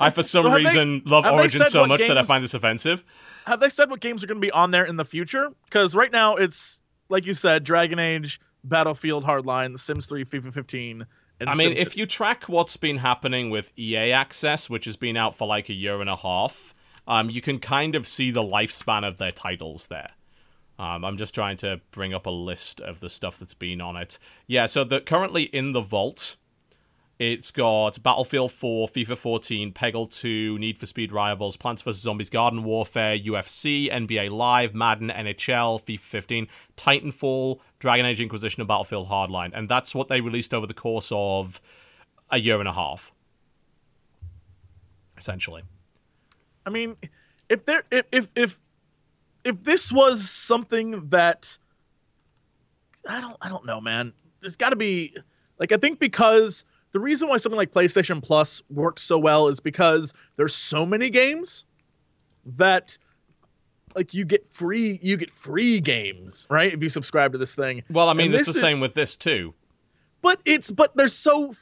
[0.00, 2.00] I, for some So have they- reason, love have they Origin said so what much
[2.00, 3.04] that I games- find this offensive.
[3.46, 5.50] have they said what games are going to be on there in the future?
[5.66, 11.00] Because right now it's like you said, Dragon Age, Battlefield Hardline, Sims 3, FIFA 15,
[11.00, 11.06] and
[11.46, 15.36] I mean, if you track what's been happening with EA Access, which has been out
[15.36, 16.74] for like a year and a half,
[17.06, 20.10] um, you can kind of see the lifespan of their titles there.
[20.78, 23.96] Um, I'm just trying to bring up a list of the stuff that's been on
[23.96, 24.18] it.
[24.46, 26.36] Yeah, so the currently in the vault,
[27.18, 32.30] it's got Battlefield 4, FIFA 14, Peggle 2, Need for Speed Rivals, Plants vs Zombies,
[32.30, 39.08] Garden Warfare, UFC, NBA Live, Madden, NHL, FIFA 15, Titanfall, Dragon Age Inquisition, and Battlefield
[39.08, 41.60] Hardline, and that's what they released over the course of
[42.30, 43.12] a year and a half,
[45.16, 45.62] essentially.
[46.66, 46.96] I mean,
[47.48, 48.58] if there if if if,
[49.44, 51.58] if this was something that
[53.08, 54.12] I don't I don't know, man.
[54.40, 55.16] There's got to be
[55.58, 59.60] like I think because the reason why something like PlayStation Plus works so well is
[59.60, 61.64] because there's so many games
[62.44, 62.98] that
[63.98, 66.72] like you get free you get free games, right?
[66.72, 67.82] If you subscribe to this thing.
[67.90, 69.54] Well, I mean, And it's the is- same with this too.
[70.22, 71.52] But it's but there's so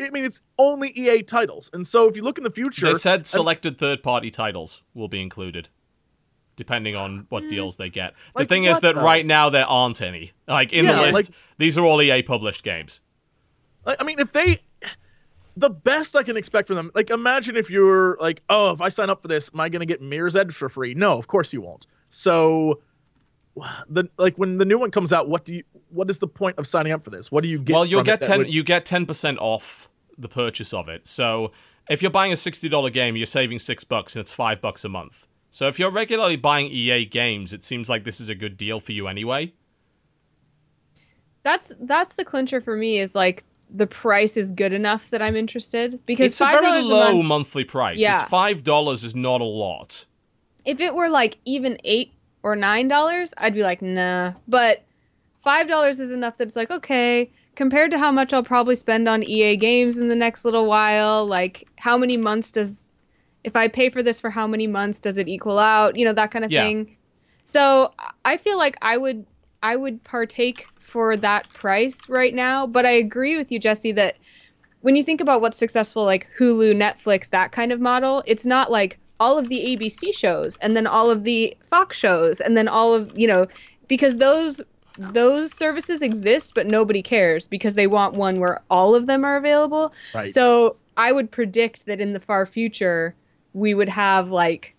[0.00, 1.68] I mean it's only EA titles.
[1.72, 5.20] And so if you look in the future They said selected third-party titles will be
[5.20, 5.68] included,
[6.56, 7.50] depending on what Mm.
[7.50, 8.14] deals they get.
[8.34, 9.02] Like the thing is that though?
[9.02, 10.32] right now there aren't any.
[10.46, 11.28] Like in Yeah, the list, like-
[11.58, 13.00] these are all EA published games.
[13.84, 14.58] I mean, if they,
[15.56, 18.88] the best I can expect from them, like, imagine if you're like, oh, if I
[18.88, 20.94] sign up for this, am I going to get Mirror's Edge for free?
[20.94, 21.86] No, of course you won't.
[22.08, 22.80] So,
[23.88, 25.64] the like when the new one comes out, what do you?
[25.90, 27.30] What is the point of signing up for this?
[27.32, 27.74] What do you get?
[27.74, 28.38] Well, you'll from get that ten.
[28.38, 31.06] would- You get ten percent off the purchase of it.
[31.06, 31.52] So
[31.88, 34.84] if you're buying a sixty dollar game, you're saving six bucks, and it's five bucks
[34.84, 35.26] a month.
[35.50, 38.78] So if you're regularly buying EA games, it seems like this is a good deal
[38.80, 39.52] for you anyway.
[41.42, 45.36] That's that's the clincher for me is like the price is good enough that I'm
[45.36, 47.24] interested because it's a very low a month.
[47.26, 47.98] monthly price.
[47.98, 48.20] Yeah.
[48.22, 50.04] It's five dollars is not a lot.
[50.64, 54.32] if it were like even eight or nine dollars, I'd be like, nah.
[54.48, 54.84] But
[55.42, 59.08] five dollars is enough that it's like, okay, compared to how much I'll probably spend
[59.08, 62.90] on EA games in the next little while, like how many months does
[63.44, 65.96] if I pay for this for how many months does it equal out?
[65.96, 66.64] You know, that kind of Yeah.
[66.64, 66.96] thing.
[67.44, 67.92] So
[68.24, 69.26] I feel like I would
[69.62, 74.16] I would partake for that price right now, but I agree with you, Jesse, that
[74.80, 78.70] when you think about what's successful, like Hulu, Netflix, that kind of model, it's not
[78.70, 82.66] like all of the ABC shows and then all of the Fox shows and then
[82.66, 83.46] all of you know
[83.86, 84.62] because those
[84.98, 89.36] those services exist, but nobody cares because they want one where all of them are
[89.36, 89.92] available.
[90.14, 90.28] Right.
[90.28, 93.14] So I would predict that in the far future
[93.52, 94.74] we would have like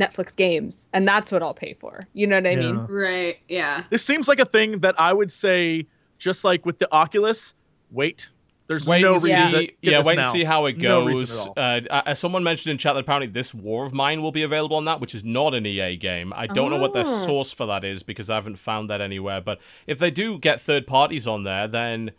[0.00, 2.06] Netflix games, and that's what I'll pay for.
[2.14, 2.76] You know what I mean?
[2.88, 3.36] Right.
[3.48, 3.84] Yeah.
[3.90, 5.86] This seems like a thing that I would say,
[6.18, 7.54] just like with the Oculus,
[7.90, 8.30] wait.
[8.66, 10.22] There's Wait no reason see, to yeah, wait now.
[10.22, 11.04] and see how it goes.
[11.08, 11.90] reason at all.
[11.96, 14.76] uh, uh, someone mentioned in chat that apparently this War of Mine will be available
[14.76, 16.32] on that, which is not an EA game.
[16.36, 17.26] I don't know what their Oh.
[17.26, 19.40] source for that is because I haven't found that anywhere.
[19.40, 22.12] But if they do get third parties on there, then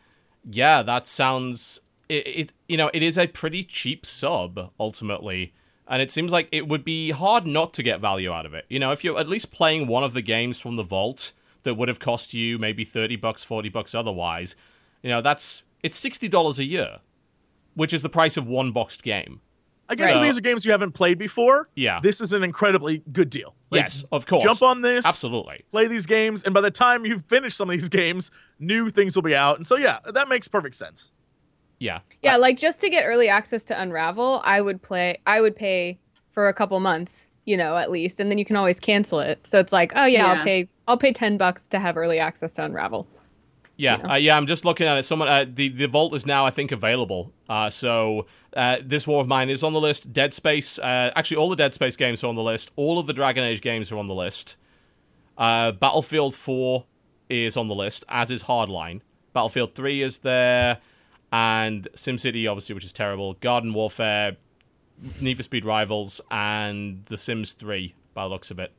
[0.44, 1.80] yeah, that sounds
[2.10, 2.28] it.
[2.28, 5.54] it you know, it is a pretty cheap sub ultimately.
[5.92, 8.66] And it seems like it would be hard not to get value out of it.
[8.70, 11.76] You know, if you're at least playing one of the games from the vault that
[11.76, 14.56] would have cost you maybe 30 bucks, 40 bucks otherwise,
[15.04, 17.00] you know, that's it's $60 a year,
[17.76, 19.42] which is the price of one boxed game.
[19.90, 21.68] I guess So- if these are games you haven't played before.
[21.76, 22.00] Yeah.
[22.02, 23.56] This is an incredibly good deal.
[23.70, 24.44] Like, yes, of course.
[24.46, 25.06] Jump on this.
[25.06, 25.66] Absolutely.
[25.72, 29.16] Play these games, and by the time you've finished some of these games, new things
[29.16, 29.58] will be out.
[29.58, 31.12] And so, yeah, that makes perfect sense.
[31.82, 32.00] Yeah.
[32.22, 35.18] Yeah, like just to get early access to Unravel, I would play.
[35.26, 35.98] I would pay
[36.30, 39.46] for a couple months, you know, at least, and then you can always cancel it.
[39.48, 40.34] So it's like, oh yeah, Yeah.
[40.40, 40.68] I'll pay.
[40.88, 43.08] I'll pay ten bucks to have early access to Unravel.
[43.78, 44.12] Yeah, Yeah.
[44.12, 44.38] uh, yeah.
[44.38, 45.04] I'm just looking at it.
[45.04, 47.34] Someone, uh, the the vault is now, I think, available.
[47.50, 50.14] Uh, so uh, this War of Mine is on the list.
[50.14, 52.70] Dead Space, uh, actually, all the Dead Space games are on the list.
[52.76, 54.56] All of the Dragon Age games are on the list.
[55.36, 56.86] Uh, Battlefield 4
[57.30, 59.02] is on the list, as is Hardline.
[59.34, 60.78] Battlefield 3 is there,
[61.32, 63.34] and SimCity, obviously, which is terrible.
[63.36, 64.38] Garden Warfare,
[65.20, 68.72] Need for Speed Rivals, and The Sims 3, by the looks of it.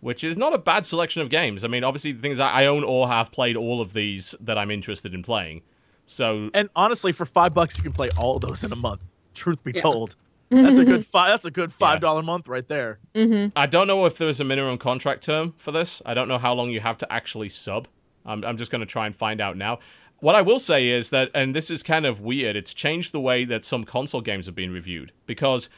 [0.00, 1.64] Which is not a bad selection of games.
[1.64, 4.56] I mean, obviously, the thing is, I own or have played all of these that
[4.56, 5.62] I'm interested in playing.
[6.06, 9.00] So, And honestly, for five bucks, you can play all of those in a month.
[9.34, 9.82] Truth be Yeah.
[9.82, 10.16] told,
[10.50, 10.64] mm-hmm.
[10.64, 11.30] that's a good five.
[11.30, 12.98] That's a good five dollar month right there.
[13.14, 13.56] Mm-hmm.
[13.56, 16.00] I don't know if there's a minimum contract term for this.
[16.06, 17.88] I don't know how long you have to actually sub.
[18.24, 19.80] I'm, I'm just going to try and find out now.
[20.20, 23.20] What I will say is that, and this is kind of weird, it's changed the
[23.20, 25.12] way that some console games have been reviewed.
[25.26, 25.70] Because,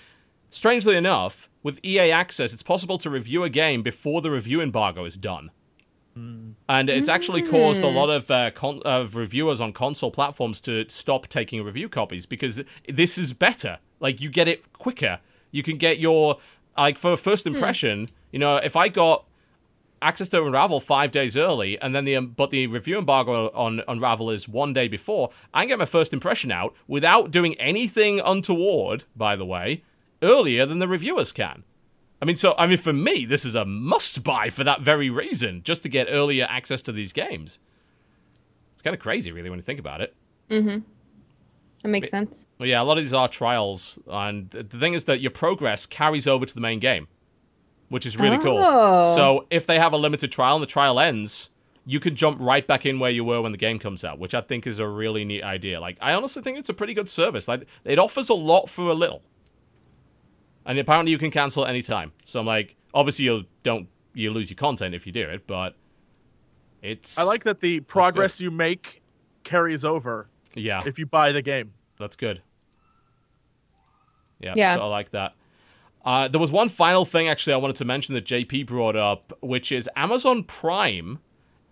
[0.48, 5.04] strangely enough, with EA Access, it's possible to review a game before the review embargo
[5.04, 5.50] is done.
[6.14, 6.52] Hmm.
[6.68, 7.96] And it's actually caused a hmm.
[7.96, 12.62] lot of uh, con- of reviewers on console platforms to stop taking review copies because
[12.88, 13.78] this is better.
[14.00, 15.20] Like you get it quicker.
[15.52, 16.38] You can get your
[16.76, 17.54] like for a first hmm.
[17.54, 18.10] impression.
[18.32, 19.24] You know, if I got
[20.02, 23.82] access to Unravel five days early, and then the um, but the review embargo on
[23.86, 28.20] Unravel is one day before, I can get my first impression out without doing anything
[28.20, 29.04] untoward.
[29.14, 29.82] By the way,
[30.22, 31.64] earlier than the reviewers can.
[32.22, 35.62] I mean, so I mean, for me, this is a must-buy for that very reason,
[35.62, 37.58] just to get earlier access to these games.
[38.74, 40.14] It's kind of crazy, really, when you think about it.
[40.50, 40.80] Mm-hmm.
[41.82, 42.48] That makes sense.
[42.58, 45.86] Well, yeah, a lot of these are trials, and the thing is that your progress
[45.86, 47.08] carries over to the main game,
[47.90, 48.58] which is really cool.
[48.58, 49.14] Oh.
[49.14, 51.50] So if they have a limited trial and the trial ends,
[51.84, 54.34] you can jump right back in where you were when the game comes out, which
[54.34, 55.80] I think is a really neat idea.
[55.80, 57.48] Like, I honestly think it's a pretty good service.
[57.48, 59.22] Like, it offers a lot for a little,
[60.64, 62.12] and apparently you can cancel at any time.
[62.24, 65.74] So I'm like, obviously you don't you lose your content if you do it, but
[66.82, 69.02] it's I like that the progress you make
[69.44, 70.82] carries over yeah.
[70.86, 71.72] if you buy the game.
[71.98, 72.42] That's good.
[74.40, 74.74] Yeah, Yeah.
[74.76, 75.34] so I like that.
[76.04, 79.36] Uh, there was one final thing actually I wanted to mention that JP brought up,
[79.40, 81.18] which is Amazon Prime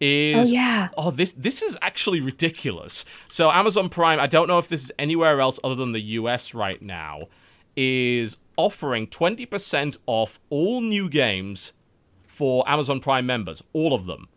[0.01, 0.89] is Oh, yeah.
[0.97, 3.05] Oh, this this is actually ridiculous.
[3.29, 6.55] So Amazon Prime, I don't know if this is anywhere else other than the US
[6.55, 7.29] right now,
[7.77, 11.73] is offering 20% off all new games
[12.27, 14.29] for Amazon Prime members, all of them.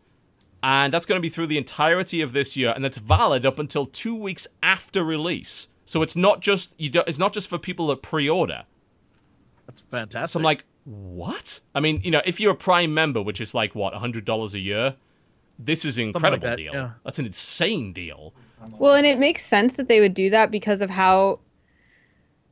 [0.63, 3.57] And that's going to be through the entirety of this year and that's valid up
[3.57, 5.69] until 2 weeks after release.
[5.85, 8.63] So it's not just you don't, it's not just for people that pre-order.
[9.71, 10.33] That's fantastic.
[10.33, 11.61] So I'm like, what?
[11.73, 14.53] I mean, you know, if you're a Prime member, which is like what, hundred dollars
[14.53, 14.95] a year,
[15.57, 16.73] this is an like incredible that, deal.
[16.73, 16.91] yeah.
[17.03, 18.33] That's an insane deal.
[18.77, 21.39] Well, and it makes sense that they would do that because of how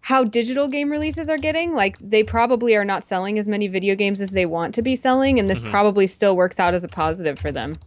[0.02, 1.74] how digital game releases are getting.
[1.74, 4.96] Like they probably are not selling as many video games as they want to be
[4.96, 5.72] selling, and this mm-hmm.
[5.72, 7.78] probably still works out as a positive for them.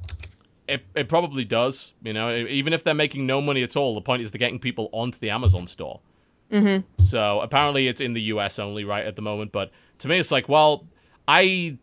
[0.69, 1.95] It, it probably does.
[2.03, 4.61] You know, even if they're making no money at all, the point is they're getting
[4.61, 6.01] people onto the Amazon store.
[6.53, 7.03] Mm-hmm.
[7.03, 9.53] So apparently it's in the US only right at the moment.
[9.53, 10.87] But to me, it's like, well,
[11.27, 11.79] I,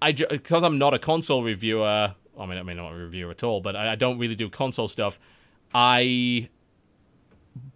[0.00, 2.14] I because I'm not a console reviewer.
[2.38, 4.48] I mean, I mean, not a reviewer at all, but I, I don't really do
[4.48, 5.18] console stuff.
[5.74, 6.48] I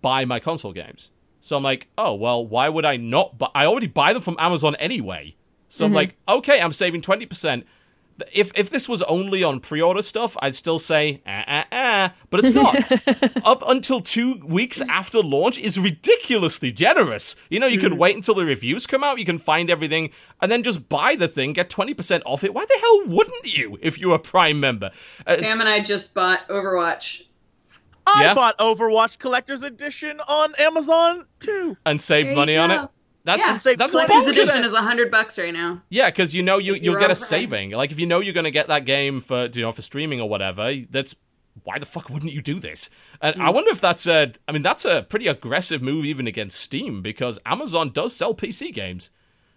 [0.02, 1.10] buy my console games.
[1.40, 3.39] So I'm like, oh well, why would I not?
[3.39, 5.36] But I already buy them from Amazon anyway.
[5.68, 7.66] So I'm like, okay, I'm saving twenty percent.
[8.33, 12.41] If if this was only on pre-order stuff, I'd still say ah ah ah, but
[12.45, 12.75] it's not.
[13.47, 17.36] Up until two weeks after launch is ridiculously generous.
[17.51, 20.51] You know, you can wait until the reviews come out, you can find everything, and
[20.51, 22.55] then just buy the thing, get twenty percent off it.
[22.55, 24.91] Why the hell wouldn't you if you're a Prime member?
[25.27, 27.23] Uh, Sam and I just bought Overwatch.
[28.07, 28.35] I Yeah?
[28.35, 31.77] bought Overwatch Collector's Edition on Amazon too.
[31.85, 32.85] and save There money on go.
[32.85, 32.91] it.
[33.26, 34.28] That's Yeah, save that's Collector's bonkers.
[34.30, 35.82] edition is a hundred bucks right now.
[35.90, 37.16] Yeah, because you know you If you'll get a Prime.
[37.16, 37.70] saving.
[37.72, 40.28] Like if you know you're gonna get that game for you know for streaming or
[40.28, 41.14] whatever, that's
[41.64, 42.88] why the fuck wouldn't you do this?
[43.20, 43.42] And Hmm.
[43.42, 47.02] I wonder if that's a I mean that's a pretty aggressive move even against Steam
[47.02, 49.10] because Amazon does sell PC games.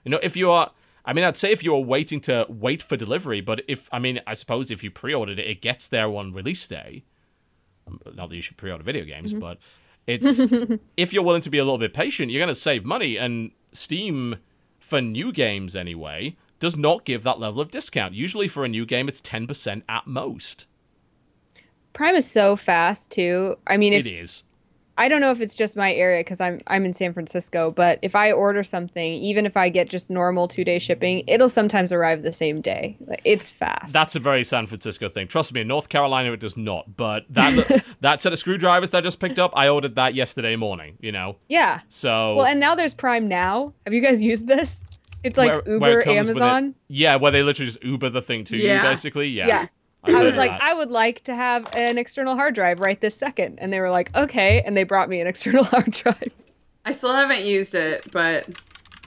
[0.03, 0.71] You know if you are.
[1.05, 3.99] I mean, I'd say if you were waiting to wait for delivery, but if I
[3.99, 7.03] mean, I suppose if you pre-ordered it, it gets there on release day.
[7.87, 9.39] Um, Not that you should pre-order video games, Mm-hmm.
[9.39, 9.59] but
[10.05, 10.47] it's
[10.97, 13.17] if you're willing to be a little bit patient, you're going to save money.
[13.17, 14.37] And Steam,
[14.79, 18.13] for new games anyway, does not give that level of discount.
[18.13, 20.65] Usually for a new game, it's 10% at most.
[21.93, 23.55] Prime is so fast too.
[23.67, 24.43] I mean, if it is.
[24.99, 27.99] I don't know if it's just my area because I'm I'm in San Francisco, but
[28.01, 31.91] if I order something, even if I get just normal two day shipping, it'll sometimes
[31.93, 32.97] arrive the same day.
[33.23, 33.93] It's fast.
[33.93, 35.27] That's a very San Francisco thing.
[35.27, 36.97] Trust me, in North Carolina it does not.
[36.97, 40.57] But that that set of screwdrivers that I just picked up, I ordered that yesterday
[40.57, 40.97] morning.
[40.99, 41.79] You know, yeah.
[41.87, 43.73] so Well, and now there's Prime Now.
[43.85, 44.83] Have you guys used this?
[45.23, 46.41] It's like where- where Uber, it comes with it.
[46.41, 46.75] Amazon.
[46.87, 49.27] Yeah, where they literally just Uber the thing to you, basically.
[49.29, 49.47] Yeah.
[49.47, 49.65] Yeah.
[50.03, 50.61] I've I was like, that.
[50.63, 53.89] I would like to have an external hard drive right this second, and they were
[53.91, 56.31] like, okay, and they brought me an external hard drive.
[56.85, 58.47] I still haven't used it, but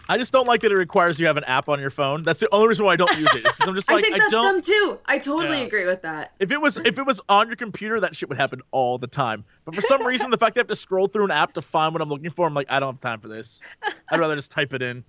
[0.09, 2.23] I just don't like that it requires you have an app on your phone.
[2.23, 3.43] That's the only reason why I don't use it.
[3.45, 4.45] Because I'm just like, I like think I, that's don't.
[4.55, 4.99] dumb too.
[5.07, 5.65] I totally Yeah.
[5.65, 6.33] agree with that.
[6.39, 9.07] If it was if it was on your computer, that shit would happen all the
[9.07, 9.45] time.
[9.65, 11.62] But for some reason, the fact that I have to scroll through an app to
[11.62, 13.62] find what I'm looking for, I'm like, I don't have time for this.
[14.11, 15.05] I'd rather just type it in.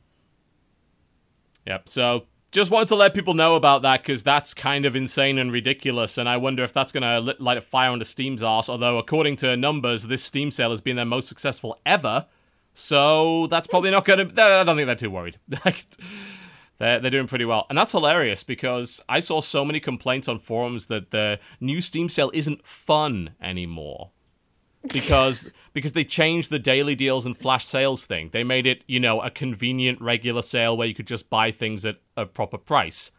[1.68, 1.90] Yep.
[1.90, 5.51] So just wanted to let people know about that because that's kind of insane and
[5.51, 8.69] ridiculous, and I wonder if that's going to light a fire under Steam's ass.
[8.69, 12.27] Although, according to numbers, this Steam sale has been their most successful ever.
[12.72, 14.41] So that's probably not going to.
[14.41, 15.38] I don't think they're too worried.
[16.80, 17.67] They're, they're doing pretty well.
[17.69, 22.09] And that's hilarious because I saw so many complaints on forums that the new Steam
[22.09, 24.09] sale isn't fun anymore.
[24.92, 28.30] Because because they changed the daily deals and flash sales thing.
[28.34, 31.86] They made it, you know, a convenient regular sale where you could just buy things
[31.86, 33.12] at a proper price.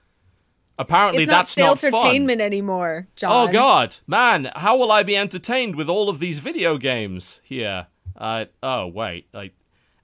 [0.78, 1.94] Apparently It's not that's sale not fun.
[1.94, 3.48] entertainment anymore, John.
[3.48, 7.86] Oh god, man, how will I be entertained with all of these video games here?
[8.16, 9.54] Uh oh wait, like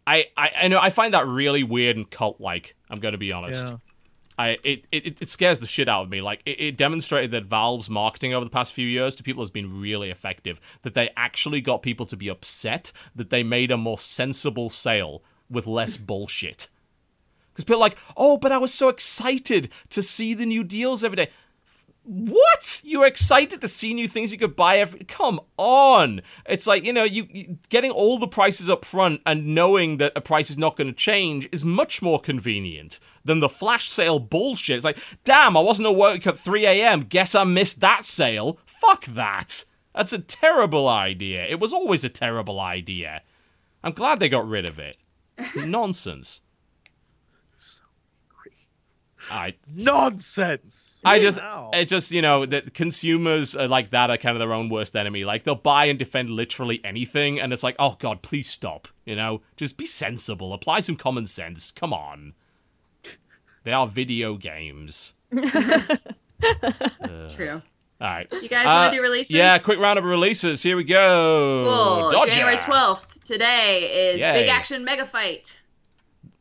[0.07, 2.75] I I, I know I find that really weird and cult like.
[2.89, 3.67] I'm going to be honest.
[3.69, 3.77] Yeah.
[4.41, 6.23] I it, it it scares the shit out of me.
[6.23, 9.51] Like it, it demonstrated that Valve's marketing over the past few years to people has
[9.51, 10.59] been really effective.
[10.81, 15.23] That they actually got people to be upset that they made a more sensible sale
[15.51, 16.69] with less bullshit.
[17.53, 21.05] Because people are like, oh, but I was so excited to see the new deals
[21.05, 21.31] every day.
[22.03, 22.81] What?
[22.83, 25.01] You were excited to see new things you could buy every.
[25.01, 26.23] Come on!
[26.47, 30.13] It's like you know, you, you getting all the prices up front and knowing that
[30.17, 34.19] a price is not going to change is much more convenient than the flash sale
[34.19, 34.77] bullshit.
[34.77, 37.01] It's like, damn, I wasn't at work at 3 a.m.
[37.03, 38.59] Guess I missed that sale.
[38.67, 39.65] Fuck that.
[39.95, 41.47] That's a terrible idea.
[41.47, 43.23] It was always a terrible idea.
[43.85, 44.97] I'm glad they got rid of it.
[45.57, 46.41] Nonsense.
[49.31, 51.01] I Nonsense.
[51.05, 51.71] I just, Wow.
[51.73, 54.97] it just, you know, that consumers are like that are kind of their own worst
[54.97, 55.25] enemy.
[55.25, 58.89] Like they'll buy and defend literally anything, and it's like, oh god, please stop.
[59.05, 60.53] You know, just be sensible.
[60.53, 61.71] Apply some common sense.
[61.71, 62.35] Come on.
[63.65, 65.13] They are video games.
[67.29, 67.63] True.
[68.01, 68.27] All right.
[68.33, 69.33] You guys want Uh, to do releases?
[69.33, 70.63] Yeah, quick round of releases.
[70.63, 71.63] Here we go.
[71.65, 72.11] Cool.
[72.11, 72.31] Dodger.
[72.31, 73.23] January 12th.
[73.25, 74.33] Today is Yay.
[74.33, 75.60] Big Action Mega Fight.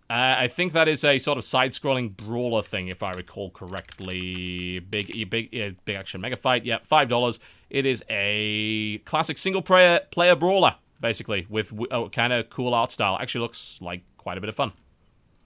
[0.10, 4.80] Uh, I think that is a sort of side-scrolling brawler thing, if I recall correctly.
[4.80, 6.66] Big, big, yeah, big action mega fight.
[6.66, 7.40] Yeah, five dollars.
[7.70, 13.18] It is a classic single-player player brawler, basically, with oh, kind of cool art style.
[13.22, 14.72] Actually, looks like quite a bit of fun.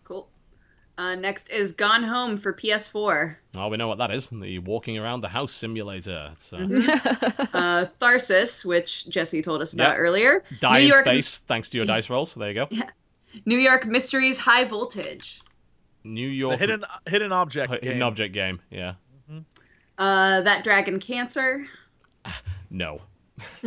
[0.05, 0.29] Cool.
[0.97, 3.35] Uh, next is Gone Home for PS4.
[3.57, 4.29] Oh, we know what that is.
[4.29, 6.29] The walking around the house simulator.
[6.33, 6.57] It's uh,
[7.53, 9.99] Uh, Tharsis, which Jesse told us about Yep.
[9.99, 10.43] earlier.
[10.61, 12.31] die New in York, space thanks to your dice rolls.
[12.31, 12.67] So there you go.
[13.45, 15.41] New York Mysteries High Voltage.
[16.03, 17.71] New It's York a hidden hidden object.
[17.73, 18.03] hidden game.
[18.03, 18.59] object game.
[18.69, 18.93] Yeah.
[19.97, 21.65] Uh, That Dragon Cancer.
[22.69, 23.01] No.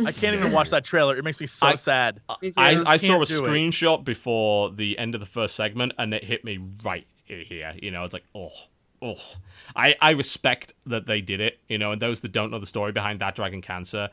[0.05, 1.15] I can't even watch that trailer.
[1.17, 2.19] It makes me so I- sad.
[2.41, 2.59] Me too.
[2.59, 3.41] I, I saw a Can't it.
[3.43, 7.73] screenshot before the end of the first segment, and it hit me right here.
[7.81, 8.51] You know, it's like oh.
[9.01, 9.15] Oh,
[9.75, 12.65] I, I respect that they did it, you know, and those that don't know the
[12.65, 14.09] story behind that dragon cancer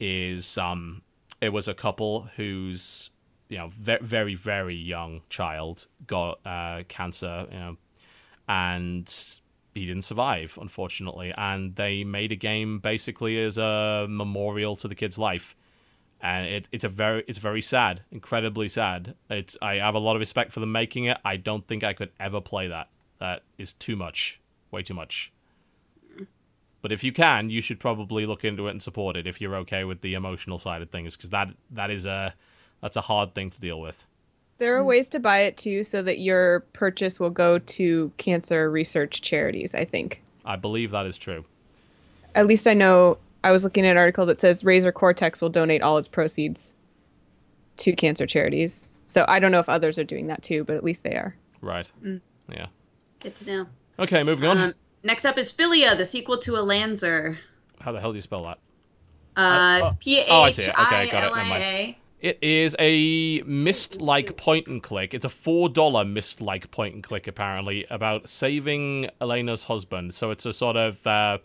[0.00, 1.02] is um
[1.40, 3.10] it was a couple whose
[3.50, 7.76] you know very very very young child got uh, cancer you know
[8.48, 9.40] and
[9.74, 11.32] he didn't survive unfortunately.
[11.36, 15.54] And they made a game basically as a memorial to the kid's life.
[16.20, 19.14] And it, it's a very it's very sad incredibly sad.
[19.30, 21.18] It's i have a lot of respect for them making it.
[21.24, 22.88] I don't think i could ever play that.
[23.18, 25.32] That is too much way too much.
[26.82, 29.56] But if you can, you should probably look into it and support it if you're
[29.56, 32.34] okay with the emotional side of things, because that that is a
[32.80, 34.04] that's a hard thing to deal with.
[34.58, 38.70] There are ways to buy it too, so that your purchase will go to cancer
[38.70, 39.74] research charities.
[39.74, 40.22] I think.
[40.44, 41.44] I believe that is true.
[42.34, 43.18] At least I know.
[43.42, 46.74] I was looking at an article that says Razer Cortex will donate all its proceeds
[47.78, 48.86] to cancer charities.
[49.06, 51.34] So I don't know if others are doing that too, but at least they are.
[51.62, 51.90] Right.
[52.48, 52.66] Yeah.
[53.20, 53.66] Good to know.
[53.98, 54.58] Okay, moving on.
[54.58, 57.38] Um, next up is Philia, the sequel to Alanzer.
[57.80, 58.58] How the hell do you spell that?
[59.36, 60.68] Uh, P oh, I H see it.
[60.68, 61.26] Okay, I got it.
[61.26, 61.62] L Never I mind.
[61.62, 61.98] A.
[62.20, 65.14] It is a Myst-like point and click.
[65.14, 70.12] It's a four dollar Myst-like point and click, apparently, about saving Elena's husband.
[70.14, 71.06] So it's a sort of.
[71.06, 71.38] Uh,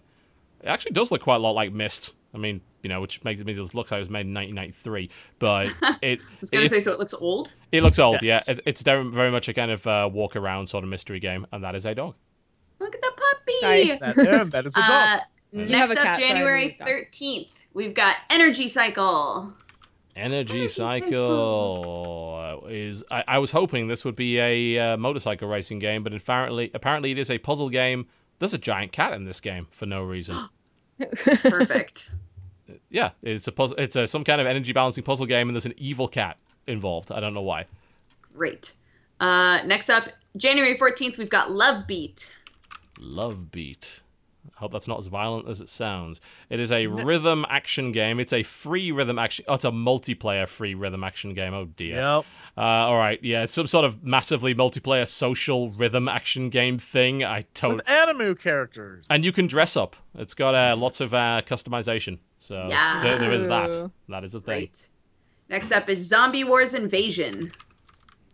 [0.61, 2.13] it actually does look quite a lot like Myst.
[2.33, 4.33] I mean, you know, which makes it means it looks like it was made in
[4.33, 5.67] 1993, but
[6.01, 6.19] it.
[6.19, 7.55] I was gonna it- say, so it looks old.
[7.71, 8.43] It looks old, Yes.
[8.47, 8.53] yeah.
[8.55, 11.47] It, it's very very much a kind of uh, walk around sort of mystery game,
[11.53, 12.15] and that is a dog.
[12.79, 13.53] Look at the puppy.
[13.61, 13.97] Sorry.
[13.97, 14.89] That, yeah, that is a dog.
[14.91, 15.19] Uh,
[15.53, 16.87] next up, cat, January need a dog.
[16.89, 19.53] thirteenth, we've got Energy Cycle.
[20.15, 23.03] Energy, Energy Cycle is.
[23.11, 27.11] I, I was hoping this would be a uh, motorcycle racing game, but apparently, apparently
[27.11, 28.07] it is a puzzle game.
[28.39, 30.37] There's a giant cat in this game for no reason.
[30.99, 32.11] Perfect.
[32.89, 33.77] yeah, it's a puzzle.
[33.77, 37.11] It's a, some kind of energy balancing puzzle game, and there's an evil cat involved.
[37.11, 37.65] I don't know why.
[38.33, 38.73] Great.
[39.19, 42.33] Uh, next up, January fourteenth, we've got Love Beat.
[42.99, 44.01] Love Beat.
[44.55, 46.21] I hope that's not as violent as it sounds.
[46.49, 48.19] It is a rhythm action game.
[48.19, 49.43] It's a free rhythm action.
[49.47, 51.53] Oh, it's a multiplayer free rhythm action game.
[51.53, 51.95] Oh dear.
[51.97, 52.25] Yep.
[52.57, 57.21] Uh, all right, yeah, it's some sort of massively multiplayer social rhythm action game thing.
[57.21, 57.75] I don't.
[57.77, 59.07] With anime characters.
[59.09, 59.97] And you can dress up.
[60.17, 62.19] It's got uh, lots of uh, customization.
[62.37, 63.03] So Yeah.
[63.03, 63.91] there, there is that.
[64.07, 64.59] That is a thing.
[64.59, 64.89] Great.
[65.49, 67.51] Next up is Zombie Wars Invasion.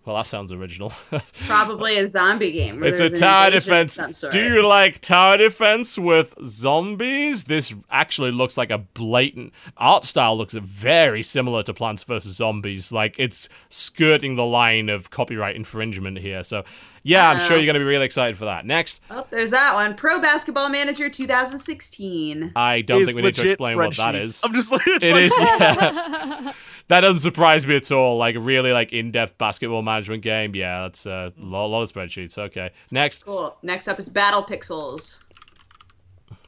[0.04, 0.92] Well, that sounds original.
[1.46, 2.80] Probably a zombie game.
[2.80, 3.94] where it's a tower invasion of defense.
[3.94, 4.34] some sort.
[4.34, 7.44] Do you like tower defense with zombies?
[7.44, 10.36] This actually looks like a blatant art style.
[10.36, 12.92] Looks very similar to Plants vs Zombies.
[12.92, 16.42] Like it's skirting the line of copyright infringement here.
[16.42, 16.64] So,
[17.04, 17.56] yeah, I'm sure Uh-oh.
[17.58, 18.66] you're going to be really excited for that.
[18.66, 19.96] Next, Oh, there's that one.
[19.96, 22.54] Pro Basketball Manager 2016.
[22.56, 24.42] I don't think we need to explain what that is.
[24.44, 26.54] I'm just like, it's It like, is, yeah.
[26.88, 28.18] that doesn't surprise me at all.
[28.18, 30.56] Like really, like in-depth basketball management game.
[30.56, 31.44] Yeah, that's uh, mm-hmm.
[31.44, 32.38] a lot, lot of spreadsheets.
[32.38, 33.26] Okay, next.
[33.26, 33.56] Cool.
[33.64, 35.24] Next up is Battle Pixels.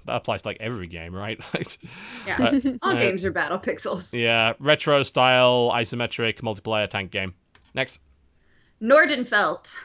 [0.06, 1.40] That applies to like every game, right?
[2.28, 2.38] Yeah.
[2.42, 4.18] Uh, all uh, games are Battle Pixels.
[4.18, 7.34] yeah, retro style isometric multiplayer tank game.
[7.74, 8.00] Next.
[8.82, 9.76] Nordenfelt.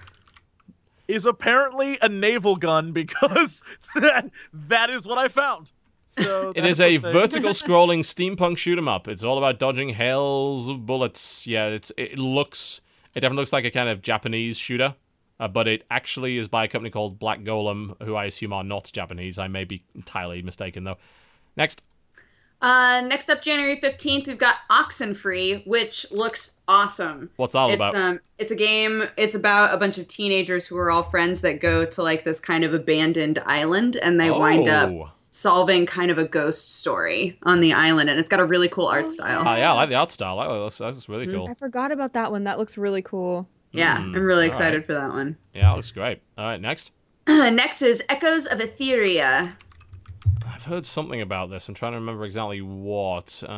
[1.06, 3.62] is apparently a naval gun because
[3.94, 5.72] that, that is what I found.
[6.08, 9.06] So It is a vertical scrolling steampunk shoot 'em up.
[9.08, 11.46] It's all about dodging hails of bullets.
[11.46, 12.80] Yeah, it's it looks
[13.14, 14.94] it definitely looks like a kind of Japanese shooter,
[15.40, 18.64] uh, but it actually is by a company called Black Golem, who I assume are
[18.64, 19.38] not Japanese.
[19.38, 20.98] I may be entirely mistaken though.
[21.56, 21.82] Next,
[22.60, 27.30] Uh, next up, January 15th, we've got Oxenfree, which looks awesome.
[27.36, 27.94] what's that all It's about?
[27.94, 31.60] um it's a game it's about a bunch of teenagers who are all friends that
[31.60, 35.10] go to like this kind of abandoned island and they wind up Oh.
[35.30, 38.86] Solving kind of a ghost story on the island and it's got a really cool
[38.86, 39.42] art style.
[39.46, 40.38] Oh yeah, I like the art style.
[40.40, 41.36] I like that's, that's really Mm-hmm.
[41.36, 41.48] cool.
[41.48, 42.44] I forgot about that one.
[42.44, 43.46] That looks really cool.
[43.72, 44.86] yeah, Mm, I'm really excited right.
[44.86, 45.36] for that one.
[45.54, 46.22] Yeah, that looks great.
[46.38, 46.92] All right, next.
[47.28, 49.54] Next is Echoes of Aetheria.
[50.46, 51.68] I've heard something about this.
[51.68, 53.42] I'm trying to remember exactly what.
[53.46, 53.52] Uh,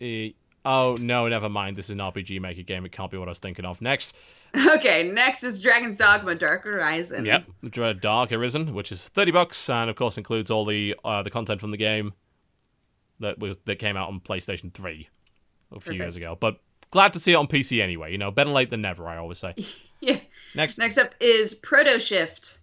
[0.00, 0.30] eh,
[0.64, 1.76] oh no, never mind.
[1.76, 2.84] This is an RPG Maker game.
[2.84, 3.80] It can't be what I was thinking of.
[3.80, 4.14] Next.
[4.74, 7.24] Okay, next is Dragon's Dogma Dark Arisen.
[7.24, 11.22] Yep, Dread Dark Arisen, which is thirty bucks, and of course includes all the uh,
[11.22, 12.12] the content from the game
[13.20, 15.08] that was that came out on PlayStation Three
[15.74, 16.36] a few years ago.
[16.38, 16.58] But
[16.90, 18.12] glad to see it on PC anyway.
[18.12, 19.08] You know, better late than never.
[19.08, 19.54] I always say.
[20.04, 20.18] Yeah.
[20.56, 22.58] Next, Next up is Proto Shift.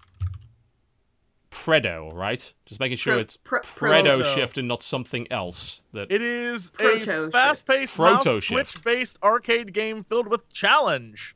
[1.52, 2.54] Predo, right?
[2.66, 4.36] Just making sure Pro- it's pro- Predo Proto.
[4.36, 5.82] Shift and not something else.
[5.94, 8.72] That It is Proto a fast-paced Proto mouse shift.
[8.72, 11.36] Switch-based arcade game filled with challenge.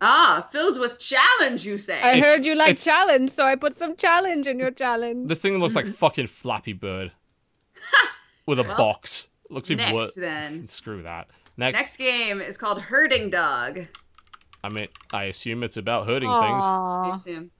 [0.00, 2.00] Ah, filled with challenge, you say?
[2.00, 5.28] I It's- heard you like it's- challenge, so I put some challenge in your challenge.
[5.28, 7.12] this thing looks like fucking Flappy Bird
[8.46, 9.28] with a box.
[9.50, 10.14] Looks even next worse.
[10.14, 10.66] then.
[10.68, 11.28] Screw that.
[11.56, 11.76] Next.
[11.78, 13.86] Next game is called Herding Dog.
[14.62, 16.62] I mean, I assume it's about hurting things.
[16.62, 17.12] I Aw.
[17.12, 17.50] assume.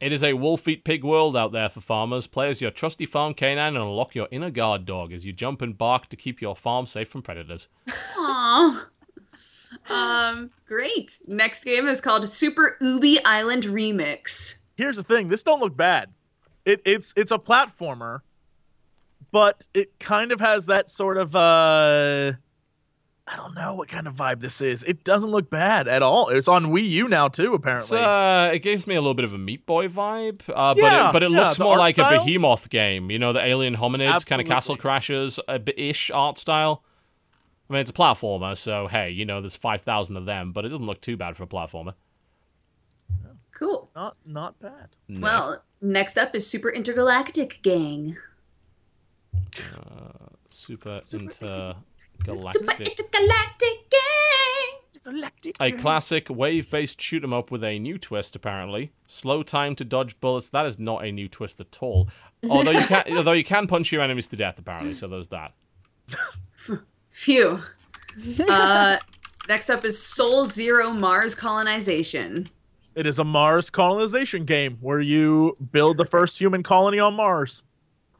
[0.00, 2.26] It is a wolf eat pig world out there for farmers.
[2.28, 5.60] Play as your trusty farm canine and unlock your inner guard dog as you jump
[5.60, 7.66] and bark to keep your farm safe from predators.
[8.16, 8.84] Aww.
[9.90, 11.18] Um, great.
[11.26, 14.62] Next game is called Super Ubie Island Remix.
[14.76, 16.10] Here's the thing: this don't look bad.
[16.64, 18.20] It, it's it's a platformer,
[19.30, 22.32] but it kind of has that sort of uh,
[23.30, 24.84] I don't know what kind of vibe this is.
[24.84, 26.28] It doesn't look bad at all.
[26.28, 27.98] It's on Wii U now too, apparently.
[27.98, 31.12] uh, it gives me a little bit of a Meat Boy vibe, uh, but it,
[31.12, 32.22] but it yeah, looks more like style?
[32.22, 33.10] a Behemoth game.
[33.10, 35.16] You know, the alien hominids, kind of Castle Absolutely.
[35.16, 36.82] Crashers, a bit ish art style.
[37.68, 40.64] I mean, it's a platformer, so hey, you know, there's five thousand of them, but
[40.64, 41.94] it doesn't look too bad for a platformer.
[43.52, 43.90] Cool.
[43.94, 44.90] not not bad.
[45.08, 45.20] Nice.
[45.22, 48.16] Well, next up is Super Intergalactic Gang.
[49.56, 50.10] Uh,
[50.48, 51.24] super, Super
[52.20, 52.60] intergalactic.
[52.60, 54.74] Super Intergalactic Gang.
[55.60, 58.92] A classic wave-based shoot 'em up with a new twist, apparently.
[59.06, 60.50] Slow time to dodge bullets.
[60.50, 62.08] That is not a new twist at all.
[62.48, 64.94] Although you can, although you can punch your enemies to death, apparently.
[64.94, 65.54] So there's that.
[67.18, 67.58] Phew.
[68.48, 68.96] uh,
[69.48, 72.48] next up is Sol Zero Mars Colonization.
[72.94, 77.64] It is a Mars colonization game where you build the first human colony on Mars.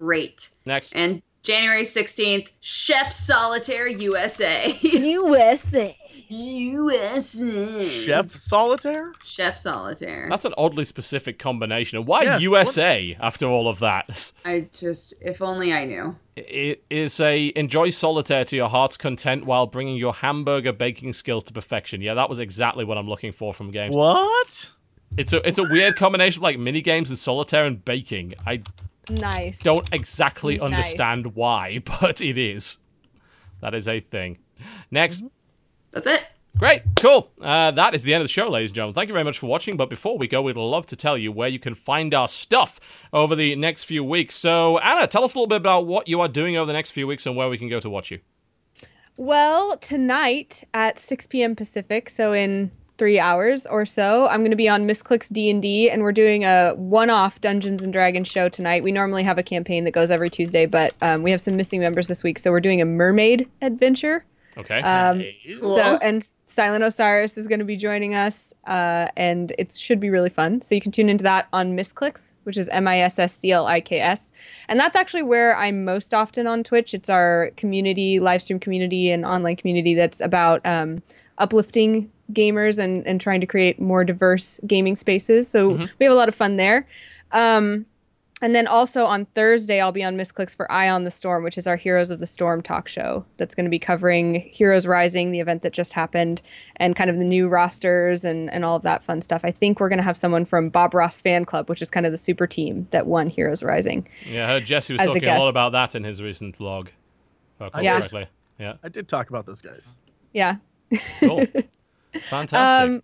[0.01, 0.51] Great.
[0.67, 4.77] Next, And January 16th, Chef Solitaire USA.
[4.83, 5.97] USA.
[6.29, 7.89] USA.
[7.89, 9.13] Chef Solitaire.
[9.23, 10.27] Chef Solitaire.
[10.29, 11.99] that's an oddly specific combination.
[11.99, 14.33] And why Yes, USA after all of that?
[14.45, 16.17] I just, if only I knew.
[16.47, 21.45] It is a enjoy solitaire to your heart's content while bringing your hamburger baking skills
[21.45, 22.01] to perfection.
[22.01, 23.97] Yeah, that was exactly what I'm looking for from games.
[23.97, 24.71] What?
[25.17, 28.35] It's a it's a weird combination of like mini games and solitaire and baking.
[28.47, 28.61] I
[29.11, 29.59] Nice.
[29.61, 30.65] don't exactly Nice.
[30.67, 32.79] understand why, but it is.
[33.61, 34.39] That is a thing.
[34.91, 35.19] Next.
[35.19, 35.27] Mm-hmm.
[35.91, 36.25] That's it.
[36.57, 37.31] Great, cool.
[37.41, 38.95] Uh, that is the end of the show, ladies and gentlemen.
[38.95, 39.77] Thank you very much for watching.
[39.77, 42.81] But before we go, we'd love to tell you where you can find our stuff
[43.13, 44.35] over the next few weeks.
[44.35, 46.91] So, Anna, tell us a little bit about what you are doing over the next
[46.91, 48.19] few weeks and where we can go to watch you.
[49.17, 51.55] Well, tonight at 6 p.m.
[51.55, 56.03] Pacific, so in three hours or so, I'm going to be on Misscliks D&D, and
[56.03, 58.83] we're doing a one-off Dungeons and Dragons show tonight.
[58.83, 61.81] We normally have a campaign that goes every Tuesday, but um, we have some missing
[61.81, 64.25] members this week, so we're doing a mermaid adventure.
[64.59, 64.81] Okay.
[64.83, 65.25] Um,
[65.61, 65.77] Cool.
[65.77, 70.11] So, and Silent Osiris is going to be joining us, uh, and it should be
[70.11, 70.63] really fun.
[70.63, 73.53] So you can tune into that on Misscliks, which is M I S S C
[73.53, 74.33] L I K S,
[74.69, 76.93] and that's actually where I'm most often on Twitch.
[76.93, 81.03] It's our community, live stream community, and online community that's about um,
[81.39, 85.49] uplifting gamers and and trying to create more diverse gaming spaces.
[85.49, 86.87] So we have a lot of fun there.
[87.33, 87.87] Um,
[88.41, 91.59] and then also on Thursday, I'll be on Misscliks for Eye on the Storm, which
[91.59, 93.25] is our Heroes of the Storm talk show.
[93.37, 96.41] That's going to be covering Heroes Rising, the event that just happened,
[96.77, 99.41] and kind of the new rosters and, and all of that fun stuff.
[99.43, 102.07] I think we're going to have someone from Bob Ross Fan Club, which is kind
[102.07, 104.09] of the super team that won Heroes Rising.
[104.25, 106.57] yeah, I heard Jesse was as a talking a, lot about that in his recent
[106.57, 106.89] vlog.
[107.61, 107.99] I Yeah.
[107.99, 108.27] correctly.
[108.59, 109.97] Yeah, I did talk about those guys.
[110.33, 110.57] Yeah.
[111.21, 111.45] cool.
[112.13, 112.55] Fantastic.
[112.55, 113.03] Um,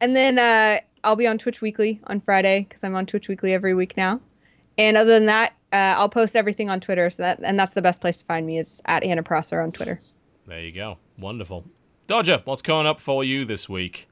[0.00, 3.52] and then uh, I'll be on Twitch Weekly on Friday because I'm on Twitch Weekly
[3.52, 4.20] every week now.
[4.78, 7.10] And other than that, uh, I'll post everything on Twitter.
[7.10, 9.72] So that and that's the best place to find me is at Anna Prosser on
[9.72, 10.00] Twitter.
[10.46, 10.96] there you go.
[11.18, 11.66] Wonderful.
[12.06, 14.08] Dodger, what's coming up for you this week?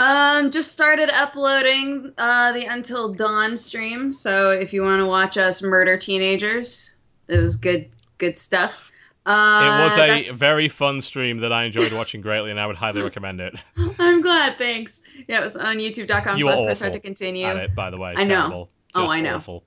[0.00, 4.12] Um, just started uploading uh, the Until Dawn stream.
[4.12, 6.94] So if you want to watch us murder teenagers,
[7.26, 7.88] it was good,
[8.18, 8.90] good stuff.
[9.26, 12.66] Uh, It was a that's- very fun stream that I enjoyed watching greatly, and I
[12.66, 13.54] would highly recommend it.
[13.98, 14.56] I'm glad.
[14.58, 15.02] Thanks.
[15.26, 17.46] Yeah, it was on YouTube.com You were slash press heart awful to continue.
[17.46, 18.14] At it, by the way.
[18.16, 18.34] I know.
[18.36, 18.70] Terrible.
[18.94, 19.36] Oh, I know.
[19.36, 19.64] Awful.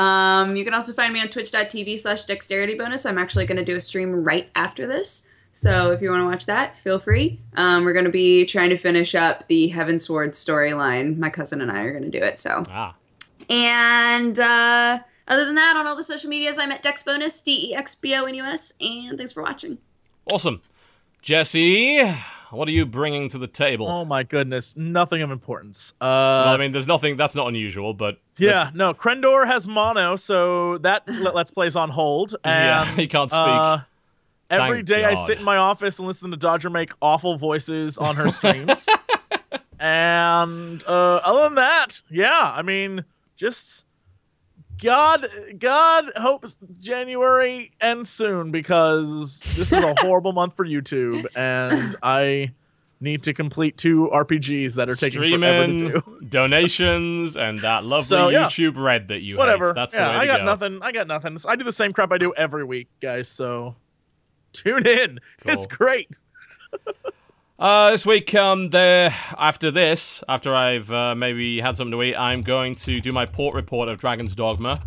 [0.00, 3.04] Um, you can also find me on twitch.tv slash dexterity bonus.
[3.04, 5.30] I'm actually going to do a stream right after this.
[5.52, 7.38] So if you want to watch that, feel free.
[7.56, 11.18] Um, we're going to be trying to finish up the Heavensward storyline.
[11.18, 12.40] My cousin and I are going to do it.
[12.40, 12.94] So, Ah,
[13.50, 17.70] and uh, other than that, on all the social medias, I'm at Dex dexbonus, D
[17.70, 18.72] E X B O N U S.
[18.80, 19.78] And thanks for watching.
[20.32, 20.62] awesome.
[21.20, 22.16] Jesse,
[22.50, 23.86] what are you bringing to the table?
[23.88, 25.92] Oh my goodness, nothing of importance.
[26.00, 26.04] Uh,
[26.44, 30.16] well, I mean, there's nothing that's not unusual, but yeah, let's- no, Crendor has mono,
[30.16, 32.34] so that let, let's plays on hold.
[32.44, 33.40] Yeah, he can't speak.
[33.40, 33.78] uh,
[34.50, 37.98] every Thank day I sit in my office and listen to Dodger make awful voices
[37.98, 38.88] on her streams.
[39.80, 43.04] and uh, other than that, yeah, I mean,
[43.36, 43.84] just
[44.80, 45.26] God,
[45.58, 52.52] God hopes January ends soon because this is a horrible month for YouTube, and I
[53.00, 56.20] need to complete two RPGs that are taking forever to do.
[56.28, 58.46] donations, and that lovely So, yeah.
[58.46, 59.38] YouTube red that you have.
[59.38, 59.66] Whatever.
[59.66, 59.74] hate.
[59.74, 60.44] That's yeah, I got go.
[60.46, 60.78] nothing.
[60.82, 61.38] I got nothing.
[61.46, 63.28] I do the same crap I do every week, guys.
[63.28, 63.76] So
[64.52, 65.20] tune in.
[65.44, 66.10] It's great.
[67.60, 72.16] Uh, this week, um, there after this, after I've uh, maybe had something to eat,
[72.16, 74.78] I'm going to do my port report of Dragon's Dogma,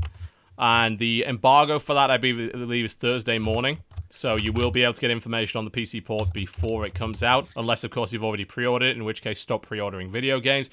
[0.57, 3.77] and the embargo for that I believe is Thursday morning.
[4.09, 7.21] So you will be able to get information on the PC port before it comes
[7.21, 10.71] out, unless of course you've already pre-ordered it, in which case stop pre-ordering video games.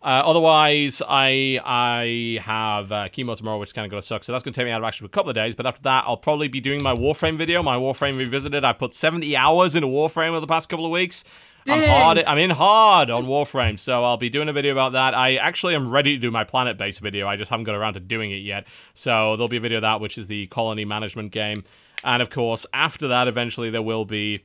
[0.00, 4.22] Uh, otherwise, I I have uh, chemo tomorrow, which is kind of going to suck.
[4.22, 5.54] So that's going to take me out of action for a couple of days.
[5.56, 8.64] But after that, I'll probably be doing my Warframe video, my Warframe revisited.
[8.64, 11.24] I put 70 hours into Warframe over the past couple of weeks.
[11.66, 12.18] I'm hard.
[12.18, 15.14] I'm in hard on Warframe, so I'll be doing a video about that.
[15.14, 17.26] I actually am ready to do my planet-based video.
[17.26, 18.66] I just haven't got around to doing it yet.
[18.94, 21.64] So there'll be a video of that, which is the colony management game,
[22.04, 24.44] and of course, after that, eventually there will be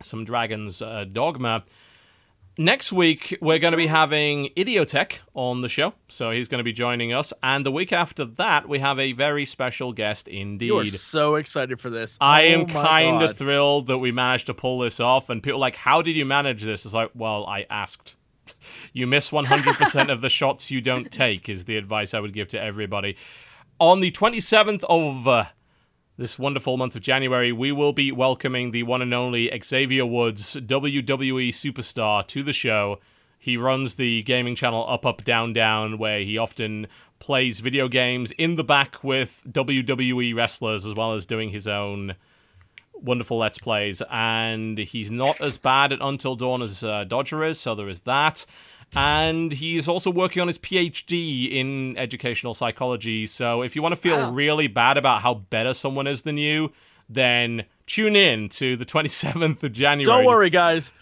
[0.00, 1.64] some Dragons uh, Dogma.
[2.60, 6.64] Next week, we're going to be having Idiotech on the show, so he's going to
[6.64, 7.32] be joining us.
[7.40, 10.66] And the week after that, we have a very special guest indeed.
[10.66, 12.18] You are so excited for this.
[12.20, 15.30] I Oh am kind of thrilled that we managed to pull this off.
[15.30, 16.84] And people are like, how did you manage this?
[16.84, 18.16] It's like, well, I asked.
[18.92, 22.48] You miss 100% of the shots you don't take, is the advice I would give
[22.48, 23.16] to everybody.
[23.78, 25.44] On the 27th of uh,
[26.18, 30.56] this wonderful month of January, we will be welcoming the one and only Xavier Woods,
[30.56, 32.98] WWE superstar, to the show.
[33.38, 36.88] He runs the gaming channel Up Up Down Down, where he often
[37.20, 42.16] plays video games in the back with WWE wrestlers, as well as doing his own
[42.94, 44.02] wonderful Let's Plays.
[44.10, 48.00] And he's not as bad at Until Dawn as uh, Dodger is, so there is
[48.00, 48.44] that.
[48.96, 53.26] And he's also working on his PhD in educational psychology.
[53.26, 54.30] So if you want to feel Wow.
[54.32, 56.72] really bad about how better someone is than you,
[57.08, 60.04] then tune in to the 27th of January.
[60.04, 60.92] Don't worry, guys.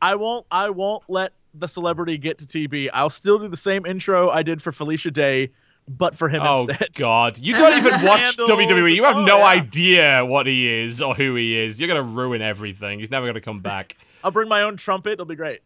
[0.00, 0.46] I won't.
[0.50, 2.90] I won't let the celebrity get to TB.
[2.92, 5.50] I'll still do the same intro I did for Felicia Day,
[5.88, 6.56] but for him instead.
[6.56, 6.92] Oh instead.
[6.98, 7.38] God!
[7.38, 8.36] You don't even watch.
[8.36, 8.94] WWE.
[8.94, 9.44] You have Oh, no yeah.
[9.44, 11.80] idea what he is or who he is.
[11.80, 12.98] You're gonna ruin everything.
[12.98, 13.96] He's never gonna come back.
[14.24, 15.12] I'll bring my own trumpet.
[15.12, 15.60] It'll be great.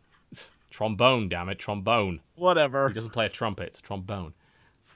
[0.71, 2.21] Trombone, damn it, trombone.
[2.35, 2.89] Whatever.
[2.89, 3.69] He doesn't play a trumpet.
[3.69, 4.35] It's a trombone.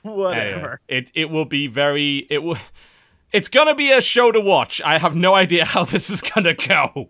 [0.03, 0.59] Whatever.
[0.59, 2.59] Anyway, it it will be very it will.
[3.33, 4.83] It's gonna be a show to watch.
[4.83, 7.09] I have no idea how this is gonna go.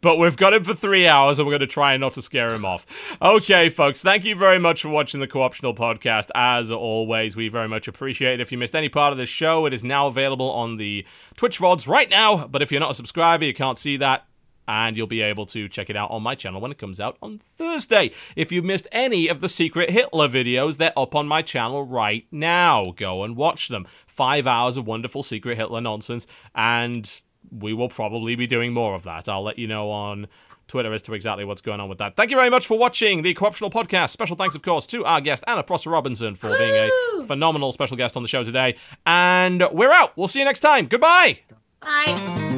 [0.00, 2.54] But we've got him for three hours and we're going to try not to scare
[2.54, 2.86] him off.
[3.20, 6.28] Okay, folks, thank you very much for watching the Co-optional podcast.
[6.36, 8.40] As always, we very much appreciate it.
[8.40, 11.04] If you missed any part of this show, it is now available on the
[11.36, 12.46] Twitch VODs right now.
[12.46, 14.24] But if you're not a subscriber, you can't see that
[14.70, 17.18] and you'll be able to check it out on my channel when it comes out
[17.20, 18.12] on Thursday.
[18.36, 22.24] If you've missed any of the Secret Hitler videos, they're up on my channel right
[22.30, 22.92] now.
[22.96, 23.84] Go and watch them.
[24.06, 29.02] Five hours of wonderful Secret Hitler nonsense, and we will probably be doing more of
[29.02, 29.28] that.
[29.28, 30.28] I'll let you know on
[30.68, 32.14] Twitter as to exactly what's going on with that.
[32.14, 34.10] Thank you very much for watching the Co-optional Podcast.
[34.10, 37.96] Special thanks, of course, to our guest, Anna Prosser Robinson, for being a phenomenal special
[37.96, 38.76] guest on the show today.
[39.04, 40.16] And we're out.
[40.16, 40.86] We'll see you next time.
[40.86, 41.40] Goodbye.
[41.80, 42.50] Bye.